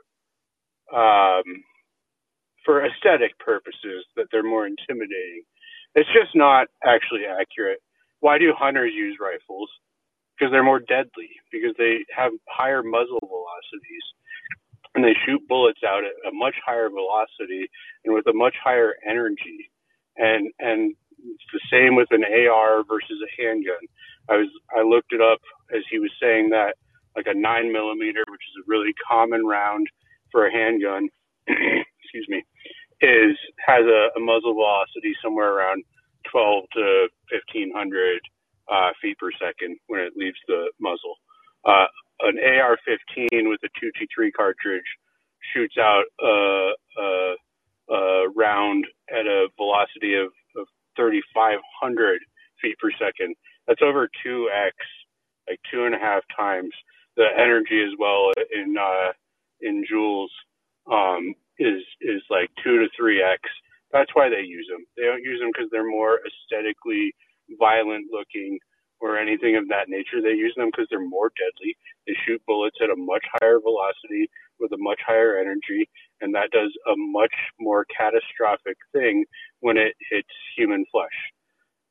um, 0.93 1.43
for 2.65 2.86
aesthetic 2.86 3.38
purposes, 3.39 4.05
that 4.15 4.28
they're 4.32 4.43
more 4.43 4.67
intimidating. 4.67 5.43
It's 5.95 6.09
just 6.13 6.36
not 6.36 6.67
actually 6.84 7.25
accurate. 7.25 7.80
Why 8.20 8.38
do 8.38 8.53
hunters 8.57 8.93
use 8.93 9.18
rifles? 9.20 9.70
Because 10.38 10.51
they're 10.51 10.63
more 10.63 10.80
deadly, 10.80 11.30
because 11.51 11.74
they 11.78 12.05
have 12.15 12.32
higher 12.47 12.84
muzzle 12.84 13.20
velocities 13.22 14.05
and 14.95 15.03
they 15.03 15.13
shoot 15.26 15.47
bullets 15.47 15.82
out 15.86 16.03
at 16.03 16.13
a 16.28 16.34
much 16.34 16.55
higher 16.65 16.89
velocity 16.89 17.70
and 18.03 18.13
with 18.13 18.26
a 18.28 18.34
much 18.34 18.55
higher 18.63 18.93
energy. 19.07 19.70
And 20.18 20.49
and 20.59 20.95
it's 21.20 21.51
the 21.53 21.61
same 21.72 21.95
with 21.95 22.09
an 22.11 22.24
AR 22.26 22.84
versus 22.84 23.22
a 23.22 23.41
handgun. 23.41 23.86
I 24.30 24.38
was 24.38 24.49
I 24.76 24.82
looked 24.82 25.13
it 25.13 25.22
up 25.22 25.39
as 25.74 25.84
he 25.89 25.99
was 25.99 26.11
saying 26.22 26.49
that 26.49 26.76
like 27.15 27.28
a 27.28 27.38
nine 27.38 27.72
millimeter, 27.72 28.24
which 28.30 28.41
is 28.41 28.63
a 28.63 28.68
really 28.68 28.93
common 29.09 29.45
round 29.45 29.88
for 30.32 30.47
a 30.47 30.51
handgun, 30.51 31.09
excuse 31.47 32.28
me, 32.28 32.43
is 33.01 33.38
has 33.65 33.86
a, 33.86 34.09
a 34.18 34.20
muzzle 34.20 34.53
velocity 34.53 35.13
somewhere 35.24 35.53
around 35.53 35.84
12 36.32 36.63
to 36.74 37.07
1500 37.32 38.20
uh, 38.72 38.91
feet 39.01 39.18
per 39.18 39.32
second 39.39 39.78
when 39.88 40.01
it 40.01 40.13
leaves 40.15 40.38
the 40.47 40.72
muzzle. 40.80 41.15
Uh, 41.65 41.88
an 42.22 42.38
AR-15 42.39 43.49
with 43.49 43.61
a 43.63 43.72
223 43.80 44.32
cartridge 44.32 44.89
shoots 45.53 45.76
out 45.78 46.03
a, 46.22 46.72
a, 46.99 47.36
a 47.93 48.30
round 48.36 48.86
at 49.09 49.26
a 49.26 49.47
velocity 49.57 50.15
of, 50.15 50.32
of 50.59 50.68
3,500 50.95 52.20
feet 52.61 52.78
per 52.80 52.91
second. 52.91 53.36
That's 53.68 53.82
over 53.84 54.09
2x, 54.26 54.72
like 55.47 55.59
two 55.72 55.86
and 55.86 55.93
a 55.95 55.99
half 55.99 56.24
times 56.36 56.72
the 57.18 57.26
energy 57.36 57.82
as 57.82 57.97
well 57.99 58.32
in 58.53 58.76
uh, 58.78 59.11
in 59.59 59.84
joules 59.91 60.30
um, 60.89 61.34
is 61.59 61.82
is 61.99 62.22
like 62.30 62.49
two 62.63 62.78
to 62.78 62.88
three 62.95 63.22
x. 63.22 63.41
That's 63.93 64.11
why 64.15 64.29
they 64.29 64.43
use 64.43 64.67
them. 64.71 64.85
They 64.97 65.05
don't 65.05 65.23
use 65.23 65.39
them 65.39 65.51
because 65.53 65.69
they're 65.71 65.88
more 65.89 66.19
aesthetically 66.27 67.15
violent 67.59 68.07
looking 68.11 68.59
or 69.01 69.17
anything 69.17 69.55
of 69.57 69.67
that 69.69 69.89
nature. 69.89 70.21
They 70.21 70.35
use 70.35 70.53
them 70.57 70.69
because 70.71 70.88
they're 70.91 71.05
more 71.07 71.31
deadly. 71.38 71.77
They 72.07 72.15
shoot 72.27 72.41
bullets 72.47 72.77
at 72.83 72.91
a 72.91 72.97
much 72.97 73.25
higher 73.39 73.59
velocity 73.61 74.29
with 74.59 74.73
a 74.73 74.79
much 74.79 74.99
higher 75.07 75.38
energy, 75.39 75.88
and 76.21 76.35
that 76.35 76.51
does 76.51 76.73
a 76.91 76.95
much 76.97 77.33
more 77.59 77.85
catastrophic 77.95 78.77
thing 78.93 79.25
when 79.61 79.77
it 79.77 79.95
hits 80.11 80.29
human 80.57 80.85
flesh. 80.91 81.17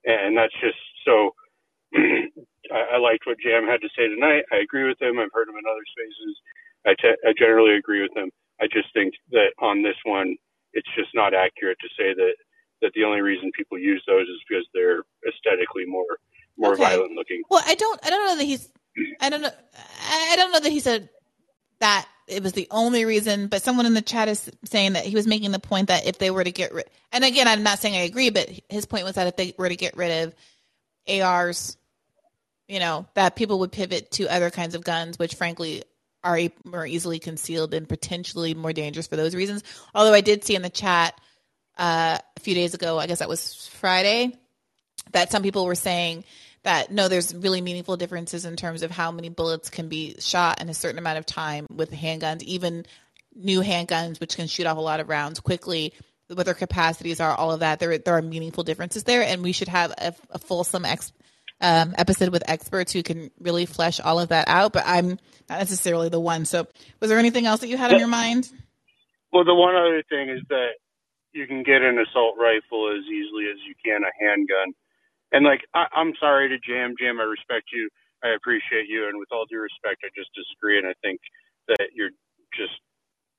And 0.07 0.37
that's 0.37 0.55
just 0.63 0.79
so. 1.07 1.31
I, 1.97 2.97
I 2.97 2.99
liked 2.99 3.27
what 3.27 3.41
Jam 3.41 3.65
had 3.67 3.81
to 3.83 3.91
say 3.97 4.09
tonight. 4.09 4.45
I 4.53 4.59
agree 4.59 4.87
with 4.89 5.01
him. 5.01 5.19
I've 5.19 5.33
heard 5.35 5.49
him 5.49 5.57
in 5.59 5.67
other 5.71 5.87
spaces. 5.91 6.35
I, 6.87 6.95
te- 7.01 7.21
I 7.29 7.33
generally 7.39 7.77
agree 7.77 8.03
with 8.03 8.17
him. 8.17 8.31
I 8.61 8.67
just 8.73 8.93
think 8.95 9.15
that 9.33 9.53
on 9.61 9.83
this 9.83 9.97
one, 10.05 10.37
it's 10.77 10.89
just 10.95 11.09
not 11.15 11.35
accurate 11.35 11.79
to 11.81 11.89
say 11.99 12.15
that 12.15 12.35
that 12.83 12.93
the 12.95 13.05
only 13.05 13.23
reason 13.23 13.51
people 13.57 13.79
use 13.79 14.03
those 14.07 14.29
is 14.29 14.41
because 14.47 14.67
they're 14.75 15.03
aesthetically 15.27 15.87
more 15.87 16.05
more 16.59 16.75
okay. 16.75 16.83
violent 16.83 17.13
looking. 17.13 17.43
Well, 17.51 17.63
I 17.67 17.75
don't 17.75 17.99
I 18.07 18.11
don't 18.11 18.27
know 18.27 18.37
that 18.37 18.45
he's 18.45 18.69
I 19.21 19.31
don't 19.31 19.43
know 19.43 19.51
I 20.31 20.37
don't 20.37 20.53
know 20.53 20.61
that 20.61 20.71
he 20.71 20.81
said 20.81 21.09
that 21.81 22.07
it 22.29 22.43
was 22.43 22.53
the 22.53 22.67
only 22.71 23.05
reason, 23.05 23.47
but 23.47 23.63
someone 23.63 23.87
in 23.87 23.95
the 23.95 24.03
chat 24.03 24.29
is 24.29 24.51
saying 24.65 24.95
that 24.95 25.05
he 25.05 25.15
was 25.15 25.27
making 25.27 25.53
the 25.53 25.59
point 25.59 25.89
that 25.89 26.07
if 26.07 26.19
they 26.19 26.31
were 26.31 26.45
to 26.45 26.53
get 26.53 26.75
rid 26.75 26.91
and 27.13 27.25
again 27.25 27.49
I'm 27.49 27.63
not 27.63 27.79
saying 27.79 27.95
I 27.95 28.05
agree, 28.05 28.31
but 28.31 28.51
his 28.69 28.87
point 28.87 29.05
was 29.05 29.15
that 29.15 29.27
if 29.27 29.37
they 29.37 29.55
were 29.57 29.69
to 29.69 29.77
get 29.77 29.97
rid 29.97 30.27
of 30.27 30.35
ARs, 31.09 31.77
you 32.69 32.81
know, 32.81 33.07
that 33.15 33.37
people 33.37 33.61
would 33.61 33.73
pivot 33.73 34.11
to 34.13 34.29
other 34.29 34.51
kinds 34.51 34.75
of 34.75 34.85
guns, 34.85 35.19
which 35.19 35.37
frankly 35.37 35.85
are 36.27 36.39
more 36.65 36.87
easily 36.87 37.19
concealed 37.19 37.73
and 37.73 37.89
potentially 37.89 38.55
more 38.55 38.73
dangerous 38.73 39.07
for 39.07 39.17
those 39.17 39.35
reasons. 39.35 39.63
Although 39.95 40.13
I 40.13 40.21
did 40.21 40.45
see 40.45 40.57
in 40.57 40.63
the 40.63 40.71
chat 40.71 41.19
uh, 41.77 42.19
a 42.37 42.41
few 42.41 42.55
days 42.55 42.75
ago. 42.75 42.99
I 42.99 43.07
guess 43.07 43.21
that 43.21 43.29
was 43.29 43.69
Friday. 43.69 44.33
That 45.13 45.31
some 45.31 45.43
people 45.43 45.67
were 45.67 45.75
saying 45.75 46.25
that 46.63 46.91
no, 46.91 47.09
there's 47.09 47.35
really 47.35 47.61
meaningful 47.61 47.97
differences 47.97 48.45
in 48.45 48.57
terms 48.57 48.83
of 48.83 48.91
how 48.91 49.13
many 49.13 49.29
bullets 49.29 49.71
can 49.71 49.89
be 49.89 50.17
shot 50.19 50.61
in 50.61 50.69
a 50.69 50.75
certain 50.75 50.99
amount 50.99 51.19
of 51.19 51.27
time 51.27 51.67
with 51.71 51.93
handguns, 51.93 52.43
even 52.43 52.85
new 53.35 53.63
handguns, 53.63 54.19
which 54.19 54.37
can 54.37 54.49
shoot 54.49 54.67
off 54.67 54.77
a 54.77 54.81
lot 54.81 55.01
of 55.01 55.09
rounds 55.09 55.41
quickly. 55.41 55.93
What 56.29 56.45
their 56.45 56.55
capacities 56.55 57.21
are, 57.21 57.33
all 57.33 57.53
of 57.53 57.61
that. 57.61 57.79
There, 57.79 57.99
there 57.99 58.17
are 58.17 58.23
meaningful 58.23 58.65
differences 58.65 59.05
there, 59.05 59.23
and 59.23 59.45
we 59.45 59.53
should 59.53 59.69
have 59.69 59.93
a, 59.93 60.13
a 60.31 60.39
fulsome 60.41 60.85
ex, 60.85 61.13
um, 61.61 61.95
episode 61.97 62.31
with 62.31 62.43
experts 62.49 62.93
who 62.93 63.03
can 63.03 63.31
really 63.41 63.67
flesh 63.67 64.01
all 64.01 64.21
of 64.21 64.29
that 64.29 64.49
out. 64.49 64.73
But 64.73 64.85
I'm 64.87 65.19
not 65.49 65.59
necessarily 65.59 66.09
the 66.09 66.21
one. 66.21 66.45
So, 66.45 66.67
was 67.01 67.11
there 67.11 67.19
anything 67.19 67.47
else 67.47 67.61
that 67.61 67.69
you 67.69 67.77
had 67.77 67.93
on 67.93 67.99
your 67.99 68.09
mind? 68.09 68.51
Well, 69.33 69.45
the 69.45 69.55
one 69.55 69.75
other 69.75 70.03
thing 70.09 70.31
is 70.31 70.43
that 70.49 70.81
you 71.33 71.47
can 71.47 71.63
get 71.63 71.83
an 71.83 71.99
assault 72.01 72.37
rifle 72.39 72.89
as 72.97 73.05
easily 73.05 73.45
as 73.53 73.61
you 73.69 73.75
can 73.85 74.03
a 74.03 74.13
handgun. 74.17 74.73
And 75.33 75.45
like, 75.45 75.61
I, 75.75 75.87
I'm 75.93 76.15
sorry 76.19 76.49
to 76.49 76.59
Jam 76.59 76.95
Jam. 76.99 77.21
I 77.21 77.25
respect 77.25 77.69
you. 77.73 77.91
I 78.25 78.33
appreciate 78.35 78.89
you. 78.89 79.09
And 79.09 79.19
with 79.19 79.29
all 79.31 79.45
due 79.45 79.61
respect, 79.61 80.01
I 80.05 80.09
just 80.17 80.33
disagree. 80.33 80.79
And 80.79 80.87
I 80.87 80.95
think 81.03 81.21
that 81.69 81.93
you're 81.93 82.17
just 82.57 82.81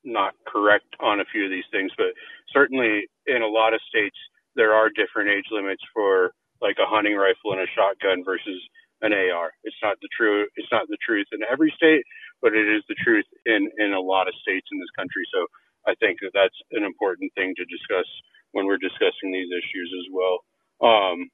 not 0.04 0.34
correct 0.46 0.94
on 1.00 1.20
a 1.20 1.26
few 1.32 1.46
of 1.46 1.50
these 1.50 1.68
things. 1.72 1.92
But 1.98 2.14
certainly 2.54 3.10
in 3.26 3.42
a 3.42 3.50
lot 3.50 3.74
of 3.74 3.82
states, 3.90 4.18
there 4.56 4.74
are 4.74 4.90
different 4.90 5.30
age 5.30 5.50
limits 5.52 5.82
for 5.94 6.34
like 6.62 6.78
a 6.80 6.88
hunting 6.90 7.16
rifle 7.16 7.54
and 7.54 7.62
a 7.62 7.72
shotgun 7.76 8.24
versus 8.26 8.62
an 9.02 9.14
AR. 9.14 9.52
It's 9.64 9.78
not 9.84 9.98
the 10.02 10.10
true. 10.16 10.48
It's 10.56 10.72
not 10.72 10.88
the 10.90 10.98
truth 11.06 11.28
in 11.34 11.42
every 11.50 11.74
state, 11.76 12.04
but 12.42 12.54
it 12.56 12.68
is 12.68 12.84
the 12.90 12.96
truth 13.04 13.26
in 13.46 13.70
in 13.80 13.94
a 13.94 14.02
lot 14.02 14.28
of 14.28 14.36
states 14.42 14.68
in 14.72 14.80
this 14.80 14.94
country. 14.98 15.24
So 15.34 15.48
I 15.88 15.96
think 16.00 16.20
that 16.22 16.32
that's 16.34 16.58
an 16.74 16.84
important 16.84 17.34
thing 17.36 17.54
to 17.58 17.66
discuss 17.66 18.08
when 18.54 18.66
we're 18.66 18.82
discussing 18.82 19.32
these 19.32 19.50
issues 19.52 19.92
as 20.00 20.08
well. 20.14 20.38
Um, 20.82 21.30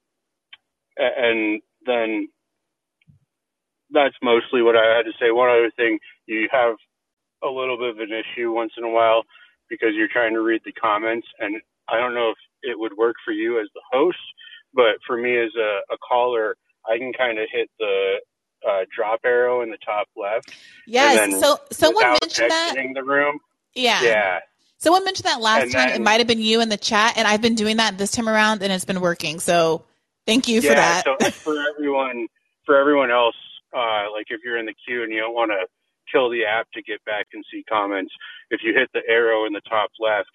and 0.98 1.60
then 1.86 2.28
that's 3.92 4.16
mostly 4.22 4.62
what 4.62 4.76
I 4.76 4.96
had 4.96 5.04
to 5.04 5.12
say. 5.20 5.30
One 5.30 5.50
other 5.50 5.70
thing, 5.76 5.98
you 6.26 6.48
have 6.52 6.76
a 7.44 7.48
little 7.48 7.78
bit 7.78 7.90
of 7.90 7.98
an 8.00 8.10
issue 8.12 8.52
once 8.52 8.72
in 8.78 8.84
a 8.84 8.90
while 8.90 9.22
because 9.70 9.90
you're 9.94 10.12
trying 10.12 10.34
to 10.34 10.42
read 10.42 10.62
the 10.64 10.72
comments, 10.72 11.26
and 11.40 11.60
I 11.88 12.00
don't 12.00 12.14
know 12.14 12.30
if 12.30 12.38
it 12.62 12.78
would 12.78 12.96
work 12.96 13.16
for 13.24 13.32
you 13.32 13.60
as 13.60 13.68
the 13.74 13.82
host, 13.92 14.18
but 14.74 14.96
for 15.06 15.16
me 15.16 15.36
as 15.38 15.50
a, 15.56 15.94
a 15.94 15.98
caller, 16.06 16.56
I 16.88 16.98
can 16.98 17.12
kind 17.12 17.38
of 17.38 17.46
hit 17.50 17.70
the 17.78 18.16
uh, 18.68 18.84
drop 18.94 19.20
arrow 19.24 19.62
in 19.62 19.70
the 19.70 19.78
top 19.84 20.08
left. 20.16 20.52
Yes. 20.86 21.40
So 21.40 21.58
someone 21.70 22.16
mentioned 22.22 22.50
that. 22.50 22.74
the 22.94 23.02
room. 23.02 23.38
Yeah. 23.74 24.02
Yeah. 24.02 24.38
Someone 24.78 25.04
mentioned 25.04 25.26
that 25.26 25.40
last 25.40 25.64
And 25.64 25.72
time. 25.72 25.88
then- 25.88 26.00
it 26.00 26.04
might 26.04 26.20
have 26.20 26.26
been 26.26 26.40
you 26.40 26.60
in 26.60 26.68
the 26.68 26.76
chat, 26.76 27.14
and 27.16 27.26
I've 27.26 27.40
been 27.40 27.54
doing 27.54 27.78
that 27.78 27.96
this 27.96 28.10
time 28.10 28.28
around, 28.28 28.62
and 28.62 28.72
it's 28.72 28.84
been 28.84 29.00
working. 29.00 29.40
So 29.40 29.84
thank 30.26 30.48
you 30.48 30.60
for 30.60 30.68
yeah, 30.68 31.02
that. 31.02 31.04
so 31.04 31.30
for 31.30 31.56
everyone, 31.74 32.28
for 32.66 32.76
everyone 32.76 33.10
else, 33.10 33.36
uh, 33.74 34.10
like 34.12 34.26
if 34.28 34.40
you're 34.44 34.58
in 34.58 34.66
the 34.66 34.74
queue 34.86 35.02
and 35.02 35.12
you 35.12 35.20
don't 35.20 35.34
want 35.34 35.50
to 35.50 35.66
kill 36.12 36.30
the 36.30 36.44
app 36.44 36.70
to 36.72 36.82
get 36.82 37.02
back 37.04 37.28
and 37.32 37.44
see 37.50 37.64
comments, 37.68 38.12
if 38.50 38.60
you 38.62 38.74
hit 38.74 38.90
the 38.92 39.00
arrow 39.08 39.46
in 39.46 39.52
the 39.52 39.62
top 39.68 39.90
left 39.98 40.30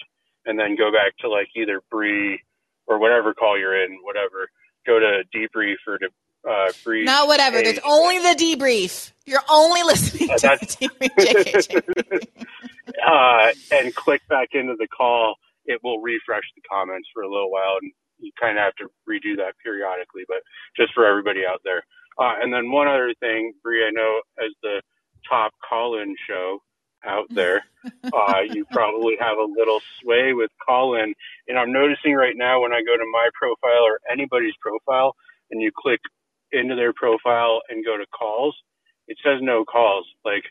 and 0.45 0.57
then 0.57 0.75
go 0.75 0.91
back 0.91 1.15
to 1.19 1.29
like 1.29 1.47
either 1.55 1.81
Bree 1.91 2.41
or 2.89 2.99
whatever 2.99 3.33
call 3.35 3.59
you're 3.59 3.83
in, 3.85 3.99
whatever, 4.03 4.49
go 4.87 4.99
to 4.99 5.23
debrief 5.35 5.77
or 5.87 5.99
to 5.99 6.09
uh, 6.49 6.71
Bree. 6.83 7.05
Not 7.05 7.27
whatever. 7.27 7.61
There's 7.61 7.79
only 7.85 8.19
the 8.19 8.35
debrief. 8.37 9.13
You're 9.25 9.43
only 9.49 9.83
listening 9.83 10.29
Uh, 10.31 10.37
to 10.39 10.57
the 10.59 10.65
debrief. 10.67 12.27
Uh, 13.05 13.51
and 13.71 13.95
click 13.95 14.21
back 14.29 14.49
into 14.53 14.75
the 14.79 14.87
call, 14.87 15.35
it 15.65 15.79
will 15.83 16.01
refresh 16.01 16.43
the 16.55 16.61
comments 16.69 17.07
for 17.13 17.23
a 17.23 17.29
little 17.29 17.51
while, 17.51 17.77
and 17.81 17.91
you 18.19 18.31
kind 18.39 18.57
of 18.57 18.63
have 18.63 18.75
to 18.75 18.85
redo 19.09 19.37
that 19.37 19.53
periodically. 19.63 20.23
But 20.27 20.39
just 20.77 20.93
for 20.93 21.05
everybody 21.05 21.41
out 21.45 21.61
there, 21.63 21.83
uh, 22.19 22.35
and 22.41 22.53
then 22.53 22.71
one 22.71 22.87
other 22.87 23.13
thing, 23.19 23.53
Bree, 23.63 23.85
I 23.85 23.91
know 23.91 24.21
as 24.43 24.51
the 24.63 24.81
top 25.29 25.53
call-in 25.67 26.15
show 26.27 26.59
out 27.05 27.29
there, 27.35 27.63
uh, 28.13 28.41
you 28.47 28.65
probably 28.71 29.15
have 29.19 29.37
a 29.37 29.43
little 29.57 29.79
sway 30.01 30.33
with 30.33 30.51
call-in, 30.65 31.13
and 31.47 31.57
I'm 31.59 31.71
noticing 31.73 32.13
right 32.15 32.35
now 32.35 32.61
when 32.61 32.73
I 32.73 32.81
go 32.81 32.97
to 32.97 33.05
my 33.11 33.29
profile 33.39 33.83
or 33.83 33.99
anybody's 34.11 34.55
profile, 34.61 35.15
and 35.51 35.61
you 35.61 35.71
click 35.75 36.01
into 36.51 36.75
their 36.75 36.93
profile 36.93 37.61
and 37.69 37.85
go 37.85 37.97
to 37.97 38.05
calls, 38.17 38.55
it 39.07 39.17
says 39.23 39.39
no 39.41 39.65
calls. 39.65 40.07
Like 40.25 40.43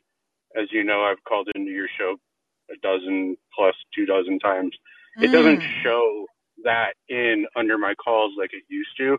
as 0.56 0.68
you 0.72 0.84
know, 0.84 1.02
I've 1.04 1.22
called 1.28 1.48
into 1.54 1.70
your 1.70 1.88
show 1.98 2.16
a 2.70 2.76
dozen 2.82 3.36
plus 3.54 3.74
two 3.94 4.06
dozen 4.06 4.38
times. 4.38 4.74
It 5.20 5.32
doesn't 5.32 5.60
Mm. 5.60 5.82
show 5.84 6.26
that 6.64 6.94
in 7.08 7.46
under 7.56 7.78
my 7.78 7.94
calls 7.94 8.34
like 8.38 8.52
it 8.54 8.64
used 8.68 8.96
to. 8.98 9.18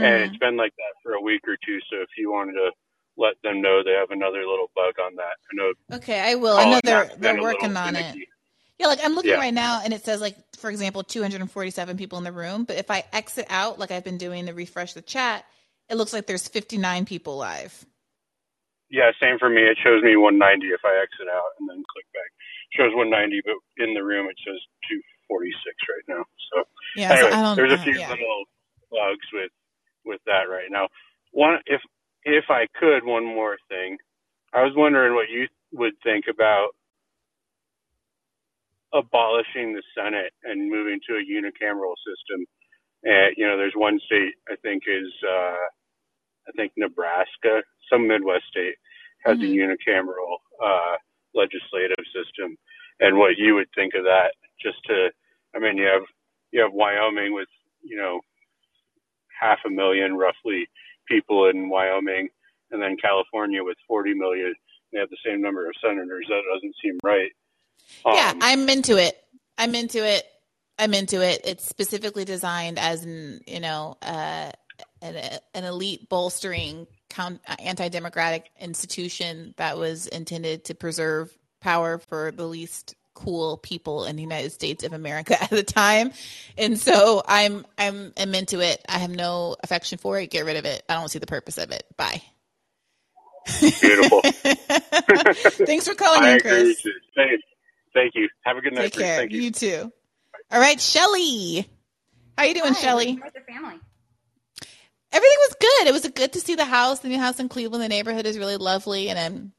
And 0.00 0.22
Mm. 0.22 0.24
it's 0.24 0.38
been 0.38 0.56
like 0.56 0.74
that 0.76 0.94
for 1.02 1.12
a 1.14 1.20
week 1.20 1.42
or 1.48 1.56
two. 1.64 1.78
So 1.90 1.98
if 2.02 2.08
you 2.18 2.32
wanted 2.32 2.54
to 2.54 2.72
let 3.16 3.34
them 3.42 3.60
know 3.60 3.82
they 3.84 3.92
have 3.92 4.10
another 4.10 4.40
little 4.40 4.70
bug 4.74 4.94
on 5.04 5.16
that. 5.16 5.36
I 5.50 5.54
know 5.54 5.96
Okay, 5.98 6.18
I 6.20 6.34
will. 6.36 6.56
I 6.56 6.64
know 6.70 6.80
they're 6.82 7.10
they're 7.18 7.40
working 7.42 7.76
on 7.76 7.96
it. 7.96 8.16
Yeah, 8.78 8.86
like 8.88 9.00
I'm 9.04 9.14
looking 9.14 9.30
Yeah. 9.32 9.36
right 9.38 9.54
now, 9.54 9.80
and 9.84 9.92
it 9.92 10.04
says 10.04 10.20
like, 10.20 10.36
for 10.58 10.70
example, 10.70 11.02
247 11.04 11.96
people 11.96 12.18
in 12.18 12.24
the 12.24 12.32
room. 12.32 12.64
But 12.64 12.76
if 12.76 12.90
I 12.90 13.04
exit 13.12 13.46
out, 13.50 13.78
like 13.78 13.90
I've 13.90 14.02
been 14.04 14.18
doing 14.18 14.46
to 14.46 14.52
refresh 14.54 14.94
the 14.94 15.02
chat, 15.02 15.44
it 15.88 15.96
looks 15.96 16.12
like 16.12 16.26
there's 16.26 16.48
59 16.48 17.04
people 17.04 17.36
live. 17.36 17.84
Yeah, 18.90 19.10
same 19.20 19.38
for 19.38 19.48
me. 19.48 19.62
It 19.62 19.78
shows 19.82 20.02
me 20.02 20.16
190 20.16 20.66
if 20.68 20.80
I 20.84 21.00
exit 21.00 21.28
out 21.32 21.56
and 21.60 21.68
then 21.68 21.82
click 21.92 22.06
back. 22.12 22.28
It 22.72 22.76
shows 22.76 22.92
190, 22.94 23.40
but 23.44 23.56
in 23.84 23.94
the 23.94 24.02
room 24.04 24.26
it 24.28 24.36
says 24.44 24.60
246 24.88 25.76
right 25.88 26.16
now. 26.16 26.24
So 26.52 26.64
Yeah, 26.96 27.08
so 27.08 27.14
anyway, 27.14 27.32
I 27.32 27.42
don't- 27.42 27.56
there's 27.56 27.72
a 27.72 27.78
few 27.84 27.96
yeah. 27.98 28.10
little 28.10 28.44
bugs 28.90 29.26
with 29.32 29.52
with 30.04 30.20
that 30.26 30.50
right 30.50 30.68
now. 30.70 30.88
One, 31.30 31.60
if 31.66 31.80
if 32.24 32.46
I 32.50 32.66
could, 32.78 33.04
one 33.04 33.24
more 33.26 33.56
thing. 33.68 33.98
I 34.54 34.62
was 34.64 34.72
wondering 34.76 35.14
what 35.14 35.30
you 35.30 35.48
would 35.72 35.94
think 36.04 36.26
about 36.30 36.70
abolishing 38.94 39.74
the 39.74 39.82
Senate 39.96 40.32
and 40.44 40.70
moving 40.70 41.00
to 41.08 41.16
a 41.16 41.24
unicameral 41.24 41.94
system. 42.06 42.46
And 43.04 43.34
you 43.36 43.46
know, 43.46 43.56
there's 43.56 43.74
one 43.76 44.00
state 44.06 44.34
I 44.50 44.56
think 44.62 44.84
is 44.88 45.12
uh, 45.28 45.56
I 46.48 46.52
think 46.56 46.72
Nebraska, 46.76 47.62
some 47.90 48.08
Midwest 48.08 48.44
state 48.50 48.76
has 49.24 49.38
Mhm. 49.38 49.42
a 49.42 49.46
unicameral 49.46 50.38
uh, 50.64 50.96
legislative 51.34 52.04
system, 52.14 52.56
and 53.00 53.18
what 53.18 53.38
you 53.38 53.54
would 53.56 53.68
think 53.76 53.94
of 53.94 54.04
that. 54.04 54.32
Just 54.62 54.78
to, 54.86 55.10
I 55.56 55.60
mean, 55.60 55.78
you 55.78 55.86
have 55.86 56.04
you 56.52 56.62
have 56.62 56.72
Wyoming 56.74 57.34
with 57.34 57.48
you 57.82 57.96
know 57.96 58.20
half 59.40 59.58
a 59.66 59.70
million 59.70 60.16
roughly 60.16 60.68
people 61.08 61.48
in 61.48 61.68
Wyoming, 61.68 62.28
and 62.70 62.82
then 62.82 62.96
California 62.96 63.62
with 63.62 63.76
40 63.86 64.14
million. 64.14 64.54
They 64.92 64.98
have 64.98 65.10
the 65.10 65.16
same 65.24 65.40
number 65.40 65.66
of 65.66 65.74
senators. 65.82 66.26
That 66.28 66.42
doesn't 66.52 66.74
seem 66.82 66.98
right. 67.02 67.30
yeah, 68.06 68.30
Um, 68.30 68.38
I'm 68.42 68.68
into 68.68 68.96
it. 68.96 69.16
I'm 69.56 69.74
into 69.74 70.06
it. 70.06 70.24
I'm 70.78 70.94
into 70.94 71.22
it. 71.22 71.42
It's 71.44 71.64
specifically 71.64 72.24
designed 72.24 72.78
as 72.78 73.04
an 73.04 73.40
you 73.46 73.60
know 73.60 73.96
uh, 74.02 74.50
an, 75.00 75.38
an 75.54 75.64
elite 75.64 76.08
bolstering 76.08 76.86
count, 77.08 77.40
anti-democratic 77.58 78.50
institution 78.60 79.54
that 79.56 79.76
was 79.76 80.06
intended 80.06 80.64
to 80.66 80.74
preserve 80.74 81.36
power 81.60 81.98
for 81.98 82.32
the 82.32 82.46
least 82.46 82.94
cool 83.14 83.56
people 83.56 84.04
in 84.04 84.16
the 84.16 84.22
United 84.22 84.52
States 84.52 84.84
of 84.84 84.92
America 84.92 85.40
at 85.42 85.50
the 85.50 85.62
time. 85.62 86.12
And 86.58 86.78
so 86.78 87.22
I'm 87.26 87.64
I'm 87.78 88.12
I'm 88.18 88.34
into 88.34 88.60
it. 88.60 88.84
I 88.88 88.98
have 88.98 89.10
no 89.10 89.56
affection 89.62 89.98
for 89.98 90.18
it. 90.18 90.30
Get 90.30 90.44
rid 90.44 90.56
of 90.56 90.64
it. 90.64 90.82
I 90.88 90.94
don't 90.94 91.08
see 91.08 91.18
the 91.18 91.26
purpose 91.26 91.58
of 91.58 91.70
it. 91.70 91.84
Bye. 91.96 92.22
Beautiful. 93.60 94.20
Thanks 95.66 95.88
for 95.88 95.94
calling 95.94 96.22
I 96.22 96.30
in, 96.32 96.36
agree 96.38 96.50
Chris. 96.50 96.68
with 96.68 96.84
you. 96.84 96.92
Thank, 97.16 97.40
thank 97.94 98.14
you. 98.14 98.28
Have 98.44 98.56
a 98.56 98.60
good 98.60 98.74
night. 98.74 98.82
Take 98.84 98.94
Bruce. 98.94 99.04
care. 99.04 99.16
Thank 99.18 99.32
you. 99.32 99.40
You 99.42 99.50
too. 99.50 99.92
All 100.50 100.60
right, 100.60 100.80
Shelly. 100.80 101.68
How 102.36 102.44
you 102.44 102.54
doing, 102.54 102.74
Hi, 102.74 102.80
Shelly? 102.80 103.18
How's 103.22 103.34
your 103.34 103.44
family? 103.44 103.80
Everything 105.12 105.38
was 105.40 105.56
good. 105.60 105.88
It 105.88 105.92
was 105.92 106.08
good 106.08 106.32
to 106.32 106.40
see 106.40 106.54
the 106.54 106.64
house. 106.64 107.00
The 107.00 107.08
new 107.08 107.18
house 107.18 107.38
in 107.38 107.48
Cleveland. 107.48 107.82
The 107.82 107.88
neighborhood 107.88 108.26
is 108.26 108.38
really 108.38 108.56
lovely, 108.56 109.10
and 109.10 109.18
um, 109.18 109.52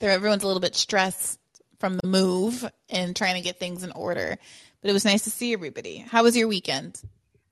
there 0.00 0.10
everyone's 0.10 0.42
a 0.42 0.46
little 0.46 0.60
bit 0.60 0.74
stressed 0.74 1.38
from 1.78 1.96
the 1.96 2.06
move 2.06 2.68
and 2.88 3.14
trying 3.14 3.34
to 3.34 3.40
get 3.40 3.58
things 3.58 3.82
in 3.84 3.92
order. 3.92 4.36
But 4.80 4.90
it 4.90 4.92
was 4.92 5.04
nice 5.04 5.24
to 5.24 5.30
see 5.30 5.52
everybody. 5.52 5.98
How 5.98 6.22
was 6.22 6.36
your 6.36 6.48
weekend? 6.48 7.00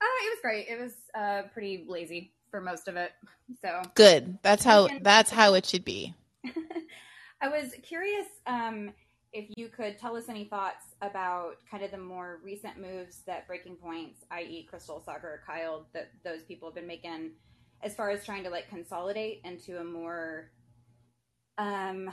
Oh, 0.01 0.21
it 0.25 0.29
was 0.29 0.39
great. 0.41 0.67
It 0.67 0.79
was 0.79 0.93
uh, 1.15 1.47
pretty 1.53 1.85
lazy 1.87 2.31
for 2.51 2.61
most 2.61 2.87
of 2.87 2.95
it. 2.95 3.11
So 3.61 3.81
Good. 3.95 4.39
That's 4.41 4.63
how. 4.63 4.89
That's 5.01 5.31
how 5.31 5.53
it 5.53 5.65
should 5.65 5.85
be. 5.85 6.13
I 7.41 7.49
was 7.49 7.71
curious 7.83 8.25
um, 8.45 8.91
if 9.33 9.45
you 9.55 9.67
could 9.67 9.99
tell 9.99 10.15
us 10.15 10.29
any 10.29 10.45
thoughts 10.45 10.85
about 11.01 11.57
kind 11.69 11.83
of 11.83 11.91
the 11.91 11.97
more 11.97 12.39
recent 12.43 12.79
moves 12.79 13.21
that 13.27 13.47
Breaking 13.47 13.75
Points, 13.75 14.25
i.e., 14.31 14.67
Krystal 14.71 15.03
Saagar, 15.05 15.37
Kyle, 15.45 15.85
that 15.93 16.11
those 16.23 16.41
people 16.43 16.67
have 16.67 16.75
been 16.75 16.87
making, 16.87 17.31
as 17.83 17.93
far 17.93 18.09
as 18.09 18.25
trying 18.25 18.43
to 18.43 18.49
like 18.49 18.69
consolidate 18.69 19.41
into 19.43 19.79
a 19.79 19.83
more, 19.83 20.49
um, 21.57 22.09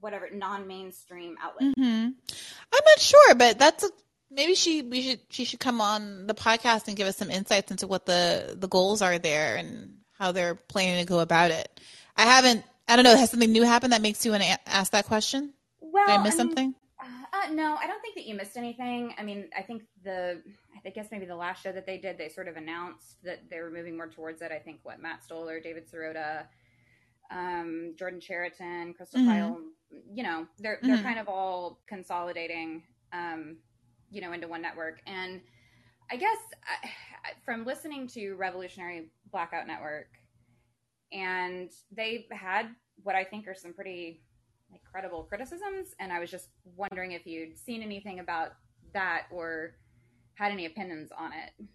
whatever 0.00 0.28
non-mainstream 0.32 1.36
outlet. 1.42 1.72
hmm 1.76 2.08
I'm 2.74 2.84
not 2.86 2.98
sure, 2.98 3.34
but 3.34 3.58
that's 3.58 3.84
a 3.84 3.90
maybe 4.30 4.54
she 4.54 4.82
we 4.82 5.02
should 5.02 5.20
she 5.28 5.44
should 5.44 5.60
come 5.60 5.80
on 5.80 6.26
the 6.26 6.34
podcast 6.34 6.88
and 6.88 6.96
give 6.96 7.06
us 7.06 7.16
some 7.16 7.30
insights 7.30 7.70
into 7.70 7.86
what 7.86 8.06
the 8.06 8.56
the 8.58 8.68
goals 8.68 9.02
are 9.02 9.18
there 9.18 9.56
and 9.56 9.96
how 10.18 10.32
they're 10.32 10.54
planning 10.54 11.04
to 11.04 11.08
go 11.08 11.20
about 11.20 11.50
it. 11.50 11.80
I 12.16 12.22
haven't. 12.22 12.64
I 12.88 12.96
don't 12.96 13.04
know. 13.04 13.16
Has 13.16 13.30
something 13.30 13.52
new 13.52 13.62
happened 13.62 13.92
that 13.92 14.02
makes 14.02 14.24
you 14.24 14.32
want 14.32 14.42
to 14.42 14.68
ask 14.68 14.92
that 14.92 15.06
question? 15.06 15.52
Well, 15.80 16.06
Did 16.06 16.20
I 16.20 16.22
miss 16.22 16.34
I 16.34 16.38
mean, 16.38 16.48
something? 16.48 16.74
Uh, 17.32 17.52
no, 17.52 17.76
I 17.76 17.86
don't 17.86 18.00
think 18.02 18.14
that 18.16 18.26
you 18.26 18.34
missed 18.34 18.56
anything. 18.56 19.14
I 19.18 19.22
mean, 19.22 19.48
I 19.56 19.62
think 19.62 19.82
the, 20.04 20.42
I 20.84 20.90
guess 20.90 21.08
maybe 21.10 21.24
the 21.24 21.36
last 21.36 21.62
show 21.62 21.72
that 21.72 21.86
they 21.86 21.98
did, 21.98 22.18
they 22.18 22.28
sort 22.28 22.46
of 22.48 22.56
announced 22.56 23.22
that 23.24 23.48
they 23.50 23.60
were 23.60 23.70
moving 23.70 23.96
more 23.96 24.08
towards 24.08 24.42
it. 24.42 24.52
I 24.52 24.58
think 24.58 24.80
what 24.82 25.00
Matt 25.00 25.24
Stoller, 25.24 25.58
David 25.58 25.90
Sirota, 25.90 26.44
um, 27.30 27.94
Jordan 27.98 28.20
Chariton, 28.20 28.94
Krystal. 28.96 29.24
Kyle, 29.26 29.58
you 30.12 30.22
know, 30.22 30.46
they're 30.58 30.78
they're 30.82 30.96
Mhm. 30.96 31.02
kind 31.02 31.18
of 31.18 31.28
all 31.28 31.80
consolidating, 31.86 32.82
um, 33.12 33.58
you 34.10 34.20
know, 34.20 34.32
into 34.32 34.48
one 34.48 34.62
network. 34.62 35.00
And 35.06 35.40
I 36.10 36.16
guess 36.16 36.38
I, 36.66 36.88
from 37.44 37.64
listening 37.64 38.06
to 38.08 38.34
Revolutionary 38.34 39.10
Blackout 39.30 39.66
Network, 39.66 40.08
and 41.12 41.70
they've 41.90 42.24
had 42.30 42.74
what 43.02 43.14
I 43.14 43.24
think 43.24 43.46
are 43.48 43.54
some 43.54 43.72
pretty 43.72 44.22
like 44.70 44.82
credible 44.84 45.24
criticisms 45.24 45.94
and 46.00 46.10
i 46.10 46.18
was 46.18 46.30
just 46.30 46.48
wondering 46.76 47.12
if 47.12 47.26
you'd 47.26 47.58
seen 47.58 47.82
anything 47.82 48.20
about 48.20 48.52
that 48.94 49.26
or 49.30 49.74
had 50.34 50.50
any 50.50 50.64
opinions 50.64 51.10
on 51.12 51.30
it 51.32 51.66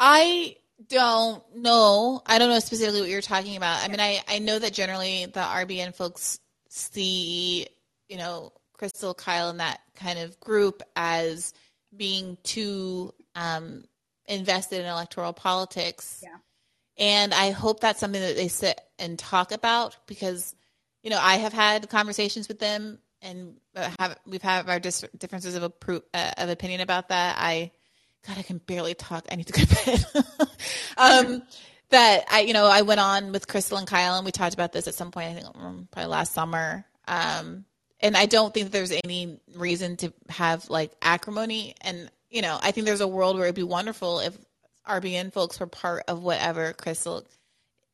I 0.00 0.56
don't 0.88 1.42
know. 1.56 2.22
I 2.26 2.38
don't 2.38 2.48
know 2.48 2.58
specifically 2.58 3.00
what 3.00 3.10
you're 3.10 3.20
talking 3.20 3.56
about. 3.56 3.84
I 3.84 3.88
mean, 3.88 4.00
I, 4.00 4.20
I 4.28 4.38
know 4.38 4.58
that 4.58 4.72
generally 4.72 5.26
the 5.26 5.40
RBN 5.40 5.94
folks 5.94 6.40
see, 6.68 7.66
you 8.08 8.16
know, 8.16 8.52
Krystal, 8.78 9.16
Kyle, 9.16 9.50
and 9.50 9.60
that 9.60 9.80
kind 9.94 10.18
of 10.18 10.38
group 10.40 10.82
as 10.96 11.52
being 11.94 12.38
too 12.42 13.12
um, 13.34 13.84
invested 14.26 14.80
in 14.80 14.86
electoral 14.86 15.32
politics. 15.32 16.20
Yeah. 16.22 16.36
And 16.98 17.34
I 17.34 17.50
hope 17.50 17.80
that's 17.80 18.00
something 18.00 18.20
that 18.20 18.36
they 18.36 18.48
sit 18.48 18.80
and 18.98 19.18
talk 19.18 19.52
about 19.52 19.96
because, 20.06 20.54
you 21.02 21.10
know, 21.10 21.18
I 21.20 21.36
have 21.36 21.52
had 21.52 21.88
conversations 21.88 22.48
with 22.48 22.58
them 22.58 22.98
and 23.22 23.56
have 23.98 24.18
we've 24.26 24.42
had 24.42 24.68
our 24.68 24.80
dis- 24.80 25.04
differences 25.16 25.54
of 25.54 25.62
appro- 25.62 26.02
uh, 26.14 26.32
of 26.36 26.48
opinion 26.48 26.80
about 26.80 27.08
that. 27.08 27.36
I 27.38 27.72
God, 28.26 28.38
I 28.38 28.42
can 28.42 28.58
barely 28.58 28.94
talk. 28.94 29.26
I 29.30 29.36
need 29.36 29.46
to 29.46 29.52
go 29.52 29.62
to 29.62 29.84
bed. 29.86 30.24
um, 30.96 31.42
that 31.90 32.24
I, 32.30 32.40
you 32.40 32.52
know, 32.52 32.66
I 32.66 32.82
went 32.82 33.00
on 33.00 33.32
with 33.32 33.46
Krystal 33.46 33.78
and 33.78 33.86
Kyle, 33.86 34.16
and 34.16 34.24
we 34.24 34.30
talked 34.30 34.54
about 34.54 34.72
this 34.72 34.86
at 34.86 34.94
some 34.94 35.10
point. 35.10 35.30
I 35.30 35.34
think 35.34 35.46
um, 35.56 35.88
probably 35.90 36.10
last 36.10 36.32
summer. 36.32 36.84
Um, 37.08 37.64
and 38.00 38.16
I 38.16 38.26
don't 38.26 38.54
think 38.54 38.70
there's 38.70 38.92
any 39.04 39.40
reason 39.56 39.96
to 39.98 40.12
have 40.28 40.70
like 40.70 40.92
acrimony. 41.02 41.74
And 41.80 42.10
you 42.30 42.42
know, 42.42 42.58
I 42.62 42.70
think 42.70 42.86
there's 42.86 43.00
a 43.00 43.08
world 43.08 43.36
where 43.36 43.46
it'd 43.46 43.56
be 43.56 43.62
wonderful 43.62 44.20
if 44.20 44.36
RBN 44.88 45.32
folks 45.32 45.58
were 45.58 45.66
part 45.66 46.04
of 46.08 46.22
whatever 46.22 46.72
Krystal 46.72 47.24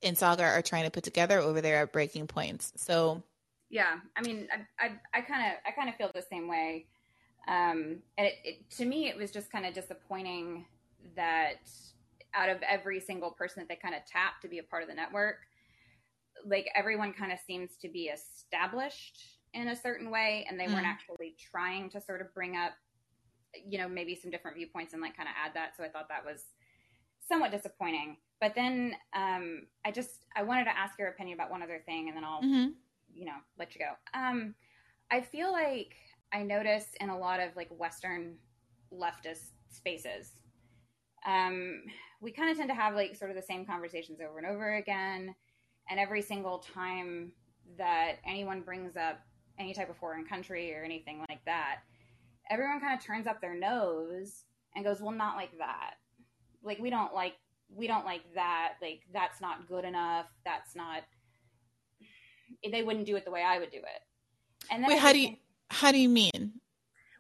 and 0.03 0.17
Saagar 0.17 0.53
are 0.53 0.63
trying 0.63 0.85
to 0.85 0.91
put 0.91 1.05
together 1.05 1.39
over 1.39 1.61
there 1.61 1.83
at 1.83 1.93
Breaking 1.93 2.27
Points. 2.27 2.73
So 2.77 3.23
yeah 3.71 3.97
i 4.17 4.23
mean 4.23 4.49
i 4.79 4.91
i 5.13 5.21
kind 5.21 5.47
of 5.47 5.59
i 5.67 5.71
kind 5.71 5.89
of 5.89 5.97
feel 5.97 6.11
the 6.15 6.25
same 6.31 6.49
way 6.49 6.87
um 7.49 8.03
and 8.19 8.27
it, 8.27 8.35
it, 8.45 8.71
to 8.71 8.85
me 8.85 9.09
it 9.09 9.17
was 9.17 9.31
just 9.31 9.51
kind 9.51 9.67
of 9.67 9.75
disappointing 9.75 10.67
that 11.15 11.69
out 12.35 12.49
of 12.49 12.59
every 12.63 13.01
single 13.01 13.31
person 13.31 13.61
that 13.61 13.69
they 13.69 13.77
kind 13.77 13.95
of 13.95 14.05
tapped 14.05 14.43
to 14.43 14.49
be 14.49 14.59
a 14.59 14.63
part 14.63 14.83
of 14.83 14.89
the 14.89 14.95
network 14.95 15.37
like 16.45 16.69
everyone 16.75 17.13
kind 17.13 17.33
of 17.33 17.39
seems 17.47 17.77
to 17.77 17.89
be 17.89 18.05
established 18.05 19.39
in 19.55 19.69
a 19.69 19.77
certain 19.77 20.11
way 20.11 20.47
and 20.49 20.59
they 20.61 20.69
weren't 20.69 20.87
Mhm. 20.87 20.91
actually 20.91 21.35
trying 21.51 21.89
to 21.91 22.01
sort 22.01 22.21
of 22.21 22.33
bring 22.35 22.57
up 22.57 22.73
you 23.65 23.79
know 23.79 23.89
maybe 23.89 24.15
some 24.15 24.31
different 24.31 24.57
viewpoints 24.57 24.93
and 24.93 25.01
like 25.01 25.17
kind 25.17 25.29
of 25.29 25.35
add 25.43 25.55
that 25.55 25.77
so 25.77 25.83
i 25.85 25.89
thought 25.89 26.09
that 26.09 26.25
was 26.25 26.45
somewhat 27.27 27.51
disappointing 27.51 28.19
but 28.41 28.55
then 28.55 28.95
um 29.15 29.67
i 29.85 29.91
just 29.91 30.27
i 30.37 30.43
wanted 30.43 30.65
to 30.65 30.77
ask 30.77 30.99
your 30.99 31.09
opinion 31.09 31.39
about 31.39 31.51
one 31.51 31.63
other 31.63 31.81
thing 31.87 32.09
and 32.09 32.17
then 32.17 32.25
i'll 32.25 32.43
mhm. 32.43 32.75
you 33.15 33.25
know 33.25 33.37
let 33.59 33.75
you 33.75 33.81
go 33.81 33.93
um 34.19 34.55
i 35.11 35.21
feel 35.21 35.51
like 35.53 35.95
i 36.33 36.43
notice 36.43 36.87
in 37.01 37.11
a 37.11 37.19
lot 37.19 37.41
of 37.41 37.55
like 37.57 37.69
western 37.71 38.35
leftist 38.93 39.51
spaces 39.69 40.33
um 41.27 41.83
we 42.21 42.31
kind 42.31 42.51
of 42.51 42.57
tend 42.57 42.69
to 42.69 42.75
have 42.75 42.95
like 42.95 43.15
sort 43.15 43.31
of 43.31 43.37
the 43.37 43.43
same 43.43 43.67
conversations 43.67 44.21
over 44.21 44.39
and 44.39 44.47
over 44.47 44.77
again. 44.77 45.35
And 45.91 46.01
every 46.01 46.23
single 46.23 46.59
time 46.59 47.31
that 47.77 48.17
anyone 48.27 48.63
brings 48.63 48.97
up 48.97 49.21
any 49.59 49.75
type 49.75 49.91
of 49.91 49.97
foreign 49.97 50.25
country 50.25 50.75
or 50.75 50.83
anything 50.83 51.23
like 51.29 51.45
that 51.45 51.81
everyone 52.51 52.81
kind 52.81 52.99
of 52.99 53.05
turns 53.05 53.27
up 53.27 53.41
their 53.41 53.55
nose 53.55 54.45
and 54.75 54.85
goes 54.85 55.01
well 55.01 55.13
not 55.13 55.37
like 55.37 55.57
that. 55.59 55.95
Like 56.63 56.79
we 56.79 56.91
don't 56.91 57.15
like 57.15 57.35
we 57.75 57.87
don't 57.87 58.05
like 58.05 58.23
that. 58.35 58.75
Like 58.81 59.01
that's 59.13 59.41
not 59.41 59.69
good 59.69 59.85
enough. 59.85 60.27
That's 60.45 60.75
not 60.75 61.03
they 62.71 62.83
wouldn't 62.83 63.07
do 63.07 63.17
it 63.17 63.25
the 63.25 63.31
way 63.31 63.43
I 63.43 63.59
would 63.59 63.71
do 63.71 63.79
it. 63.79 64.03
And 64.71 64.83
then 64.83 64.91
wait, 64.91 64.99
how 64.99 65.13
do 65.13 65.21
you 65.21 65.37
how 65.71 65.93
do 65.93 65.99
you 65.99 66.09
mean? 66.09 66.61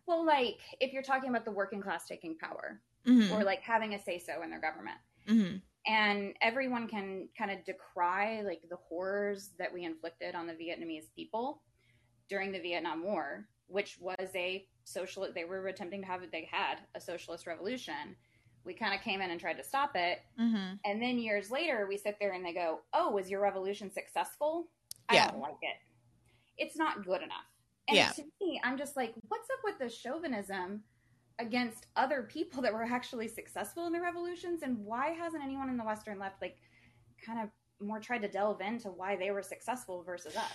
well, 0.06 0.24
like 0.24 0.60
if 0.80 0.92
you're 0.92 1.02
talking 1.02 1.30
about 1.30 1.44
the 1.44 1.50
working 1.50 1.80
class 1.82 2.06
taking 2.06 2.38
power 2.38 2.80
Mhm. 3.04 3.32
or 3.32 3.42
like 3.42 3.60
having 3.62 3.94
a 3.94 3.98
say 3.98 4.18
so 4.20 4.42
in 4.42 4.50
their 4.50 4.60
government, 4.60 4.98
Mhm. 5.26 5.62
and 5.86 6.36
everyone 6.40 6.86
can 6.88 7.28
kind 7.36 7.50
of 7.50 7.64
decry 7.64 8.42
like 8.42 8.62
the 8.68 8.76
horrors 8.76 9.50
that 9.58 9.72
we 9.72 9.82
inflicted 9.84 10.34
on 10.36 10.46
the 10.46 10.54
Vietnamese 10.54 11.12
people 11.12 11.60
during 12.28 12.52
the 12.52 12.60
Vietnam 12.60 13.02
War, 13.02 13.48
which 13.66 13.98
was 13.98 14.30
a 14.36 14.68
social. 14.84 15.32
They 15.32 15.44
were 15.44 15.66
attempting 15.66 16.02
to 16.02 16.06
have 16.06 16.30
they 16.30 16.44
had 16.44 16.86
a 16.94 17.00
socialist 17.00 17.46
revolution. 17.48 18.16
We 18.64 18.74
kind 18.74 18.94
of 18.94 19.00
came 19.00 19.20
in 19.20 19.30
and 19.30 19.40
tried 19.40 19.56
to 19.58 19.64
stop 19.64 19.96
it, 19.96 20.22
Mhm. 20.38 20.78
and 20.84 21.02
then 21.02 21.18
years 21.18 21.50
later, 21.50 21.86
we 21.88 21.96
sit 21.96 22.18
there 22.20 22.32
and 22.32 22.44
they 22.44 22.52
go, 22.52 22.84
"Oh, 22.92 23.10
was 23.10 23.28
your 23.28 23.40
revolution 23.40 23.90
successful? 23.90 24.70
I 25.08 25.14
Yeah. 25.14 25.30
don't 25.32 25.40
like 25.40 25.58
it. 25.62 25.78
It's 26.58 26.76
not 26.76 27.04
good 27.04 27.22
enough." 27.22 27.46
And 27.88 27.96
Yeah. 27.96 28.10
to 28.10 28.24
me, 28.40 28.60
I'm 28.64 28.76
just 28.76 28.96
like, 28.96 29.14
"What's 29.28 29.48
up 29.50 29.60
with 29.64 29.78
the 29.78 29.88
chauvinism 29.88 30.82
against 31.38 31.86
other 31.96 32.22
people 32.22 32.62
that 32.62 32.72
were 32.72 32.82
actually 32.84 33.28
successful 33.28 33.86
in 33.86 33.92
the 33.92 34.00
revolutions? 34.00 34.62
And 34.62 34.84
why 34.84 35.10
hasn't 35.10 35.42
anyone 35.42 35.68
in 35.68 35.76
the 35.76 35.84
Western 35.84 36.18
left 36.18 36.40
like 36.40 36.56
kind 37.24 37.40
of 37.40 37.50
more 37.78 38.00
tried 38.00 38.22
to 38.22 38.28
delve 38.28 38.60
into 38.60 38.88
why 38.88 39.16
they 39.16 39.30
were 39.30 39.42
successful 39.42 40.02
versus 40.02 40.36
us?" 40.36 40.52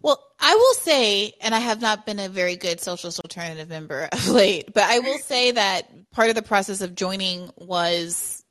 Well, 0.00 0.20
I 0.40 0.54
will 0.54 0.74
say, 0.74 1.34
and 1.40 1.54
I 1.54 1.60
have 1.60 1.80
not 1.80 2.04
been 2.04 2.18
a 2.18 2.28
very 2.28 2.56
good 2.56 2.80
socialist 2.80 3.20
alternative 3.20 3.68
member 3.68 4.08
of 4.12 4.28
late, 4.28 4.74
but 4.74 4.84
I 4.84 4.98
will 4.98 5.18
say 5.18 5.52
that 5.52 6.10
part 6.10 6.28
of 6.28 6.34
the 6.34 6.42
process 6.42 6.80
of 6.80 6.94
joining 6.94 7.50
was 7.56 8.44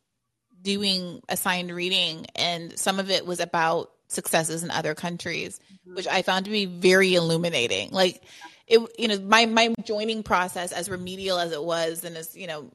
doing 0.62 1.22
assigned 1.28 1.72
reading, 1.72 2.28
and 2.36 2.78
some 2.80 3.00
of 3.00 3.10
it 3.10 3.26
was 3.26 3.40
about 3.40 3.92
successes 4.12 4.64
in 4.64 4.72
other 4.72 4.96
countries, 4.96 5.60
mm-hmm. 5.60 5.96
which 5.96 6.08
I 6.08 6.22
found 6.22 6.46
to 6.46 6.52
be 6.52 6.66
very 6.66 7.16
illuminating. 7.16 7.92
Like 7.92 8.24
it, 8.68 8.80
you 8.98 9.08
know, 9.08 9.20
my 9.20 9.46
my 9.46 9.74
joining 9.84 10.24
process, 10.24 10.72
as 10.72 10.90
remedial 10.90 11.40
as 11.40 11.52
it 11.52 11.64
was, 11.64 12.04
and 12.04 12.16
as 12.18 12.36
you 12.36 12.48
know, 12.48 12.72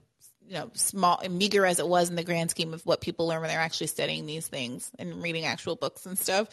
you 0.47 0.55
know, 0.55 0.71
small 0.75 1.19
and 1.23 1.39
meager 1.39 1.67
as 1.67 1.79
it 1.79 1.89
was 1.89 2.11
in 2.11 2.17
the 2.17 2.25
grand 2.25 2.51
scheme 2.51 2.75
of 2.75 2.85
what 2.87 3.01
people 3.01 3.27
learn 3.27 3.41
when 3.41 3.51
they're 3.51 3.61
actually 3.61 3.89
studying 3.89 4.27
these 4.27 4.47
things 4.47 4.91
and 4.99 5.23
reading 5.23 5.45
actual 5.45 5.77
books 5.77 6.07
and 6.07 6.19
stuff 6.19 6.49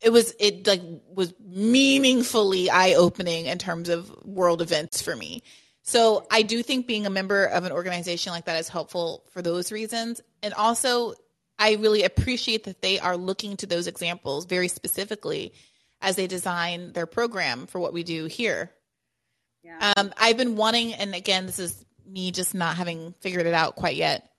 it 0.00 0.10
was 0.10 0.34
it 0.38 0.66
like 0.66 0.82
was 1.14 1.34
meaningfully 1.40 2.70
eye 2.70 2.94
opening 2.94 3.46
in 3.46 3.58
terms 3.58 3.88
of 3.88 4.10
world 4.24 4.62
events 4.62 5.02
for 5.02 5.14
me. 5.14 5.42
So 5.82 6.26
I 6.30 6.42
do 6.42 6.62
think 6.62 6.86
being 6.86 7.06
a 7.06 7.10
member 7.10 7.44
of 7.44 7.64
an 7.64 7.72
organization 7.72 8.32
like 8.32 8.46
that 8.46 8.58
is 8.58 8.68
helpful 8.68 9.24
for 9.30 9.42
those 9.42 9.72
reasons. 9.72 10.20
And 10.42 10.54
also 10.54 11.14
I 11.60 11.74
really 11.74 12.02
appreciate 12.04 12.64
that 12.64 12.80
they 12.82 12.98
are 12.98 13.16
looking 13.16 13.56
to 13.58 13.66
those 13.66 13.86
examples 13.86 14.46
very 14.46 14.66
specifically 14.68 15.52
as 16.00 16.16
they 16.16 16.26
design 16.26 16.92
their 16.94 17.06
program 17.06 17.66
for 17.66 17.78
what 17.78 17.92
we 17.92 18.02
do 18.02 18.24
here. 18.24 18.70
Yeah. 19.62 19.92
Um, 19.96 20.12
I've 20.16 20.38
been 20.38 20.56
wanting, 20.56 20.94
and 20.94 21.14
again, 21.14 21.44
this 21.46 21.58
is 21.58 21.84
me 22.06 22.30
just 22.32 22.54
not 22.54 22.76
having 22.76 23.14
figured 23.20 23.46
it 23.46 23.52
out 23.54 23.76
quite 23.76 23.94
yet, 23.96 24.30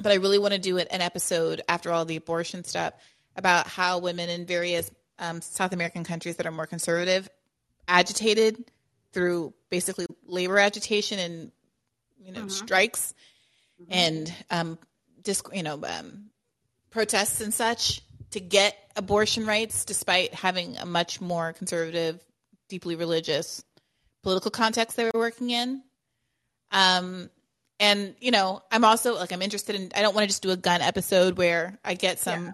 but 0.00 0.12
I 0.12 0.16
really 0.16 0.38
want 0.38 0.52
to 0.52 0.60
do 0.60 0.76
it 0.76 0.88
an 0.90 1.00
episode 1.00 1.62
after 1.68 1.90
all 1.90 2.04
the 2.04 2.16
abortion 2.16 2.62
stuff 2.64 2.92
about 3.34 3.66
how 3.66 3.98
women 4.00 4.28
in 4.28 4.44
various 4.44 4.90
um, 5.18 5.40
South 5.40 5.72
American 5.72 6.04
countries 6.04 6.36
that 6.36 6.46
are 6.46 6.52
more 6.52 6.66
conservative 6.66 7.28
agitated 7.88 8.62
through 9.12 9.54
basically 9.70 10.06
labor 10.26 10.58
agitation 10.58 11.18
and 11.18 11.52
you 12.20 12.32
know 12.32 12.42
Mhm. 12.42 12.50
strikes 12.50 13.14
Mm-hmm. 13.80 13.92
and 13.92 14.34
um, 14.50 14.78
disc, 15.22 15.48
you 15.54 15.62
know 15.62 15.80
um, 15.84 16.30
protests 16.90 17.40
and 17.40 17.52
such 17.52 18.02
to 18.30 18.40
get 18.40 18.76
abortion 18.96 19.46
rights, 19.46 19.84
despite 19.84 20.34
having 20.34 20.76
a 20.76 20.86
much 20.86 21.20
more 21.20 21.52
conservative, 21.52 22.20
deeply 22.68 22.96
religious 22.96 23.64
political 24.22 24.50
context 24.50 24.96
they 24.96 25.04
were 25.04 25.10
working 25.14 25.50
in. 25.50 25.82
Um, 26.70 27.30
and 27.80 28.14
you 28.20 28.30
know, 28.30 28.62
I'm 28.70 28.84
also 28.84 29.14
like 29.14 29.32
I'm 29.32 29.42
interested 29.42 29.76
in. 29.76 29.90
I 29.94 30.02
don't 30.02 30.14
want 30.14 30.24
to 30.24 30.28
just 30.28 30.42
do 30.42 30.50
a 30.50 30.56
gun 30.56 30.80
episode 30.80 31.38
where 31.38 31.78
I 31.84 31.94
get 31.94 32.18
some. 32.18 32.46
Yeah. 32.46 32.52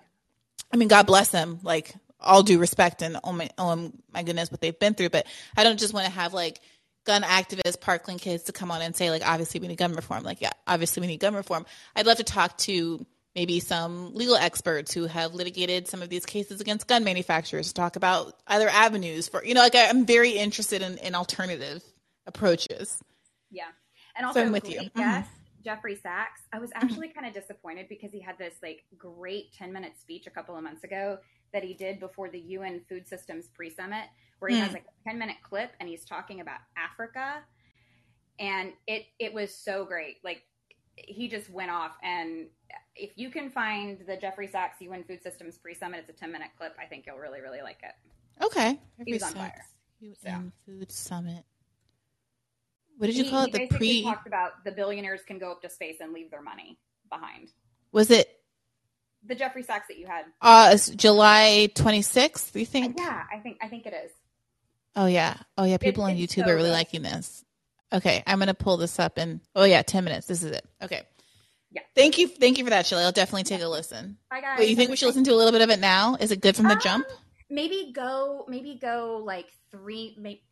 I 0.72 0.76
mean, 0.76 0.88
God 0.88 1.06
bless 1.06 1.30
them. 1.30 1.60
Like 1.62 1.94
all 2.20 2.42
due 2.42 2.58
respect 2.58 3.02
and 3.02 3.18
oh 3.22 3.32
my, 3.32 3.50
oh 3.58 3.92
my 4.12 4.22
goodness, 4.22 4.50
what 4.50 4.60
they've 4.60 4.78
been 4.78 4.94
through. 4.94 5.10
But 5.10 5.26
I 5.56 5.64
don't 5.64 5.78
just 5.78 5.94
want 5.94 6.06
to 6.06 6.12
have 6.12 6.34
like 6.34 6.60
gun 7.04 7.22
activists, 7.22 7.80
Parkland 7.80 8.20
kids 8.20 8.44
to 8.44 8.52
come 8.52 8.70
on 8.70 8.82
and 8.82 8.94
say 8.94 9.10
like 9.10 9.26
obviously 9.26 9.60
we 9.60 9.68
need 9.68 9.78
gun 9.78 9.92
reform. 9.92 10.24
Like 10.24 10.40
yeah, 10.40 10.52
obviously 10.66 11.00
we 11.00 11.06
need 11.06 11.20
gun 11.20 11.34
reform. 11.34 11.64
I'd 11.96 12.06
love 12.06 12.18
to 12.18 12.24
talk 12.24 12.56
to 12.58 13.04
maybe 13.34 13.60
some 13.60 14.14
legal 14.14 14.36
experts 14.36 14.92
who 14.92 15.06
have 15.06 15.34
litigated 15.34 15.88
some 15.88 16.02
of 16.02 16.08
these 16.08 16.24
cases 16.24 16.60
against 16.60 16.86
gun 16.86 17.04
manufacturers 17.04 17.68
to 17.68 17.74
talk 17.74 17.96
about 17.96 18.34
other 18.46 18.68
avenues 18.68 19.28
for 19.28 19.44
you 19.44 19.54
know 19.54 19.60
like 19.60 19.74
I'm 19.74 20.06
very 20.06 20.32
interested 20.32 20.82
in, 20.82 20.98
in 20.98 21.14
alternative 21.14 21.82
approaches. 22.26 23.02
Yeah. 23.50 23.64
And 24.16 24.26
also 24.26 24.46
so 24.46 24.52
with 24.52 24.68
you. 24.70 24.80
Mm-hmm. 24.80 25.28
Jeffrey 25.64 25.96
Sachs. 25.96 26.42
I 26.52 26.58
was 26.58 26.70
actually 26.74 27.08
kind 27.08 27.26
of 27.26 27.32
disappointed 27.32 27.88
because 27.88 28.12
he 28.12 28.20
had 28.20 28.36
this 28.38 28.54
like 28.62 28.84
great 28.98 29.52
10 29.54 29.72
minute 29.72 29.92
speech 29.98 30.26
a 30.26 30.30
couple 30.30 30.56
of 30.56 30.62
months 30.62 30.84
ago 30.84 31.18
that 31.52 31.64
he 31.64 31.72
did 31.72 31.98
before 31.98 32.28
the 32.28 32.38
UN 32.38 32.82
Food 32.88 33.08
Systems 33.08 33.48
Pre 33.48 33.70
Summit, 33.70 34.04
where 34.38 34.50
he 34.50 34.58
mm. 34.58 34.62
has 34.62 34.72
like 34.72 34.84
a 34.84 35.08
10 35.08 35.18
minute 35.18 35.36
clip 35.42 35.70
and 35.80 35.88
he's 35.88 36.04
talking 36.04 36.40
about 36.40 36.58
Africa. 36.76 37.42
And 38.38 38.72
it, 38.86 39.06
it 39.18 39.32
was 39.32 39.54
so 39.54 39.84
great. 39.84 40.16
Like 40.22 40.42
he 40.96 41.28
just 41.28 41.50
went 41.50 41.70
off. 41.70 41.92
And 42.02 42.46
if 42.96 43.10
you 43.16 43.30
can 43.30 43.50
find 43.50 43.98
the 44.06 44.16
Jeffrey 44.16 44.46
Sachs 44.46 44.80
UN 44.80 45.04
Food 45.04 45.22
Systems 45.22 45.58
Pre 45.58 45.74
Summit, 45.74 46.00
it's 46.00 46.10
a 46.10 46.20
10 46.20 46.32
minute 46.32 46.50
clip. 46.56 46.74
I 46.80 46.86
think 46.86 47.04
you'll 47.06 47.18
really, 47.18 47.40
really 47.40 47.62
like 47.62 47.80
it. 47.82 48.44
Okay. 48.44 48.78
He 49.04 49.12
was 49.12 49.22
on 49.22 49.32
fire. 49.32 49.64
UN 50.00 50.52
so. 50.66 50.72
Food 50.72 50.92
Summit. 50.92 51.44
What 52.98 53.08
did 53.08 53.16
you 53.16 53.24
he, 53.24 53.30
call 53.30 53.44
it? 53.44 53.52
The 53.52 53.66
pre 53.66 54.02
talked 54.02 54.26
about 54.26 54.64
the 54.64 54.70
billionaires 54.70 55.22
can 55.26 55.38
go 55.38 55.50
up 55.50 55.62
to 55.62 55.70
space 55.70 55.96
and 56.00 56.12
leave 56.12 56.30
their 56.30 56.42
money 56.42 56.78
behind. 57.10 57.48
Was 57.92 58.10
it 58.10 58.28
the 59.26 59.34
Jeffrey 59.34 59.62
Sachs 59.62 59.88
that 59.88 59.98
you 59.98 60.06
had? 60.06 60.26
Uh, 60.40 60.76
July 60.94 61.70
twenty 61.74 62.02
sixth. 62.02 62.54
You 62.54 62.66
think? 62.66 62.96
Yeah, 62.98 63.24
I 63.32 63.38
think 63.38 63.58
I 63.60 63.68
think 63.68 63.86
it 63.86 63.94
is. 63.94 64.12
Oh 64.94 65.06
yeah, 65.06 65.36
oh 65.58 65.64
yeah. 65.64 65.78
People 65.78 66.06
it, 66.06 66.12
on 66.12 66.16
YouTube 66.16 66.44
so 66.44 66.50
are 66.50 66.54
really 66.54 66.68
good. 66.68 66.74
liking 66.74 67.02
this. 67.02 67.43
Okay, 67.94 68.24
I'm 68.26 68.40
gonna 68.40 68.54
pull 68.54 68.76
this 68.76 68.98
up 68.98 69.18
and 69.18 69.40
oh 69.54 69.64
yeah, 69.64 69.82
ten 69.82 70.04
minutes. 70.04 70.26
This 70.26 70.42
is 70.42 70.50
it. 70.50 70.66
Okay. 70.82 71.02
Yeah. 71.70 71.82
Thank 71.94 72.18
you, 72.18 72.28
thank 72.28 72.58
you 72.58 72.64
for 72.64 72.70
that, 72.70 72.86
Shelly. 72.86 73.04
I'll 73.04 73.12
definitely 73.12 73.44
take 73.44 73.62
a 73.62 73.68
listen. 73.68 74.16
Bye 74.30 74.40
guys. 74.40 74.58
Wait, 74.58 74.68
you 74.68 74.76
think 74.76 74.90
we 74.90 74.96
should 74.96 75.06
listen 75.06 75.24
to 75.24 75.32
a 75.32 75.36
little 75.36 75.52
bit 75.52 75.62
of 75.62 75.70
it 75.70 75.80
now? 75.80 76.16
Is 76.20 76.30
it 76.30 76.40
good 76.40 76.54
from 76.56 76.66
the 76.66 76.74
um, 76.74 76.80
jump? 76.80 77.06
Maybe 77.50 77.92
go, 77.94 78.44
maybe 78.48 78.78
go 78.80 79.22
like 79.24 79.46
three, 79.70 80.14
maybe 80.18 80.42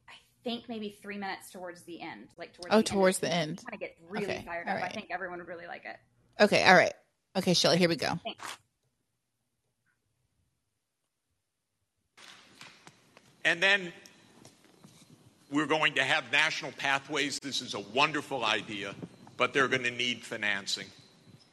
think 0.44 0.68
maybe 0.68 0.98
three 1.00 1.18
minutes 1.18 1.50
towards 1.50 1.82
the 1.82 2.00
end, 2.00 2.28
like 2.36 2.52
towards 2.54 2.68
oh, 2.74 2.78
the 2.78 2.82
towards 2.82 3.22
end. 3.22 3.30
the 3.30 3.34
end. 3.34 3.62
Kind 3.64 3.74
of 3.74 3.80
get 3.80 3.96
really 4.08 4.26
okay. 4.26 4.42
fired 4.44 4.68
up. 4.68 4.76
Right. 4.76 4.84
I 4.84 4.88
think 4.88 5.08
everyone 5.10 5.38
would 5.38 5.48
really 5.48 5.66
like 5.66 5.84
it. 5.84 5.96
Okay, 6.42 6.64
all 6.64 6.74
right. 6.74 6.94
Okay, 7.36 7.54
Shelly, 7.54 7.78
here 7.78 7.88
we 7.88 7.96
go. 7.96 8.18
Thanks. 8.24 8.58
And 13.44 13.62
then 13.62 13.92
we're 15.52 15.66
going 15.66 15.94
to 15.94 16.02
have 16.02 16.24
national 16.32 16.72
pathways. 16.72 17.38
This 17.38 17.60
is 17.60 17.74
a 17.74 17.80
wonderful 17.80 18.44
idea, 18.44 18.94
but 19.36 19.52
they're 19.52 19.68
going 19.68 19.84
to 19.84 19.90
need 19.90 20.24
financing. 20.24 20.86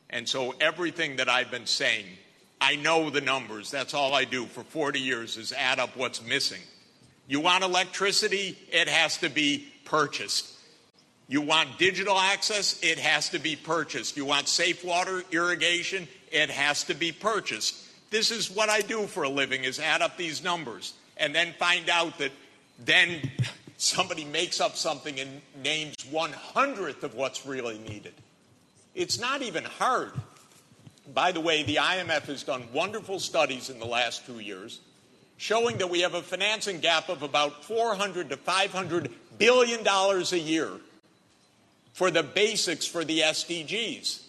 And 0.10 0.28
so 0.28 0.56
everything 0.60 1.18
that 1.18 1.28
I've 1.28 1.52
been 1.52 1.68
saying, 1.68 2.06
I 2.62 2.78
know 2.78 3.10
the 3.10 3.22
numbers. 3.22 3.70
That's 3.70 3.94
all 3.94 4.14
I 4.14 4.24
do 4.24 4.46
for 4.46 4.64
40 4.64 5.00
years 5.00 5.38
is 5.38 5.52
add 5.52 5.80
up 5.80 5.96
what's 5.98 6.26
missing. 6.26 6.62
You 7.28 7.42
want 7.42 7.64
electricity? 7.64 8.58
It 8.72 8.88
has 8.88 9.18
to 9.18 9.30
be 9.30 9.68
purchased. 9.84 10.56
You 11.28 11.42
want 11.42 11.78
digital 11.78 12.18
access? 12.18 12.82
It 12.82 12.98
has 12.98 13.30
to 13.30 13.40
be 13.40 13.56
purchased. 13.56 14.18
You 14.18 14.26
want 14.26 14.48
safe 14.48 14.84
water 14.84 15.24
irrigation? 15.32 16.08
It 16.32 16.50
has 16.50 16.86
to 16.86 16.96
be 16.96 17.12
purchased. 17.12 17.76
This 18.10 18.32
is 18.32 18.50
what 18.50 18.70
I 18.70 18.80
do 18.80 19.06
for 19.06 19.24
a 19.24 19.30
living 19.30 19.64
is 19.64 19.80
add 19.80 20.02
up 20.02 20.18
these 20.18 20.44
numbers 20.44 20.94
and 21.18 21.36
then 21.36 21.54
find 21.60 21.90
out 21.90 22.18
that 22.18 22.32
then 22.84 23.30
somebody 23.80 24.26
makes 24.26 24.62
up 24.62 24.76
something 24.76 25.20
and 25.20 25.42
names 25.64 25.96
one 26.12 26.34
hundredth 26.34 27.04
of 27.04 27.16
what's 27.16 27.46
really 27.46 27.80
needed. 27.80 28.14
It's 28.94 29.20
not 29.20 29.42
even 29.42 29.64
hard. 29.64 30.12
By 31.14 31.32
the 31.32 31.40
way, 31.40 31.64
the 31.64 31.78
IMF 31.78 32.24
has 32.24 32.44
done 32.44 32.64
wonderful 32.72 33.20
studies 33.20 33.70
in 33.70 33.80
the 33.80 33.86
last 33.86 34.26
two 34.26 34.40
years 34.40 34.82
showing 35.38 35.78
that 35.78 35.90
we 35.90 36.02
have 36.02 36.16
a 36.16 36.22
financing 36.22 36.82
gap 36.82 37.08
of 37.08 37.24
about 37.24 37.64
400 37.64 38.30
to 38.30 38.38
500 38.38 39.10
billion 39.38 39.84
dollars 39.84 40.34
a 40.34 40.40
year 40.40 40.70
for 41.94 42.12
the 42.12 42.22
basics 42.22 42.86
for 42.86 43.06
the 43.06 43.22
SDGs. 43.22 44.22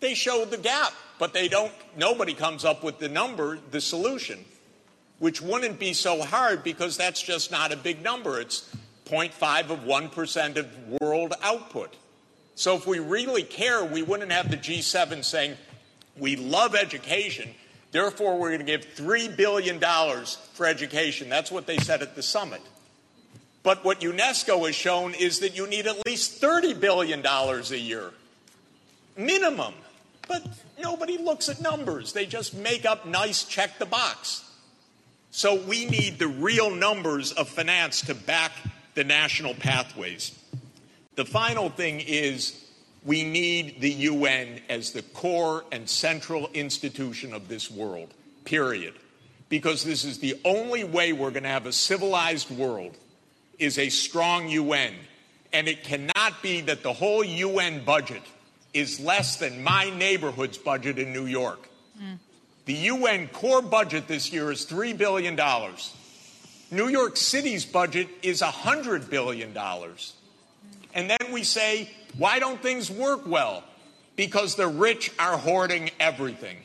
They 0.00 0.14
show 0.14 0.46
the 0.46 0.56
gap, 0.56 0.94
but 1.18 1.34
they 1.34 1.48
don't 1.48 1.72
nobody 1.96 2.32
comes 2.32 2.64
up 2.64 2.82
with 2.82 2.98
the 2.98 3.10
number, 3.10 3.58
the 3.70 3.80
solution, 3.80 4.44
which 5.22 5.40
wouldn't 5.40 5.78
be 5.78 5.92
so 5.92 6.20
hard 6.20 6.64
because 6.64 6.96
that's 6.96 7.22
just 7.22 7.52
not 7.52 7.70
a 7.70 7.76
big 7.76 8.02
number. 8.02 8.40
It's 8.40 8.68
0.5 9.06 9.70
of 9.70 9.78
1% 9.84 10.56
of 10.56 11.00
world 11.00 11.34
output. 11.40 11.94
So 12.56 12.74
if 12.74 12.88
we 12.88 12.98
really 12.98 13.44
care, 13.44 13.84
we 13.84 14.02
wouldn't 14.02 14.32
have 14.32 14.50
the 14.50 14.56
G7 14.56 15.24
saying, 15.24 15.56
we 16.18 16.34
love 16.34 16.74
education, 16.74 17.54
Therefore, 17.92 18.38
we're 18.38 18.48
going 18.48 18.60
to 18.60 18.64
give 18.64 18.86
$3 18.94 19.36
billion 19.36 19.78
for 20.54 20.66
education. 20.66 21.28
That's 21.28 21.52
what 21.52 21.66
they 21.66 21.76
said 21.76 22.00
at 22.00 22.16
the 22.16 22.22
summit. 22.22 22.62
But 23.62 23.84
what 23.84 24.00
UNESCO 24.00 24.66
has 24.66 24.74
shown 24.74 25.14
is 25.14 25.40
that 25.40 25.54
you 25.54 25.68
need 25.68 25.86
at 25.86 26.04
least 26.04 26.40
$30 26.40 26.80
billion 26.80 27.24
a 27.24 27.76
year, 27.76 28.10
minimum. 29.16 29.74
But 30.26 30.42
nobody 30.82 31.18
looks 31.18 31.50
at 31.50 31.60
numbers, 31.60 32.14
they 32.14 32.24
just 32.24 32.54
make 32.54 32.86
up 32.86 33.06
nice 33.06 33.44
check 33.44 33.78
the 33.78 33.86
box. 33.86 34.42
So 35.34 35.54
we 35.54 35.86
need 35.86 36.18
the 36.18 36.28
real 36.28 36.70
numbers 36.70 37.32
of 37.32 37.48
finance 37.48 38.02
to 38.02 38.14
back 38.14 38.52
the 38.94 39.02
national 39.02 39.54
pathways. 39.54 40.38
The 41.16 41.24
final 41.24 41.70
thing 41.70 42.00
is 42.00 42.62
we 43.02 43.24
need 43.24 43.80
the 43.80 43.90
UN 43.90 44.60
as 44.68 44.92
the 44.92 45.00
core 45.00 45.64
and 45.72 45.88
central 45.88 46.50
institution 46.52 47.32
of 47.32 47.48
this 47.48 47.70
world, 47.70 48.12
period. 48.44 48.92
Because 49.48 49.82
this 49.82 50.04
is 50.04 50.18
the 50.18 50.38
only 50.44 50.84
way 50.84 51.14
we're 51.14 51.30
going 51.30 51.44
to 51.44 51.48
have 51.48 51.64
a 51.64 51.72
civilized 51.72 52.50
world 52.50 52.94
is 53.58 53.78
a 53.78 53.88
strong 53.88 54.50
UN. 54.50 54.92
And 55.50 55.66
it 55.66 55.82
cannot 55.82 56.42
be 56.42 56.60
that 56.60 56.82
the 56.82 56.92
whole 56.92 57.24
UN 57.24 57.86
budget 57.86 58.22
is 58.74 59.00
less 59.00 59.36
than 59.36 59.64
my 59.64 59.88
neighborhood's 59.96 60.58
budget 60.58 60.98
in 60.98 61.14
New 61.14 61.26
York. 61.26 61.70
Mm. 61.98 62.18
The 62.72 62.88
UN 62.88 63.28
core 63.28 63.60
budget 63.60 64.08
this 64.08 64.32
year 64.32 64.50
is 64.50 64.64
$3 64.64 64.96
billion. 64.96 65.38
New 66.70 66.88
York 66.88 67.18
City's 67.18 67.66
budget 67.66 68.08
is 68.22 68.40
$100 68.40 69.10
billion. 69.10 69.54
And 70.94 71.10
then 71.10 71.32
we 71.32 71.42
say 71.42 71.90
why 72.16 72.38
don't 72.38 72.62
things 72.62 72.90
work 72.90 73.26
well? 73.26 73.62
Because 74.16 74.54
the 74.54 74.68
rich 74.68 75.12
are 75.18 75.36
hoarding 75.36 75.90
everything. 76.00 76.56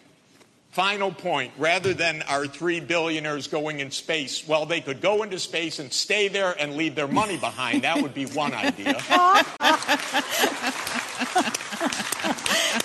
Final 0.71 1.11
point 1.11 1.51
rather 1.57 1.93
than 1.93 2.21
our 2.21 2.47
three 2.47 2.79
billionaires 2.79 3.47
going 3.47 3.81
in 3.81 3.91
space, 3.91 4.47
well, 4.47 4.65
they 4.65 4.79
could 4.79 5.01
go 5.01 5.23
into 5.23 5.37
space 5.39 5.79
and 5.79 5.91
stay 5.91 6.29
there 6.29 6.55
and 6.57 6.77
leave 6.77 6.95
their 6.95 7.09
money 7.09 7.35
behind. 7.35 7.81
That 7.81 8.01
would 8.01 8.13
be 8.13 8.27
one 8.27 8.53
idea. 8.53 8.95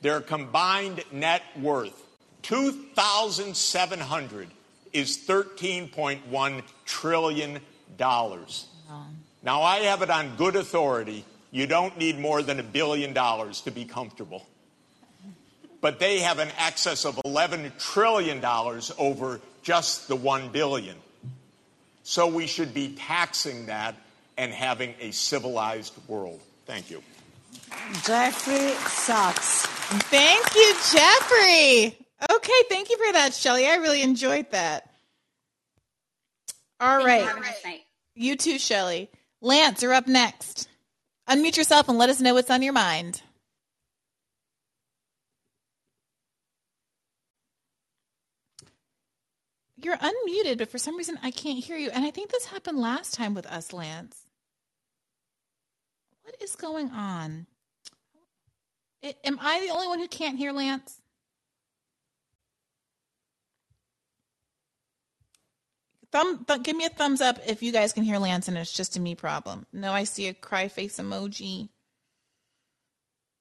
Their 0.00 0.20
combined 0.20 1.04
net 1.12 1.42
worth 1.60 2.02
2,700 2.42 4.48
is 4.92 5.18
$13.1 5.18 6.62
trillion. 6.84 7.60
Now, 7.98 9.62
I 9.62 9.78
have 9.80 10.02
it 10.02 10.10
on 10.10 10.36
good 10.36 10.54
authority. 10.56 11.24
You 11.50 11.66
don't 11.66 11.96
need 11.98 12.18
more 12.18 12.42
than 12.42 12.60
a 12.60 12.62
billion 12.62 13.12
dollars 13.12 13.60
to 13.62 13.70
be 13.70 13.84
comfortable. 13.84 14.46
But 15.80 15.98
they 15.98 16.20
have 16.20 16.38
an 16.38 16.50
excess 16.58 17.04
of 17.04 17.16
$11 17.16 17.76
trillion 17.78 18.42
over 18.98 19.40
just 19.62 20.08
the 20.08 20.16
1 20.16 20.48
billion. 20.50 20.96
So 22.02 22.26
we 22.26 22.46
should 22.46 22.74
be 22.74 22.94
taxing 22.96 23.66
that 23.66 23.94
and 24.36 24.52
having 24.52 24.94
a 25.00 25.12
civilized 25.12 25.94
world. 26.08 26.40
Thank 26.66 26.90
you. 26.90 27.02
Jeffrey 28.04 28.70
Sachs. 28.88 29.66
Thank 30.10 30.54
you, 30.54 30.74
Jeffrey. 30.92 31.98
Okay, 32.30 32.62
thank 32.68 32.90
you 32.90 32.96
for 32.98 33.12
that, 33.12 33.34
Shelly. 33.34 33.66
I 33.66 33.76
really 33.76 34.02
enjoyed 34.02 34.50
that. 34.50 34.88
All 36.80 37.04
right. 37.04 37.26
You 38.14 38.36
too, 38.36 38.58
Shelly. 38.58 39.10
Lance, 39.40 39.82
you're 39.82 39.92
up 39.92 40.06
next. 40.06 40.68
Unmute 41.28 41.56
yourself 41.56 41.88
and 41.88 41.98
let 41.98 42.10
us 42.10 42.20
know 42.20 42.34
what's 42.34 42.50
on 42.50 42.62
your 42.62 42.72
mind. 42.72 43.22
You're 49.82 49.96
unmuted, 49.96 50.58
but 50.58 50.70
for 50.70 50.78
some 50.78 50.96
reason 50.96 51.18
I 51.22 51.30
can't 51.30 51.62
hear 51.64 51.76
you. 51.76 51.90
And 51.90 52.04
I 52.04 52.10
think 52.10 52.30
this 52.30 52.46
happened 52.46 52.78
last 52.78 53.14
time 53.14 53.34
with 53.34 53.46
us, 53.46 53.72
Lance. 53.72 54.26
What 56.22 56.36
is 56.40 56.56
going 56.56 56.90
on? 56.90 57.46
Am 59.24 59.38
I 59.40 59.60
the 59.60 59.72
only 59.72 59.88
one 59.88 59.98
who 59.98 60.08
can't 60.08 60.38
hear 60.38 60.52
Lance? 60.52 61.00
Thumb, 66.12 66.44
th- 66.44 66.62
give 66.62 66.76
me 66.76 66.84
a 66.84 66.90
thumbs 66.90 67.20
up 67.20 67.38
if 67.46 67.62
you 67.62 67.72
guys 67.72 67.92
can 67.92 68.04
hear 68.04 68.18
Lance 68.18 68.46
and 68.46 68.58
it's 68.58 68.72
just 68.72 68.96
a 68.96 69.00
me 69.00 69.14
problem. 69.14 69.66
No, 69.72 69.92
I 69.92 70.04
see 70.04 70.28
a 70.28 70.34
cry 70.34 70.68
face 70.68 70.98
emoji. 70.98 71.70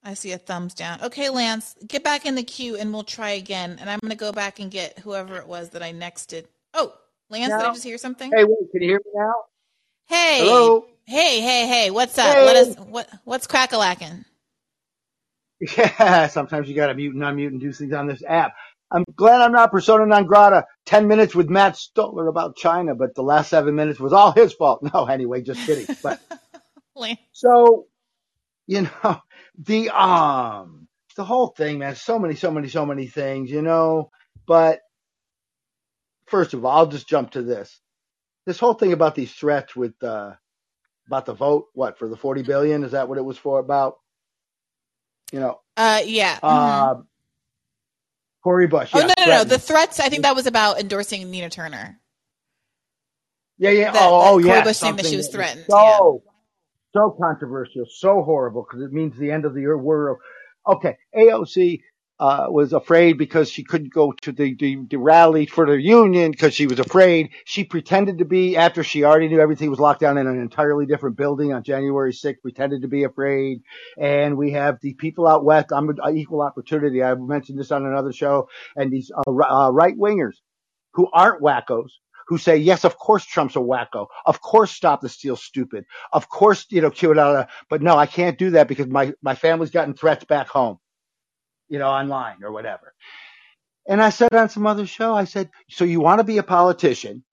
I 0.03 0.15
see 0.15 0.31
a 0.31 0.37
thumbs 0.37 0.73
down. 0.73 1.01
Okay, 1.03 1.29
Lance, 1.29 1.75
get 1.87 2.03
back 2.03 2.25
in 2.25 2.35
the 2.35 2.43
queue 2.43 2.75
and 2.75 2.91
we'll 2.91 3.03
try 3.03 3.31
again. 3.31 3.77
And 3.79 3.89
I'm 3.89 3.99
going 3.99 4.09
to 4.11 4.17
go 4.17 4.31
back 4.31 4.59
and 4.59 4.71
get 4.71 4.97
whoever 4.99 5.37
it 5.37 5.47
was 5.47 5.69
that 5.69 5.83
I 5.83 5.93
nexted. 5.93 6.45
Oh, 6.73 6.93
Lance, 7.29 7.49
now, 7.49 7.59
did 7.59 7.67
I 7.67 7.71
just 7.73 7.83
hear 7.83 7.97
something? 7.97 8.31
Hey, 8.31 8.43
wait, 8.43 8.71
can 8.71 8.81
you 8.81 8.89
hear 8.89 9.01
me 9.05 9.11
now? 9.13 9.33
Hey. 10.07 10.39
Hello. 10.39 10.85
Hey, 11.05 11.41
hey, 11.41 11.67
hey, 11.67 11.91
what's 11.91 12.17
up? 12.17 12.33
Hey. 12.33 12.45
Let 12.45 12.55
us 12.55 12.75
what 12.77 13.09
what's 13.25 13.47
crackalacking? 13.47 14.25
Yeah, 15.77 16.25
sometimes 16.25 16.67
you 16.67 16.73
got 16.75 16.87
to 16.87 16.95
mute 16.95 17.13
and 17.13 17.21
unmute 17.23 17.49
and 17.49 17.61
do 17.61 17.71
things 17.71 17.93
on 17.93 18.07
this 18.07 18.23
app. 18.27 18.53
I'm 18.89 19.05
glad 19.15 19.41
I'm 19.41 19.51
not 19.51 19.71
persona 19.71 20.05
non 20.07 20.25
grata. 20.25 20.65
10 20.87 21.07
minutes 21.07 21.35
with 21.35 21.49
Matt 21.49 21.77
Stoller 21.77 22.27
about 22.27 22.57
China, 22.57 22.95
but 22.95 23.13
the 23.15 23.21
last 23.21 23.49
seven 23.49 23.75
minutes 23.75 23.99
was 23.99 24.11
all 24.11 24.31
his 24.31 24.53
fault. 24.53 24.81
No, 24.93 25.05
anyway, 25.05 25.41
just 25.41 25.65
kidding. 25.65 25.87
But 26.01 26.19
so, 27.31 27.85
you 28.67 28.81
know, 29.03 29.21
the, 29.57 29.89
um, 29.89 30.87
the 31.15 31.25
whole 31.25 31.47
thing, 31.47 31.79
man, 31.79 31.95
so 31.95 32.19
many, 32.19 32.35
so 32.35 32.51
many, 32.51 32.67
so 32.69 32.85
many 32.85 33.07
things, 33.07 33.49
you 33.51 33.61
know, 33.61 34.11
but 34.47 34.81
first 36.27 36.53
of 36.53 36.65
all, 36.65 36.77
I'll 36.77 36.87
just 36.87 37.07
jump 37.07 37.31
to 37.31 37.41
this. 37.41 37.79
This 38.45 38.59
whole 38.59 38.73
thing 38.73 38.93
about 38.93 39.15
these 39.15 39.31
threats 39.31 39.75
with, 39.75 40.01
uh, 40.03 40.33
about 41.07 41.25
the 41.25 41.33
vote, 41.33 41.67
what, 41.73 41.99
for 41.99 42.07
the 42.07 42.15
40 42.15 42.43
billion? 42.43 42.83
Is 42.83 42.91
that 42.91 43.09
what 43.09 43.17
it 43.17 43.25
was 43.25 43.37
for 43.37 43.59
about? 43.59 43.97
You 45.31 45.39
know, 45.39 45.61
uh, 45.77 46.01
yeah. 46.05 46.39
Uh, 46.41 46.93
mm-hmm. 46.93 47.01
Cori 48.43 48.67
Bush. 48.67 48.91
Oh 48.93 48.99
no, 48.99 49.13
no, 49.19 49.25
no. 49.25 49.43
The 49.43 49.59
threats. 49.59 49.99
I 49.99 50.09
think 50.09 50.23
that 50.23 50.35
was 50.35 50.47
about 50.47 50.79
endorsing 50.79 51.29
Nina 51.29 51.49
Turner. 51.49 51.99
Yeah, 53.57 53.69
yeah. 53.69 53.91
That, 53.91 54.01
oh, 54.01 54.21
oh, 54.33 54.37
yeah. 54.39 54.53
Cori 54.53 54.63
Bush 54.63 54.77
saying 54.77 54.95
that 54.95 55.05
she 55.05 55.17
was 55.17 55.29
threatened. 55.29 55.65
So, 55.69 56.23
yeah. 56.25 56.30
So 56.93 57.15
controversial, 57.21 57.85
so 57.89 58.21
horrible 58.23 58.65
because 58.69 58.85
it 58.85 58.91
means 58.91 59.17
the 59.17 59.31
end 59.31 59.45
of 59.45 59.53
the 59.53 59.65
world. 59.77 60.17
Okay, 60.67 60.97
AOC 61.15 61.81
uh, 62.21 62.45
was 62.49 62.71
afraid 62.71 63.17
because 63.17 63.49
she 63.49 63.63
couldn't 63.63 63.91
go 63.91 64.13
to 64.21 64.31
the, 64.31 64.55
the, 64.59 64.77
the 64.91 64.97
rally 64.97 65.47
for 65.47 65.65
the 65.65 65.81
union 65.81 66.29
because 66.29 66.53
she 66.53 66.67
was 66.67 66.79
afraid. 66.79 67.31
She 67.45 67.63
pretended 67.63 68.19
to 68.19 68.25
be, 68.25 68.55
after 68.55 68.83
she 68.83 69.03
already 69.03 69.27
knew 69.27 69.39
everything 69.39 69.71
was 69.71 69.79
locked 69.79 70.01
down 70.01 70.19
in 70.19 70.27
an 70.27 70.39
entirely 70.39 70.85
different 70.85 71.17
building 71.17 71.51
on 71.51 71.63
January 71.63 72.13
6th, 72.13 72.41
pretended 72.43 72.83
to 72.83 72.87
be 72.87 73.05
afraid. 73.05 73.63
And 73.99 74.37
we 74.37 74.51
have 74.51 74.77
the 74.81 74.93
people 74.93 75.27
out 75.27 75.43
west, 75.43 75.69
I'm 75.73 75.89
an 75.89 75.97
equal 76.15 76.43
opportunity. 76.43 77.01
I 77.01 77.15
mentioned 77.15 77.57
this 77.57 77.71
on 77.71 77.87
another 77.87 78.13
show 78.13 78.49
and 78.75 78.91
these 78.91 79.11
uh, 79.15 79.31
uh, 79.31 79.71
right 79.71 79.97
wingers 79.97 80.35
who 80.93 81.09
aren't 81.11 81.41
wackos, 81.41 81.89
who 82.27 82.37
say, 82.37 82.57
yes, 82.57 82.85
of 82.85 82.97
course 82.97 83.25
Trump's 83.25 83.55
a 83.55 83.59
wacko. 83.59 84.07
Of 84.25 84.41
course 84.41 84.71
stop 84.71 85.01
the 85.01 85.09
steal 85.09 85.35
stupid. 85.35 85.85
Of 86.13 86.29
course, 86.29 86.65
you 86.69 86.81
know, 86.81 87.19
out. 87.19 87.49
But 87.69 87.81
no, 87.81 87.97
I 87.97 88.05
can't 88.05 88.37
do 88.37 88.51
that 88.51 88.67
because 88.67 88.87
my, 88.87 89.13
my 89.21 89.35
family's 89.35 89.71
gotten 89.71 89.93
threats 89.93 90.25
back 90.25 90.47
home 90.47 90.77
you 91.71 91.79
know, 91.79 91.87
online 91.87 92.43
or 92.43 92.51
whatever. 92.51 92.93
And 93.87 94.03
I 94.03 94.09
said 94.09 94.33
on 94.35 94.49
some 94.49 94.67
other 94.67 94.85
show, 94.85 95.15
I 95.15 95.23
said, 95.23 95.49
so 95.69 95.85
you 95.85 96.01
want 96.01 96.19
to 96.19 96.25
be 96.25 96.37
a 96.37 96.43
politician? 96.43 97.23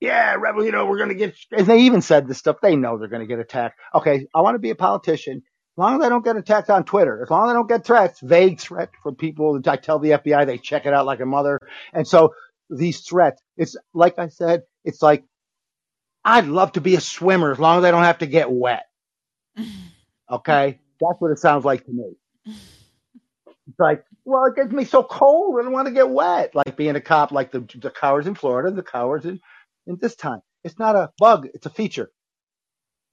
Yeah, 0.00 0.34
rebel, 0.34 0.64
you 0.64 0.70
know, 0.70 0.84
we're 0.84 0.98
going 0.98 1.08
to 1.08 1.14
get, 1.14 1.34
and 1.50 1.66
they 1.66 1.80
even 1.80 2.02
said 2.02 2.28
this 2.28 2.38
stuff. 2.38 2.58
They 2.60 2.76
know 2.76 2.98
they're 2.98 3.08
going 3.08 3.22
to 3.22 3.26
get 3.26 3.38
attacked. 3.38 3.80
Okay. 3.94 4.26
I 4.34 4.42
want 4.42 4.54
to 4.54 4.60
be 4.60 4.70
a 4.70 4.76
politician. 4.76 5.38
As 5.38 5.78
long 5.78 5.98
as 5.98 6.06
I 6.06 6.10
don't 6.10 6.24
get 6.24 6.36
attacked 6.36 6.68
on 6.68 6.84
Twitter, 6.84 7.22
as 7.22 7.30
long 7.30 7.46
as 7.46 7.50
I 7.50 7.54
don't 7.54 7.68
get 7.68 7.84
threats, 7.84 8.20
vague 8.20 8.60
threats 8.60 8.92
from 9.02 9.14
people. 9.14 9.54
That 9.54 9.68
I 9.68 9.76
tell 9.76 9.98
the 9.98 10.10
FBI, 10.10 10.46
they 10.46 10.58
check 10.58 10.84
it 10.84 10.92
out 10.92 11.06
like 11.06 11.20
a 11.20 11.26
mother. 11.26 11.58
And 11.94 12.06
so 12.06 12.34
these 12.70 13.00
threats, 13.00 13.42
it's 13.56 13.76
like 13.94 14.18
I 14.18 14.28
said, 14.28 14.62
it's 14.84 15.02
like, 15.02 15.24
I'd 16.24 16.46
love 16.46 16.72
to 16.72 16.80
be 16.80 16.96
a 16.96 17.00
swimmer 17.00 17.52
as 17.52 17.58
long 17.58 17.78
as 17.78 17.84
I 17.84 17.90
don't 17.90 18.02
have 18.04 18.18
to 18.18 18.26
get 18.26 18.50
wet. 18.50 18.84
Okay. 20.30 20.80
That's 21.00 21.20
what 21.20 21.30
it 21.30 21.38
sounds 21.38 21.64
like 21.64 21.84
to 21.84 21.92
me. 21.92 22.16
It's 23.68 23.78
like, 23.78 24.04
well, 24.24 24.44
it 24.46 24.56
gets 24.56 24.72
me 24.72 24.84
so 24.84 25.02
cold. 25.02 25.56
I 25.58 25.62
don't 25.62 25.72
want 25.72 25.88
to 25.88 25.94
get 25.94 26.08
wet. 26.08 26.54
Like 26.54 26.76
being 26.76 26.96
a 26.96 27.00
cop, 27.00 27.32
like 27.32 27.52
the 27.52 27.60
the 27.76 27.90
cowards 27.90 28.26
in 28.26 28.34
Florida, 28.34 28.74
the 28.74 28.82
cowards 28.82 29.26
in, 29.26 29.40
in 29.86 29.98
this 30.00 30.16
time. 30.16 30.40
It's 30.64 30.78
not 30.78 30.96
a 30.96 31.10
bug. 31.18 31.48
It's 31.54 31.66
a 31.66 31.70
feature. 31.70 32.10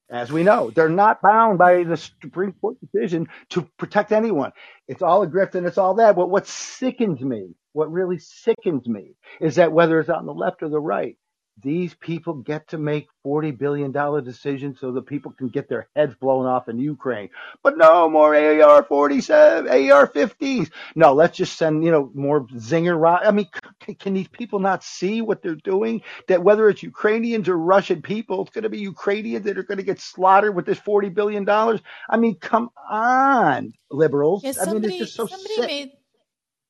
As 0.09 0.31
we 0.31 0.43
know, 0.43 0.69
they're 0.69 0.89
not 0.89 1.21
bound 1.21 1.57
by 1.57 1.83
the 1.83 1.97
Supreme 1.97 2.53
Court 2.53 2.77
decision 2.81 3.27
to 3.49 3.67
protect 3.77 4.11
anyone. 4.11 4.51
It's 4.87 5.01
all 5.01 5.23
a 5.23 5.27
grift 5.27 5.55
and 5.55 5.65
it's 5.65 5.77
all 5.77 5.95
that. 5.95 6.15
But 6.15 6.29
what 6.29 6.47
sickens 6.47 7.21
me, 7.21 7.55
what 7.73 7.91
really 7.91 8.19
sickens 8.19 8.87
me, 8.87 9.15
is 9.41 9.55
that 9.55 9.71
whether 9.71 9.99
it's 9.99 10.09
on 10.09 10.25
the 10.25 10.33
left 10.33 10.63
or 10.63 10.69
the 10.69 10.79
right, 10.79 11.17
these 11.61 11.93
people 11.93 12.33
get 12.33 12.69
to 12.69 12.77
make 12.77 13.07
$40 13.25 13.57
billion 13.57 13.91
decisions 14.23 14.79
so 14.79 14.91
that 14.93 15.05
people 15.05 15.31
can 15.31 15.49
get 15.49 15.69
their 15.69 15.87
heads 15.95 16.15
blown 16.15 16.45
off 16.45 16.67
in 16.67 16.79
Ukraine. 16.79 17.29
But 17.61 17.77
no 17.77 18.09
more 18.09 18.35
AR 18.35 18.83
47, 18.83 19.67
AR 19.69 20.07
50s. 20.07 20.71
No, 20.95 21.13
let's 21.13 21.37
just 21.37 21.57
send, 21.57 21.83
you 21.83 21.91
know, 21.91 22.09
more 22.13 22.47
zinger 22.47 22.99
rock. 22.99 23.21
I 23.23 23.31
mean, 23.31 23.47
can, 23.79 23.95
can 23.95 24.13
these 24.13 24.27
people 24.27 24.59
not 24.59 24.83
see 24.83 25.21
what 25.21 25.43
they're 25.43 25.55
doing? 25.55 26.01
That 26.27 26.43
whether 26.43 26.69
it's 26.69 26.81
Ukrainians 26.81 27.47
or 27.47 27.57
Russian 27.57 28.01
people, 28.01 28.41
it's 28.41 28.51
going 28.51 28.63
to 28.63 28.69
be 28.69 28.79
Ukrainians 28.79 29.45
that 29.45 29.57
are 29.57 29.63
going 29.63 29.77
to 29.77 29.83
get 29.83 29.99
slaughtered 30.01 30.55
with 30.55 30.65
this 30.65 30.79
$40 30.79 31.13
billion. 31.13 31.47
I 31.47 32.17
mean, 32.17 32.35
come 32.35 32.71
on, 32.89 33.73
liberals. 33.91 34.43
Yeah, 34.43 34.53
somebody, 34.53 34.87
I 34.87 34.89
mean, 34.89 35.01
it's 35.01 35.11
just 35.11 35.15
so 35.15 35.27
somebody 35.27 35.55
sick. 35.55 35.67
made 35.67 35.91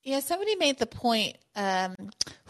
yeah, 0.04 0.20
somebody 0.20 0.54
made 0.56 0.78
the 0.78 0.86
point. 0.86 1.36
Um, 1.56 1.94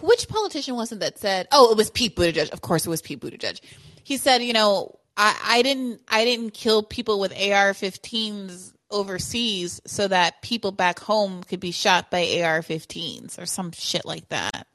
which 0.01 0.29
politician 0.29 0.77
was 0.77 0.93
it 0.93 1.01
that 1.01 1.19
said? 1.19 1.49
Oh, 1.53 1.71
it 1.71 1.77
was 1.77 1.91
Pete 1.91 2.17
Buttigieg. 2.17 2.51
Of 2.51 2.61
course, 2.61 2.87
it 2.87 2.91
was 2.91 3.03
Pete 3.03 3.21
Buttigieg. 3.21 3.61
He 4.03 4.17
said, 4.17 4.43
you 4.43 4.53
know, 4.53 4.99
I, 5.17 5.39
I 5.43 5.63
didn't, 5.63 6.01
I 6.09 6.25
didn't 6.25 6.51
kill 6.53 6.83
people 6.83 7.21
with 7.21 7.33
AR-15s 7.33 8.73
overseas 8.91 9.81
so 9.87 10.09
that 10.09 10.43
people 10.43 10.73
back 10.73 10.99
home 10.99 11.43
could 11.45 11.61
be 11.61 11.71
shot 11.71 12.11
by 12.11 12.21
AR-15s 12.43 13.41
or 13.41 13.47
some 13.47 13.73
shit 13.73 14.05
like 14.05 14.29
that. 14.29 14.67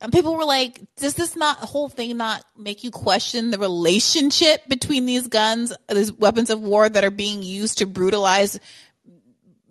And 0.00 0.12
people 0.12 0.36
were 0.36 0.44
like, 0.44 0.80
does 0.96 1.14
this 1.14 1.34
not 1.34 1.58
whole 1.58 1.88
thing 1.88 2.16
not 2.16 2.44
make 2.58 2.84
you 2.84 2.90
question 2.90 3.50
the 3.50 3.58
relationship 3.58 4.66
between 4.68 5.06
these 5.06 5.28
guns, 5.28 5.72
these 5.88 6.12
weapons 6.12 6.50
of 6.50 6.60
war 6.60 6.88
that 6.88 7.04
are 7.04 7.10
being 7.10 7.42
used 7.42 7.78
to 7.78 7.86
brutalize 7.86 8.58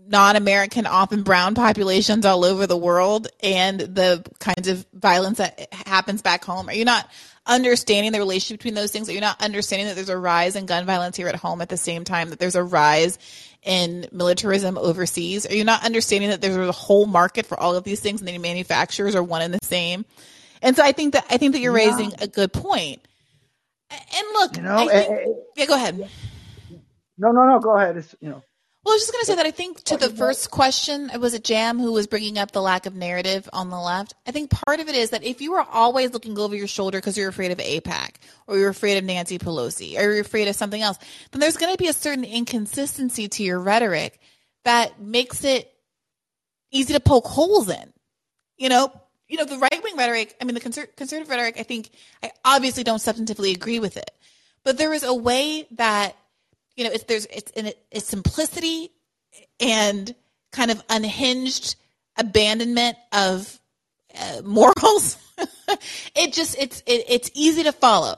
non-American, 0.08 0.86
often 0.86 1.24
brown 1.24 1.56
populations 1.56 2.26
all 2.26 2.44
over 2.46 2.68
the 2.68 2.78
world 2.78 3.28
and 3.42 3.80
the 3.80 4.24
kinds 4.40 4.68
of 4.68 4.86
violence 4.94 5.38
that 5.38 5.74
happens 5.74 6.22
back 6.22 6.44
home? 6.44 6.70
Are 6.70 6.74
you 6.74 6.86
not 6.86 7.10
understanding 7.46 8.12
the 8.12 8.20
relationship 8.20 8.60
between 8.60 8.74
those 8.74 8.92
things? 8.92 9.10
Are 9.10 9.14
you 9.14 9.22
not 9.22 9.42
understanding 9.42 9.88
that 9.88 9.96
there's 9.96 10.10
a 10.10 10.18
rise 10.18 10.56
in 10.56 10.66
gun 10.66 10.86
violence 10.86 11.18
here 11.18 11.28
at 11.28 11.36
home 11.36 11.62
at 11.62 11.70
the 11.70 11.78
same 11.78 12.04
time 12.04 12.30
that 12.30 12.40
there's 12.40 12.56
a 12.56 12.64
rise 12.64 13.18
in 13.64 14.08
militarism 14.12 14.78
overseas? 14.78 15.46
Are 15.46 15.56
you 15.56 15.64
not 15.64 15.86
understanding 15.86 16.30
that 16.30 16.42
there's 16.42 16.56
a 16.56 16.72
whole 16.72 17.06
market 17.06 17.46
for 17.46 17.60
all 17.60 17.76
of 17.76 17.84
these 17.84 18.00
things 18.00 18.22
and 18.22 18.28
the 18.28 18.38
manufacturers 18.38 19.16
are 19.16 19.24
one 19.24 19.42
and 19.42 19.54
the 19.54 19.60
same? 19.64 20.06
And 20.62 20.76
so 20.76 20.84
I 20.84 20.94
think 20.94 21.14
that 21.14 21.26
I 21.30 21.38
think 21.38 21.54
that 21.54 21.60
you're 21.60 21.78
yeah. 21.78 21.86
raising 21.86 22.14
a 22.22 22.28
good 22.28 22.54
point. 22.54 23.06
And 23.90 24.28
look, 24.34 24.56
you 24.56 24.64
know, 24.64 24.78
think, 24.78 24.92
uh, 24.92 25.32
yeah, 25.56 25.66
go 25.66 25.76
ahead. 25.76 26.10
No, 27.18 27.32
no, 27.32 27.46
no, 27.46 27.60
go 27.60 27.78
ahead. 27.78 27.98
It's 27.98 28.16
you 28.22 28.30
know 28.30 28.44
well, 28.84 28.94
I 28.94 28.96
was 28.96 29.02
just 29.04 29.14
going 29.14 29.22
to 29.22 29.26
say 29.28 29.36
that 29.36 29.46
I 29.46 29.52
think 29.52 29.84
to 29.86 29.98
the 29.98 30.10
first 30.10 30.52
question, 30.52 31.10
it 31.14 31.20
was 31.20 31.34
it 31.34 31.46
Jam 31.46 31.80
who 31.80 31.94
was 31.94 32.06
bringing 32.06 32.38
up 32.38 32.52
the 32.52 32.62
lack 32.62 32.86
of 32.86 32.94
narrative 32.94 33.50
on 33.54 33.70
the 33.70 33.80
left? 33.80 34.14
I 34.28 34.32
think 34.32 34.50
part 34.50 34.82
of 34.82 34.90
it 34.90 34.96
is 34.96 35.12
that 35.12 35.24
if 35.24 35.40
you 35.40 35.54
are 35.54 35.66
always 35.72 36.12
looking 36.12 36.38
over 36.38 36.54
your 36.54 36.68
shoulder 36.68 36.98
because 36.98 37.18
you're 37.18 37.30
afraid 37.30 37.52
of 37.52 37.60
AIPAC 37.60 38.16
or 38.46 38.58
you're 38.58 38.70
afraid 38.70 38.98
of 38.98 39.06
Nancy 39.06 39.40
Pelosi 39.40 39.98
or 39.98 40.12
you're 40.12 40.20
afraid 40.20 40.50
of 40.50 40.56
something 40.58 40.82
else, 40.82 40.98
then 41.32 41.40
there's 41.40 41.56
going 41.56 41.72
to 41.72 41.78
be 41.78 41.88
a 41.88 41.94
certain 41.94 42.26
inconsistency 42.26 43.30
to 43.30 43.44
your 43.44 43.58
rhetoric 43.58 44.20
that 44.66 45.02
makes 45.02 45.46
it 45.46 45.72
easy 46.70 46.94
to 46.94 47.00
poke 47.00 47.28
holes 47.28 47.70
in. 47.70 47.94
You 48.58 48.68
know, 48.68 48.92
you 49.30 49.38
know 49.38 49.46
the 49.46 49.60
right 49.60 49.82
wing 49.82 49.96
rhetoric. 49.96 50.36
I 50.42 50.44
mean, 50.44 50.56
the 50.56 50.62
conser- 50.62 50.94
conservative 50.98 51.30
rhetoric. 51.30 51.56
I 51.58 51.64
think 51.64 51.90
I 52.22 52.32
obviously 52.44 52.84
don't 52.84 53.00
substantively 53.00 53.56
agree 53.56 53.80
with 53.80 53.96
it, 53.96 54.12
but 54.66 54.78
there 54.78 54.94
is 54.94 55.04
a 55.04 55.14
way 55.14 55.68
that 55.72 56.18
you 56.76 56.84
know, 56.84 56.92
it's 56.92 57.04
there's 57.06 57.26
it's 57.28 57.52
in 57.52 57.72
its 57.92 58.08
simplicity 58.08 58.92
and 59.60 60.14
kind 60.52 60.72
of 60.72 60.84
unhinged 60.90 61.76
abandonment 62.18 62.98
of 63.12 63.60
uh, 64.20 64.42
morals. 64.44 65.18
it 66.16 66.34
just 66.34 66.56
it's 66.60 66.82
it, 66.86 67.06
it's 67.08 67.32
easy 67.34 67.64
to 67.64 67.72
follow. 67.72 68.18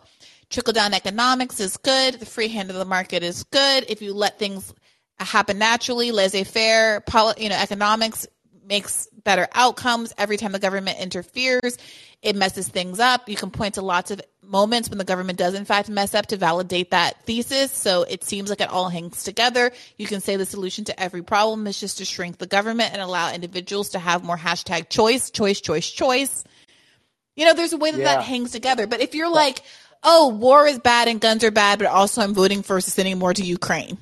Trickle 0.49 0.73
down 0.73 0.93
economics 0.93 1.59
is 1.59 1.77
good. 1.77 2.15
The 2.15 2.25
free 2.25 2.47
hand 2.47 2.69
of 2.69 2.75
the 2.75 2.85
market 2.85 3.23
is 3.23 3.43
good. 3.43 3.85
If 3.89 4.01
you 4.01 4.13
let 4.13 4.37
things 4.37 4.73
happen 5.19 5.57
naturally, 5.57 6.11
laissez 6.11 6.43
faire, 6.43 7.03
you 7.37 7.49
know, 7.49 7.55
economics 7.55 8.27
makes 8.65 9.07
better 9.23 9.47
outcomes. 9.53 10.13
Every 10.17 10.37
time 10.37 10.51
the 10.51 10.59
government 10.59 10.99
interferes, 10.99 11.77
it 12.21 12.35
messes 12.35 12.67
things 12.67 12.99
up. 12.99 13.29
You 13.29 13.35
can 13.35 13.51
point 13.51 13.75
to 13.75 13.81
lots 13.81 14.11
of 14.11 14.21
moments 14.41 14.89
when 14.89 14.97
the 14.97 15.03
government 15.03 15.37
does 15.37 15.53
in 15.53 15.65
fact 15.65 15.89
mess 15.89 16.13
up 16.13 16.27
to 16.27 16.37
validate 16.37 16.91
that 16.91 17.21
thesis. 17.25 17.71
So 17.71 18.03
it 18.03 18.23
seems 18.23 18.49
like 18.49 18.61
it 18.61 18.69
all 18.69 18.89
hangs 18.89 19.23
together. 19.23 19.71
You 19.97 20.07
can 20.07 20.21
say 20.21 20.35
the 20.35 20.45
solution 20.45 20.85
to 20.85 20.99
every 20.99 21.23
problem 21.23 21.67
is 21.67 21.79
just 21.79 21.99
to 21.99 22.05
shrink 22.05 22.37
the 22.37 22.47
government 22.47 22.93
and 22.93 23.01
allow 23.01 23.33
individuals 23.33 23.89
to 23.89 23.99
have 23.99 24.23
more 24.23 24.37
hashtag 24.37 24.89
choice, 24.89 25.29
choice, 25.29 25.61
choice, 25.61 25.89
choice. 25.89 26.43
You 27.35 27.45
know, 27.45 27.53
there's 27.53 27.73
a 27.73 27.77
way 27.77 27.91
that 27.91 27.97
yeah. 27.99 28.15
that 28.15 28.23
hangs 28.23 28.51
together. 28.51 28.87
But 28.87 29.01
if 29.01 29.13
you're 29.13 29.31
like, 29.31 29.61
oh, 30.03 30.29
war 30.29 30.65
is 30.67 30.79
bad 30.79 31.07
and 31.07 31.19
guns 31.19 31.43
are 31.43 31.51
bad, 31.51 31.79
but 31.79 31.87
also 31.87 32.21
I'm 32.21 32.33
voting 32.33 32.63
for 32.63 32.79
sending 32.79 33.19
more 33.19 33.33
to 33.33 33.43
Ukraine. 33.43 33.97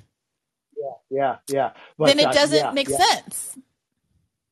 Yeah, 0.78 0.92
yeah, 1.10 1.36
yeah. 1.50 1.72
But, 1.98 2.08
then 2.08 2.20
it 2.20 2.34
doesn't 2.34 2.64
uh, 2.64 2.68
yeah, 2.68 2.72
make 2.72 2.90
yeah. 2.90 2.98
sense. 2.98 3.58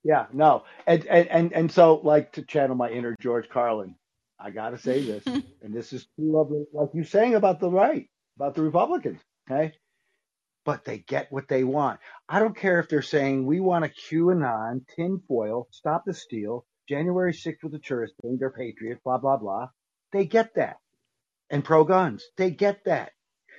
Yeah, 0.04 0.26
no, 0.34 0.64
and, 0.88 1.06
and 1.06 1.28
and 1.28 1.54
and 1.54 1.72
so 1.72 2.02
like 2.04 2.32
to 2.34 2.42
channel 2.42 2.76
my 2.76 2.90
inner 2.90 3.16
George 3.22 3.48
Carlin, 3.50 3.96
I 4.40 4.50
gotta 4.50 4.78
say 4.80 5.04
this, 5.04 5.24
and 5.62 5.74
this 5.74 5.94
is 5.94 6.08
true 6.16 6.40
of 6.40 6.52
like 6.74 6.90
you 6.94 7.04
saying 7.04 7.36
about 7.36 7.60
the 7.60 7.70
right, 7.70 8.10
about 8.36 8.56
the 8.56 8.64
Republicans, 8.64 9.20
okay? 9.50 9.74
But 10.66 10.86
they 10.86 11.00
get 11.00 11.32
what 11.32 11.48
they 11.48 11.64
want. 11.64 12.00
I 12.28 12.40
don't 12.40 12.58
care 12.58 12.80
if 12.80 12.90
they're 12.90 13.02
saying 13.04 13.46
we 13.46 13.60
want 13.60 13.86
a 13.86 13.90
QAnon, 13.90 14.82
tinfoil, 14.96 15.68
stop 15.72 16.04
the 16.06 16.14
steal, 16.14 16.66
January 16.90 17.34
6th 17.34 17.64
with 17.64 17.72
the 17.72 17.80
tourist 17.80 18.14
thing, 18.22 18.38
they're 18.40 18.50
patriots, 18.50 19.02
blah 19.04 19.20
blah 19.20 19.38
blah. 19.38 19.68
They 20.14 20.26
get 20.26 20.56
that, 20.56 20.78
and 21.52 21.64
pro 21.64 21.84
guns, 21.84 22.24
they 22.38 22.50
get 22.50 22.86
that. 22.86 23.12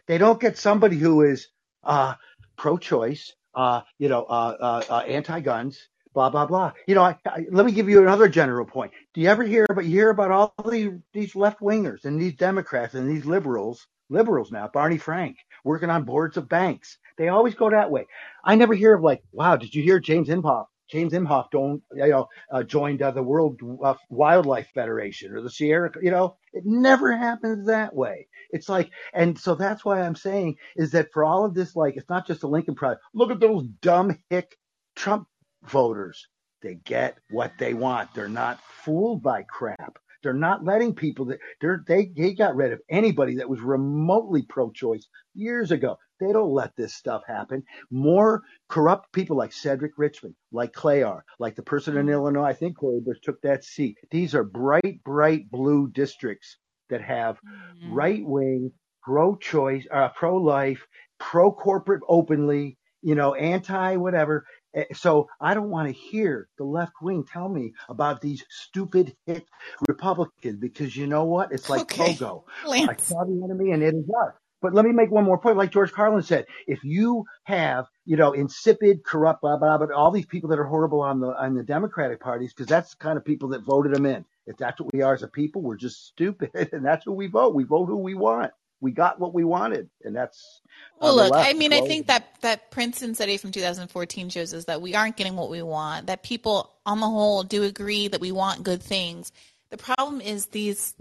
They 0.08 0.18
don't 0.18 0.40
get 0.40 0.58
somebody 0.58 0.96
who 0.96 1.22
is 1.22 1.46
uh, 1.84 2.14
pro-choice, 2.56 3.32
uh, 3.54 3.82
you 3.98 4.08
know, 4.08 4.24
uh, 4.24 4.56
uh, 4.60 4.82
uh 4.90 4.98
anti-guns, 5.06 5.78
blah 6.14 6.30
blah 6.30 6.46
blah. 6.46 6.72
You 6.86 6.94
know, 6.94 7.02
I, 7.02 7.16
I, 7.26 7.46
let 7.50 7.66
me 7.66 7.72
give 7.72 7.88
you 7.88 8.02
another 8.02 8.28
general 8.28 8.66
point. 8.66 8.92
Do 9.14 9.20
you 9.20 9.28
ever 9.28 9.42
hear 9.42 9.66
about 9.68 9.84
you 9.84 9.90
hear 9.90 10.10
about 10.10 10.30
all 10.30 10.54
these 10.70 10.90
these 11.12 11.34
left 11.34 11.60
wingers 11.60 12.04
and 12.04 12.20
these 12.20 12.34
Democrats 12.34 12.94
and 12.94 13.08
these 13.08 13.24
liberals, 13.24 13.86
liberals 14.08 14.50
now, 14.52 14.68
Barney 14.72 14.98
Frank, 14.98 15.36
working 15.64 15.90
on 15.90 16.04
boards 16.04 16.36
of 16.36 16.48
banks. 16.48 16.98
They 17.18 17.28
always 17.28 17.54
go 17.54 17.70
that 17.70 17.90
way. 17.90 18.06
I 18.44 18.54
never 18.54 18.74
hear 18.74 18.94
of 18.94 19.02
like, 19.02 19.22
wow, 19.32 19.56
did 19.56 19.74
you 19.74 19.82
hear 19.82 20.00
James 20.00 20.28
Inhofe? 20.28 20.66
James 20.90 21.14
Inhofe 21.14 21.50
don't 21.50 21.82
you 21.94 22.08
know 22.08 22.28
uh, 22.50 22.62
joined 22.62 23.00
uh, 23.00 23.10
the 23.10 23.22
World 23.22 23.60
uh, 23.82 23.94
Wildlife 24.10 24.68
Federation 24.74 25.32
or 25.32 25.40
the 25.40 25.50
Sierra. 25.50 25.90
You 26.02 26.10
know, 26.10 26.36
it 26.52 26.64
never 26.66 27.16
happens 27.16 27.66
that 27.66 27.94
way. 27.94 28.28
It's 28.50 28.68
like, 28.68 28.90
and 29.14 29.38
so 29.38 29.54
that's 29.54 29.84
why 29.84 30.02
I'm 30.02 30.16
saying 30.16 30.56
is 30.76 30.90
that 30.92 31.12
for 31.12 31.24
all 31.24 31.46
of 31.46 31.54
this, 31.54 31.74
like, 31.74 31.96
it's 31.96 32.10
not 32.10 32.26
just 32.26 32.42
the 32.42 32.48
Lincoln 32.48 32.74
Project. 32.74 33.02
Look 33.14 33.30
at 33.30 33.40
those 33.40 33.66
dumb 33.80 34.18
hick 34.28 34.58
Trump 34.94 35.26
voters. 35.64 36.26
They 36.62 36.74
get 36.84 37.18
what 37.30 37.52
they 37.58 37.74
want. 37.74 38.14
They're 38.14 38.28
not 38.28 38.60
fooled 38.84 39.22
by 39.22 39.42
crap. 39.42 39.98
They're 40.22 40.32
not 40.32 40.64
letting 40.64 40.94
people 40.94 41.24
that 41.26 41.40
they're, 41.60 41.82
they 41.86 42.12
they 42.16 42.34
got 42.34 42.54
rid 42.54 42.72
of 42.72 42.80
anybody 42.88 43.36
that 43.36 43.48
was 43.48 43.60
remotely 43.60 44.42
pro-choice 44.42 45.08
years 45.34 45.72
ago. 45.72 45.98
They 46.20 46.32
don't 46.32 46.52
let 46.52 46.76
this 46.76 46.94
stuff 46.94 47.22
happen. 47.26 47.64
More 47.90 48.42
corrupt 48.68 49.12
people 49.12 49.36
like 49.36 49.52
Cedric 49.52 49.98
Richmond, 49.98 50.36
like 50.52 50.72
Cuellar, 50.72 51.22
like 51.40 51.56
the 51.56 51.62
person 51.62 51.96
in 51.96 52.08
Illinois, 52.08 52.44
I 52.44 52.52
think 52.52 52.76
Cori 52.76 53.00
Bush 53.00 53.18
took 53.22 53.40
that 53.42 53.64
seat. 53.64 53.98
These 54.12 54.36
are 54.36 54.44
bright, 54.44 55.02
bright 55.04 55.50
blue 55.50 55.90
districts 55.90 56.58
that 56.90 57.02
have 57.02 57.40
mm-hmm. 57.40 57.92
right 57.92 58.24
wing, 58.24 58.70
pro-choice, 59.02 59.86
uh, 59.92 60.10
pro-life, 60.10 60.86
pro-corporate 61.18 62.02
openly, 62.08 62.78
you 63.02 63.16
know, 63.16 63.34
anti 63.34 63.96
whatever. 63.96 64.46
Eh, 64.74 64.84
so 64.94 65.28
I 65.40 65.54
don't 65.54 65.70
want 65.70 65.88
to 65.88 65.92
hear 65.92 66.48
the 66.58 66.64
left 66.64 66.94
wing 67.02 67.24
tell 67.24 67.48
me 67.48 67.74
about 67.88 68.20
these 68.20 68.44
stupid 68.48 69.14
hit 69.26 69.46
Republicans 69.88 70.58
because 70.58 70.96
you 70.96 71.06
know 71.06 71.24
what? 71.24 71.52
It's 71.52 71.68
like 71.68 71.82
okay. 71.82 72.14
Pogo. 72.14 72.44
Lance. 72.66 72.88
I 72.88 72.96
saw 72.96 73.24
the 73.24 73.42
enemy 73.44 73.72
and 73.72 73.82
it 73.82 73.94
is 73.94 74.04
us. 74.08 74.34
But 74.60 74.74
let 74.74 74.84
me 74.84 74.92
make 74.92 75.10
one 75.10 75.24
more 75.24 75.38
point. 75.38 75.56
Like 75.56 75.72
George 75.72 75.90
Carlin 75.90 76.22
said, 76.22 76.46
if 76.68 76.84
you 76.84 77.24
have, 77.42 77.86
you 78.04 78.16
know, 78.16 78.32
insipid, 78.32 79.02
corrupt, 79.04 79.40
blah, 79.40 79.56
blah, 79.56 79.76
blah, 79.76 79.88
all 79.94 80.12
these 80.12 80.26
people 80.26 80.50
that 80.50 80.58
are 80.60 80.64
horrible 80.64 81.00
on 81.00 81.18
the, 81.18 81.26
on 81.36 81.54
the 81.54 81.64
Democratic 81.64 82.20
parties, 82.20 82.54
because 82.54 82.68
that's 82.68 82.90
the 82.90 82.96
kind 82.98 83.18
of 83.18 83.24
people 83.24 83.48
that 83.48 83.64
voted 83.64 83.92
them 83.92 84.06
in. 84.06 84.24
If 84.46 84.56
that's 84.58 84.80
what 84.80 84.92
we 84.92 85.02
are 85.02 85.14
as 85.14 85.24
a 85.24 85.28
people, 85.28 85.62
we're 85.62 85.76
just 85.76 86.06
stupid. 86.06 86.50
And 86.72 86.84
that's 86.84 87.04
who 87.04 87.12
we 87.12 87.26
vote. 87.26 87.56
We 87.56 87.64
vote 87.64 87.86
who 87.86 87.98
we 87.98 88.14
want 88.14 88.52
we 88.82 88.90
got 88.90 89.20
what 89.20 89.32
we 89.32 89.44
wanted, 89.44 89.88
and 90.04 90.14
that's 90.14 90.60
well. 91.00 91.14
Look, 91.14 91.32
I 91.34 91.54
mean, 91.54 91.72
I 91.72 91.80
think 91.82 92.08
that 92.08 92.26
that 92.42 92.70
Princeton 92.72 93.14
study 93.14 93.36
from 93.36 93.52
2014 93.52 94.28
shows 94.28 94.52
us 94.52 94.64
that 94.64 94.82
we 94.82 94.94
aren't 94.94 95.16
getting 95.16 95.36
what 95.36 95.48
we 95.48 95.62
want. 95.62 96.08
That 96.08 96.24
people, 96.24 96.70
on 96.84 97.00
the 97.00 97.08
whole, 97.08 97.44
do 97.44 97.62
agree 97.62 98.08
that 98.08 98.20
we 98.20 98.32
want 98.32 98.64
good 98.64 98.82
things. 98.82 99.32
The 99.70 99.76
problem 99.78 100.20
is 100.20 100.46
these 100.46 100.94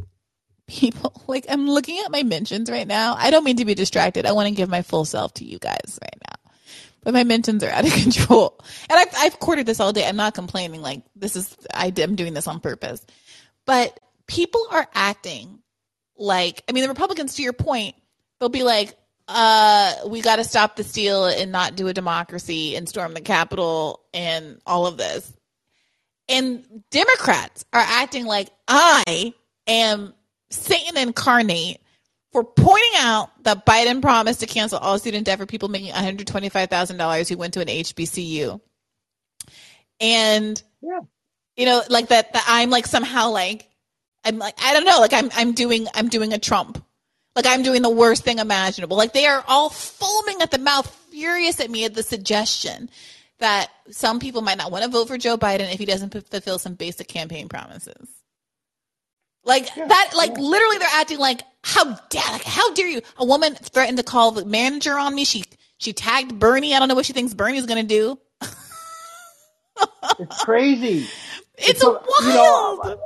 people. 0.68 1.12
Like, 1.32 1.46
I'm 1.48 1.70
looking 1.70 1.98
at 2.04 2.12
my 2.12 2.24
mentions 2.24 2.70
right 2.70 2.86
now. 2.86 3.16
I 3.18 3.32
don't 3.32 3.46
mean 3.46 3.56
to 3.58 3.64
be 3.64 3.74
distracted. 3.74 4.26
I 4.26 4.34
want 4.34 4.50
to 4.50 4.54
give 4.54 4.68
my 4.68 4.82
full 4.82 5.06
self 5.06 5.34
to 5.36 5.46
you 5.46 5.60
guys 5.60 5.98
right 6.02 6.22
now, 6.28 6.52
but 7.04 7.14
my 7.14 7.24
mentions 7.24 7.64
are 7.64 7.70
out 7.72 7.86
of 7.86 7.94
control. 7.94 8.60
And 8.90 9.00
I've 9.00 9.14
I've 9.18 9.40
quartered 9.40 9.66
this 9.66 9.80
all 9.80 9.94
day. 9.94 10.06
I'm 10.06 10.18
not 10.18 10.34
complaining. 10.34 10.82
Like 10.82 11.04
this 11.16 11.38
is 11.38 11.56
I 11.74 11.94
am 11.98 12.16
doing 12.18 12.34
this 12.34 12.48
on 12.48 12.60
purpose, 12.60 13.06
but 13.66 13.98
people 14.28 14.68
are 14.72 14.86
acting 14.94 15.62
like 16.22 16.64
I 16.70 16.72
mean 16.72 16.84
the 16.84 16.90
Republicans 16.90 17.36
to 17.36 17.44
your 17.44 17.54
point, 17.54 17.96
they'll 18.40 18.50
be 18.50 18.64
like, 18.64 18.96
uh, 19.28 19.94
we 20.08 20.22
got 20.22 20.38
to 20.38 20.44
stop 20.44 20.76
the 20.76 20.84
steal 20.84 21.26
and 21.26 21.52
not 21.52 21.76
do 21.76 21.88
a 21.88 21.94
democracy 21.94 22.76
and 22.76 22.88
storm 22.88 23.14
the 23.14 23.22
Capitol 23.22 24.02
and 24.14 24.60
all 24.66 24.88
of 24.88 24.98
this. 24.98 25.34
And 26.30 26.64
Democrats 26.92 27.66
are 27.74 27.84
acting 27.84 28.26
like 28.26 28.50
I 28.68 29.34
am 29.68 30.14
Satan 30.50 30.98
incarnate 30.98 31.82
for 32.32 32.44
pointing 32.44 32.92
out 32.98 33.30
that 33.44 33.66
Biden 33.66 34.02
promised 34.02 34.40
to 34.40 34.48
cancel 34.48 34.80
all 34.80 34.98
student 35.00 35.26
debt 35.26 35.40
for 35.40 35.46
people 35.46 35.68
making 35.70 35.92
$125,000 35.92 37.30
who 37.30 37.38
went 37.38 37.54
to 37.56 37.62
an 37.62 37.68
HBCU. 37.68 38.62
And, 40.00 40.62
yeah. 40.82 41.00
you 41.58 41.66
know, 41.66 41.82
like 41.90 42.08
that, 42.10 42.34
that 42.34 42.46
I'm 42.48 42.70
like 42.70 42.88
somehow 42.88 43.32
like 43.32 43.68
I'm 44.24 44.38
like 44.38 44.56
I 44.64 44.74
don't 44.74 44.86
know, 44.86 45.00
like 45.00 45.14
I'm 45.14 45.30
I'm 45.36 45.54
doing 45.54 45.88
I'm 45.94 46.10
doing 46.10 46.34
a 46.34 46.40
Trump. 46.40 46.84
Like 47.36 47.46
I'm 47.48 47.64
doing 47.64 47.82
the 47.82 47.90
worst 47.90 48.24
thing 48.24 48.40
imaginable. 48.40 48.98
Like 48.98 49.14
they 49.14 49.26
are 49.26 49.44
all 49.48 49.70
foaming 49.70 50.42
at 50.42 50.52
the 50.52 50.58
mouth, 50.58 50.88
furious 51.12 51.60
at 51.60 51.70
me 51.70 51.86
at 51.86 51.94
the 51.94 52.04
suggestion 52.04 52.90
that 53.40 53.70
some 53.90 54.20
people 54.20 54.42
might 54.42 54.58
not 54.58 54.72
want 54.72 54.84
to 54.84 54.90
vote 54.90 55.08
for 55.08 55.18
Joe 55.18 55.38
Biden 55.38 55.72
if 55.74 55.80
he 55.80 55.86
doesn't 55.86 56.12
fulfill 56.12 56.60
some 56.60 56.76
basic 56.76 57.08
campaign 57.08 57.50
promises. 57.50 58.08
Like 59.44 59.76
yeah, 59.76 59.88
that, 59.88 60.12
like 60.16 60.32
yeah. 60.32 60.40
literally, 60.40 60.78
they're 60.78 60.88
acting 60.94 61.18
like 61.18 61.42
how 61.64 61.96
dare, 62.10 62.32
like 62.32 62.44
how 62.44 62.74
dare 62.74 62.88
you? 62.88 63.02
A 63.18 63.26
woman 63.26 63.56
threatened 63.56 63.98
to 63.98 64.04
call 64.04 64.32
the 64.32 64.46
manager 64.46 64.98
on 64.98 65.16
me. 65.16 65.26
She 65.26 65.44
she 65.78 65.94
tagged 65.94 66.38
Bernie. 66.38 66.76
I 66.76 66.80
don't 66.80 66.88
know 66.88 66.96
what 66.96 67.08
she 67.08 67.14
thinks 67.14 67.34
Bernie's 67.34 67.66
going 67.66 67.82
to 67.82 67.88
do. 67.88 68.20
it's 70.20 70.44
crazy. 70.44 71.08
It's, 71.58 71.70
it's 71.70 71.84
a, 71.84 71.90
wild. 71.90 72.80
You 72.84 72.90
know, 72.92 73.00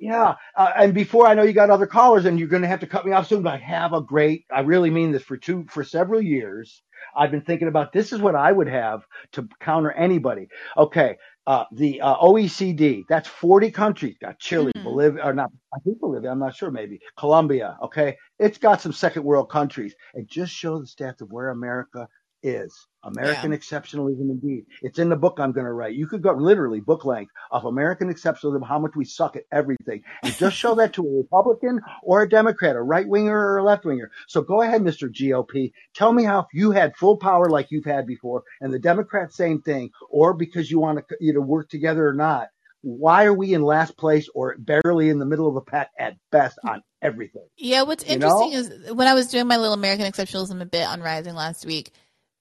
yeah. 0.00 0.34
Uh, 0.56 0.70
and 0.76 0.94
before 0.94 1.26
I 1.26 1.34
know 1.34 1.42
you 1.42 1.52
got 1.52 1.70
other 1.70 1.86
callers 1.86 2.24
and 2.24 2.38
you're 2.38 2.48
going 2.48 2.62
to 2.62 2.68
have 2.68 2.80
to 2.80 2.86
cut 2.86 3.04
me 3.04 3.12
off 3.12 3.28
soon, 3.28 3.42
but 3.42 3.54
I 3.54 3.58
have 3.58 3.92
a 3.92 4.00
great, 4.00 4.46
I 4.50 4.60
really 4.60 4.90
mean 4.90 5.12
this 5.12 5.22
for 5.22 5.36
two, 5.36 5.66
for 5.70 5.84
several 5.84 6.22
years. 6.22 6.82
I've 7.14 7.30
been 7.30 7.42
thinking 7.42 7.68
about 7.68 7.92
this 7.92 8.12
is 8.12 8.20
what 8.20 8.34
I 8.34 8.50
would 8.50 8.68
have 8.68 9.04
to 9.32 9.48
counter 9.60 9.92
anybody. 9.92 10.48
Okay. 10.76 11.16
Uh, 11.46 11.64
the 11.72 12.00
uh, 12.00 12.16
OECD, 12.16 13.02
that's 13.08 13.28
40 13.28 13.70
countries. 13.70 14.16
Got 14.20 14.38
Chile, 14.38 14.72
mm-hmm. 14.74 14.84
Bolivia, 14.84 15.24
or 15.24 15.34
not, 15.34 15.50
I 15.74 15.78
think 15.80 15.98
Bolivia, 15.98 16.30
I'm 16.30 16.38
not 16.38 16.54
sure, 16.54 16.70
maybe. 16.70 17.00
Colombia, 17.18 17.76
okay? 17.82 18.16
It's 18.38 18.58
got 18.58 18.80
some 18.80 18.92
second 18.92 19.24
world 19.24 19.50
countries. 19.50 19.94
And 20.14 20.28
just 20.28 20.52
show 20.52 20.78
the 20.78 20.86
stats 20.86 21.20
of 21.20 21.30
where 21.30 21.50
America 21.50 22.08
is. 22.42 22.86
American 23.02 23.52
yeah. 23.52 23.58
exceptionalism 23.58 24.30
indeed. 24.30 24.66
It's 24.82 24.98
in 24.98 25.08
the 25.08 25.16
book 25.16 25.38
I'm 25.38 25.52
going 25.52 25.66
to 25.66 25.72
write. 25.72 25.94
You 25.94 26.06
could 26.06 26.22
go 26.22 26.32
literally 26.32 26.80
book 26.80 27.04
length 27.04 27.32
of 27.50 27.64
American 27.64 28.12
exceptionalism, 28.12 28.66
how 28.66 28.78
much 28.78 28.92
we 28.94 29.04
suck 29.04 29.36
at 29.36 29.44
everything, 29.50 30.02
and 30.22 30.34
just 30.34 30.56
show 30.56 30.74
that 30.76 30.92
to 30.94 31.06
a 31.06 31.16
Republican 31.16 31.80
or 32.02 32.22
a 32.22 32.28
Democrat, 32.28 32.76
a 32.76 32.82
right 32.82 33.08
winger 33.08 33.36
or 33.36 33.58
a 33.58 33.64
left 33.64 33.84
winger. 33.84 34.10
So 34.28 34.42
go 34.42 34.62
ahead, 34.62 34.82
Mr. 34.82 35.10
GOP. 35.10 35.72
Tell 35.94 36.12
me 36.12 36.24
how 36.24 36.40
if 36.40 36.46
you 36.52 36.72
had 36.72 36.96
full 36.96 37.16
power 37.16 37.48
like 37.48 37.70
you've 37.70 37.84
had 37.84 38.06
before, 38.06 38.42
and 38.60 38.72
the 38.72 38.78
Democrats 38.78 39.36
same 39.36 39.62
thing, 39.62 39.90
or 40.10 40.34
because 40.34 40.70
you 40.70 40.78
want 40.78 40.98
to 40.98 41.16
you 41.20 41.32
know 41.32 41.40
work 41.40 41.68
together 41.68 42.06
or 42.06 42.14
not. 42.14 42.48
Why 42.82 43.26
are 43.26 43.34
we 43.34 43.52
in 43.52 43.60
last 43.62 43.98
place 43.98 44.26
or 44.34 44.56
barely 44.56 45.10
in 45.10 45.18
the 45.18 45.26
middle 45.26 45.46
of 45.46 45.54
the 45.54 45.60
pack 45.60 45.90
at 45.98 46.16
best 46.32 46.58
on 46.66 46.82
everything? 47.02 47.46
Yeah, 47.58 47.82
what's 47.82 48.02
interesting 48.04 48.52
you 48.52 48.62
know? 48.62 48.86
is 48.86 48.92
when 48.94 49.06
I 49.06 49.12
was 49.12 49.26
doing 49.26 49.46
my 49.46 49.58
little 49.58 49.74
American 49.74 50.10
exceptionalism 50.10 50.62
a 50.62 50.64
bit 50.64 50.86
on 50.86 51.02
Rising 51.02 51.34
last 51.34 51.66
week 51.66 51.92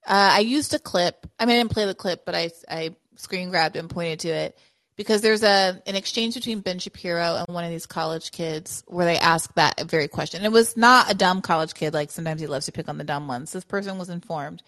uh, 0.10 0.32
I 0.34 0.40
used 0.40 0.74
a 0.74 0.80
clip. 0.80 1.28
I 1.40 1.46
mean, 1.46 1.56
I 1.56 1.60
didn't 1.60 1.72
play 1.72 1.86
the 1.86 1.96
clip, 1.96 2.26
but 2.26 2.36
I 2.36 2.50
I 2.68 2.96
screen 3.16 3.50
grabbed 3.50 3.76
and 3.76 3.90
pointed 3.90 4.22
to 4.22 4.30
it 4.30 4.58
because 4.96 5.22
there's 5.22 5.44
a 5.44 5.82
an 5.86 5.96
exchange 5.96 6.34
between 6.36 6.62
Ben 6.62 6.80
Shapiro 6.80 7.36
and 7.36 7.56
one 7.56 7.64
of 7.64 7.70
these 7.70 7.86
college 7.86 8.32
kids 8.32 8.84
where 8.88 9.06
they 9.06 9.20
ask 9.20 9.54
that 9.54 9.90
very 9.90 10.08
question. 10.08 10.44
It 10.44 10.52
was 10.52 10.76
not 10.76 11.12
a 11.12 11.16
dumb 11.16 11.42
college 11.42 11.76
kid, 11.76 11.94
like 11.94 12.12
sometimes 12.12 12.42
he 12.42 12.48
loves 12.48 12.66
to 12.66 12.72
pick 12.72 12.90
on 12.90 12.98
the 12.98 13.04
dumb 13.04 13.28
ones. 13.28 13.52
This 13.52 13.64
person 13.64 13.98
was 13.98 14.10
informed. 14.10 14.64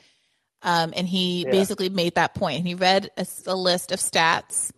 Um, 0.63 0.93
and 0.95 1.07
he 1.07 1.43
yeah. 1.43 1.51
basically 1.51 1.89
made 1.89 2.15
that 2.15 2.35
point. 2.35 2.65
He 2.65 2.75
read 2.75 3.09
a, 3.17 3.25
a 3.47 3.55
list 3.55 3.91
of 3.91 3.99
stats 3.99 4.71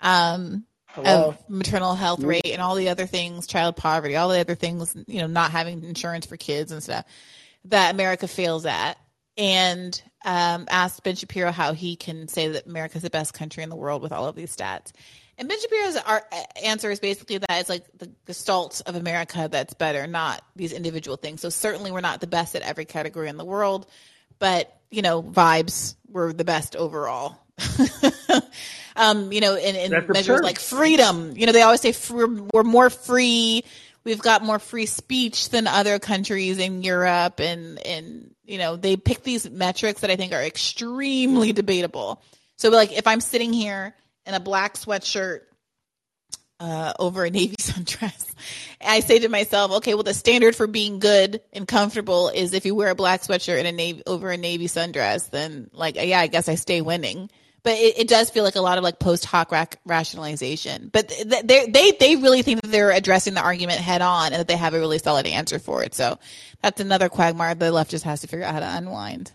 um, 0.00 0.64
of 0.96 1.38
maternal 1.48 1.94
health 1.94 2.20
rate 2.20 2.46
and 2.46 2.62
all 2.62 2.74
the 2.74 2.88
other 2.88 3.06
things, 3.06 3.46
child 3.46 3.76
poverty, 3.76 4.16
all 4.16 4.30
the 4.30 4.40
other 4.40 4.54
things, 4.54 4.96
you 5.06 5.20
know, 5.20 5.26
not 5.26 5.50
having 5.50 5.84
insurance 5.84 6.26
for 6.26 6.36
kids 6.36 6.72
and 6.72 6.82
stuff 6.82 7.04
that 7.66 7.94
America 7.94 8.26
fails 8.26 8.64
at. 8.64 8.98
And 9.40 10.00
um, 10.24 10.66
asked 10.70 11.02
Ben 11.02 11.16
Shapiro 11.16 11.50
how 11.50 11.72
he 11.72 11.96
can 11.96 12.28
say 12.28 12.48
that 12.48 12.66
America 12.66 12.98
is 12.98 13.02
the 13.02 13.10
best 13.10 13.32
country 13.32 13.62
in 13.62 13.70
the 13.70 13.76
world 13.76 14.02
with 14.02 14.12
all 14.12 14.26
of 14.26 14.36
these 14.36 14.54
stats. 14.54 14.92
And 15.38 15.48
Ben 15.48 15.58
Shapiro's 15.58 15.96
answer 16.62 16.90
is 16.90 17.00
basically 17.00 17.38
that 17.38 17.60
it's 17.60 17.70
like 17.70 17.86
the 17.96 18.12
gestalt 18.26 18.82
of 18.84 18.94
America 18.94 19.48
that's 19.50 19.72
better, 19.72 20.06
not 20.06 20.42
these 20.54 20.74
individual 20.74 21.16
things. 21.16 21.40
So 21.40 21.48
certainly 21.48 21.90
we're 21.90 22.02
not 22.02 22.20
the 22.20 22.26
best 22.26 22.54
at 22.54 22.60
every 22.60 22.84
category 22.84 23.30
in 23.30 23.38
the 23.38 23.44
world, 23.46 23.86
but 24.38 24.76
you 24.90 25.00
know, 25.00 25.22
vibes 25.22 25.94
were 26.10 26.34
the 26.34 26.44
best 26.44 26.76
overall. 26.76 27.38
um, 28.96 29.32
you 29.32 29.40
know, 29.40 29.56
in, 29.56 29.76
in 29.76 29.90
measures 29.90 30.08
absurd. 30.08 30.44
like 30.44 30.58
freedom, 30.58 31.32
you 31.34 31.46
know, 31.46 31.52
they 31.52 31.62
always 31.62 31.80
say 31.80 31.94
we're, 32.12 32.42
we're 32.52 32.62
more 32.62 32.90
free. 32.90 33.64
We've 34.04 34.20
got 34.20 34.42
more 34.42 34.58
free 34.58 34.86
speech 34.86 35.50
than 35.50 35.66
other 35.66 35.98
countries 35.98 36.58
in 36.58 36.82
Europe, 36.82 37.40
and 37.40 37.78
and 37.86 38.34
you 38.44 38.58
know, 38.58 38.76
they 38.76 38.96
pick 38.96 39.22
these 39.22 39.48
metrics 39.48 40.00
that 40.00 40.10
I 40.10 40.16
think 40.16 40.32
are 40.32 40.42
extremely 40.42 41.52
debatable. 41.52 42.22
So, 42.56 42.70
like, 42.70 42.92
if 42.92 43.06
I'm 43.06 43.20
sitting 43.20 43.52
here 43.52 43.94
in 44.26 44.34
a 44.34 44.40
black 44.40 44.74
sweatshirt 44.74 45.40
uh, 46.60 46.92
over 46.98 47.24
a 47.24 47.30
navy 47.30 47.56
sundress. 47.60 48.34
I 48.80 49.00
say 49.00 49.20
to 49.20 49.28
myself, 49.28 49.72
okay, 49.72 49.94
well, 49.94 50.02
the 50.02 50.14
standard 50.14 50.54
for 50.54 50.66
being 50.66 50.98
good 50.98 51.40
and 51.52 51.66
comfortable 51.66 52.28
is 52.28 52.52
if 52.52 52.66
you 52.66 52.74
wear 52.74 52.90
a 52.90 52.94
black 52.94 53.22
sweatshirt 53.22 53.58
and 53.58 53.66
a 53.66 53.72
navy 53.72 54.02
over 54.06 54.30
a 54.30 54.36
navy 54.36 54.66
sundress, 54.66 55.30
then 55.30 55.70
like, 55.72 55.96
yeah, 55.96 56.20
I 56.20 56.26
guess 56.26 56.48
I 56.48 56.54
stay 56.54 56.80
winning. 56.80 57.30
But 57.62 57.74
it, 57.74 57.98
it 57.98 58.08
does 58.08 58.30
feel 58.30 58.44
like 58.44 58.56
a 58.56 58.60
lot 58.60 58.78
of 58.78 58.84
like 58.84 58.98
post 58.98 59.24
hoc 59.24 59.52
rac- 59.52 59.80
rationalization. 59.84 60.90
But 60.92 61.08
they 61.08 61.66
they 61.66 61.92
they 61.92 62.16
really 62.16 62.42
think 62.42 62.62
that 62.62 62.70
they're 62.70 62.90
addressing 62.90 63.34
the 63.34 63.42
argument 63.42 63.80
head 63.80 64.02
on 64.02 64.32
and 64.32 64.40
that 64.40 64.48
they 64.48 64.56
have 64.56 64.74
a 64.74 64.78
really 64.78 64.98
solid 64.98 65.26
answer 65.26 65.58
for 65.58 65.82
it. 65.82 65.94
So 65.94 66.18
that's 66.62 66.80
another 66.80 67.08
quagmire 67.08 67.54
the 67.54 67.70
left 67.70 67.90
just 67.90 68.04
has 68.04 68.20
to 68.22 68.26
figure 68.26 68.44
out 68.44 68.54
how 68.54 68.60
to 68.60 68.76
unwind. 68.76 69.32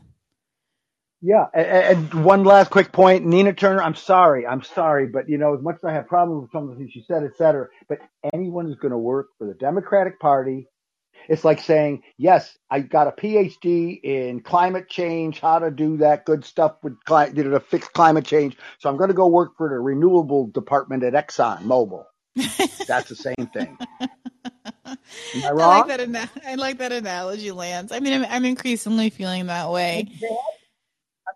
Yeah, 1.21 1.45
and, 1.55 2.13
and, 2.13 2.23
one 2.23 2.43
last 2.43 2.69
quick 2.69 2.91
point, 2.91 3.25
Nina 3.25 3.53
Turner. 3.53 3.81
I'm 3.81 3.95
sorry, 3.95 4.45
I'm 4.45 4.61
sorry, 4.61 5.07
but 5.07 5.27
you 5.27 5.39
know, 5.39 5.55
as 5.55 5.63
much 5.63 5.75
as 5.77 5.83
I 5.83 5.93
have 5.93 6.07
problems 6.07 6.43
with 6.43 6.51
some 6.51 6.63
of 6.63 6.69
the 6.69 6.75
things 6.75 6.91
she 6.93 7.03
said, 7.07 7.23
et 7.23 7.35
cetera, 7.35 7.67
but 7.89 7.97
anyone 8.31 8.67
who's 8.67 8.77
going 8.77 8.91
to 8.91 8.97
work 8.97 9.29
for 9.39 9.47
the 9.47 9.55
Democratic 9.55 10.19
Party, 10.19 10.67
it's 11.27 11.43
like 11.43 11.59
saying, 11.59 12.03
yes, 12.17 12.57
I 12.69 12.79
got 12.79 13.07
a 13.07 13.11
PhD 13.11 13.99
in 14.03 14.41
climate 14.41 14.89
change, 14.89 15.39
how 15.39 15.59
to 15.59 15.71
do 15.71 15.97
that 15.97 16.25
good 16.25 16.45
stuff 16.45 16.75
with 16.83 17.03
climate, 17.05 17.37
you 17.37 17.43
know, 17.43 17.51
to 17.51 17.59
fix 17.59 17.87
climate 17.87 18.25
change. 18.25 18.57
So 18.79 18.89
I'm 18.89 18.97
going 18.97 19.09
to 19.09 19.15
go 19.15 19.27
work 19.27 19.57
for 19.57 19.69
the 19.69 19.79
renewable 19.79 20.47
department 20.47 21.03
at 21.03 21.13
Exxon 21.13 21.63
Mobil. 21.63 22.05
That's 22.87 23.09
the 23.09 23.15
same 23.15 23.49
thing. 23.53 23.77
Am 24.85 25.43
I 25.45 25.51
wrong? 25.51 25.61
I 25.61 25.77
like 25.77 25.87
that. 25.87 25.99
Ana- 26.01 26.29
I 26.45 26.55
like 26.55 26.77
that 26.79 26.91
analogy, 26.91 27.51
Lance. 27.51 27.91
I 27.91 27.99
mean, 27.99 28.13
I'm, 28.13 28.25
I'm 28.29 28.45
increasingly 28.45 29.09
feeling 29.09 29.47
that 29.47 29.69
way. 29.69 30.07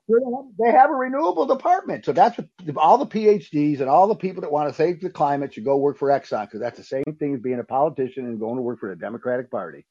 They 0.09 0.71
have 0.71 0.89
a 0.89 0.93
renewable 0.93 1.45
department. 1.45 2.05
So 2.05 2.13
that's 2.13 2.37
what 2.37 2.47
all 2.77 2.97
the 2.97 3.05
PhDs 3.05 3.79
and 3.79 3.89
all 3.89 4.07
the 4.07 4.15
people 4.15 4.41
that 4.41 4.51
want 4.51 4.69
to 4.69 4.75
save 4.75 5.01
the 5.01 5.09
climate 5.09 5.53
should 5.53 5.65
go 5.65 5.77
work 5.77 5.97
for 5.97 6.09
Exxon 6.09 6.45
because 6.45 6.59
that's 6.59 6.77
the 6.77 6.83
same 6.83 7.15
thing 7.19 7.35
as 7.35 7.41
being 7.41 7.59
a 7.59 7.63
politician 7.63 8.25
and 8.25 8.39
going 8.39 8.55
to 8.55 8.61
work 8.61 8.79
for 8.79 8.89
the 8.89 8.95
Democratic 8.95 9.51
Party. 9.51 9.85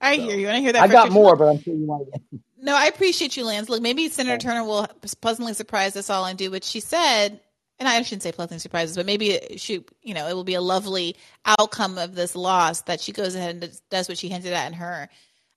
I 0.00 0.16
so, 0.16 0.22
hear 0.22 0.36
you. 0.36 0.48
And 0.48 0.56
I 0.56 0.60
hear 0.60 0.72
that. 0.72 0.82
I 0.82 0.88
got 0.88 1.10
more, 1.10 1.36
but 1.36 1.48
I'm 1.48 1.62
sure 1.62 1.74
you 1.74 1.86
want 1.86 2.08
to. 2.12 2.40
No, 2.58 2.76
I 2.76 2.86
appreciate 2.86 3.36
you, 3.36 3.44
Lance. 3.44 3.68
Look, 3.68 3.82
maybe 3.82 4.08
Senator 4.08 4.38
Turner 4.38 4.64
will 4.64 4.86
pleasantly 5.20 5.54
surprise 5.54 5.96
us 5.96 6.10
all 6.10 6.24
and 6.26 6.38
do 6.38 6.50
what 6.50 6.64
she 6.64 6.80
said. 6.80 7.40
And 7.78 7.88
I 7.88 8.00
shouldn't 8.02 8.22
say 8.22 8.32
pleasantly 8.32 8.60
surprises, 8.60 8.96
but 8.96 9.04
maybe 9.04 9.38
she, 9.56 9.84
you 10.02 10.14
know, 10.14 10.26
it 10.28 10.34
will 10.34 10.44
be 10.44 10.54
a 10.54 10.62
lovely 10.62 11.16
outcome 11.44 11.98
of 11.98 12.14
this 12.14 12.34
loss 12.34 12.80
that 12.82 13.00
she 13.00 13.12
goes 13.12 13.34
ahead 13.34 13.62
and 13.62 13.80
does 13.90 14.08
what 14.08 14.16
she 14.16 14.28
hinted 14.28 14.54
at 14.54 14.66
in 14.66 14.72
her 14.74 15.10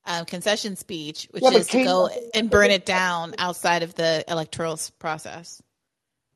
um, 0.10 0.26
concession 0.26 0.76
speech, 0.76 1.28
which 1.32 1.44
yeah, 1.44 1.52
is 1.52 1.68
to 1.68 1.84
go 1.84 2.10
and 2.34 2.50
burn 2.50 2.72
it 2.72 2.86
down 2.86 3.36
outside 3.38 3.84
of 3.84 3.94
the 3.96 4.26
electoral 4.28 4.78
process. 4.98 5.62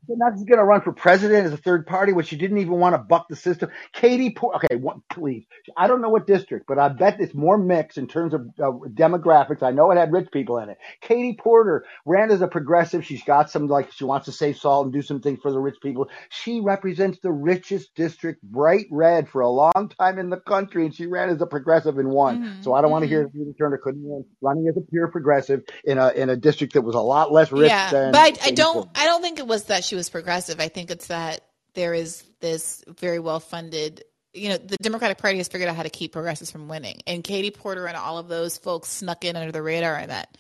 Not 0.08 0.36
going 0.36 0.58
to 0.58 0.64
run 0.64 0.82
for 0.82 0.92
president 0.92 1.46
as 1.46 1.54
a 1.54 1.58
third 1.58 1.88
party, 1.88 2.12
which 2.12 2.28
she 2.28 2.36
didn't 2.36 2.58
even 2.58 2.74
want 2.74 2.94
to 2.94 2.98
buck 2.98 3.28
the 3.30 3.36
system. 3.36 3.70
Katie, 3.94 4.32
Por- 4.32 4.56
okay, 4.58 4.76
one, 4.76 5.02
please. 5.10 5.46
I 5.78 5.88
don't 5.88 6.02
know 6.02 6.10
what 6.10 6.28
district, 6.28 6.66
but 6.68 6.78
I 6.78 6.90
bet 6.90 7.22
it's 7.22 7.34
more 7.34 7.58
mixed 7.58 7.98
in 7.98 8.08
terms 8.08 8.34
of 8.34 8.42
uh, 8.60 8.72
demographics. 8.90 9.64
I 9.64 9.72
know 9.72 9.92
it 9.92 9.98
had 9.98 10.12
rich 10.12 10.30
people 10.32 10.58
in 10.58 10.70
it. 10.70 10.78
Katie 11.02 11.38
Porter 11.40 11.86
ran 12.06 12.32
as 12.32 12.42
a 12.42 12.48
progressive. 12.48 13.06
She's 13.06 13.24
got 13.24 13.50
some 13.50 13.68
like 13.68 13.92
she 13.94 14.04
wants 14.04 14.26
to 14.26 14.32
save 14.32 14.58
salt 14.58 14.86
and 14.86 14.94
do 14.94 15.02
some 15.02 15.22
things 15.22 15.40
for 15.42 15.52
the 15.52 15.60
rich 15.60 15.78
people. 15.82 16.10
She 16.30 16.60
represents 16.60 17.20
the 17.20 17.32
richest 17.32 17.96
district, 17.96 18.42
bright 18.44 18.88
red, 18.92 19.30
for 19.30 19.42
a 19.42 19.50
long 19.50 19.92
time 19.98 20.20
in 20.20 20.30
the 20.30 20.40
country, 20.40 20.86
and 20.86 20.94
she 20.94 21.06
ran 21.06 21.30
as 21.30 21.42
a 21.42 21.46
progressive 21.46 21.98
and 21.98 22.10
won. 22.10 22.44
Mm-hmm. 22.44 22.62
So 22.62 22.74
I 22.74 22.82
don't 22.82 22.88
mm-hmm. 22.88 22.92
want 22.92 23.04
to 23.04 23.10
hear 23.10 23.30
Katie 23.30 23.54
Turner 23.58 23.78
couldn't 23.78 24.04
win 24.04 24.26
running 24.42 24.68
as 24.68 24.76
a 24.76 24.82
pure 24.82 25.08
progressive 25.08 25.64
in 25.86 25.98
a 25.98 26.10
in 26.10 26.30
a 26.30 26.36
district 26.36 26.74
that 26.74 26.82
was 26.82 26.96
a 26.96 27.02
lot 27.02 27.32
less 27.32 27.52
rich. 27.52 27.70
Yeah, 27.70 27.90
than 27.90 28.12
but 28.12 28.20
I, 28.20 28.48
I 28.48 28.52
don't. 28.52 28.74
Porter. 28.74 28.90
I 28.96 29.06
don't 29.06 29.22
think 29.22 29.40
it 29.40 29.48
was 29.48 29.66
that 29.66 29.84
she 29.84 29.93
she 29.94 29.96
was 29.96 30.10
progressive. 30.10 30.60
I 30.60 30.70
think 30.70 30.90
it's 30.90 31.08
that 31.08 31.42
there 31.76 31.94
is 31.94 32.24
this 32.40 32.84
very 32.88 33.20
well 33.20 33.40
funded 33.40 34.04
you 34.36 34.50
know, 34.50 34.58
the 34.58 34.78
Democratic 34.78 35.20
Party 35.20 35.38
has 35.38 35.48
figured 35.48 35.70
out 35.70 35.76
how 35.76 35.84
to 35.84 35.92
keep 35.92 36.12
progressives 36.12 36.50
from 36.50 36.68
winning. 36.68 37.04
And 37.06 37.24
Katie 37.24 37.52
Porter 37.52 37.86
and 37.86 37.96
all 37.96 38.18
of 38.18 38.28
those 38.28 38.58
folks 38.58 38.90
snuck 38.90 39.24
in 39.26 39.36
under 39.36 39.52
the 39.52 39.62
radar 39.62 39.96
and 39.96 40.10
that. 40.10 40.36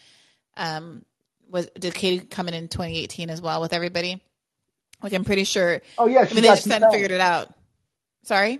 Um, 0.57 1.05
was 1.47 1.69
did 1.77 1.93
Katie 1.93 2.25
come 2.25 2.47
in 2.47 2.55
in 2.55 2.69
2018 2.69 3.29
as 3.29 3.39
well 3.39 3.61
with 3.61 3.71
everybody? 3.71 4.19
Like 5.03 5.13
I'm 5.13 5.23
pretty 5.23 5.43
sure. 5.43 5.83
Oh 5.99 6.07
yeah, 6.07 6.21
I 6.21 6.33
mean 6.33 6.41
they 6.41 6.47
just 6.47 6.65
hadn't 6.65 6.89
figured 6.89 7.11
it 7.11 7.21
out. 7.21 7.53
Sorry. 8.23 8.59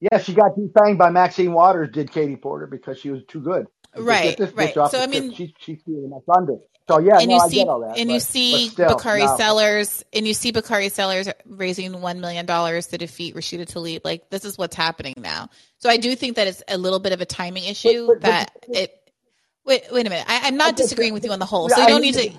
Yeah, 0.00 0.18
she 0.18 0.34
got 0.34 0.54
defanged 0.56 0.98
by 0.98 1.08
Maxine 1.08 1.54
Waters. 1.54 1.88
Did 1.90 2.12
Katie 2.12 2.36
Porter 2.36 2.66
because 2.66 2.98
she 2.98 3.08
was 3.08 3.22
too 3.28 3.40
good. 3.40 3.66
Right, 3.96 4.38
right. 4.54 4.74
So 4.74 5.00
I 5.00 5.06
mean, 5.06 5.32
she's 5.32 5.52
she's 5.58 5.80
stealing 5.80 6.10
my 6.10 6.18
thunder. 6.34 6.58
So 6.90 6.98
yeah, 6.98 7.18
and 7.18 7.28
no, 7.28 7.34
you 7.36 7.50
see, 7.50 7.64
that, 7.64 7.94
and 7.96 8.08
but, 8.08 8.14
you 8.14 8.20
see 8.20 8.68
still, 8.68 8.88
Bakari 8.88 9.24
no. 9.24 9.36
Sellers, 9.36 10.04
and 10.12 10.26
you 10.26 10.34
see 10.34 10.50
Bakari 10.50 10.88
Sellers 10.88 11.28
raising 11.46 12.00
one 12.00 12.20
million 12.20 12.46
dollars 12.46 12.88
to 12.88 12.98
defeat 12.98 13.36
Rashida 13.36 13.66
Tlaib. 13.66 14.00
Like 14.02 14.28
this 14.30 14.44
is 14.44 14.58
what's 14.58 14.74
happening 14.74 15.14
now. 15.18 15.50
So 15.78 15.88
I 15.88 15.98
do 15.98 16.16
think 16.16 16.36
that 16.36 16.48
it's 16.48 16.62
a 16.66 16.76
little 16.76 16.98
bit 16.98 17.12
of 17.12 17.20
a 17.20 17.26
timing 17.26 17.64
issue 17.64 18.08
but, 18.08 18.20
but, 18.20 18.22
that 18.22 18.52
it. 18.68 18.96
Wait, 19.64 19.84
wait 19.92 20.06
a 20.06 20.10
minute. 20.10 20.24
I, 20.26 20.48
am 20.48 20.56
not 20.56 20.74
disagreeing 20.74 21.12
with 21.12 21.24
you 21.24 21.30
on 21.30 21.38
the 21.38 21.46
whole. 21.46 21.68
So 21.68 21.80
you 21.80 21.86
don't 21.86 22.00
need 22.00 22.14
to. 22.14 22.30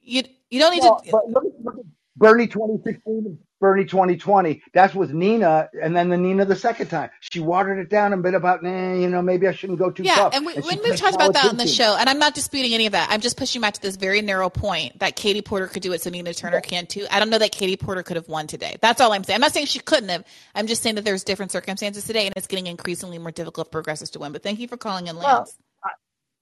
You 0.00 0.22
you 0.48 0.60
don't 0.60 0.72
need 0.72 0.82
to. 0.82 0.96
But 1.10 1.28
look, 1.28 1.44
look 1.62 1.78
at 1.78 1.84
Bernie 2.16 2.46
2016 2.46 3.38
Bernie 3.60 3.84
2020. 3.84 4.62
That 4.72 4.94
was 4.94 5.10
Nina, 5.10 5.68
and 5.80 5.94
then 5.94 6.08
the 6.08 6.16
Nina 6.16 6.46
the 6.46 6.56
second 6.56 6.88
time. 6.88 7.10
She 7.20 7.40
watered 7.40 7.78
it 7.78 7.90
down 7.90 8.14
a 8.14 8.16
bit 8.16 8.32
about, 8.32 8.62
nah, 8.62 8.94
you 8.94 9.08
know, 9.08 9.20
maybe 9.20 9.46
I 9.46 9.52
shouldn't 9.52 9.78
go 9.78 9.90
too 9.90 10.02
yeah, 10.02 10.14
tough. 10.14 10.34
and, 10.34 10.46
we, 10.46 10.54
and 10.54 10.64
when 10.64 10.82
we've 10.82 10.96
talked 10.96 11.14
about 11.14 11.34
that 11.34 11.44
on 11.44 11.58
the 11.58 11.66
show, 11.66 11.94
and 11.98 12.08
I'm 12.08 12.18
not 12.18 12.34
disputing 12.34 12.72
any 12.72 12.86
of 12.86 12.92
that. 12.92 13.08
I'm 13.10 13.20
just 13.20 13.36
pushing 13.36 13.60
back 13.60 13.74
to 13.74 13.82
this 13.82 13.96
very 13.96 14.22
narrow 14.22 14.48
point 14.48 14.98
that 15.00 15.14
Katie 15.14 15.42
Porter 15.42 15.66
could 15.66 15.82
do 15.82 15.92
it, 15.92 16.00
so 16.00 16.08
Nina 16.08 16.32
Turner 16.32 16.56
yeah. 16.56 16.60
can 16.60 16.86
too. 16.86 17.06
I 17.10 17.18
don't 17.18 17.28
know 17.28 17.38
that 17.38 17.52
Katie 17.52 17.76
Porter 17.76 18.02
could 18.02 18.16
have 18.16 18.28
won 18.28 18.46
today. 18.46 18.76
That's 18.80 19.00
all 19.00 19.12
I'm 19.12 19.24
saying. 19.24 19.34
I'm 19.34 19.42
not 19.42 19.52
saying 19.52 19.66
she 19.66 19.80
couldn't 19.80 20.08
have. 20.08 20.24
I'm 20.54 20.66
just 20.66 20.82
saying 20.82 20.94
that 20.94 21.04
there's 21.04 21.22
different 21.22 21.52
circumstances 21.52 22.04
today, 22.04 22.24
and 22.24 22.34
it's 22.36 22.46
getting 22.46 22.66
increasingly 22.66 23.18
more 23.18 23.30
difficult 23.30 23.66
for 23.66 23.72
progressives 23.72 24.10
to 24.12 24.20
win. 24.20 24.32
But 24.32 24.42
thank 24.42 24.58
you 24.58 24.68
for 24.68 24.78
calling 24.78 25.06
in, 25.06 25.16
Lance. 25.16 25.56
Well, 25.84 25.92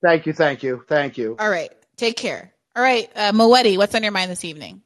thank 0.01 0.25
you, 0.25 0.31
thank 0.31 0.63
you, 0.63 0.83
thank 0.87 1.17
you. 1.17 1.35
All 1.37 1.49
right, 1.49 1.69
take 1.97 2.15
care. 2.15 2.53
All 2.77 2.83
right, 2.83 3.11
uh, 3.13 3.33
Moetti, 3.33 3.77
what's 3.77 3.93
on 3.93 4.03
your 4.03 4.13
mind 4.13 4.31
this 4.31 4.45
evening? 4.45 4.83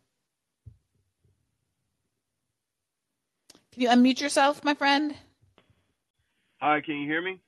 Can 3.73 3.81
you 3.81 3.89
unmute 3.89 4.21
yourself, 4.21 4.63
my 4.63 4.75
friend? 4.75 5.15
Hi, 6.61 6.79
can 6.81 6.95
you 6.97 7.07
hear 7.09 7.23
me? 7.23 7.39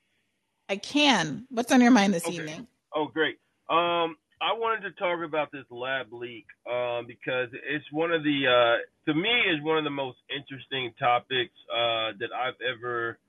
I 0.68 0.78
can. 0.78 1.46
What's 1.52 1.72
on 1.72 1.82
your 1.82 1.92
mind 1.92 2.16
this 2.16 2.26
okay. 2.26 2.38
evening? 2.38 2.68
Oh, 2.96 3.06
great. 3.06 3.36
Um, 3.70 4.18
I 4.42 4.58
wanted 4.58 4.90
to 4.90 4.92
talk 4.96 5.20
about 5.24 5.52
this 5.52 5.66
lab 5.70 6.12
leak 6.12 6.48
um, 6.68 7.06
because 7.06 7.50
it's 7.54 7.86
one 7.92 8.12
of 8.12 8.24
the, 8.24 8.48
uh, 8.48 9.12
to 9.12 9.14
me, 9.14 9.30
is 9.54 9.62
one 9.62 9.78
of 9.78 9.84
the 9.84 9.92
most 9.92 10.18
interesting 10.36 10.94
topics 10.98 11.54
uh, 11.72 12.18
that 12.20 12.34
I've 12.34 12.58
ever 12.60 13.20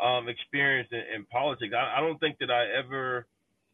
um, 0.00 0.28
experienced 0.28 0.92
in, 0.92 1.02
in 1.16 1.24
politics. 1.24 1.74
I, 1.76 1.98
I, 1.98 2.00
don't 2.00 2.20
think 2.20 2.38
that 2.38 2.50
I 2.50 2.66
ever 2.78 3.26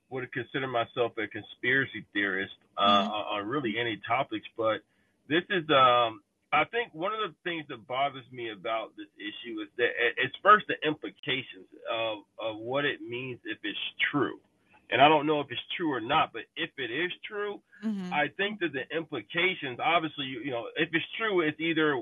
would 0.09 0.33
consider 0.33 0.67
myself 0.67 1.13
a 1.19 1.27
conspiracy 1.27 2.07
theorist 2.15 2.55
uh, 2.79 2.83
mm-hmm. 2.83 3.11
on, 3.11 3.41
on 3.41 3.49
really 3.49 3.75
any 3.79 4.01
topics, 4.09 4.47
but 4.57 4.81
this 5.29 5.45
is 5.51 5.69
um, 5.69 6.23
I 6.53 6.65
think 6.65 6.93
one 6.93 7.13
of 7.13 7.21
the 7.21 7.35
things 7.45 7.65
that 7.69 7.87
bothers 7.89 8.25
me 8.31 8.51
about 8.51 8.93
this 8.97 9.09
issue 9.17 9.63
is 9.63 9.69
that 9.79 9.89
it's 10.19 10.37
first 10.43 10.67
the 10.69 10.77
implications 10.87 11.65
of, 11.91 12.29
of 12.37 12.61
what 12.61 12.85
it 12.85 13.01
means 13.01 13.41
if 13.45 13.59
it's 13.65 13.79
true. 14.13 14.39
And 14.91 15.01
I 15.01 15.09
don't 15.09 15.27
know 15.27 15.41
if 15.41 15.47
it's 15.51 15.61
true 15.75 15.91
or 15.91 16.03
not, 16.03 16.35
but 16.35 16.43
if 16.55 16.69
it 16.77 16.93
is 16.93 17.11
true, 17.27 17.61
mm-hmm. 17.83 18.13
I 18.13 18.29
think 18.37 18.61
that 18.61 18.75
the 18.75 18.85
implications, 18.95 19.81
obviously, 19.83 20.27
you, 20.27 20.41
you 20.45 20.51
know, 20.51 20.65
if 20.77 20.91
it's 20.93 21.05
true, 21.17 21.41
it's 21.41 21.59
either 21.59 21.97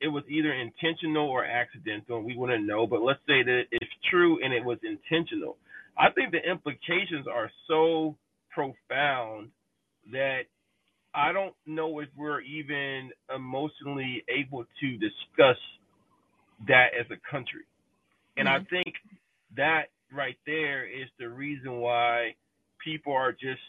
it 0.00 0.06
was 0.06 0.22
either 0.28 0.54
intentional 0.54 1.28
or 1.28 1.44
accidental, 1.44 2.18
and 2.18 2.24
we 2.24 2.36
wouldn't 2.36 2.64
know. 2.64 2.86
But 2.86 3.02
let's 3.02 3.18
say 3.26 3.42
that 3.42 3.62
it's 3.72 3.90
true 4.08 4.38
and 4.44 4.54
it 4.54 4.64
was 4.64 4.78
intentional. 4.84 5.56
I 5.98 6.10
think 6.10 6.30
the 6.30 6.48
implications 6.48 7.26
are 7.26 7.50
so 7.66 8.14
profound 8.54 9.50
that 10.12 10.42
I 11.16 11.32
don't 11.32 11.54
know 11.64 12.00
if 12.00 12.08
we're 12.14 12.42
even 12.42 13.10
emotionally 13.34 14.22
able 14.28 14.66
to 14.80 14.92
discuss 14.98 15.56
that 16.68 16.88
as 16.98 17.06
a 17.10 17.30
country. 17.30 17.64
And 18.36 18.46
mm-hmm. 18.46 18.64
I 18.64 18.68
think 18.68 18.94
that 19.56 19.84
right 20.12 20.36
there 20.46 20.84
is 20.84 21.08
the 21.18 21.28
reason 21.28 21.78
why 21.78 22.34
people 22.84 23.14
are 23.14 23.32
just 23.32 23.62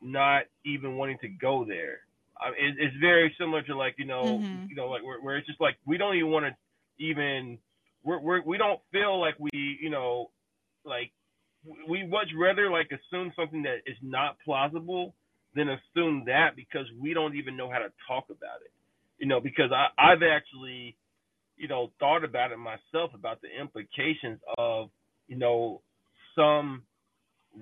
not 0.00 0.42
even 0.64 0.96
wanting 0.96 1.18
to 1.22 1.28
go 1.28 1.64
there. 1.66 1.98
I 2.40 2.50
mean, 2.50 2.76
it's 2.78 2.96
very 3.00 3.34
similar 3.40 3.62
to 3.62 3.76
like 3.76 3.96
you 3.98 4.06
know, 4.06 4.22
mm-hmm. 4.22 4.66
you 4.68 4.76
know, 4.76 4.86
like 4.86 5.02
where, 5.02 5.20
where, 5.20 5.36
it's 5.36 5.48
just 5.48 5.60
like 5.60 5.76
we 5.84 5.98
don't 5.98 6.14
even 6.14 6.30
want 6.30 6.46
to 6.46 7.04
even 7.04 7.58
we're, 8.04 8.20
we're 8.20 8.42
we 8.42 8.56
don't 8.56 8.78
feel 8.92 9.20
like 9.20 9.34
we 9.40 9.50
you 9.52 9.90
know 9.90 10.30
like 10.84 11.10
we 11.88 12.06
much 12.06 12.28
rather 12.38 12.70
like 12.70 12.90
assume 12.92 13.32
something 13.34 13.64
that 13.64 13.78
is 13.86 13.96
not 14.00 14.36
plausible 14.44 15.14
than 15.58 15.68
assume 15.68 16.24
that 16.26 16.56
because 16.56 16.86
we 17.00 17.12
don't 17.12 17.36
even 17.36 17.56
know 17.56 17.70
how 17.70 17.78
to 17.78 17.92
talk 18.06 18.24
about 18.26 18.62
it. 18.64 18.70
You 19.18 19.26
know, 19.26 19.40
because 19.40 19.70
I 19.72 19.88
I've 19.98 20.22
actually 20.22 20.96
you 21.56 21.68
know 21.68 21.90
thought 21.98 22.24
about 22.24 22.52
it 22.52 22.58
myself 22.58 23.10
about 23.14 23.40
the 23.42 23.48
implications 23.60 24.38
of 24.56 24.90
you 25.26 25.36
know 25.36 25.80
some 26.36 26.82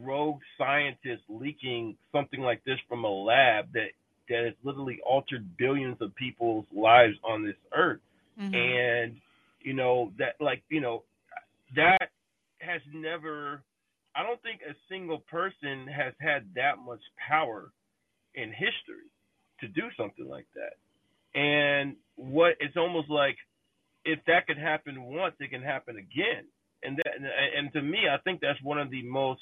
rogue 0.03 0.41
scientist 0.59 1.23
leaking 1.29 1.97
something 2.13 2.41
like 2.41 2.63
this 2.65 2.79
from 2.89 3.05
a 3.05 3.11
lab 3.11 3.73
that 3.73 3.89
that 4.29 4.45
has 4.45 4.55
literally 4.63 4.99
altered 5.07 5.57
billions 5.57 5.97
of 6.01 6.15
people's 6.17 6.67
lives 6.75 7.15
on 7.25 7.45
this 7.45 7.57
earth. 7.75 8.01
Mm-hmm. 8.39 8.55
And 8.55 9.17
you 9.63 9.73
know 9.73 10.13
that 10.19 10.35
like 10.41 10.63
you 10.69 10.81
know 10.81 11.05
that 11.75 12.11
has 12.59 12.83
never 12.93 13.63
I 14.15 14.23
don't 14.23 14.43
think 14.43 14.61
a 14.63 14.75
single 14.91 15.19
person 15.19 15.87
has 15.89 16.13
had 16.21 16.45
that 16.55 16.79
much 16.85 17.01
power 17.29 17.71
in 18.37 18.51
history 18.51 19.09
to 19.61 19.69
do 19.69 19.83
something 19.97 20.29
like 20.29 20.47
that. 20.55 21.39
And 21.39 21.97
what 22.17 22.55
it's 22.61 22.77
almost 22.77 23.11
like 23.11 23.37
if 24.05 24.21
that 24.27 24.47
could 24.47 24.59
happen 24.59 25.03
once, 25.03 25.35
it 25.41 25.51
can 25.51 25.63
happen 25.63 25.97
again. 25.97 26.45
And 26.83 26.97
that, 26.99 27.13
and 27.57 27.73
to 27.73 27.83
me, 27.83 28.01
I 28.11 28.19
think 28.19 28.41
that's 28.41 28.63
one 28.63 28.79
of 28.79 28.91
the 28.91 29.03
most 29.03 29.41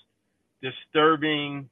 disturbing 0.63 1.69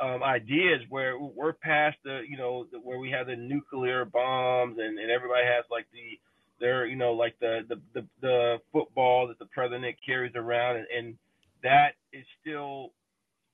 um, 0.00 0.22
ideas 0.22 0.80
where 0.88 1.18
we're 1.18 1.54
past 1.54 1.96
the 2.04 2.20
you 2.28 2.36
know 2.36 2.66
where 2.84 2.98
we 2.98 3.10
have 3.10 3.26
the 3.26 3.34
nuclear 3.34 4.04
bombs 4.04 4.76
and, 4.78 4.98
and 4.98 5.10
everybody 5.10 5.44
has 5.44 5.64
like 5.70 5.86
the 5.92 6.18
their 6.60 6.86
you 6.86 6.94
know 6.94 7.12
like 7.12 7.34
the, 7.40 7.60
the 7.68 7.80
the 7.94 8.06
the 8.20 8.56
football 8.72 9.26
that 9.26 9.38
the 9.40 9.46
president 9.46 9.96
carries 10.04 10.32
around 10.36 10.76
and, 10.76 10.86
and 10.96 11.18
that 11.64 11.92
is 12.12 12.24
still 12.40 12.92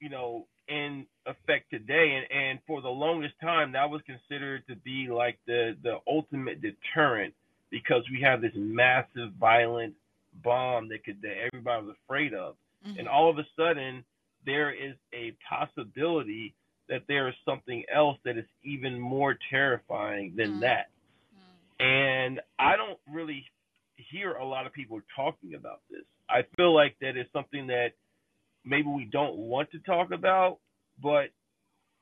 you 0.01 0.11
know 0.11 0.47
in 0.69 1.07
effect 1.27 1.71
today 1.71 2.17
and, 2.17 2.41
and 2.41 2.59
for 2.67 2.81
the 2.83 2.89
longest 2.89 3.35
time 3.41 3.73
that 3.73 3.89
was 3.89 4.01
considered 4.07 4.67
to 4.67 4.77
be 4.77 5.09
like 5.09 5.39
the 5.47 5.77
the 5.83 5.99
ultimate 6.07 6.61
deterrent 6.63 7.35
because 7.71 8.03
we 8.11 8.21
have 8.21 8.41
this 8.41 8.53
massive 8.55 9.33
violent 9.39 9.95
bomb 10.43 10.89
that 10.89 11.05
could 11.05 11.21
that 11.23 11.35
everybody 11.47 11.87
was 11.87 11.97
afraid 12.05 12.35
of 12.35 12.55
mm-hmm. 12.87 12.99
and 12.99 13.09
all 13.09 13.31
of 13.31 13.39
a 13.39 13.47
sudden 13.57 14.05
there 14.47 14.73
is 14.73 14.95
a 15.15 15.35
possibility 15.49 16.55
that 16.89 17.03
there 17.09 17.29
is 17.29 17.35
something 17.45 17.85
else 17.93 18.19
that 18.25 18.37
is 18.37 18.45
even 18.63 18.99
more 18.99 19.37
terrifying 19.51 20.35
than 20.37 20.55
mm. 20.55 20.61
that. 20.61 20.89
Mm. 21.81 21.85
And 21.85 22.41
I 22.59 22.77
don't 22.77 22.99
really 23.11 23.45
hear 23.97 24.33
a 24.33 24.45
lot 24.45 24.67
of 24.67 24.73
people 24.73 25.01
talking 25.17 25.55
about 25.55 25.81
this. 25.91 26.03
I 26.29 26.43
feel 26.57 26.75
like 26.75 26.97
that 27.01 27.17
is 27.17 27.27
something 27.33 27.67
that 27.69 27.93
maybe 28.65 28.89
we 28.89 29.05
don't 29.05 29.37
want 29.37 29.71
to 29.73 29.79
talk 29.81 30.11
about, 30.13 30.59
but 31.03 31.31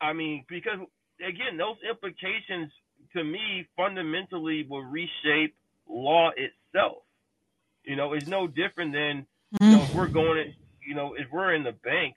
I 0.01 0.13
mean, 0.13 0.45
because 0.49 0.79
again, 1.21 1.57
those 1.57 1.77
implications 1.89 2.71
to 3.15 3.23
me 3.23 3.67
fundamentally 3.77 4.67
will 4.69 4.85
reshape 4.85 5.55
law 5.89 6.31
itself. 6.31 7.03
You 7.85 7.97
know, 7.97 8.13
it's 8.13 8.27
no 8.27 8.47
different 8.47 8.93
than 8.93 9.27
you 9.61 9.71
know, 9.71 9.83
if 9.83 9.95
we're 9.95 10.05
mm-hmm. 10.05 10.15
going, 10.15 10.55
you 10.87 10.95
know, 10.95 11.15
if 11.15 11.27
we're 11.31 11.55
in 11.55 11.63
the 11.63 11.73
bank 11.73 12.15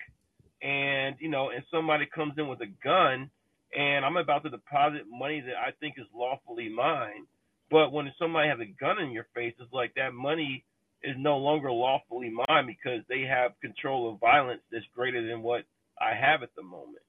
and 0.61 1.15
you 1.19 1.29
know, 1.29 1.49
and 1.49 1.63
somebody 1.71 2.05
comes 2.05 2.33
in 2.37 2.47
with 2.47 2.61
a 2.61 2.71
gun, 2.83 3.29
and 3.77 4.05
I'm 4.05 4.17
about 4.17 4.43
to 4.43 4.49
deposit 4.49 5.03
money 5.09 5.41
that 5.41 5.55
I 5.55 5.71
think 5.79 5.95
is 5.97 6.05
lawfully 6.15 6.69
mine, 6.69 7.25
but 7.69 7.91
when 7.91 8.11
somebody 8.17 8.47
has 8.47 8.59
a 8.59 8.65
gun 8.65 8.99
in 8.99 9.11
your 9.11 9.27
face, 9.35 9.53
it's 9.59 9.73
like 9.73 9.95
that 9.95 10.13
money 10.13 10.63
is 11.05 11.15
no 11.17 11.37
longer 11.37 11.71
lawfully 11.71 12.31
mine 12.31 12.65
because 12.65 13.01
they 13.07 13.21
have 13.21 13.51
control 13.61 14.11
of 14.11 14.19
violence 14.19 14.61
that's 14.71 14.85
greater 14.93 15.25
than 15.25 15.41
what 15.41 15.63
I 16.01 16.13
have 16.15 16.43
at 16.43 16.49
the 16.55 16.63
moment. 16.63 17.03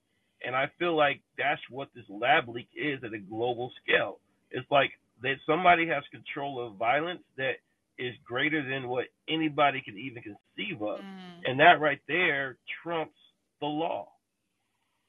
And 0.45 0.55
I 0.55 0.71
feel 0.79 0.95
like 0.95 1.23
that's 1.39 1.61
what 1.71 1.89
this 1.95 2.05
lab 2.09 2.49
leak 2.49 2.69
is 2.77 3.03
at 3.03 3.15
a 3.15 3.19
global 3.19 3.73
scale. 3.83 4.19
It's 4.51 4.71
like 4.71 4.91
that 5.23 5.37
somebody 5.47 5.89
has 5.89 6.05
control 6.13 6.65
of 6.65 6.77
violence 6.77 7.23
that 7.39 7.55
is 7.99 8.15
greater 8.25 8.63
than 8.69 8.89
what 8.89 9.07
anybody 9.29 9.81
can 9.81 9.99
even 9.99 10.23
conceive 10.23 10.83
of. 10.83 11.01
Mm. 11.01 11.51
And 11.51 11.61
that 11.61 11.81
right 11.81 12.01
there 12.07 12.59
trumps 12.83 13.17
the 13.61 13.67
law. 13.67 14.09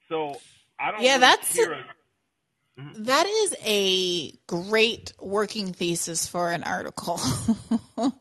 So 0.09 0.39
I 0.79 0.91
don't. 0.91 1.01
Yeah, 1.01 1.17
that's. 1.17 1.57
A. 1.59 1.83
Mm-hmm. 2.79 3.03
that 3.05 3.25
is 3.25 3.55
a 3.65 4.31
great 4.45 5.11
working 5.19 5.73
thesis 5.73 6.27
for 6.27 6.51
an 6.51 6.61
article. 6.63 7.19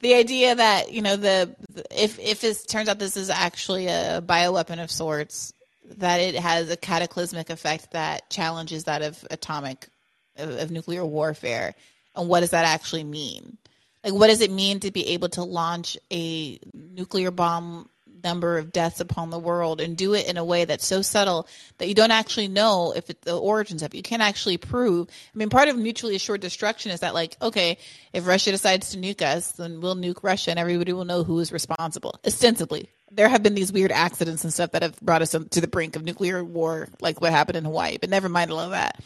the 0.00 0.14
idea 0.14 0.54
that 0.54 0.92
you 0.92 1.02
know 1.02 1.16
the 1.16 1.56
if 1.90 2.16
if 2.20 2.44
it 2.44 2.56
turns 2.68 2.88
out 2.88 3.00
this 3.00 3.16
is 3.16 3.30
actually 3.30 3.88
a 3.88 4.22
bioweapon 4.24 4.80
of 4.80 4.92
sorts, 4.92 5.52
that 5.96 6.20
it 6.20 6.36
has 6.36 6.70
a 6.70 6.76
cataclysmic 6.76 7.50
effect 7.50 7.92
that 7.92 8.30
challenges 8.30 8.84
that 8.84 9.02
of 9.02 9.26
atomic 9.28 9.88
of, 10.36 10.50
of 10.50 10.70
nuclear 10.70 11.04
warfare, 11.04 11.74
and 12.14 12.28
what 12.28 12.40
does 12.40 12.50
that 12.50 12.64
actually 12.64 13.04
mean? 13.04 13.58
Like, 14.04 14.14
what 14.14 14.28
does 14.28 14.40
it 14.40 14.52
mean 14.52 14.78
to 14.80 14.92
be 14.92 15.08
able 15.08 15.30
to 15.30 15.42
launch 15.42 15.98
a 16.12 16.60
nuclear 16.72 17.32
bomb 17.32 17.88
number 18.26 18.58
of 18.58 18.72
deaths 18.72 18.98
upon 19.00 19.30
the 19.30 19.38
world 19.38 19.80
and 19.80 19.96
do 19.96 20.12
it 20.12 20.26
in 20.26 20.36
a 20.36 20.44
way 20.44 20.64
that's 20.64 20.84
so 20.84 21.00
subtle 21.00 21.46
that 21.78 21.86
you 21.86 21.94
don't 21.94 22.10
actually 22.10 22.48
know 22.48 22.92
if 22.96 23.08
it's 23.08 23.24
the 23.24 23.38
origins 23.38 23.82
of 23.82 23.94
it. 23.94 23.96
You 23.96 24.02
can't 24.02 24.20
actually 24.20 24.56
prove. 24.56 25.06
I 25.08 25.38
mean, 25.38 25.48
part 25.48 25.68
of 25.68 25.78
mutually 25.78 26.16
assured 26.16 26.40
destruction 26.40 26.90
is 26.90 27.00
that 27.00 27.14
like, 27.14 27.36
okay, 27.40 27.78
if 28.12 28.26
Russia 28.26 28.50
decides 28.50 28.90
to 28.90 28.98
nuke 28.98 29.22
us, 29.22 29.52
then 29.52 29.80
we'll 29.80 29.94
nuke 29.94 30.24
Russia 30.24 30.50
and 30.50 30.58
everybody 30.58 30.92
will 30.92 31.04
know 31.04 31.22
who 31.22 31.38
is 31.38 31.52
responsible. 31.52 32.18
Ostensibly. 32.26 32.90
There 33.12 33.28
have 33.28 33.44
been 33.44 33.54
these 33.54 33.72
weird 33.72 33.92
accidents 33.92 34.42
and 34.42 34.52
stuff 34.52 34.72
that 34.72 34.82
have 34.82 34.98
brought 35.00 35.22
us 35.22 35.30
to 35.30 35.60
the 35.60 35.68
brink 35.68 35.94
of 35.94 36.02
nuclear 36.02 36.42
war, 36.42 36.88
like 37.00 37.20
what 37.20 37.30
happened 37.30 37.56
in 37.56 37.64
Hawaii, 37.64 37.98
but 37.98 38.10
never 38.10 38.28
mind 38.28 38.50
all 38.50 38.58
of 38.58 38.72
that. 38.72 39.00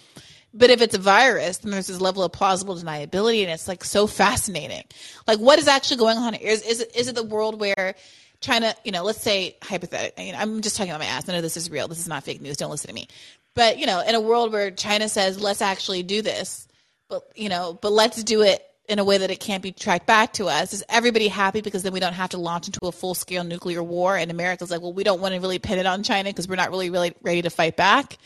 But 0.53 0.71
if 0.71 0.83
it's 0.83 0.97
a 0.97 0.99
virus, 0.99 1.59
then 1.59 1.71
there's 1.71 1.87
this 1.87 2.01
level 2.01 2.25
of 2.25 2.33
plausible 2.33 2.75
deniability, 2.75 3.43
and 3.43 3.51
it's 3.51 3.69
like 3.69 3.85
so 3.85 4.07
fascinating. 4.07 4.83
Like, 5.27 5.39
what 5.39 5.59
is 5.59 5.69
actually 5.69 5.99
going 5.99 6.19
on? 6.19 6.35
Is 6.35 6.63
is 6.63 6.81
it, 6.81 6.97
is 6.97 7.09
it 7.09 7.15
the 7.15 7.23
world 7.23 7.61
where 7.61 7.95
China, 8.41 8.75
you 8.85 8.93
know, 8.93 9.05
let's 9.05 9.21
say 9.21 9.57
hypothetically, 9.63 10.33
I'm 10.33 10.61
just 10.63 10.77
talking 10.77 10.91
about 10.91 11.01
my 11.01 11.07
ass. 11.07 11.29
I 11.29 11.33
know 11.33 11.41
this 11.41 11.57
is 11.57 11.71
real. 11.71 11.89
This 11.89 11.99
is 11.99 12.09
not 12.09 12.25
fake 12.25 12.41
news. 12.41 12.57
Don't 12.57 12.71
listen 12.71 12.89
to 12.89 12.95
me. 12.95 13.09
But, 13.55 13.79
you 13.79 13.87
know, 13.87 14.01
in 14.01 14.15
a 14.15 14.21
world 14.21 14.53
where 14.53 14.71
China 14.71 15.09
says, 15.09 15.41
let's 15.41 15.61
actually 15.61 16.03
do 16.03 16.23
this, 16.23 16.67
but, 17.09 17.25
you 17.35 17.49
know, 17.49 17.79
but 17.81 17.93
let's 17.93 18.23
do 18.23 18.43
it 18.43 18.65
in 18.89 18.99
a 18.99 19.05
way 19.05 19.19
that 19.19 19.31
it 19.31 19.39
can't 19.39 19.63
be 19.63 19.73
tracked 19.73 20.07
back 20.07 20.33
to 20.35 20.49
us. 20.49 20.73
Is 20.73 20.85
everybody 20.89 21.29
happy 21.29 21.61
because 21.61 21.83
then 21.83 21.93
we 21.93 22.01
don't 22.01 22.13
have 22.13 22.31
to 22.31 22.39
launch 22.39 22.67
into 22.67 22.81
a 22.83 22.93
full 22.93 23.15
scale 23.15 23.45
nuclear 23.45 23.83
war? 23.83 24.17
And 24.17 24.31
America's 24.31 24.71
like, 24.71 24.81
well, 24.81 24.93
we 24.93 25.05
don't 25.05 25.21
want 25.21 25.35
to 25.35 25.41
really 25.41 25.59
pin 25.59 25.79
it 25.79 25.87
on 25.87 26.03
China 26.03 26.31
because 26.31 26.49
we're 26.49 26.57
not 26.57 26.71
really, 26.71 26.91
really 26.91 27.15
ready 27.23 27.43
to 27.43 27.51
fight 27.51 27.77
back, 27.77 28.19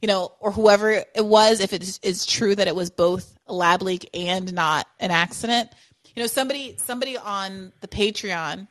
you 0.00 0.06
know, 0.06 0.32
or 0.38 0.52
whoever 0.52 0.90
it 0.90 1.24
was, 1.24 1.60
if 1.60 1.72
it 1.72 1.98
is 2.02 2.26
true 2.26 2.54
that 2.54 2.68
it 2.68 2.76
was 2.76 2.90
both 2.90 3.36
a 3.46 3.54
lab 3.54 3.82
leak 3.82 4.10
and 4.14 4.52
not 4.52 4.86
an 5.00 5.10
accident. 5.10 5.70
You 6.14 6.22
know, 6.22 6.26
somebody, 6.26 6.76
somebody 6.78 7.16
on 7.16 7.72
the 7.80 7.88
Patreon 7.88 8.68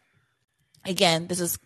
again, 0.86 1.28
this 1.28 1.40
is 1.40 1.58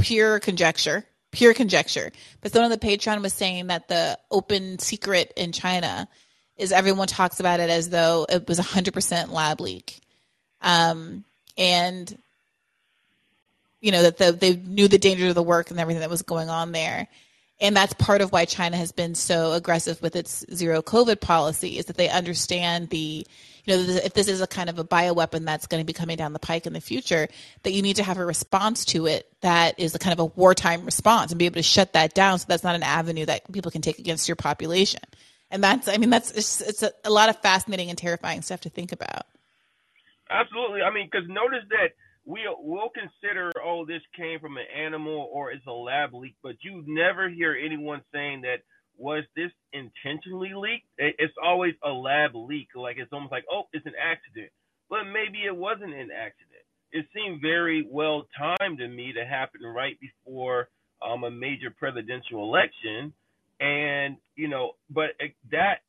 pure 0.00 0.40
conjecture, 0.40 1.04
pure 1.30 1.54
conjecture. 1.54 2.12
But 2.40 2.52
someone 2.52 2.72
on 2.72 2.78
the 2.78 2.86
Patreon 2.86 3.22
was 3.22 3.32
saying 3.32 3.68
that 3.68 3.88
the 3.88 4.18
open 4.30 4.78
secret 4.78 5.32
in 5.36 5.52
China 5.52 6.08
is 6.56 6.72
everyone 6.72 7.08
talks 7.08 7.40
about 7.40 7.60
it 7.60 7.70
as 7.70 7.88
though 7.88 8.26
it 8.28 8.46
was 8.48 8.60
100% 8.60 9.30
lab 9.30 9.60
leak. 9.60 10.00
Um, 10.60 11.24
and, 11.58 12.16
you 13.80 13.92
know, 13.92 14.02
that 14.02 14.18
the, 14.18 14.32
they 14.32 14.56
knew 14.56 14.88
the 14.88 14.98
danger 14.98 15.28
of 15.28 15.34
the 15.34 15.42
work 15.42 15.70
and 15.70 15.80
everything 15.80 16.00
that 16.00 16.10
was 16.10 16.22
going 16.22 16.48
on 16.48 16.72
there. 16.72 17.08
And 17.60 17.76
that's 17.76 17.92
part 17.94 18.20
of 18.20 18.32
why 18.32 18.44
China 18.46 18.76
has 18.76 18.92
been 18.92 19.14
so 19.14 19.52
aggressive 19.52 20.02
with 20.02 20.16
its 20.16 20.44
zero 20.52 20.82
COVID 20.82 21.20
policy 21.20 21.78
is 21.78 21.86
that 21.86 21.96
they 21.96 22.08
understand 22.08 22.90
the 22.90 23.26
you 23.64 23.74
know, 23.74 23.82
if 23.82 24.12
this 24.12 24.28
is 24.28 24.42
a 24.42 24.46
kind 24.46 24.68
of 24.68 24.78
a 24.78 24.84
bioweapon 24.84 25.46
that's 25.46 25.66
going 25.66 25.80
to 25.80 25.86
be 25.86 25.94
coming 25.94 26.16
down 26.16 26.34
the 26.34 26.38
pike 26.38 26.66
in 26.66 26.74
the 26.74 26.80
future, 26.80 27.28
that 27.62 27.72
you 27.72 27.80
need 27.80 27.96
to 27.96 28.02
have 28.02 28.18
a 28.18 28.24
response 28.24 28.84
to 28.86 29.06
it 29.06 29.26
that 29.40 29.80
is 29.80 29.94
a 29.94 29.98
kind 29.98 30.12
of 30.12 30.18
a 30.18 30.26
wartime 30.26 30.84
response 30.84 31.32
and 31.32 31.38
be 31.38 31.46
able 31.46 31.54
to 31.54 31.62
shut 31.62 31.94
that 31.94 32.14
down 32.14 32.38
so 32.38 32.44
that's 32.46 32.64
not 32.64 32.74
an 32.74 32.82
avenue 32.82 33.24
that 33.24 33.50
people 33.52 33.70
can 33.70 33.80
take 33.80 33.98
against 33.98 34.28
your 34.28 34.36
population. 34.36 35.00
And 35.50 35.64
that's, 35.64 35.88
I 35.88 35.96
mean, 35.96 36.10
that's, 36.10 36.30
it's, 36.32 36.60
it's 36.60 36.82
a, 36.82 36.92
a 37.04 37.10
lot 37.10 37.30
of 37.30 37.40
fascinating 37.40 37.88
and 37.88 37.96
terrifying 37.96 38.42
stuff 38.42 38.60
to 38.62 38.68
think 38.68 38.92
about. 38.92 39.22
Absolutely. 40.28 40.82
I 40.82 40.92
mean, 40.92 41.08
because 41.10 41.28
notice 41.28 41.64
that 41.70 41.92
we 42.26 42.40
will 42.58 42.90
consider, 42.90 43.52
oh, 43.62 43.84
this 43.84 44.02
came 44.16 44.40
from 44.40 44.56
an 44.56 44.64
animal 44.74 45.28
or 45.32 45.50
it's 45.50 45.66
a 45.66 45.72
lab 45.72 46.14
leak, 46.14 46.34
but 46.42 46.56
you 46.62 46.82
never 46.86 47.28
hear 47.28 47.54
anyone 47.54 48.02
saying 48.12 48.42
that 48.42 48.58
was 48.96 49.24
this 49.36 49.50
intentionally 49.72 50.52
leaked? 50.54 50.86
It's 50.98 51.34
always 51.42 51.74
a 51.82 51.90
lab 51.90 52.34
leak. 52.34 52.68
Like 52.74 52.96
it's 52.98 53.12
almost 53.12 53.32
like, 53.32 53.44
oh, 53.50 53.64
it's 53.72 53.86
an 53.86 53.94
accident. 54.00 54.50
But 54.88 55.04
maybe 55.04 55.44
it 55.44 55.54
wasn't 55.56 55.94
an 55.94 56.10
accident. 56.10 56.64
It 56.92 57.06
seemed 57.14 57.40
very 57.42 57.86
well 57.90 58.26
timed 58.38 58.78
to 58.78 58.88
me 58.88 59.12
to 59.14 59.24
happen 59.24 59.62
right 59.62 59.98
before 60.00 60.68
um, 61.06 61.24
a 61.24 61.30
major 61.30 61.70
presidential 61.76 62.42
election. 62.44 63.12
And, 63.60 64.16
you 64.36 64.48
know, 64.48 64.72
but 64.90 65.10
that 65.50 65.80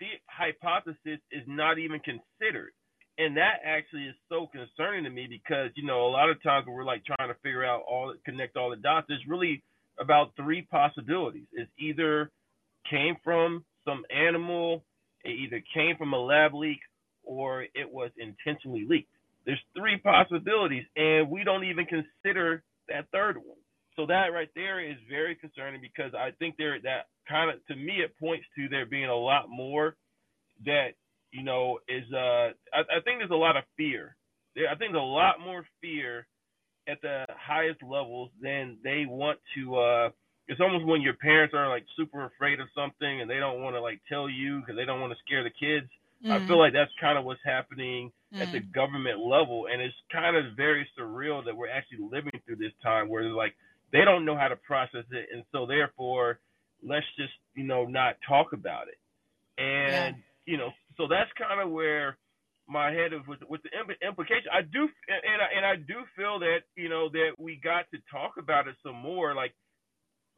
the 0.00 0.06
hypothesis 0.26 1.20
is 1.30 1.42
not 1.46 1.78
even 1.78 2.00
considered. 2.00 2.72
And 3.18 3.36
that 3.36 3.60
actually 3.64 4.04
is 4.04 4.14
so 4.28 4.46
concerning 4.46 5.04
to 5.04 5.10
me 5.10 5.26
because, 5.28 5.70
you 5.74 5.84
know, 5.84 6.06
a 6.06 6.10
lot 6.10 6.30
of 6.30 6.40
times 6.42 6.66
when 6.66 6.76
we're 6.76 6.84
like 6.84 7.02
trying 7.04 7.28
to 7.28 7.34
figure 7.42 7.64
out 7.64 7.82
all, 7.88 8.14
connect 8.24 8.56
all 8.56 8.70
the 8.70 8.76
dots, 8.76 9.06
there's 9.08 9.24
really 9.28 9.62
about 10.00 10.30
three 10.36 10.62
possibilities. 10.62 11.46
It's 11.52 11.70
either 11.78 12.30
came 12.88 13.16
from 13.24 13.64
some 13.84 14.04
animal, 14.14 14.84
it 15.24 15.30
either 15.30 15.60
came 15.74 15.96
from 15.96 16.12
a 16.12 16.18
lab 16.18 16.54
leak, 16.54 16.78
or 17.24 17.62
it 17.62 17.90
was 17.90 18.10
intentionally 18.18 18.86
leaked. 18.88 19.10
There's 19.44 19.60
three 19.76 19.98
possibilities, 19.98 20.84
and 20.96 21.28
we 21.28 21.42
don't 21.42 21.64
even 21.64 21.86
consider 21.86 22.62
that 22.88 23.06
third 23.12 23.36
one. 23.36 23.58
So 23.96 24.06
that 24.06 24.26
right 24.32 24.48
there 24.54 24.78
is 24.78 24.96
very 25.10 25.34
concerning 25.34 25.80
because 25.80 26.12
I 26.14 26.30
think 26.38 26.56
there 26.56 26.78
that 26.84 27.06
kind 27.28 27.50
of 27.50 27.66
to 27.66 27.74
me 27.74 27.94
it 28.04 28.14
points 28.20 28.46
to 28.56 28.68
there 28.68 28.86
being 28.86 29.08
a 29.08 29.16
lot 29.16 29.46
more 29.48 29.96
that 30.64 30.90
you 31.32 31.42
know 31.42 31.78
is 31.88 32.04
uh 32.12 32.52
I, 32.72 32.80
I 32.80 33.00
think 33.04 33.18
there's 33.18 33.30
a 33.30 33.34
lot 33.34 33.56
of 33.56 33.64
fear. 33.76 34.16
There, 34.54 34.68
I 34.68 34.76
think 34.76 34.92
there's 34.92 35.02
a 35.02 35.04
lot 35.04 35.40
more 35.40 35.64
fear 35.80 36.26
at 36.88 37.00
the 37.02 37.26
highest 37.28 37.82
levels 37.82 38.30
than 38.40 38.78
they 38.82 39.04
want 39.06 39.38
to 39.56 39.76
uh 39.76 40.08
it's 40.48 40.60
almost 40.60 40.86
when 40.86 41.02
your 41.02 41.14
parents 41.14 41.54
are 41.54 41.68
like 41.68 41.84
super 41.96 42.24
afraid 42.24 42.58
of 42.58 42.68
something 42.74 43.20
and 43.20 43.28
they 43.28 43.38
don't 43.38 43.60
want 43.60 43.76
to 43.76 43.80
like 43.80 44.00
tell 44.08 44.28
you 44.28 44.60
because 44.60 44.76
they 44.76 44.86
don't 44.86 45.00
want 45.00 45.12
to 45.12 45.18
scare 45.24 45.44
the 45.44 45.50
kids. 45.50 45.86
Mm. 46.24 46.32
I 46.32 46.46
feel 46.46 46.58
like 46.58 46.72
that's 46.72 46.90
kind 47.00 47.18
of 47.18 47.24
what's 47.24 47.40
happening 47.44 48.10
mm. 48.34 48.40
at 48.40 48.50
the 48.50 48.60
mm. 48.60 48.72
government 48.72 49.20
level, 49.20 49.66
and 49.70 49.80
it's 49.80 49.94
kind 50.10 50.36
of 50.36 50.56
very 50.56 50.88
surreal 50.98 51.44
that 51.44 51.56
we're 51.56 51.68
actually 51.68 52.00
living 52.10 52.40
through 52.44 52.56
this 52.56 52.72
time 52.82 53.08
where 53.08 53.24
like 53.24 53.54
they 53.92 54.04
don't 54.04 54.24
know 54.24 54.36
how 54.36 54.48
to 54.48 54.56
process 54.56 55.04
it, 55.12 55.28
and 55.32 55.44
so 55.52 55.66
therefore, 55.66 56.40
let's 56.82 57.06
just 57.16 57.32
you 57.54 57.64
know 57.64 57.84
not 57.84 58.16
talk 58.26 58.52
about 58.52 58.88
it. 58.88 58.98
And 59.62 60.16
yeah. 60.16 60.22
you 60.46 60.56
know, 60.56 60.70
so 60.98 61.06
that's 61.06 61.30
kind 61.38 61.62
of 61.62 61.70
where 61.70 62.18
my 62.68 62.92
head 62.92 63.14
is 63.14 63.24
with 63.26 63.40
with 63.48 63.62
the 63.64 63.72
implication. 64.06 64.52
I 64.52 64.60
do, 64.60 64.84
and 65.08 65.40
I, 65.40 65.48
and 65.56 65.64
I 65.64 65.76
do 65.76 66.04
feel 66.14 66.38
that 66.40 66.68
you 66.76 66.88
know 66.88 67.08
that 67.08 67.32
we 67.38 67.58
got 67.62 67.88
to 67.94 67.98
talk 68.12 68.34
about 68.38 68.68
it 68.68 68.76
some 68.84 68.96
more. 68.96 69.34
Like 69.34 69.54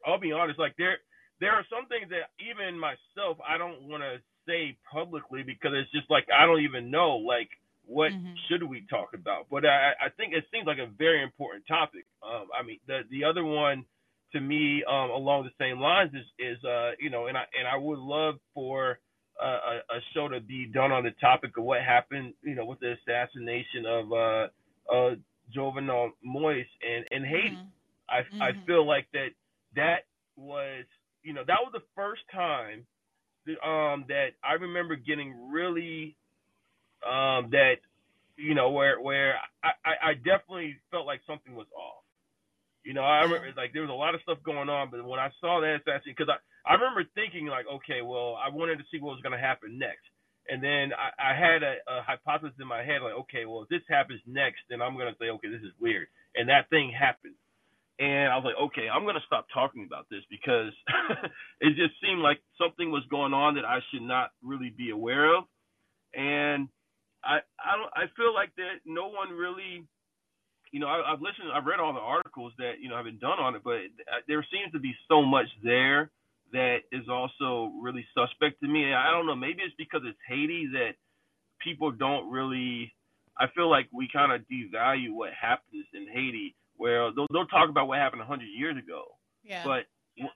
I'll 0.05 0.19
be 0.19 0.31
honest, 0.31 0.57
like 0.57 0.75
there 0.77 0.97
there 1.41 1.51
are 1.51 1.65
some 1.69 1.89
things 1.89 2.09
that 2.09 2.31
even 2.39 2.79
myself 2.79 3.37
I 3.43 3.57
don't 3.57 3.89
want 3.89 4.03
to 4.03 4.23
say 4.47 4.77
publicly 4.91 5.43
because 5.43 5.71
it's 5.75 5.91
just 5.91 6.09
like 6.09 6.25
I 6.31 6.45
don't 6.45 6.63
even 6.63 6.89
know 6.89 7.17
like 7.17 7.49
what 7.85 8.11
mm-hmm. 8.11 8.33
should 8.47 8.63
we 8.63 8.85
talk 8.89 9.09
about. 9.13 9.47
But 9.51 9.65
I 9.65 9.91
I 9.99 10.09
think 10.15 10.33
it 10.33 10.45
seems 10.53 10.65
like 10.65 10.79
a 10.79 10.87
very 10.97 11.21
important 11.21 11.67
topic. 11.67 12.05
Um, 12.23 12.47
I 12.57 12.63
mean 12.63 12.79
the 12.87 13.01
the 13.11 13.25
other 13.25 13.43
one 13.43 13.83
to 14.31 14.39
me 14.39 14.83
um, 14.87 15.11
along 15.11 15.43
the 15.43 15.57
same 15.59 15.81
lines 15.81 16.11
is 16.13 16.25
is 16.39 16.63
uh 16.63 16.91
you 16.99 17.09
know 17.09 17.27
and 17.27 17.37
I 17.37 17.43
and 17.59 17.67
I 17.67 17.75
would 17.75 17.99
love 17.99 18.35
for 18.53 18.99
a, 19.45 19.95
a 19.95 19.99
show 20.13 20.27
to 20.27 20.39
be 20.39 20.65
done 20.65 20.91
on 20.91 21.03
the 21.03 21.11
topic 21.19 21.57
of 21.57 21.63
what 21.63 21.81
happened 21.81 22.33
you 22.43 22.55
know 22.55 22.65
with 22.65 22.79
the 22.79 22.95
assassination 23.01 23.85
of 23.85 24.11
uh 24.11 24.47
uh 24.93 25.15
Jovenel 25.55 26.11
Moise 26.23 26.65
in 26.81 27.03
in 27.11 27.25
Haiti. 27.25 27.55
Mm-hmm. 27.55 28.09
I 28.09 28.19
mm-hmm. 28.21 28.41
I 28.41 28.65
feel 28.65 28.85
like 28.85 29.07
that 29.13 29.29
that 29.75 30.05
was 30.35 30.85
you 31.23 31.33
know 31.33 31.43
that 31.45 31.57
was 31.61 31.71
the 31.73 31.83
first 31.95 32.21
time 32.31 32.85
that, 33.45 33.67
um 33.67 34.05
that 34.07 34.29
I 34.43 34.53
remember 34.53 34.95
getting 34.95 35.51
really 35.51 36.15
um 37.05 37.49
that 37.51 37.77
you 38.37 38.55
know 38.55 38.71
where 38.71 38.99
where 39.01 39.35
I, 39.63 39.69
I, 39.85 40.09
I 40.09 40.13
definitely 40.13 40.77
felt 40.89 41.05
like 41.05 41.21
something 41.27 41.55
was 41.55 41.67
off. 41.75 42.03
You 42.83 42.93
know, 42.93 43.03
I 43.03 43.21
remember 43.21 43.53
like 43.55 43.73
there 43.73 43.83
was 43.83 43.91
a 43.91 43.93
lot 43.93 44.15
of 44.15 44.21
stuff 44.21 44.39
going 44.43 44.69
on, 44.69 44.89
but 44.89 45.05
when 45.05 45.19
I 45.19 45.29
saw 45.39 45.61
that 45.61 45.81
assassination, 45.81 46.15
because 46.17 46.33
I, 46.33 46.37
I 46.65 46.73
remember 46.73 47.03
thinking 47.15 47.47
like, 47.47 47.65
okay, 47.67 48.01
well, 48.01 48.37
I 48.37 48.49
wanted 48.49 48.77
to 48.77 48.85
see 48.91 48.99
what 48.99 49.15
was 49.15 49.21
going 49.21 49.37
to 49.37 49.41
happen 49.41 49.79
next, 49.79 50.09
and 50.49 50.61
then 50.61 50.91
I, 50.93 51.31
I 51.31 51.33
had 51.33 51.63
a, 51.63 51.81
a 51.87 52.01
hypothesis 52.03 52.57
in 52.59 52.67
my 52.67 52.83
head 52.83 53.01
like, 53.01 53.17
okay, 53.25 53.45
well, 53.45 53.63
if 53.63 53.69
this 53.69 53.85
happens 53.89 54.21
next, 54.27 54.61
then 54.69 54.81
I'm 54.81 54.95
going 54.95 55.11
to 55.11 55.17
say, 55.19 55.29
okay, 55.29 55.49
this 55.49 55.61
is 55.61 55.73
weird, 55.79 56.07
and 56.35 56.49
that 56.49 56.69
thing 56.69 56.91
happened. 56.93 57.35
And 58.01 58.33
I 58.33 58.35
was 58.35 58.45
like, 58.49 58.57
okay, 58.57 58.89
I'm 58.89 59.05
gonna 59.05 59.21
stop 59.27 59.45
talking 59.53 59.85
about 59.85 60.09
this 60.09 60.25
because 60.27 60.73
it 61.61 61.77
just 61.77 61.93
seemed 62.01 62.21
like 62.21 62.41
something 62.57 62.89
was 62.89 63.03
going 63.11 63.31
on 63.31 63.53
that 63.55 63.65
I 63.65 63.77
should 63.91 64.01
not 64.01 64.31
really 64.41 64.73
be 64.75 64.89
aware 64.89 65.37
of. 65.37 65.43
And 66.15 66.67
I 67.23 67.45
I 67.61 67.77
don't 67.77 67.93
I 67.93 68.09
feel 68.17 68.33
like 68.33 68.55
that 68.57 68.81
no 68.85 69.05
one 69.05 69.29
really, 69.29 69.85
you 70.71 70.79
know, 70.79 70.87
I, 70.87 71.13
I've 71.13 71.21
listened, 71.21 71.53
I've 71.53 71.69
read 71.69 71.79
all 71.79 71.93
the 71.93 71.99
articles 71.99 72.53
that 72.57 72.81
you 72.81 72.89
know 72.89 72.95
have 72.95 73.05
been 73.05 73.19
done 73.19 73.37
on 73.37 73.53
it, 73.53 73.61
but 73.63 73.85
uh, 74.09 74.25
there 74.27 74.43
seems 74.49 74.73
to 74.73 74.79
be 74.79 74.95
so 75.07 75.21
much 75.21 75.47
there 75.63 76.09
that 76.51 76.79
is 76.91 77.07
also 77.09 77.71
really 77.81 78.05
suspect 78.13 78.61
to 78.61 78.67
me. 78.67 78.93
I 78.93 79.11
don't 79.11 79.25
know, 79.25 79.35
maybe 79.35 79.61
it's 79.63 79.75
because 79.77 80.01
it's 80.05 80.17
Haiti 80.27 80.69
that 80.73 80.95
people 81.63 81.91
don't 81.91 82.29
really. 82.29 82.93
I 83.37 83.47
feel 83.55 83.69
like 83.69 83.87
we 83.91 84.09
kind 84.11 84.31
of 84.31 84.41
devalue 84.51 85.13
what 85.13 85.31
happens 85.33 85.85
in 85.93 86.05
Haiti 86.11 86.53
where 86.77 87.11
they'll, 87.15 87.27
they'll 87.31 87.47
talk 87.47 87.69
about 87.69 87.87
what 87.87 87.97
happened 87.97 88.19
100 88.19 88.43
years 88.45 88.75
ago. 88.77 89.03
Yeah. 89.43 89.63
But 89.63 89.85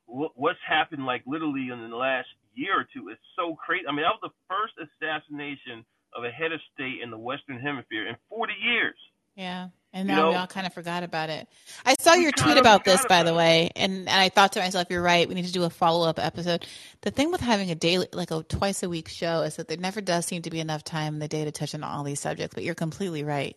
w- 0.07 0.31
what's 0.35 0.59
happened 0.67 1.05
like 1.05 1.23
literally 1.27 1.69
in 1.71 1.89
the 1.89 1.95
last 1.95 2.27
year 2.53 2.79
or 2.79 2.87
two 2.93 3.09
is 3.09 3.17
so 3.35 3.55
crazy. 3.55 3.85
I 3.87 3.91
mean, 3.91 4.03
that 4.03 4.15
was 4.15 4.31
the 4.31 4.37
first 4.47 4.73
assassination 4.79 5.85
of 6.15 6.23
a 6.23 6.31
head 6.31 6.51
of 6.51 6.61
state 6.73 7.01
in 7.03 7.11
the 7.11 7.17
Western 7.17 7.59
Hemisphere 7.59 8.07
in 8.07 8.15
40 8.29 8.53
years. 8.61 8.95
Yeah. 9.35 9.69
And 9.95 10.09
now 10.09 10.15
you 10.15 10.21
know, 10.23 10.29
we 10.31 10.35
all 10.35 10.47
kind 10.47 10.67
of 10.67 10.73
forgot 10.73 11.03
about 11.03 11.29
it. 11.29 11.47
I 11.85 11.95
saw 11.97 12.15
your 12.15 12.33
tweet 12.33 12.57
about 12.57 12.83
this, 12.83 13.05
by 13.05 13.23
the 13.23 13.33
way, 13.33 13.71
and, 13.77 13.99
and 13.99 14.09
I 14.09 14.27
thought 14.27 14.51
to 14.51 14.59
myself, 14.59 14.87
"You're 14.89 15.01
right. 15.01 15.25
We 15.25 15.35
need 15.35 15.45
to 15.45 15.53
do 15.53 15.63
a 15.63 15.69
follow 15.69 16.05
up 16.05 16.19
episode." 16.19 16.67
The 16.99 17.11
thing 17.11 17.31
with 17.31 17.39
having 17.39 17.71
a 17.71 17.75
daily, 17.75 18.07
like 18.11 18.29
a 18.29 18.43
twice 18.43 18.83
a 18.83 18.89
week 18.89 19.07
show, 19.07 19.43
is 19.43 19.55
that 19.55 19.69
there 19.69 19.77
never 19.77 20.01
does 20.01 20.25
seem 20.25 20.41
to 20.41 20.49
be 20.49 20.59
enough 20.59 20.83
time 20.83 21.13
in 21.13 21.19
the 21.19 21.29
day 21.29 21.45
to 21.45 21.51
touch 21.51 21.73
on 21.73 21.81
all 21.81 22.03
these 22.03 22.19
subjects. 22.19 22.53
But 22.53 22.65
you're 22.65 22.75
completely 22.75 23.23
right. 23.23 23.55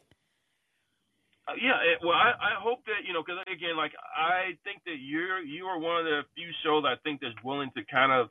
Uh, 1.48 1.55
yeah, 1.60 1.74
it, 1.82 1.98
well, 2.05 2.15
I, 2.15 2.31
I 2.31 2.62
hope 2.62 2.85
that 2.86 3.05
you 3.05 3.12
know, 3.12 3.24
because 3.27 3.43
again, 3.52 3.77
like 3.77 3.93
I 4.16 4.56
think 4.62 4.82
that 4.86 4.98
you're 5.01 5.40
you 5.40 5.65
are 5.66 5.81
one 5.81 5.98
of 5.98 6.05
the 6.05 6.20
few 6.36 6.51
shows 6.62 6.85
I 6.86 6.94
think 7.02 7.20
that's 7.20 7.35
willing 7.43 7.70
to 7.77 7.82
kind 7.90 8.12
of 8.12 8.28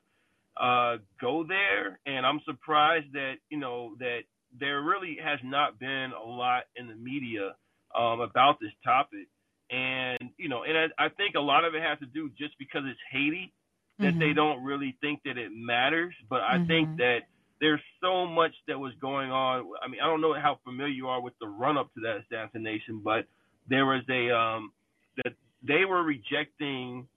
uh, 0.55 1.03
go 1.19 1.43
there, 1.45 1.99
and 2.05 2.25
I'm 2.25 2.39
surprised 2.45 3.11
that 3.13 3.33
you 3.49 3.59
know 3.59 3.95
that 3.99 4.21
there 4.57 4.81
really 4.81 5.17
has 5.21 5.39
not 5.43 5.77
been 5.77 6.13
a 6.13 6.25
lot 6.25 6.63
in 6.77 6.87
the 6.87 6.95
media 6.95 7.53
um, 7.97 8.21
about 8.21 8.59
this 8.59 8.71
topic, 8.83 9.27
and 9.69 10.29
you 10.37 10.49
know, 10.49 10.63
and 10.63 10.77
I, 10.77 11.05
I 11.05 11.09
think 11.09 11.35
a 11.35 11.41
lot 11.41 11.65
of 11.65 11.75
it 11.75 11.81
has 11.81 11.99
to 11.99 12.05
do 12.05 12.29
just 12.37 12.57
because 12.59 12.83
it's 12.85 12.99
Haiti 13.11 13.53
that 13.99 14.05
mm-hmm. 14.05 14.19
they 14.19 14.33
don't 14.33 14.63
really 14.63 14.95
think 15.01 15.21
that 15.25 15.37
it 15.37 15.51
matters, 15.53 16.13
but 16.29 16.41
I 16.41 16.57
mm-hmm. 16.57 16.67
think 16.67 16.97
that 16.97 17.19
there's 17.59 17.81
so 18.01 18.27
much 18.27 18.51
that 18.67 18.79
was 18.79 18.93
going 19.01 19.31
on. 19.31 19.65
I 19.83 19.87
mean, 19.87 19.99
I 20.01 20.05
don't 20.05 20.21
know 20.21 20.33
how 20.33 20.59
familiar 20.63 20.93
you 20.93 21.07
are 21.07 21.21
with 21.21 21.33
the 21.41 21.47
run 21.47 21.77
up 21.77 21.91
to 21.95 22.01
that 22.01 22.17
assassination, 22.25 23.01
but 23.03 23.25
there 23.69 23.85
was 23.85 24.03
a 24.09 24.31
um, 24.31 24.71
that 25.23 25.33
they 25.67 25.85
were 25.85 26.03
rejecting 26.03 27.07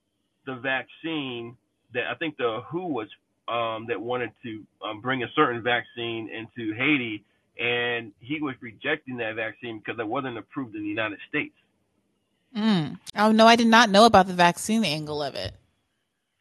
the 0.46 0.54
vaccine 0.56 1.56
that 1.92 2.04
I 2.10 2.14
think 2.14 2.36
the 2.36 2.62
WHO 2.70 2.86
was 2.86 3.08
um, 3.48 3.86
that 3.88 4.00
wanted 4.00 4.30
to 4.44 4.62
um, 4.84 5.00
bring 5.00 5.22
a 5.22 5.26
certain 5.34 5.62
vaccine 5.62 6.30
into 6.30 6.72
Haiti, 6.74 7.24
and 7.60 8.12
he 8.20 8.40
was 8.40 8.54
rejecting 8.60 9.18
that 9.18 9.36
vaccine 9.36 9.78
because 9.78 10.00
it 10.00 10.06
wasn't 10.06 10.38
approved 10.38 10.74
in 10.74 10.82
the 10.82 10.88
United 10.88 11.18
States. 11.28 11.54
Mm. 12.56 12.98
Oh 13.16 13.30
no, 13.30 13.46
I 13.46 13.54
did 13.54 13.68
not 13.68 13.90
know 13.90 14.06
about 14.06 14.26
the 14.26 14.34
vaccine 14.34 14.84
angle 14.84 15.22
of 15.22 15.34
it 15.36 15.54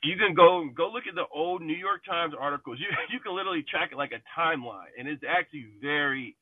you 0.03 0.15
can 0.15 0.33
go 0.33 0.67
go 0.75 0.89
look 0.89 1.03
at 1.07 1.15
the 1.15 1.25
old 1.33 1.61
New 1.61 1.75
York 1.75 2.05
Times 2.05 2.33
articles. 2.39 2.77
You 2.81 2.87
you 3.11 3.19
can 3.19 3.35
literally 3.35 3.63
track 3.69 3.91
it 3.91 3.97
like 3.97 4.11
a 4.11 4.39
timeline, 4.39 4.91
and 4.97 5.07
it's 5.07 5.23
actually 5.27 5.67
very 5.81 6.35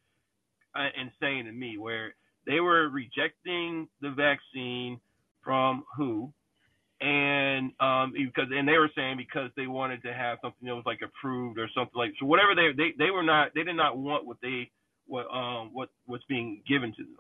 uh, 0.76 0.90
insane 0.96 1.46
to 1.46 1.52
me 1.52 1.78
where 1.78 2.16
they 2.46 2.60
were 2.60 2.90
rejecting 2.90 3.88
the 4.02 4.12
vaccine 4.12 5.00
from 5.44 5.84
WHO, 5.96 6.32
and 7.02 7.72
um 7.80 8.14
because 8.16 8.50
and 8.52 8.68
they 8.68 8.78
were 8.78 8.90
saying 8.96 9.18
because 9.18 9.52
they 9.56 9.68
wanted 9.68 10.02
to 10.04 10.14
have 10.14 10.40
something 10.42 10.68
that 10.68 10.76
was 10.76 10.86
like 10.86 11.02
approved 11.04 11.60
or 11.60 11.70
something 11.76 11.96
like 11.96 12.12
so 12.20 12.26
whatever 12.26 12.56
they 12.56 12.72
they 12.76 12.94
they 12.98 13.12
were 13.12 13.24
not 13.24 13.54
they 13.54 13.64
did 13.64 13.76
not 13.76 13.98
want 13.98 14.26
what 14.26 14.38
they 14.42 14.70
what 15.08 15.28
um 15.34 15.70
what 15.74 15.90
was 16.08 16.22
being 16.30 16.62
given 16.68 16.92
to 16.98 17.04
them. 17.04 17.18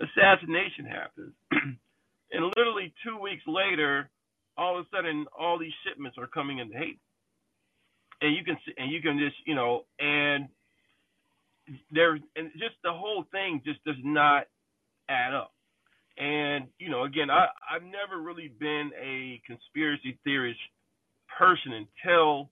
Assassination 0.00 0.86
happens, 0.86 1.32
and 1.52 2.52
literally 2.56 2.92
two 3.04 3.18
weeks 3.20 3.44
later 3.46 4.10
all 4.58 4.78
of 4.78 4.86
a 4.86 4.96
sudden 4.96 5.26
all 5.38 5.58
these 5.58 5.74
shipments 5.86 6.18
are 6.18 6.26
coming 6.26 6.58
into 6.58 6.76
Haiti, 6.76 7.00
and 8.22 8.36
you 8.36 8.44
can 8.44 8.56
see 8.66 8.74
and 8.78 8.92
you 8.92 9.02
can 9.02 9.18
just 9.18 9.36
you 9.46 9.54
know 9.54 9.84
and 10.00 10.48
there 11.92 12.14
and 12.36 12.52
just 12.54 12.76
the 12.84 12.92
whole 12.92 13.26
thing 13.32 13.62
just 13.64 13.84
does 13.84 13.96
not 14.04 14.46
add 15.08 15.34
up. 15.34 15.53
And 16.18 16.66
you 16.78 16.90
know, 16.90 17.04
again, 17.04 17.30
I 17.30 17.46
I've 17.70 17.82
never 17.82 18.22
really 18.22 18.48
been 18.48 18.90
a 19.00 19.40
conspiracy 19.46 20.18
theorist 20.24 20.60
person 21.38 21.72
until 21.72 22.50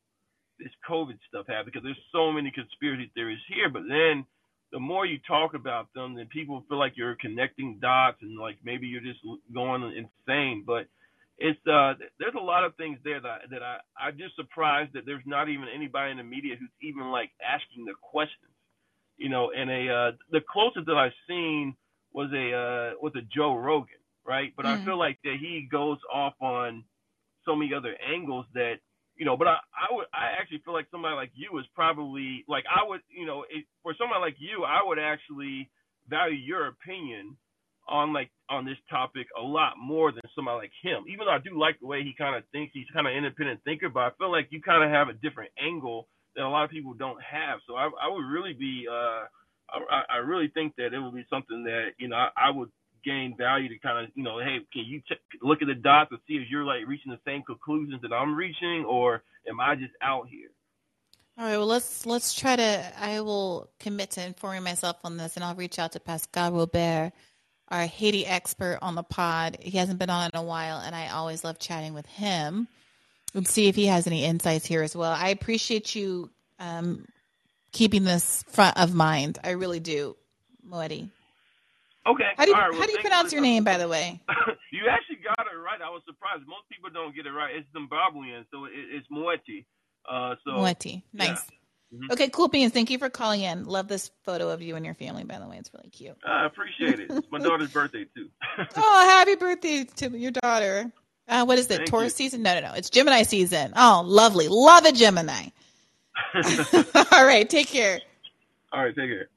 this 0.58 0.72
COVID 0.88 1.18
stuff 1.28 1.46
happened 1.46 1.72
because 1.72 1.84
there's 1.84 2.10
so 2.12 2.32
many 2.32 2.50
conspiracy 2.50 3.10
theories 3.14 3.42
here. 3.48 3.68
But 3.70 3.82
then 3.88 4.26
the 4.72 4.80
more 4.80 5.06
you 5.06 5.18
talk 5.26 5.54
about 5.54 5.92
them, 5.94 6.14
then 6.14 6.26
people 6.26 6.64
feel 6.68 6.78
like 6.78 6.94
you're 6.96 7.16
connecting 7.20 7.78
dots 7.80 8.18
and 8.22 8.38
like 8.38 8.58
maybe 8.64 8.86
you're 8.86 9.00
just 9.02 9.20
going 9.54 9.82
insane. 9.94 10.64
But 10.66 10.86
it's 11.38 11.58
uh 11.66 11.94
there's 12.18 12.34
a 12.38 12.42
lot 12.42 12.64
of 12.64 12.74
things 12.76 12.98
there 13.04 13.20
that 13.20 13.50
that 13.50 13.62
I 13.62 13.78
I'm 14.00 14.18
just 14.18 14.36
surprised 14.36 14.92
that 14.94 15.06
there's 15.06 15.26
not 15.26 15.48
even 15.48 15.66
anybody 15.74 16.10
in 16.10 16.16
the 16.18 16.24
media 16.24 16.56
who's 16.58 16.70
even 16.82 17.10
like 17.10 17.30
asking 17.42 17.84
the 17.84 17.94
questions. 18.00 18.50
You 19.18 19.28
know, 19.28 19.52
and 19.56 19.70
a 19.70 19.88
uh 19.88 20.10
the 20.30 20.40
closest 20.50 20.86
that 20.86 20.96
I've 20.96 21.16
seen 21.28 21.76
was 22.14 22.30
a 22.32 22.52
uh 22.52 22.94
was 23.00 23.12
a 23.16 23.22
Joe 23.34 23.56
Rogan, 23.56 24.02
right? 24.26 24.52
But 24.56 24.66
mm-hmm. 24.66 24.82
I 24.82 24.84
feel 24.84 24.98
like 24.98 25.18
that 25.24 25.36
he 25.40 25.68
goes 25.70 25.98
off 26.12 26.34
on 26.40 26.84
so 27.44 27.56
many 27.56 27.74
other 27.74 27.96
angles 28.06 28.46
that 28.54 28.76
you 29.16 29.26
know, 29.26 29.36
but 29.36 29.46
I, 29.46 29.56
I 29.76 29.94
would, 29.94 30.06
I 30.14 30.32
actually 30.40 30.62
feel 30.64 30.72
like 30.74 30.86
somebody 30.90 31.14
like 31.14 31.30
you 31.34 31.58
is 31.58 31.66
probably 31.74 32.44
like 32.48 32.64
I 32.68 32.86
would, 32.86 33.00
you 33.08 33.26
know, 33.26 33.44
it, 33.50 33.64
for 33.82 33.94
somebody 33.98 34.20
like 34.20 34.36
you, 34.38 34.64
I 34.64 34.80
would 34.82 34.98
actually 34.98 35.68
value 36.08 36.36
your 36.36 36.66
opinion 36.68 37.36
on 37.88 38.12
like 38.12 38.30
on 38.48 38.64
this 38.64 38.78
topic 38.88 39.26
a 39.38 39.42
lot 39.42 39.74
more 39.78 40.12
than 40.12 40.22
somebody 40.34 40.66
like 40.66 40.72
him. 40.82 41.04
Even 41.08 41.26
though 41.26 41.32
I 41.32 41.38
do 41.38 41.58
like 41.58 41.78
the 41.80 41.86
way 41.86 42.02
he 42.02 42.14
kind 42.16 42.36
of 42.36 42.44
thinks, 42.52 42.72
he's 42.72 42.86
kind 42.92 43.06
of 43.06 43.12
independent 43.14 43.60
thinker, 43.64 43.88
but 43.88 44.00
I 44.00 44.10
feel 44.18 44.30
like 44.30 44.48
you 44.50 44.62
kind 44.62 44.82
of 44.82 44.90
have 44.90 45.08
a 45.08 45.14
different 45.14 45.50
angle 45.60 46.08
that 46.36 46.44
a 46.44 46.48
lot 46.48 46.64
of 46.64 46.70
people 46.70 46.94
don't 46.94 47.20
have. 47.22 47.60
So 47.66 47.74
I, 47.74 47.90
I 48.00 48.08
would 48.08 48.24
really 48.24 48.54
be, 48.54 48.86
uh, 48.90 49.24
I, 49.90 50.02
I 50.14 50.16
really 50.18 50.48
think 50.48 50.76
that 50.76 50.92
it 50.92 51.00
would 51.00 51.14
be 51.14 51.26
something 51.30 51.64
that 51.64 51.90
you 51.98 52.08
know 52.08 52.16
I, 52.16 52.28
I 52.36 52.50
would 52.50 52.70
gain 53.04 53.34
value 53.36 53.68
to 53.68 53.78
kind 53.78 54.04
of 54.04 54.12
you 54.14 54.22
know, 54.22 54.38
hey, 54.38 54.58
can 54.72 54.84
you 54.84 55.02
check, 55.08 55.18
look 55.42 55.62
at 55.62 55.68
the 55.68 55.74
dots 55.74 56.10
and 56.10 56.20
see 56.28 56.34
if 56.34 56.48
you're 56.50 56.64
like 56.64 56.86
reaching 56.86 57.12
the 57.12 57.18
same 57.24 57.42
conclusions 57.42 58.02
that 58.02 58.12
I'm 58.12 58.34
reaching, 58.34 58.84
or 58.86 59.22
am 59.48 59.60
I 59.60 59.74
just 59.74 59.92
out 60.02 60.28
here? 60.28 60.48
All 61.38 61.44
right, 61.44 61.56
well 61.56 61.66
let's 61.66 62.06
let's 62.06 62.34
try 62.34 62.56
to. 62.56 62.92
I 62.98 63.20
will 63.20 63.70
commit 63.80 64.12
to 64.12 64.24
informing 64.24 64.62
myself 64.62 64.98
on 65.04 65.16
this, 65.16 65.36
and 65.36 65.44
I'll 65.44 65.54
reach 65.54 65.78
out 65.78 65.92
to 65.92 66.00
Pascal 66.00 66.52
Robert 66.52 67.12
our 67.72 67.86
Haiti 67.86 68.26
expert 68.26 68.78
on 68.82 68.94
the 68.94 69.02
pod. 69.02 69.56
He 69.60 69.78
hasn't 69.78 69.98
been 69.98 70.10
on 70.10 70.30
in 70.32 70.38
a 70.38 70.42
while, 70.42 70.78
and 70.78 70.94
I 70.94 71.08
always 71.08 71.42
love 71.42 71.58
chatting 71.58 71.94
with 71.94 72.06
him 72.06 72.68
and 73.34 73.48
see 73.48 73.66
if 73.68 73.74
he 73.74 73.86
has 73.86 74.06
any 74.06 74.24
insights 74.24 74.66
here 74.66 74.82
as 74.82 74.94
well. 74.94 75.10
I 75.10 75.30
appreciate 75.30 75.94
you 75.94 76.28
um, 76.58 77.06
keeping 77.72 78.04
this 78.04 78.44
front 78.48 78.76
of 78.76 78.94
mind. 78.94 79.38
I 79.42 79.50
really 79.50 79.80
do, 79.80 80.16
Moetti. 80.66 81.10
Okay. 82.06 82.24
How 82.36 82.44
do 82.44 82.50
you, 82.50 82.56
right, 82.56 82.70
well, 82.70 82.80
how 82.80 82.86
do 82.86 82.92
you 82.92 82.98
pronounce 82.98 83.32
your 83.32 83.42
name, 83.42 83.64
by 83.64 83.78
the 83.78 83.88
way? 83.88 84.20
you 84.72 84.88
actually 84.90 85.18
got 85.22 85.46
it 85.46 85.56
right. 85.56 85.80
I 85.80 85.90
was 85.90 86.02
surprised. 86.06 86.42
Most 86.48 86.68
people 86.70 86.90
don't 86.90 87.14
get 87.14 87.26
it 87.26 87.30
right. 87.30 87.54
It's 87.54 87.68
Zimbabwean, 87.76 88.44
so 88.50 88.64
it, 88.64 88.72
it's 88.74 89.06
Moeti. 89.08 89.64
Uh, 90.10 90.34
so 90.44 90.52
Moetti. 90.52 91.02
Nice. 91.12 91.28
Yeah. 91.28 91.56
Mm-hmm. 91.94 92.12
Okay, 92.12 92.28
cool 92.30 92.48
beans. 92.48 92.72
Thank 92.72 92.90
you 92.90 92.98
for 92.98 93.10
calling 93.10 93.42
in. 93.42 93.64
Love 93.64 93.86
this 93.86 94.10
photo 94.24 94.48
of 94.48 94.62
you 94.62 94.76
and 94.76 94.84
your 94.84 94.94
family, 94.94 95.24
by 95.24 95.38
the 95.38 95.46
way. 95.46 95.58
It's 95.58 95.70
really 95.74 95.90
cute. 95.90 96.16
I 96.26 96.46
appreciate 96.46 97.00
it. 97.00 97.10
It's 97.10 97.30
my 97.30 97.38
daughter's 97.42 97.70
birthday 97.70 98.06
too. 98.16 98.28
oh, 98.76 99.08
happy 99.08 99.36
birthday 99.36 99.84
to 99.96 100.16
your 100.16 100.30
daughter. 100.30 100.90
Uh, 101.28 101.44
what 101.44 101.58
is 101.58 101.70
it? 101.70 101.76
Thank 101.76 101.90
Taurus 101.90 102.18
you. 102.18 102.24
season? 102.24 102.42
No, 102.42 102.54
no, 102.54 102.68
no. 102.68 102.72
It's 102.74 102.90
Gemini 102.90 103.22
season. 103.22 103.74
Oh, 103.76 104.02
lovely. 104.04 104.48
Love 104.48 104.86
a 104.86 104.92
Gemini. 104.92 105.48
All 107.12 107.24
right, 107.24 107.48
take 107.48 107.68
care. 107.68 108.00
All 108.72 108.82
right, 108.82 108.94
take 108.94 109.08
care. 109.08 109.28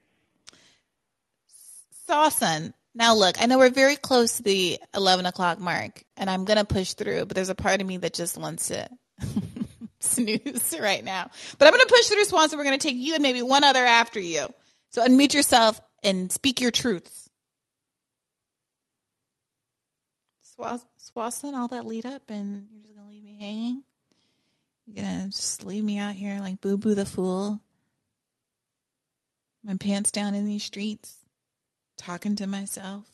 Sawson. 2.08 2.74
Now, 2.94 3.14
look, 3.14 3.42
I 3.42 3.46
know 3.46 3.58
we're 3.58 3.72
very 3.72 3.98
close 3.98 4.38
to 4.38 4.44
the 4.44 4.80
11 4.96 5.26
o'clock 5.26 5.60
mark, 5.60 6.04
and 6.16 6.30
I'm 6.30 6.46
going 6.46 6.58
to 6.58 6.66
push 6.66 6.94
through, 6.94 7.26
but 7.26 7.36
there's 7.36 7.50
a 7.50 7.56
part 7.56 7.82
of 7.82 7.88
me 7.88 7.98
that 7.98 8.14
just 8.14 8.38
wants 8.38 8.70
to 8.70 8.88
snooze 10.00 10.76
right 10.80 11.04
now. 11.04 11.30
But 11.58 11.68
I'm 11.68 11.74
going 11.74 11.86
to 11.86 11.94
push 11.94 12.06
through 12.06 12.24
Swanson. 12.24 12.58
We're 12.58 12.64
going 12.64 12.80
to 12.80 12.88
take 12.88 12.96
you 12.96 13.16
and 13.16 13.24
maybe 13.24 13.42
one 13.42 13.66
other 13.66 13.84
after 13.84 14.20
you. 14.20 14.48
So 14.92 15.06
unmute 15.06 15.34
yourself 15.34 15.82
and 16.04 16.32
speak 16.32 16.62
your 16.62 16.72
truths. 16.72 17.30
Swanson, 20.98 21.54
all 21.54 21.68
that 21.70 21.86
lead 21.86 22.06
up, 22.06 22.30
and 22.30 22.68
you're 22.72 22.82
just 22.82 22.96
going 22.96 23.08
to 23.08 23.14
leave 23.14 23.24
me 23.24 23.38
hanging? 23.40 23.84
You're 24.86 25.04
going 25.04 25.24
to 25.24 25.30
just 25.30 25.66
leave 25.66 25.84
me 25.84 25.98
out 25.98 26.16
here 26.16 26.40
like 26.40 26.62
Boo 26.62 26.78
Boo 26.78 26.96
the 26.96 27.06
Fool? 27.06 27.60
My 29.64 29.76
pants 29.76 30.12
down 30.12 30.36
in 30.36 30.46
these 30.46 30.64
streets, 30.64 31.18
talking 31.98 32.36
to 32.36 32.46
myself, 32.46 33.06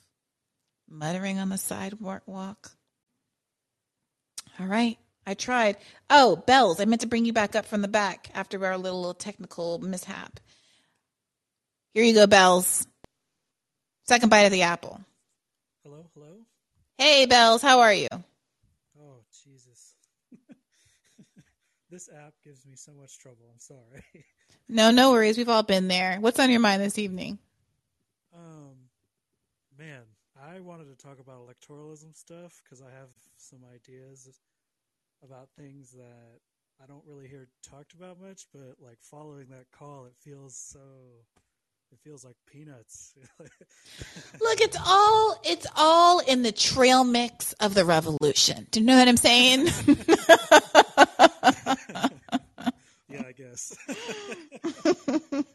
muttering 0.90 1.40
on 1.40 1.50
the 1.50 1.58
sidewalk. 1.58 2.72
All 4.60 4.68
right. 4.68 4.98
I 5.26 5.34
tried. 5.34 5.78
Oh, 6.10 6.36
bells. 6.36 6.80
I 6.80 6.86
meant 6.86 7.02
to 7.02 7.08
bring 7.08 7.26
you 7.26 7.34
back 7.34 7.56
up 7.56 7.66
from 7.66 7.82
the 7.82 7.88
back 7.88 8.30
after 8.34 8.66
our 8.66 8.78
little, 8.78 9.00
little 9.00 9.14
technical 9.14 9.80
mishap. 9.80 10.40
Here 11.94 12.04
you 12.04 12.14
go, 12.14 12.28
bells. 12.28 12.88
Second 14.08 14.30
bite 14.30 14.42
of 14.42 14.52
the 14.52 14.64
apple. 14.64 15.00
Hello, 15.84 16.10
hello. 16.14 16.38
Hey, 16.98 17.28
bells. 17.28 17.62
How 17.62 17.82
are 17.82 17.94
you? 17.94 18.08
Oh, 19.00 19.20
Jesus. 19.46 19.94
This 21.92 22.10
app 22.10 22.34
gives 22.44 22.66
me 22.66 22.76
so 22.76 22.94
much 22.94 23.20
trouble. 23.20 23.46
I'm 23.52 23.60
sorry. 23.60 24.26
no, 24.70 24.90
no 24.90 25.12
worries. 25.12 25.38
We've 25.38 25.50
all 25.50 25.62
been 25.62 25.88
there. 25.90 26.18
What's 26.20 26.40
on 26.40 26.50
your 26.50 26.62
mind 26.62 26.82
this 26.82 26.98
evening? 26.98 27.38
Um, 28.34 28.76
man, 29.78 30.02
I 30.42 30.62
wanted 30.62 30.86
to 30.86 30.96
talk 30.96 31.20
about 31.20 31.46
electoralism 31.46 32.16
stuff 32.16 32.62
because 32.64 32.82
I 32.82 32.90
have 32.98 33.10
some 33.38 33.60
ideas 33.76 34.40
about 35.24 35.50
things 35.58 35.92
that 35.92 36.40
I 36.82 36.88
don't 36.88 37.04
really 37.06 37.28
hear 37.28 37.48
talked 37.62 37.94
about 37.94 38.20
much, 38.20 38.48
but 38.54 38.78
like 38.80 38.98
following 39.02 39.48
that 39.50 39.66
call, 39.78 40.06
it 40.06 40.14
feels 40.18 40.56
so. 40.56 40.80
It 41.92 42.00
feels 42.06 42.24
like 42.24 42.38
peanuts. 42.50 43.16
Look, 43.40 44.62
it's 44.62 44.78
all 44.88 45.38
it's 45.44 45.68
all 45.76 46.20
in 46.20 46.42
the 46.42 46.54
trail 46.54 47.04
mix 47.04 47.52
of 47.54 47.74
the 47.74 47.84
revolution. 47.84 48.66
Do 48.72 48.80
you 48.80 48.86
know 48.86 48.96
what 48.98 49.10
I'm 49.10 49.18
saying? 49.18 49.68
yeah, 53.12 53.24
I 53.28 53.32
guess. 53.32 53.76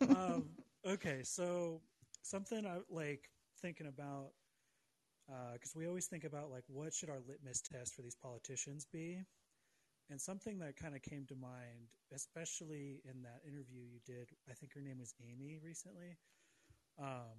um, 0.10 0.44
okay, 0.86 1.20
so 1.22 1.80
something 2.22 2.66
I 2.66 2.78
like 2.90 3.30
thinking 3.60 3.86
about 3.86 4.30
because 5.54 5.72
uh, 5.74 5.78
we 5.78 5.86
always 5.88 6.06
think 6.06 6.24
about 6.24 6.50
like 6.50 6.64
what 6.68 6.94
should 6.94 7.10
our 7.10 7.20
litmus 7.28 7.60
test 7.60 7.94
for 7.94 8.02
these 8.02 8.14
politicians 8.14 8.86
be 8.92 9.24
and 10.10 10.20
something 10.20 10.58
that 10.60 10.76
kind 10.76 10.94
of 10.94 11.02
came 11.02 11.26
to 11.26 11.34
mind, 11.34 11.90
especially 12.14 13.00
in 13.04 13.22
that 13.22 13.40
interview 13.46 13.82
you 13.82 14.00
did, 14.06 14.28
I 14.48 14.54
think 14.54 14.72
her 14.74 14.80
name 14.80 14.98
was 15.00 15.14
Amy 15.20 15.58
recently. 15.62 16.16
Um, 16.98 17.34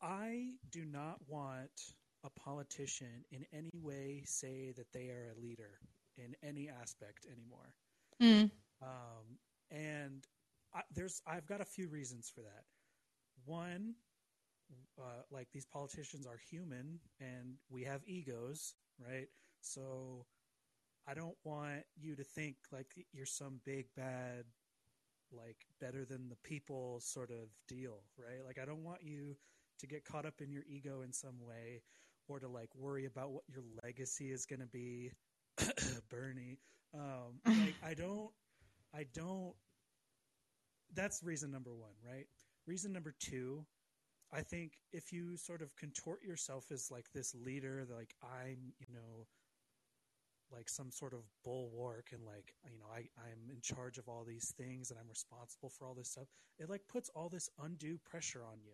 I 0.00 0.52
do 0.70 0.84
not 0.84 1.18
want 1.28 1.70
a 2.24 2.30
politician 2.30 3.24
in 3.30 3.44
any 3.52 3.70
way 3.74 4.22
say 4.24 4.72
that 4.76 4.92
they 4.92 5.10
are 5.10 5.34
a 5.36 5.40
leader 5.40 5.78
in 6.16 6.34
any 6.42 6.70
aspect 6.70 7.26
anymore. 7.30 7.74
Mm. 8.22 8.50
Um, 8.82 9.38
and 9.70 10.26
I, 10.74 10.80
there's, 10.94 11.20
I've 11.26 11.46
got 11.46 11.60
a 11.60 11.64
few 11.64 11.88
reasons 11.88 12.30
for 12.34 12.42
that. 12.42 12.64
One, 13.44 13.94
uh, 14.98 15.22
like 15.30 15.48
these 15.52 15.66
politicians 15.66 16.26
are 16.26 16.38
human 16.50 17.00
and 17.20 17.54
we 17.68 17.84
have 17.84 18.00
egos, 18.06 18.74
right? 18.98 19.28
So 19.60 20.26
I 21.06 21.14
don't 21.14 21.36
want 21.44 21.82
you 21.96 22.16
to 22.16 22.24
think 22.24 22.56
like 22.72 22.86
you're 23.12 23.26
some 23.26 23.60
big 23.64 23.86
bad 23.96 24.44
like 25.32 25.66
better 25.80 26.04
than 26.04 26.28
the 26.28 26.36
people 26.44 27.00
sort 27.00 27.30
of 27.30 27.48
deal, 27.68 28.02
right? 28.18 28.44
Like 28.46 28.58
I 28.60 28.64
don't 28.64 28.84
want 28.84 29.02
you 29.02 29.36
to 29.80 29.86
get 29.86 30.04
caught 30.04 30.26
up 30.26 30.40
in 30.40 30.50
your 30.52 30.62
ego 30.68 31.02
in 31.02 31.12
some 31.12 31.40
way 31.40 31.82
or 32.28 32.38
to 32.38 32.48
like 32.48 32.70
worry 32.76 33.04
about 33.06 33.32
what 33.32 33.42
your 33.48 33.64
legacy 33.82 34.30
is 34.30 34.46
going 34.46 34.60
to 34.60 34.66
be 34.66 35.10
Bernie. 36.10 36.58
Um 36.94 37.40
like 37.46 37.74
I 37.84 37.94
don't 37.94 38.30
I 38.94 39.06
don't 39.12 39.54
that's 40.94 41.22
reason 41.22 41.50
number 41.50 41.74
1, 41.74 41.90
right? 42.08 42.26
Reason 42.66 42.92
number 42.92 43.14
2, 43.18 43.64
I 44.32 44.42
think 44.42 44.78
if 44.92 45.12
you 45.12 45.36
sort 45.36 45.62
of 45.62 45.74
contort 45.76 46.22
yourself 46.22 46.70
as 46.72 46.90
like 46.90 47.06
this 47.12 47.34
leader, 47.34 47.86
like 47.90 48.14
I'm, 48.22 48.72
you 48.78 48.86
know, 48.92 49.26
like 50.52 50.68
some 50.68 50.90
sort 50.90 51.12
of 51.14 51.20
bulwark 51.42 52.10
and 52.12 52.24
like 52.24 52.54
you 52.64 52.78
know 52.78 52.86
I 52.94 53.08
I'm 53.18 53.50
in 53.50 53.60
charge 53.60 53.98
of 53.98 54.08
all 54.08 54.24
these 54.24 54.52
things 54.56 54.90
and 54.90 55.00
I'm 55.00 55.08
responsible 55.08 55.70
for 55.70 55.86
all 55.86 55.94
this 55.94 56.10
stuff. 56.10 56.28
It 56.58 56.70
like 56.70 56.82
puts 56.88 57.08
all 57.14 57.28
this 57.28 57.48
undue 57.62 57.98
pressure 58.04 58.42
on 58.44 58.58
you. 58.62 58.72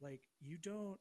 Like 0.00 0.22
you 0.40 0.56
don't 0.56 0.98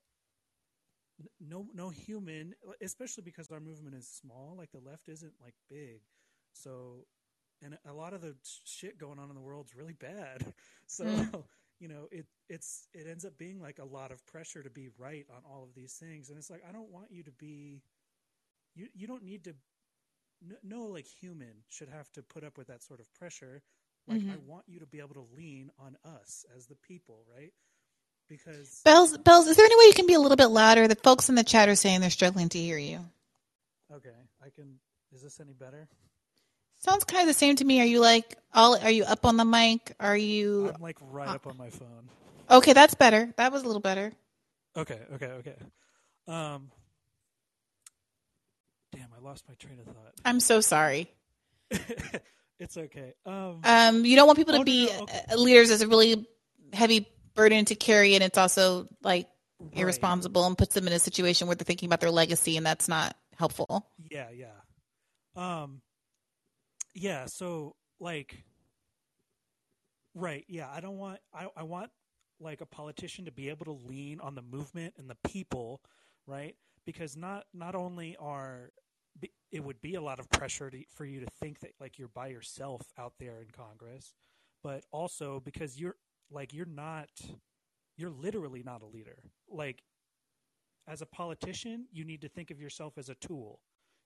no 1.39 1.67
no 1.73 1.89
human 1.89 2.53
especially 2.81 3.23
because 3.23 3.51
our 3.51 3.59
movement 3.59 3.95
is 3.95 4.07
small 4.07 4.55
like 4.57 4.71
the 4.71 4.79
left 4.79 5.07
isn't 5.07 5.33
like 5.39 5.53
big 5.69 6.01
so 6.53 7.05
and 7.63 7.77
a 7.87 7.93
lot 7.93 8.13
of 8.13 8.21
the 8.21 8.35
shit 8.65 8.97
going 8.97 9.19
on 9.19 9.29
in 9.29 9.35
the 9.35 9.41
world's 9.41 9.75
really 9.75 9.93
bad 9.93 10.53
so 10.87 11.05
mm. 11.05 11.43
you 11.79 11.87
know 11.87 12.07
it 12.11 12.25
it's 12.49 12.87
it 12.93 13.07
ends 13.09 13.25
up 13.25 13.37
being 13.37 13.61
like 13.61 13.79
a 13.79 13.85
lot 13.85 14.11
of 14.11 14.25
pressure 14.25 14.63
to 14.63 14.69
be 14.69 14.89
right 14.97 15.25
on 15.29 15.41
all 15.49 15.63
of 15.63 15.73
these 15.75 15.93
things 15.93 16.29
and 16.29 16.37
it's 16.37 16.49
like 16.49 16.63
i 16.67 16.71
don't 16.71 16.89
want 16.89 17.11
you 17.11 17.23
to 17.23 17.31
be 17.31 17.81
you 18.75 18.87
you 18.93 19.07
don't 19.07 19.23
need 19.23 19.43
to 19.43 19.53
no, 20.41 20.55
no 20.63 20.85
like 20.87 21.05
human 21.05 21.63
should 21.69 21.89
have 21.89 22.11
to 22.13 22.23
put 22.23 22.43
up 22.43 22.57
with 22.57 22.67
that 22.67 22.83
sort 22.83 22.99
of 22.99 23.11
pressure. 23.13 23.61
Like 24.07 24.21
Mhm. 24.21 24.33
I 24.33 24.37
want 24.37 24.67
you 24.67 24.79
to 24.79 24.87
be 24.87 24.99
able 24.99 25.13
to 25.13 25.27
lean 25.35 25.71
on 25.77 25.97
us 26.03 26.45
as 26.55 26.65
the 26.65 26.75
people, 26.75 27.23
right? 27.31 27.53
Because 28.27 28.81
Bells, 28.83 29.17
Bells, 29.17 29.47
is 29.47 29.57
there 29.57 29.65
any 29.65 29.77
way 29.77 29.85
you 29.85 29.93
can 29.93 30.07
be 30.07 30.13
a 30.13 30.19
little 30.19 30.37
bit 30.37 30.47
louder? 30.47 30.87
The 30.87 30.95
folks 30.95 31.29
in 31.29 31.35
the 31.35 31.43
chat 31.43 31.69
are 31.69 31.75
saying 31.75 32.01
they're 32.01 32.09
struggling 32.09 32.49
to 32.49 32.59
hear 32.59 32.77
you. 32.77 33.05
okay, 33.91 34.15
I 34.43 34.49
can. 34.49 34.79
Is 35.11 35.21
this 35.21 35.39
any 35.39 35.53
better? 35.53 35.87
Sounds 36.81 37.03
kind 37.03 37.21
of 37.21 37.27
the 37.27 37.33
same 37.37 37.55
to 37.57 37.65
me. 37.65 37.79
Are 37.81 37.85
you 37.85 37.99
like 37.99 38.37
all? 38.53 38.75
Are 38.77 38.89
you 38.91 39.03
up 39.05 39.25
on 39.25 39.37
the 39.37 39.45
mic? 39.45 39.93
Are 39.99 40.17
you? 40.17 40.71
I'm 40.75 40.81
like 40.81 40.97
right 41.11 41.29
up 41.29 41.47
on 41.47 41.57
my 41.57 41.69
phone. 41.69 42.09
Okay, 42.49 42.73
that's 42.73 42.95
better. 42.95 43.31
That 43.37 43.51
was 43.51 43.63
a 43.63 43.65
little 43.67 43.81
better. 43.81 44.11
Okay, 44.75 44.99
okay, 45.13 45.25
okay. 45.27 45.55
Um, 46.27 46.71
damn, 48.93 49.07
I 49.15 49.21
lost 49.23 49.43
my 49.47 49.55
train 49.55 49.79
of 49.79 49.85
thought. 49.85 50.13
I'm 50.25 50.39
so 50.39 50.61
sorry. 50.61 51.11
It's 52.59 52.77
okay. 52.77 53.15
Um, 53.25 53.61
Um, 53.63 54.05
you 54.05 54.15
don't 54.15 54.27
want 54.27 54.37
people 54.37 54.53
to 54.53 54.59
Oh, 54.59 54.63
be 54.63 54.85
no, 54.85 54.99
okay. 55.01 55.21
uh, 55.31 55.35
leaders 55.35 55.71
as 55.71 55.81
a 55.81 55.87
really 55.87 56.27
heavy 56.73 57.07
burden 57.33 57.65
to 57.65 57.73
carry, 57.73 58.13
and 58.13 58.23
it's 58.23 58.37
also 58.37 58.87
like 59.01 59.27
irresponsible 59.73 60.45
and 60.45 60.55
puts 60.55 60.75
them 60.75 60.85
in 60.85 60.93
a 60.93 60.99
situation 60.99 61.47
where 61.47 61.55
they're 61.55 61.65
thinking 61.65 61.87
about 61.87 62.01
their 62.01 62.11
legacy, 62.11 62.57
and 62.57 62.63
that's 62.65 62.87
not 62.87 63.17
helpful. 63.35 63.89
Yeah, 64.11 64.27
yeah. 64.29 64.51
Um 65.35 65.81
yeah, 66.93 67.25
so 67.25 67.75
like 67.99 68.43
right, 70.15 70.45
yeah, 70.47 70.67
I 70.73 70.79
don't 70.79 70.97
want 70.97 71.19
I 71.33 71.47
I 71.55 71.63
want 71.63 71.91
like 72.39 72.61
a 72.61 72.65
politician 72.65 73.25
to 73.25 73.31
be 73.31 73.49
able 73.49 73.65
to 73.65 73.71
lean 73.87 74.19
on 74.19 74.35
the 74.35 74.41
movement 74.41 74.93
and 74.97 75.09
the 75.09 75.17
people, 75.29 75.81
right? 76.27 76.55
Because 76.85 77.15
not 77.15 77.45
not 77.53 77.75
only 77.75 78.15
are 78.17 78.71
it 79.51 79.63
would 79.63 79.81
be 79.81 79.95
a 79.95 80.01
lot 80.01 80.19
of 80.19 80.29
pressure 80.29 80.69
to, 80.69 80.83
for 80.95 81.05
you 81.05 81.19
to 81.19 81.27
think 81.39 81.59
that 81.59 81.71
like 81.79 81.99
you're 81.99 82.07
by 82.07 82.27
yourself 82.27 82.81
out 82.97 83.13
there 83.19 83.41
in 83.41 83.49
Congress, 83.51 84.13
but 84.63 84.83
also 84.91 85.39
because 85.43 85.79
you're 85.79 85.95
like 86.31 86.53
you're 86.53 86.65
not 86.65 87.09
you're 87.97 88.09
literally 88.11 88.63
not 88.63 88.81
a 88.81 88.85
leader. 88.85 89.19
Like 89.49 89.83
as 90.87 91.01
a 91.01 91.05
politician, 91.05 91.87
you 91.91 92.03
need 92.03 92.21
to 92.21 92.29
think 92.29 92.51
of 92.51 92.59
yourself 92.59 92.97
as 92.97 93.09
a 93.09 93.15
tool. 93.15 93.59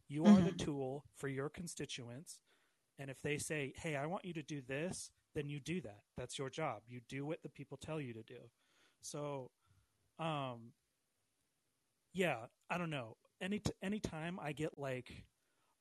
You 0.07 0.27
are 0.27 0.41
the 0.41 0.51
Mhm. 0.51 0.57
tool 0.57 1.05
for 1.15 1.27
your 1.27 1.49
constituents. 1.49 2.39
And 2.97 3.09
if 3.09 3.21
they 3.21 3.37
say, 3.37 3.73
hey, 3.77 3.95
I 3.95 4.05
want 4.05 4.25
you 4.25 4.33
to 4.33 4.43
do 4.43 4.61
this, 4.61 5.09
then 5.33 5.49
you 5.49 5.59
do 5.59 5.81
that. 5.81 6.01
That's 6.17 6.37
your 6.37 6.49
job. 6.49 6.83
You 6.87 7.01
do 7.09 7.25
what 7.25 7.43
the 7.43 7.49
people 7.49 7.77
tell 7.77 7.99
you 7.99 8.13
to 8.13 8.23
do. 8.23 8.39
So, 9.01 9.51
um, 10.17 10.71
yeah, 12.13 12.37
I 12.69 12.77
don't 12.77 12.89
know. 12.89 13.17
Any 13.41 13.59
t- 13.59 13.73
anytime 13.83 14.39
I 14.41 14.53
get 14.53 14.77
like, 14.77 15.25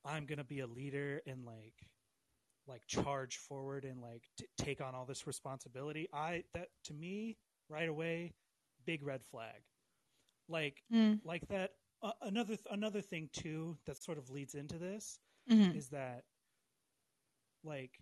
I'm 0.05 0.27
gonna 0.27 0.45
be 0.45 0.61
a 0.61 0.67
leader 0.67 1.23
and 1.27 1.45
like, 1.45 1.75
like 2.67 2.83
charge 2.87 3.37
forward 3.37 3.85
and 3.85 4.01
like 4.01 4.25
t- 4.37 4.47
take 4.59 4.81
on 4.81 4.95
all 4.95 5.07
this 5.07 5.27
responsibility, 5.27 6.09
I 6.13 6.43
that 6.55 6.69
to 6.85 6.95
me 6.95 7.37
right 7.69 7.89
away, 7.89 8.33
big 8.85 9.03
red 9.05 9.25
flag. 9.25 9.63
Like, 10.49 10.83
Mm. 10.93 11.21
like 11.25 11.47
that. 11.49 11.71
Uh, 12.03 12.13
another 12.23 12.57
th- 12.57 12.67
another 12.71 13.01
thing 13.01 13.31
too 13.33 13.79
that 13.87 14.03
sort 14.03 14.19
of 14.19 14.29
leads 14.29 14.55
into 14.55 14.79
this 14.79 15.19
Mhm. 15.49 15.75
is 15.75 15.89
that 15.91 16.25
like 17.65 18.01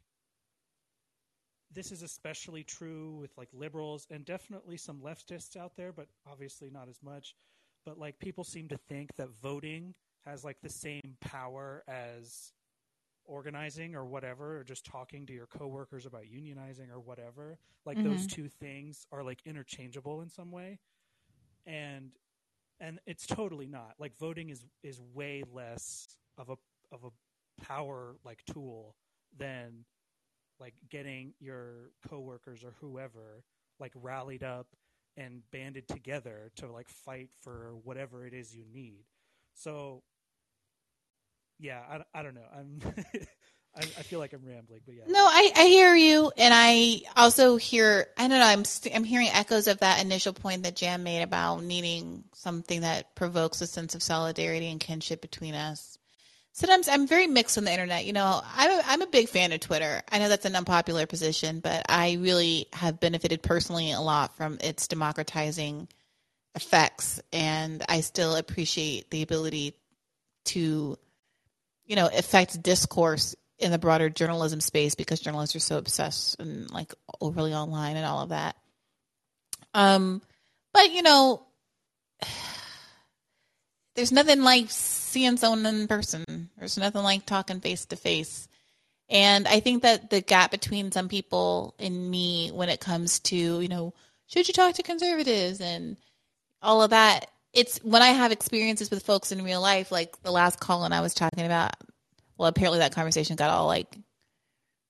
this 1.73 1.91
is 1.91 2.03
especially 2.03 2.63
true 2.65 3.17
with 3.21 3.31
like 3.37 3.49
liberals 3.53 4.07
and 4.11 4.25
definitely 4.25 4.77
some 4.77 5.01
leftists 5.01 5.57
out 5.57 5.77
there 5.77 5.93
but 5.93 6.07
obviously 6.31 6.71
not 6.71 6.89
as 6.89 7.03
much. 7.03 7.35
But 7.85 7.99
like 7.99 8.19
people 8.19 8.45
seem 8.45 8.69
to 8.69 8.77
think 8.77 9.15
that 9.17 9.29
voting 9.43 9.95
has 10.25 10.45
like 10.45 10.61
the 10.63 10.69
same 10.69 11.17
power 11.21 11.83
as 11.89 12.53
organizing 13.25 13.95
or 13.95 14.05
whatever 14.05 14.59
or 14.59 14.65
just 14.65 14.85
talking 14.85 15.27
to 15.27 15.33
your 15.33 15.47
coworkers 15.47 16.07
about 16.07 16.23
unionizing 16.25 16.91
or 16.91 17.01
whatever. 17.01 17.59
Like 17.85 18.03
those 18.03 18.27
Mhm. 18.27 18.29
two 18.29 18.49
things 18.49 19.07
are 19.13 19.23
like 19.25 19.41
interchangeable 19.47 20.21
in 20.23 20.29
some 20.29 20.51
way. 20.53 20.79
And 21.67 22.11
and 22.81 23.01
it's 23.07 23.27
totally 23.27 23.67
not. 23.67 23.95
Like 23.99 24.17
voting 24.19 24.51
is 24.51 24.65
is 24.83 25.01
way 25.01 25.43
less 25.53 26.07
of 26.37 26.51
a 26.51 26.57
of 26.93 27.05
a 27.05 27.63
power 27.63 28.17
like 28.25 28.45
tool 28.45 28.97
than 29.37 29.85
like 30.61 30.75
getting 30.91 31.35
your 31.41 31.91
coworkers 32.09 32.63
or 32.65 32.75
whoever 32.81 33.43
like 33.81 33.93
rallied 33.97 34.43
up 34.45 34.69
and 35.17 35.43
banded 35.51 35.89
together 35.89 36.51
to 36.57 36.71
like 36.71 36.89
fight 36.89 37.31
for 37.43 37.75
whatever 37.85 38.27
it 38.27 38.33
is 38.33 38.55
you 38.55 38.65
need 38.73 39.05
so 39.55 40.03
yeah 41.59 41.81
i, 41.91 42.21
I 42.21 42.23
don't 42.23 42.35
know 42.35 42.47
i'm 42.57 42.81
I, 43.75 43.81
I 43.81 44.03
feel 44.03 44.19
like 44.19 44.33
i'm 44.33 44.45
rambling 44.45 44.81
but 44.85 44.95
yeah 44.95 45.05
No, 45.09 45.25
I, 45.25 45.51
I 45.57 45.65
hear 45.67 45.95
you, 45.95 46.31
and 46.37 46.53
I 46.55 47.03
also 47.17 47.57
hear. 47.57 48.07
I 48.19 48.29
don't 48.29 48.39
know. 48.39 48.45
I'm 48.47 48.65
st- 48.65 48.95
I'm 48.95 49.05
hearing 49.05 49.29
echoes 49.33 49.67
of 49.67 49.79
that 49.81 50.03
initial 50.05 50.33
point 50.35 50.65
that 50.65 50.77
Jam 50.77 51.03
made 51.03 51.23
about 51.23 51.63
needing 51.63 52.25
something 52.35 52.83
that 52.83 53.15
provokes 53.15 53.61
a 53.63 53.67
sense 53.67 53.95
of 53.95 54.03
solidarity 54.03 54.71
and 54.71 54.79
kinship 54.79 55.23
between 55.23 55.55
us. 55.55 55.99
Sometimes 56.55 56.87
I'm 56.89 57.07
very 57.07 57.27
mixed 57.27 57.57
on 57.57 57.65
the 57.65 57.73
internet. 57.73 58.05
You 58.05 58.13
know, 58.13 58.43
I'm 58.55 58.71
a, 58.71 58.83
I'm 58.87 59.03
a 59.03 59.07
big 59.07 59.29
fan 59.29 59.53
of 59.53 59.61
Twitter. 59.61 60.03
I 60.11 60.19
know 60.19 60.29
that's 60.29 60.45
an 60.45 60.55
unpopular 60.55 61.07
position, 61.07 61.61
but 61.61 61.87
I 61.89 62.19
really 62.21 62.67
have 62.75 63.01
benefited 63.01 63.43
personally 63.43 63.93
a 63.93 64.01
lot 64.01 64.37
from 64.37 64.59
its 64.61 64.87
democratizing 64.87 65.89
effects, 66.55 67.21
and 67.33 67.83
I 67.89 68.03
still 68.03 68.37
appreciate 68.37 69.11
the 69.11 69.23
ability 69.23 69.75
to 70.45 70.99
you 71.87 71.97
know 71.97 72.09
affect 72.13 72.63
discourse 72.63 73.35
in 73.59 73.71
the 73.71 73.79
broader 73.79 74.11
journalism 74.11 74.61
space 74.61 74.95
because 74.95 75.21
journalists 75.21 75.55
are 75.55 75.61
so 75.61 75.79
obsessed 75.79 76.39
and 76.41 76.71
like 76.71 76.93
overly 77.21 77.55
online 77.55 77.97
and 77.97 78.05
all 78.05 78.21
of 78.21 78.31
that 78.31 78.57
um 79.75 80.21
but 80.73 80.93
you 80.93 81.03
know 81.03 81.47
there's 83.95 84.13
nothing 84.13 84.43
like 84.43 84.67
seeing 84.69 85.37
someone 85.37 85.67
in 85.67 85.89
person. 85.89 86.51
There's 86.59 86.79
nothing 86.79 87.03
like 87.03 87.27
talking 87.27 87.61
face 87.61 87.85
to 87.87 87.97
face. 87.97 88.49
And 89.13 89.47
i 89.47 89.61
think 89.61 89.83
that 89.83 90.09
the 90.09 90.23
gap 90.23 90.51
between 90.51 90.91
some 90.91 91.09
people 91.09 91.75
and 91.79 92.11
me 92.11 92.51
when 92.51 92.71
it 92.71 92.81
comes 92.81 93.21
to 93.21 93.37
you 93.61 93.69
know 93.69 93.93
should 94.27 94.49
you 94.49 94.55
talk 94.55 94.75
to 94.77 94.83
conservatives 94.83 95.61
and 95.61 95.99
all 96.63 96.83
of 96.83 96.91
that 96.91 97.27
it's 97.53 97.79
when 97.85 98.01
i 98.01 98.09
have 98.09 98.33
experiences 98.33 98.91
with 98.91 99.05
folks 99.05 99.31
in 99.31 99.45
real 99.45 99.61
life 99.61 99.93
like 99.93 100.21
the 100.23 100.31
last 100.31 100.61
call 100.61 100.85
and 100.85 100.95
i 100.95 101.03
was 101.03 101.13
talking 101.13 101.45
about 101.45 101.75
well 102.39 102.49
apparently 102.49 102.79
that 102.79 102.95
conversation 102.95 103.37
got 103.37 103.51
all 103.51 103.67
like 103.67 103.95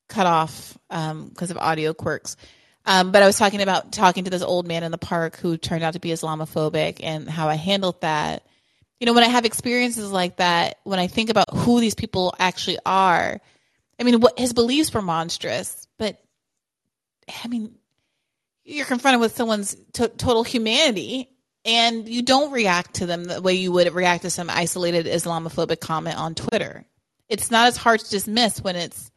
cut 0.09 0.27
off 0.27 0.79
because 0.89 1.51
of 1.51 1.57
audio 1.57 1.95
quirks. 1.95 2.37
Um, 2.85 3.13
but 3.13 3.23
i 3.23 3.27
was 3.27 3.39
talking 3.39 3.63
about 3.63 3.93
talking 3.93 4.25
to 4.25 4.31
this 4.31 4.43
old 4.43 4.69
man 4.69 4.85
in 4.85 4.93
the 4.93 4.99
park 4.99 5.37
who 5.37 5.57
turned 5.57 5.83
out 5.83 5.95
to 5.95 6.01
be 6.01 6.11
islamophobic 6.11 6.99
and 7.03 7.29
how 7.29 7.49
i 7.49 7.55
handled 7.55 8.01
that 8.03 8.45
you 9.03 9.07
know 9.07 9.15
when 9.15 9.25
i 9.25 9.29
have 9.29 9.45
experiences 9.45 10.13
like 10.13 10.37
that 10.37 10.79
when 10.85 11.01
i 11.01 11.09
think 11.09 11.29
about 11.29 11.53
who 11.53 11.81
these 11.81 11.97
people 11.97 12.33
actually 12.39 12.79
are 12.87 13.41
i 13.99 14.05
mean 14.05 14.21
what 14.21 14.39
his 14.39 14.53
beliefs 14.53 14.95
were 14.95 15.03
monstrous 15.03 15.89
but 15.99 16.23
i 17.45 17.49
mean 17.49 17.75
you're 18.65 18.87
confronted 18.87 19.21
with 19.21 19.35
someone's 19.35 19.75
to- 19.95 20.07
total 20.07 20.45
humanity 20.45 21.29
and 21.65 22.09
you 22.09 22.23
don't 22.23 22.53
react 22.53 22.95
to 22.95 23.07
them 23.07 23.25
the 23.25 23.43
way 23.43 23.55
you 23.55 23.73
would 23.73 23.93
react 23.93 24.23
to 24.23 24.31
some 24.31 24.49
isolated 24.49 25.07
islamophobic 25.07 25.81
comment 25.81 26.17
on 26.17 26.37
twitter. 26.37 26.85
It's 27.29 27.51
not 27.51 27.67
as 27.67 27.77
hard 27.77 27.99
to 27.99 28.11
dismiss 28.11 28.61
when 28.61 28.77
it's 28.77 29.11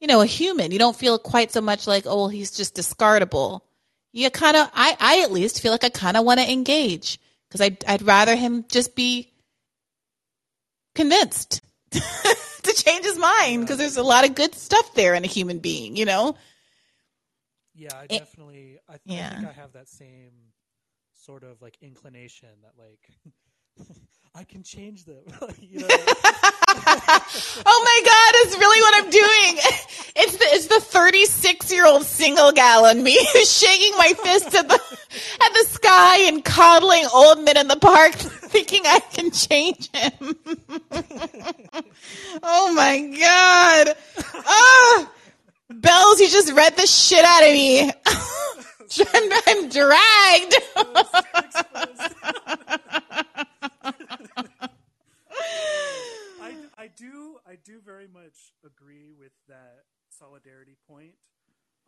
you 0.00 0.06
know 0.06 0.20
a 0.20 0.26
human. 0.26 0.70
You 0.70 0.78
don't 0.78 0.96
feel 0.96 1.18
quite 1.18 1.50
so 1.50 1.62
much 1.62 1.86
like 1.86 2.04
oh 2.06 2.16
well 2.16 2.28
he's 2.28 2.50
just 2.50 2.76
discardable. 2.76 3.60
You 4.12 4.28
kind 4.30 4.56
of 4.56 4.70
i 4.74 4.94
i 5.00 5.22
at 5.22 5.32
least 5.32 5.62
feel 5.62 5.72
like 5.72 5.84
i 5.84 5.88
kind 5.88 6.18
of 6.18 6.26
want 6.26 6.40
to 6.40 6.52
engage 6.52 7.18
because 7.48 7.60
I'd, 7.60 7.84
I'd 7.86 8.02
rather 8.02 8.36
him 8.36 8.64
just 8.70 8.94
be 8.94 9.32
convinced 10.94 11.60
to 11.90 12.72
change 12.74 13.04
his 13.04 13.18
mind 13.18 13.62
because 13.62 13.78
there's 13.78 13.96
a 13.96 14.02
lot 14.02 14.28
of 14.28 14.34
good 14.34 14.54
stuff 14.54 14.94
there 14.94 15.14
in 15.14 15.24
a 15.24 15.28
human 15.28 15.58
being 15.58 15.96
you 15.96 16.04
know 16.04 16.36
yeah 17.74 17.96
i 17.98 18.06
It- 18.08 18.22
definitely 18.22 18.78
I, 18.88 18.98
I 19.16 19.22
yeah. 19.22 19.30
think 19.30 19.44
i 19.44 19.52
have 19.52 19.72
that 19.72 19.88
same 19.88 20.52
sort 21.12 21.44
of 21.44 21.60
like 21.62 21.76
inclination 21.80 22.50
that 22.62 22.72
like 22.78 23.10
i 24.38 24.44
can 24.44 24.62
change 24.62 25.04
them 25.04 25.22
you 25.60 25.80
know 25.80 25.86
oh 27.66 27.80
my 27.84 28.00
god, 28.04 28.32
it's 28.44 28.56
really 28.58 28.80
what 28.80 29.04
I'm 29.04 29.10
doing. 29.10 29.58
It's 30.20 30.36
the 30.36 30.46
it's 30.46 30.66
the 30.66 30.80
36 30.80 31.70
year 31.72 31.86
old 31.86 32.02
single 32.02 32.50
gal 32.50 32.86
in 32.86 33.04
me 33.04 33.16
who's 33.32 33.56
shaking 33.56 33.92
my 33.96 34.12
fist 34.20 34.52
at 34.52 34.66
the 34.66 34.74
at 34.74 35.52
the 35.52 35.64
sky 35.68 36.22
and 36.22 36.44
coddling 36.44 37.04
old 37.14 37.44
men 37.44 37.56
in 37.56 37.68
the 37.68 37.76
park, 37.76 38.14
thinking 38.14 38.82
I 38.84 38.98
can 38.98 39.30
change 39.30 39.88
him. 39.92 40.34
oh 42.42 42.72
my 42.74 42.98
god. 43.20 43.96
Ah, 44.34 45.10
Bells, 45.70 46.20
you 46.20 46.28
just 46.28 46.52
read 46.52 46.76
the 46.76 46.86
shit 46.86 47.24
out 47.24 47.44
of 47.44 47.52
me. 47.52 47.92
I'm, 49.14 49.32
I'm 49.46 49.68
dragged. 49.68 50.54
I, 56.78 56.86
do 56.88 57.38
I 57.46 57.56
do 57.56 57.80
very 57.84 58.06
much 58.06 58.54
agree 58.64 59.10
with 59.12 59.32
that 59.48 59.90
solidarity 60.08 60.76
point. 60.86 61.18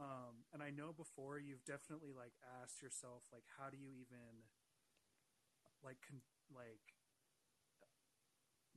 Um, 0.01 0.43
and 0.53 0.63
I 0.63 0.71
know 0.71 0.93
before 0.97 1.39
you've 1.39 1.65
definitely 1.65 2.11
like 2.17 2.33
asked 2.63 2.83
yourself 2.83 3.23
like 3.33 3.45
how 3.61 3.69
do 3.69 3.77
you 3.77 3.93
even 3.93 4.49
like 5.85 6.01
con- 6.01 6.25
like 6.49 6.97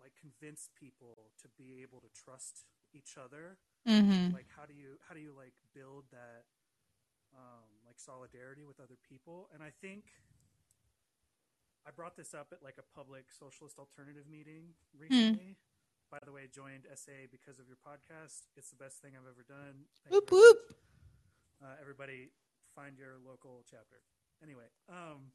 like 0.04 0.12
convince 0.20 0.68
people 0.76 1.32
to 1.40 1.48
be 1.56 1.80
able 1.80 2.04
to 2.04 2.12
trust 2.12 2.68
each 2.92 3.16
other 3.18 3.58
mm-hmm. 3.88 4.36
like 4.36 4.52
how 4.52 4.66
do 4.68 4.74
you 4.76 5.00
how 5.08 5.16
do 5.16 5.22
you 5.24 5.32
like 5.32 5.56
build 5.74 6.04
that 6.12 6.44
um, 7.34 7.72
like 7.88 7.98
solidarity 7.98 8.68
with 8.68 8.80
other 8.80 9.00
people 9.02 9.50
and 9.54 9.64
i 9.64 9.72
think 9.82 10.12
i 11.88 11.90
brought 11.90 12.16
this 12.16 12.34
up 12.34 12.52
at 12.52 12.62
like 12.62 12.78
a 12.78 12.86
public 12.92 13.32
socialist 13.32 13.80
alternative 13.80 14.28
meeting 14.30 14.76
recently 14.94 15.56
mm. 15.56 15.73
By 16.14 16.22
the 16.22 16.32
way 16.32 16.46
joined 16.46 16.86
sa 16.94 17.26
because 17.34 17.58
of 17.58 17.66
your 17.66 17.82
podcast. 17.82 18.46
It's 18.54 18.70
the 18.70 18.78
best 18.78 19.02
thing 19.02 19.18
i've 19.18 19.26
ever 19.26 19.42
done. 19.42 19.90
Thank 20.06 20.14
whoop 20.14 20.30
whoop. 20.30 20.78
uh, 21.58 21.82
everybody 21.82 22.30
find 22.78 23.02
your 23.02 23.18
local 23.26 23.66
chapter. 23.66 23.98
Anyway 24.46 24.70
um 24.94 25.34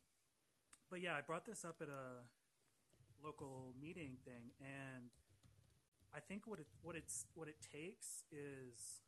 but 0.87 1.03
yeah 1.03 1.19
i 1.19 1.21
brought 1.21 1.43
this 1.43 1.65
up 1.67 1.83
at 1.83 1.91
a 1.91 2.23
local 3.19 3.75
meeting 3.81 4.17
thing, 4.25 4.55
and 4.61 5.11
I 6.15 6.21
think 6.21 6.47
what 6.47 6.61
it 6.61 6.67
what 6.83 6.95
it's 6.95 7.27
what 7.35 7.49
it 7.49 7.57
takes 7.75 8.23
is 8.31 9.03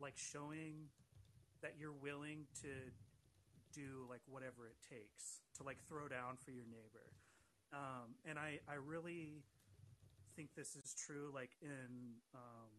like 0.00 0.16
showing 0.16 0.90
that 1.62 1.74
you're 1.78 1.94
willing 1.94 2.46
to 2.62 2.72
do 3.72 4.06
like 4.10 4.20
whatever 4.26 4.66
it 4.66 4.76
takes 4.82 5.40
to 5.56 5.62
like 5.62 5.78
throw 5.86 6.08
down 6.08 6.36
for 6.44 6.50
your 6.50 6.66
neighbor. 6.66 7.14
Um, 7.72 8.14
and 8.24 8.38
I, 8.38 8.60
I 8.68 8.74
really 8.74 9.42
think 10.36 10.50
this 10.54 10.76
is 10.76 10.94
true 10.94 11.32
like 11.34 11.50
in 11.62 12.20
um, 12.34 12.72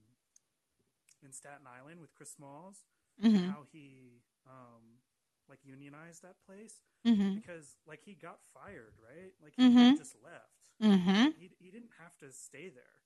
in 1.25 1.33
Staten 1.33 1.65
Island 1.65 1.99
with 1.99 2.13
Chris 2.13 2.31
Smalls, 2.31 2.85
mm-hmm. 3.17 3.49
how 3.49 3.65
he 3.71 4.21
um, 4.45 5.01
like 5.49 5.59
unionized 5.65 6.21
that 6.21 6.37
place 6.45 6.75
mm-hmm. 7.05 7.35
because 7.35 7.75
like 7.87 8.01
he 8.05 8.13
got 8.13 8.39
fired, 8.53 8.93
right? 9.01 9.33
Like 9.41 9.53
he 9.57 9.63
mm-hmm. 9.63 9.95
just 9.97 10.15
left. 10.23 10.69
Mm-hmm. 10.81 11.33
He 11.39 11.49
he 11.57 11.71
didn't 11.71 11.97
have 11.99 12.15
to 12.19 12.31
stay 12.31 12.69
there, 12.69 13.01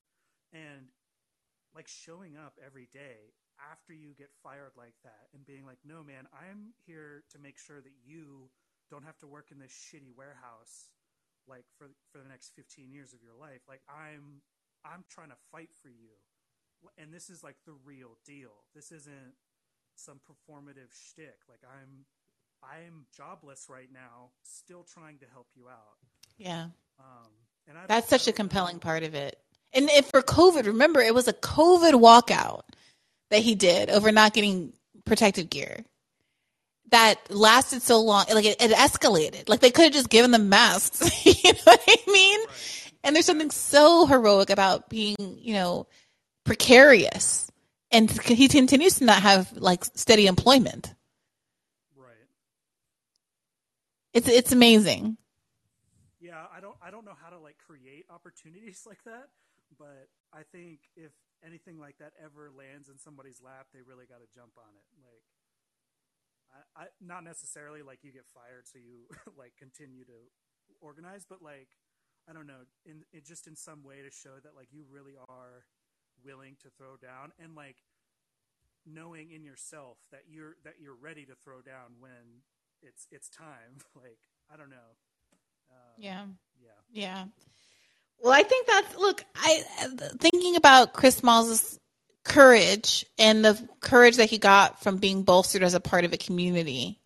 and 0.51 0.91
like 1.73 1.87
showing 1.87 2.35
up 2.35 2.59
every 2.59 2.89
day 2.91 3.31
after 3.71 3.93
you 3.93 4.13
get 4.17 4.29
fired 4.43 4.73
like 4.75 4.95
that 5.03 5.29
and 5.33 5.45
being 5.45 5.65
like, 5.65 5.77
no 5.85 6.03
man, 6.03 6.27
I'm 6.33 6.73
here 6.85 7.23
to 7.31 7.39
make 7.39 7.57
sure 7.57 7.79
that 7.79 7.95
you 8.03 8.49
don't 8.89 9.05
have 9.05 9.17
to 9.19 9.27
work 9.27 9.51
in 9.51 9.59
this 9.59 9.71
shitty 9.71 10.11
warehouse 10.17 10.91
like 11.47 11.65
for 11.77 11.87
for 12.11 12.19
the 12.19 12.29
next 12.29 12.53
15 12.55 12.91
years 12.91 13.13
of 13.13 13.19
your 13.23 13.35
life. 13.39 13.61
Like 13.67 13.81
I'm 13.89 14.41
I'm 14.85 15.03
trying 15.09 15.29
to 15.29 15.39
fight 15.51 15.69
for 15.81 15.89
you. 15.89 16.17
And 16.97 17.13
this 17.13 17.29
is 17.29 17.43
like 17.43 17.57
the 17.65 17.73
real 17.85 18.17
deal. 18.25 18.65
This 18.73 18.91
isn't 18.91 19.35
some 19.95 20.19
performative 20.19 20.91
shtick. 20.93 21.37
Like 21.49 21.61
I'm 21.63 22.05
I'm 22.63 23.05
jobless 23.15 23.67
right 23.69 23.89
now, 23.91 24.31
still 24.43 24.83
trying 24.83 25.17
to 25.19 25.25
help 25.31 25.47
you 25.55 25.67
out. 25.67 25.97
Yeah. 26.37 26.67
Um, 26.99 27.29
and 27.67 27.77
I 27.77 27.85
That's 27.87 28.09
such 28.09 28.27
a 28.27 28.31
compelling 28.31 28.79
part 28.79 29.03
of 29.03 29.15
it. 29.15 29.37
And 29.73 29.89
if 29.89 30.07
for 30.07 30.21
COVID, 30.21 30.65
remember 30.65 30.99
it 30.99 31.15
was 31.15 31.27
a 31.27 31.33
COVID 31.33 31.93
walkout 31.93 32.61
that 33.29 33.39
he 33.39 33.55
did 33.55 33.89
over 33.89 34.11
not 34.11 34.33
getting 34.33 34.73
protective 35.05 35.49
gear 35.49 35.85
that 36.89 37.19
lasted 37.29 37.81
so 37.81 38.01
long. 38.01 38.25
Like 38.33 38.45
it, 38.45 38.61
it 38.61 38.71
escalated. 38.71 39.49
Like 39.49 39.61
they 39.61 39.71
could 39.71 39.85
have 39.85 39.93
just 39.93 40.09
given 40.09 40.31
them 40.31 40.49
masks. 40.49 41.25
you 41.25 41.53
know 41.53 41.59
what 41.63 41.81
I 41.87 41.97
mean? 42.07 42.39
Right. 42.39 42.91
And 43.03 43.15
there's 43.15 43.25
something 43.25 43.51
so 43.51 44.05
heroic 44.05 44.49
about 44.49 44.89
being, 44.89 45.15
you 45.19 45.53
know, 45.53 45.87
precarious. 46.43 47.49
And 47.91 48.09
he 48.09 48.47
continues 48.47 48.99
to 48.99 49.05
not 49.05 49.21
have 49.21 49.51
like 49.53 49.83
steady 49.83 50.27
employment. 50.27 50.93
Right. 51.95 52.27
It's 54.13 54.29
it's 54.29 54.51
amazing. 54.51 55.17
Yeah, 56.21 56.45
I 56.55 56.61
don't 56.61 56.75
I 56.81 56.91
don't 56.91 57.05
know 57.05 57.17
how 57.21 57.29
to 57.29 57.39
like 57.39 57.57
create 57.57 58.05
opportunities 58.09 58.83
like 58.87 59.03
that, 59.05 59.27
but 59.77 60.07
I 60.31 60.43
think 60.51 60.79
if 60.95 61.11
anything 61.45 61.79
like 61.79 61.97
that 61.99 62.13
ever 62.23 62.49
lands 62.55 62.87
in 62.87 62.97
somebody's 62.97 63.41
lap, 63.43 63.67
they 63.73 63.81
really 63.81 64.05
got 64.05 64.19
to 64.19 64.29
jump 64.33 64.53
on 64.57 64.71
it. 64.71 64.85
Like 65.03 65.23
I, 66.53 66.83
I 66.83 66.85
not 66.99 67.23
necessarily 67.23 67.81
like 67.81 67.99
you 68.03 68.11
get 68.11 68.25
fired 68.27 68.67
so 68.67 68.79
you 68.79 69.07
like 69.37 69.53
continue 69.57 70.05
to 70.05 70.19
organize, 70.81 71.25
but 71.27 71.41
like 71.41 71.69
I 72.29 72.33
don't 72.33 72.47
know, 72.47 72.67
in 72.85 73.03
it 73.11 73.25
just 73.25 73.47
in 73.47 73.55
some 73.55 73.83
way 73.83 74.01
to 74.03 74.11
show 74.11 74.37
that 74.43 74.55
like 74.55 74.69
you 74.71 74.85
really 74.89 75.15
are 75.29 75.65
willing 76.23 76.55
to 76.61 76.69
throw 76.77 76.97
down 76.97 77.31
and 77.41 77.55
like 77.55 77.77
knowing 78.85 79.31
in 79.31 79.43
yourself 79.43 79.97
that 80.11 80.23
you're 80.27 80.55
that 80.63 80.75
you're 80.79 80.95
ready 80.95 81.25
to 81.25 81.35
throw 81.43 81.61
down 81.61 81.99
when 81.99 82.43
it's 82.81 83.07
it's 83.11 83.29
time. 83.29 83.79
Like 83.95 84.19
I 84.53 84.57
don't 84.57 84.69
know. 84.69 84.91
Um, 85.71 85.95
yeah. 85.97 86.25
Yeah. 86.61 86.79
Yeah. 86.91 87.25
Well, 88.19 88.33
I 88.33 88.43
think 88.43 88.67
that's 88.67 88.95
look. 88.97 89.23
I 89.35 89.63
thinking 90.19 90.55
about 90.55 90.93
Chris 90.93 91.17
Smalls' 91.17 91.79
courage 92.23 93.05
and 93.17 93.43
the 93.43 93.67
courage 93.79 94.17
that 94.17 94.29
he 94.29 94.37
got 94.37 94.83
from 94.83 94.97
being 94.97 95.23
bolstered 95.23 95.63
as 95.63 95.73
a 95.73 95.79
part 95.79 96.05
of 96.05 96.13
a 96.13 96.17
community, 96.17 96.99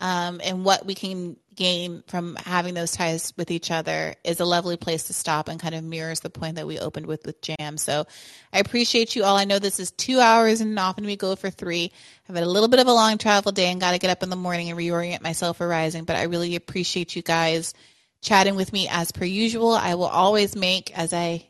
um, 0.00 0.40
and 0.42 0.64
what 0.64 0.84
we 0.84 0.94
can 0.94 1.36
gain 1.54 2.02
from 2.06 2.36
having 2.36 2.74
those 2.74 2.92
ties 2.92 3.32
with 3.36 3.50
each 3.50 3.70
other 3.70 4.14
is 4.24 4.40
a 4.40 4.44
lovely 4.44 4.76
place 4.76 5.04
to 5.04 5.12
stop 5.12 5.48
and 5.48 5.60
kind 5.60 5.74
of 5.74 5.84
mirrors 5.84 6.20
the 6.20 6.30
point 6.30 6.56
that 6.56 6.66
we 6.66 6.78
opened 6.78 7.06
with 7.06 7.26
with 7.26 7.40
Jam. 7.42 7.76
So 7.76 8.06
I 8.52 8.58
appreciate 8.58 9.14
you 9.14 9.24
all. 9.24 9.36
I 9.36 9.44
know 9.44 9.58
this 9.58 9.78
is 9.78 9.90
two 9.90 10.18
hours 10.18 10.60
and 10.60 10.78
often 10.78 11.04
we 11.04 11.16
go 11.16 11.36
for 11.36 11.50
three. 11.50 11.92
I've 12.28 12.34
had 12.34 12.44
a 12.44 12.50
little 12.50 12.68
bit 12.68 12.80
of 12.80 12.86
a 12.86 12.92
long 12.92 13.18
travel 13.18 13.52
day 13.52 13.70
and 13.70 13.80
got 13.80 13.92
to 13.92 13.98
get 13.98 14.10
up 14.10 14.22
in 14.22 14.30
the 14.30 14.36
morning 14.36 14.70
and 14.70 14.78
reorient 14.78 15.22
myself 15.22 15.58
for 15.58 15.68
rising, 15.68 16.04
but 16.04 16.16
I 16.16 16.22
really 16.22 16.56
appreciate 16.56 17.14
you 17.14 17.22
guys 17.22 17.74
chatting 18.22 18.54
with 18.54 18.72
me 18.72 18.88
as 18.88 19.12
per 19.12 19.24
usual. 19.24 19.72
I 19.72 19.94
will 19.94 20.06
always 20.06 20.56
make, 20.56 20.96
as 20.96 21.12
I 21.12 21.46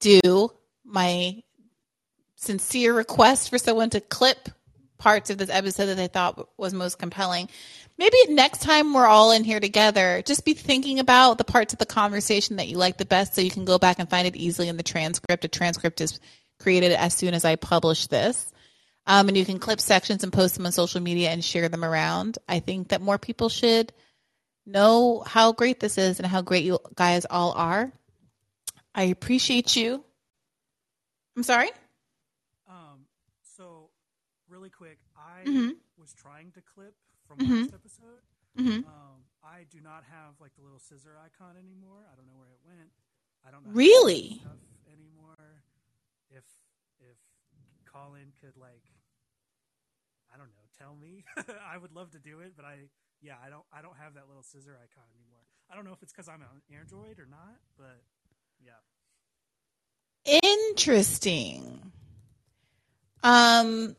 do, 0.00 0.50
my 0.84 1.42
sincere 2.42 2.92
request 2.94 3.50
for 3.50 3.58
someone 3.58 3.90
to 3.90 4.00
clip 4.00 4.48
parts 4.98 5.30
of 5.30 5.38
this 5.38 5.50
episode 5.50 5.86
that 5.86 5.96
they 5.96 6.06
thought 6.06 6.48
was 6.56 6.72
most 6.72 6.98
compelling 6.98 7.48
maybe 7.98 8.16
next 8.28 8.62
time 8.62 8.94
we're 8.94 9.06
all 9.06 9.30
in 9.30 9.44
here 9.44 9.60
together, 9.60 10.22
just 10.24 10.44
be 10.44 10.54
thinking 10.54 10.98
about 10.98 11.38
the 11.38 11.44
parts 11.44 11.72
of 11.72 11.78
the 11.78 11.86
conversation 11.86 12.56
that 12.56 12.68
you 12.68 12.76
like 12.76 12.96
the 12.96 13.04
best 13.04 13.34
so 13.34 13.40
you 13.40 13.50
can 13.50 13.64
go 13.64 13.78
back 13.78 13.98
and 13.98 14.10
find 14.10 14.26
it 14.26 14.36
easily 14.36 14.68
in 14.68 14.76
the 14.76 14.82
transcript. 14.82 15.44
A 15.44 15.48
transcript 15.48 16.00
is 16.00 16.20
created 16.58 16.92
as 16.92 17.14
soon 17.14 17.34
as 17.34 17.44
I 17.44 17.56
publish 17.56 18.06
this. 18.06 18.50
Um, 19.06 19.28
and 19.28 19.36
you 19.36 19.44
can 19.44 19.58
clip 19.58 19.80
sections 19.80 20.22
and 20.22 20.32
post 20.32 20.56
them 20.56 20.66
on 20.66 20.72
social 20.72 21.00
media 21.00 21.30
and 21.30 21.44
share 21.44 21.68
them 21.68 21.84
around. 21.84 22.38
I 22.48 22.60
think 22.60 22.88
that 22.88 23.00
more 23.00 23.18
people 23.18 23.48
should 23.48 23.92
know 24.64 25.24
how 25.26 25.52
great 25.52 25.80
this 25.80 25.98
is 25.98 26.20
and 26.20 26.26
how 26.26 26.42
great 26.42 26.64
you 26.64 26.78
guys 26.94 27.26
all 27.28 27.52
are. 27.52 27.92
I 28.94 29.04
appreciate 29.04 29.74
you. 29.74 30.04
I'm 31.36 31.42
sorry? 31.42 31.70
Really 34.62 34.70
quick, 34.78 35.02
I 35.18 35.42
mm-hmm. 35.42 35.74
was 35.98 36.14
trying 36.14 36.54
to 36.54 36.62
clip 36.62 36.94
from 37.26 37.42
mm-hmm. 37.42 37.66
last 37.66 37.74
episode. 37.74 38.22
Mm-hmm. 38.54 38.86
Um, 38.86 39.26
I 39.42 39.66
do 39.74 39.82
not 39.82 40.06
have 40.06 40.38
like 40.38 40.54
the 40.54 40.62
little 40.62 40.78
scissor 40.78 41.18
icon 41.18 41.58
anymore. 41.58 42.06
I 42.06 42.14
don't 42.14 42.30
know 42.30 42.38
where 42.38 42.54
it 42.54 42.62
went. 42.62 42.94
I 43.42 43.50
don't 43.50 43.66
know 43.66 43.74
really 43.74 44.38
anymore. 44.86 45.66
If 46.30 46.46
if 47.02 47.18
Callin 47.90 48.30
could 48.38 48.54
like, 48.54 48.86
I 50.30 50.38
don't 50.38 50.54
know, 50.54 50.62
tell 50.78 50.94
me, 50.94 51.26
I 51.66 51.74
would 51.74 51.90
love 51.90 52.14
to 52.14 52.22
do 52.22 52.38
it. 52.38 52.54
But 52.54 52.62
I 52.64 52.86
yeah, 53.18 53.42
I 53.42 53.50
don't 53.50 53.66
I 53.74 53.82
don't 53.82 53.98
have 53.98 54.14
that 54.14 54.30
little 54.30 54.46
scissor 54.46 54.78
icon 54.78 55.10
anymore. 55.18 55.42
I 55.66 55.74
don't 55.74 55.82
know 55.82 55.90
if 55.90 56.06
it's 56.06 56.14
because 56.14 56.30
I'm 56.30 56.38
an 56.38 56.62
Android 56.70 57.18
or 57.18 57.26
not, 57.26 57.58
but 57.74 57.98
yeah. 58.62 58.78
Interesting. 60.22 61.90
Um, 63.24 63.96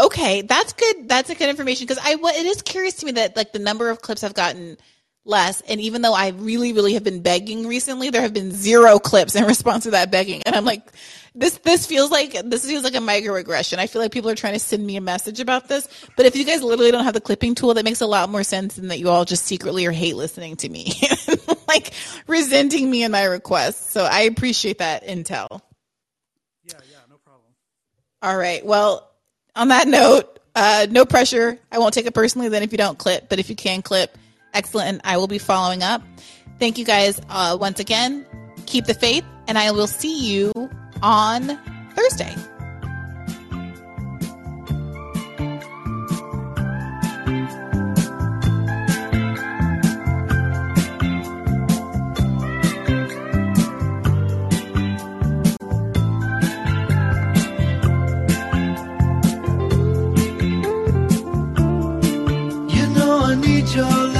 Okay, 0.00 0.40
that's 0.42 0.72
good. 0.72 1.08
That's 1.08 1.28
a 1.28 1.34
good 1.34 1.50
information 1.50 1.86
because 1.86 2.02
I 2.02 2.14
it 2.14 2.46
is 2.46 2.62
curious 2.62 2.94
to 2.96 3.06
me 3.06 3.12
that 3.12 3.36
like 3.36 3.52
the 3.52 3.58
number 3.58 3.90
of 3.90 4.00
clips 4.00 4.24
I've 4.24 4.34
gotten 4.34 4.78
less, 5.26 5.60
and 5.62 5.78
even 5.78 6.00
though 6.00 6.14
I 6.14 6.28
really, 6.28 6.72
really 6.72 6.94
have 6.94 7.04
been 7.04 7.20
begging 7.20 7.66
recently, 7.66 8.08
there 8.08 8.22
have 8.22 8.32
been 8.32 8.50
zero 8.50 8.98
clips 8.98 9.34
in 9.34 9.44
response 9.46 9.84
to 9.84 9.90
that 9.90 10.10
begging, 10.10 10.42
and 10.46 10.56
I'm 10.56 10.64
like, 10.64 10.90
this 11.34 11.58
this 11.58 11.86
feels 11.86 12.10
like 12.10 12.32
this 12.32 12.66
feels 12.66 12.82
like 12.82 12.94
a 12.94 12.98
microaggression. 12.98 13.76
I 13.76 13.88
feel 13.88 14.00
like 14.00 14.10
people 14.10 14.30
are 14.30 14.34
trying 14.34 14.54
to 14.54 14.58
send 14.58 14.86
me 14.86 14.96
a 14.96 15.02
message 15.02 15.38
about 15.38 15.68
this, 15.68 15.86
but 16.16 16.24
if 16.24 16.34
you 16.34 16.46
guys 16.46 16.62
literally 16.62 16.92
don't 16.92 17.04
have 17.04 17.14
the 17.14 17.20
clipping 17.20 17.54
tool, 17.54 17.74
that 17.74 17.84
makes 17.84 18.00
a 18.00 18.06
lot 18.06 18.30
more 18.30 18.42
sense 18.42 18.76
than 18.76 18.88
that 18.88 18.98
you 18.98 19.10
all 19.10 19.26
just 19.26 19.44
secretly 19.44 19.84
or 19.84 19.92
hate 19.92 20.16
listening 20.16 20.56
to 20.56 20.68
me, 20.70 20.94
like 21.68 21.92
resenting 22.26 22.90
me 22.90 23.02
and 23.02 23.12
my 23.12 23.24
requests. 23.24 23.90
So 23.90 24.04
I 24.04 24.22
appreciate 24.22 24.78
that 24.78 25.06
intel. 25.06 25.60
Yeah, 26.64 26.74
yeah, 26.90 26.98
no 27.10 27.18
problem. 27.18 27.52
All 28.22 28.36
right, 28.36 28.64
well 28.64 29.09
on 29.60 29.68
that 29.68 29.86
note, 29.86 30.40
uh, 30.54 30.86
no 30.90 31.04
pressure. 31.04 31.58
I 31.70 31.78
won't 31.78 31.92
take 31.92 32.06
it 32.06 32.14
personally 32.14 32.48
then 32.48 32.62
if 32.62 32.72
you 32.72 32.78
don't 32.78 32.96
clip, 32.98 33.28
but 33.28 33.38
if 33.38 33.50
you 33.50 33.54
can 33.54 33.82
clip, 33.82 34.16
excellent. 34.54 34.88
And 34.88 35.00
I 35.04 35.18
will 35.18 35.28
be 35.28 35.38
following 35.38 35.82
up. 35.82 36.02
Thank 36.58 36.78
you 36.78 36.84
guys 36.84 37.20
uh, 37.28 37.58
once 37.60 37.78
again. 37.78 38.26
Keep 38.64 38.86
the 38.86 38.94
faith, 38.94 39.24
and 39.48 39.58
I 39.58 39.70
will 39.72 39.86
see 39.86 40.26
you 40.26 40.52
on 41.02 41.58
Thursday. 41.94 42.34
I've 63.62 63.76
left 63.76 64.14
the 64.14 64.19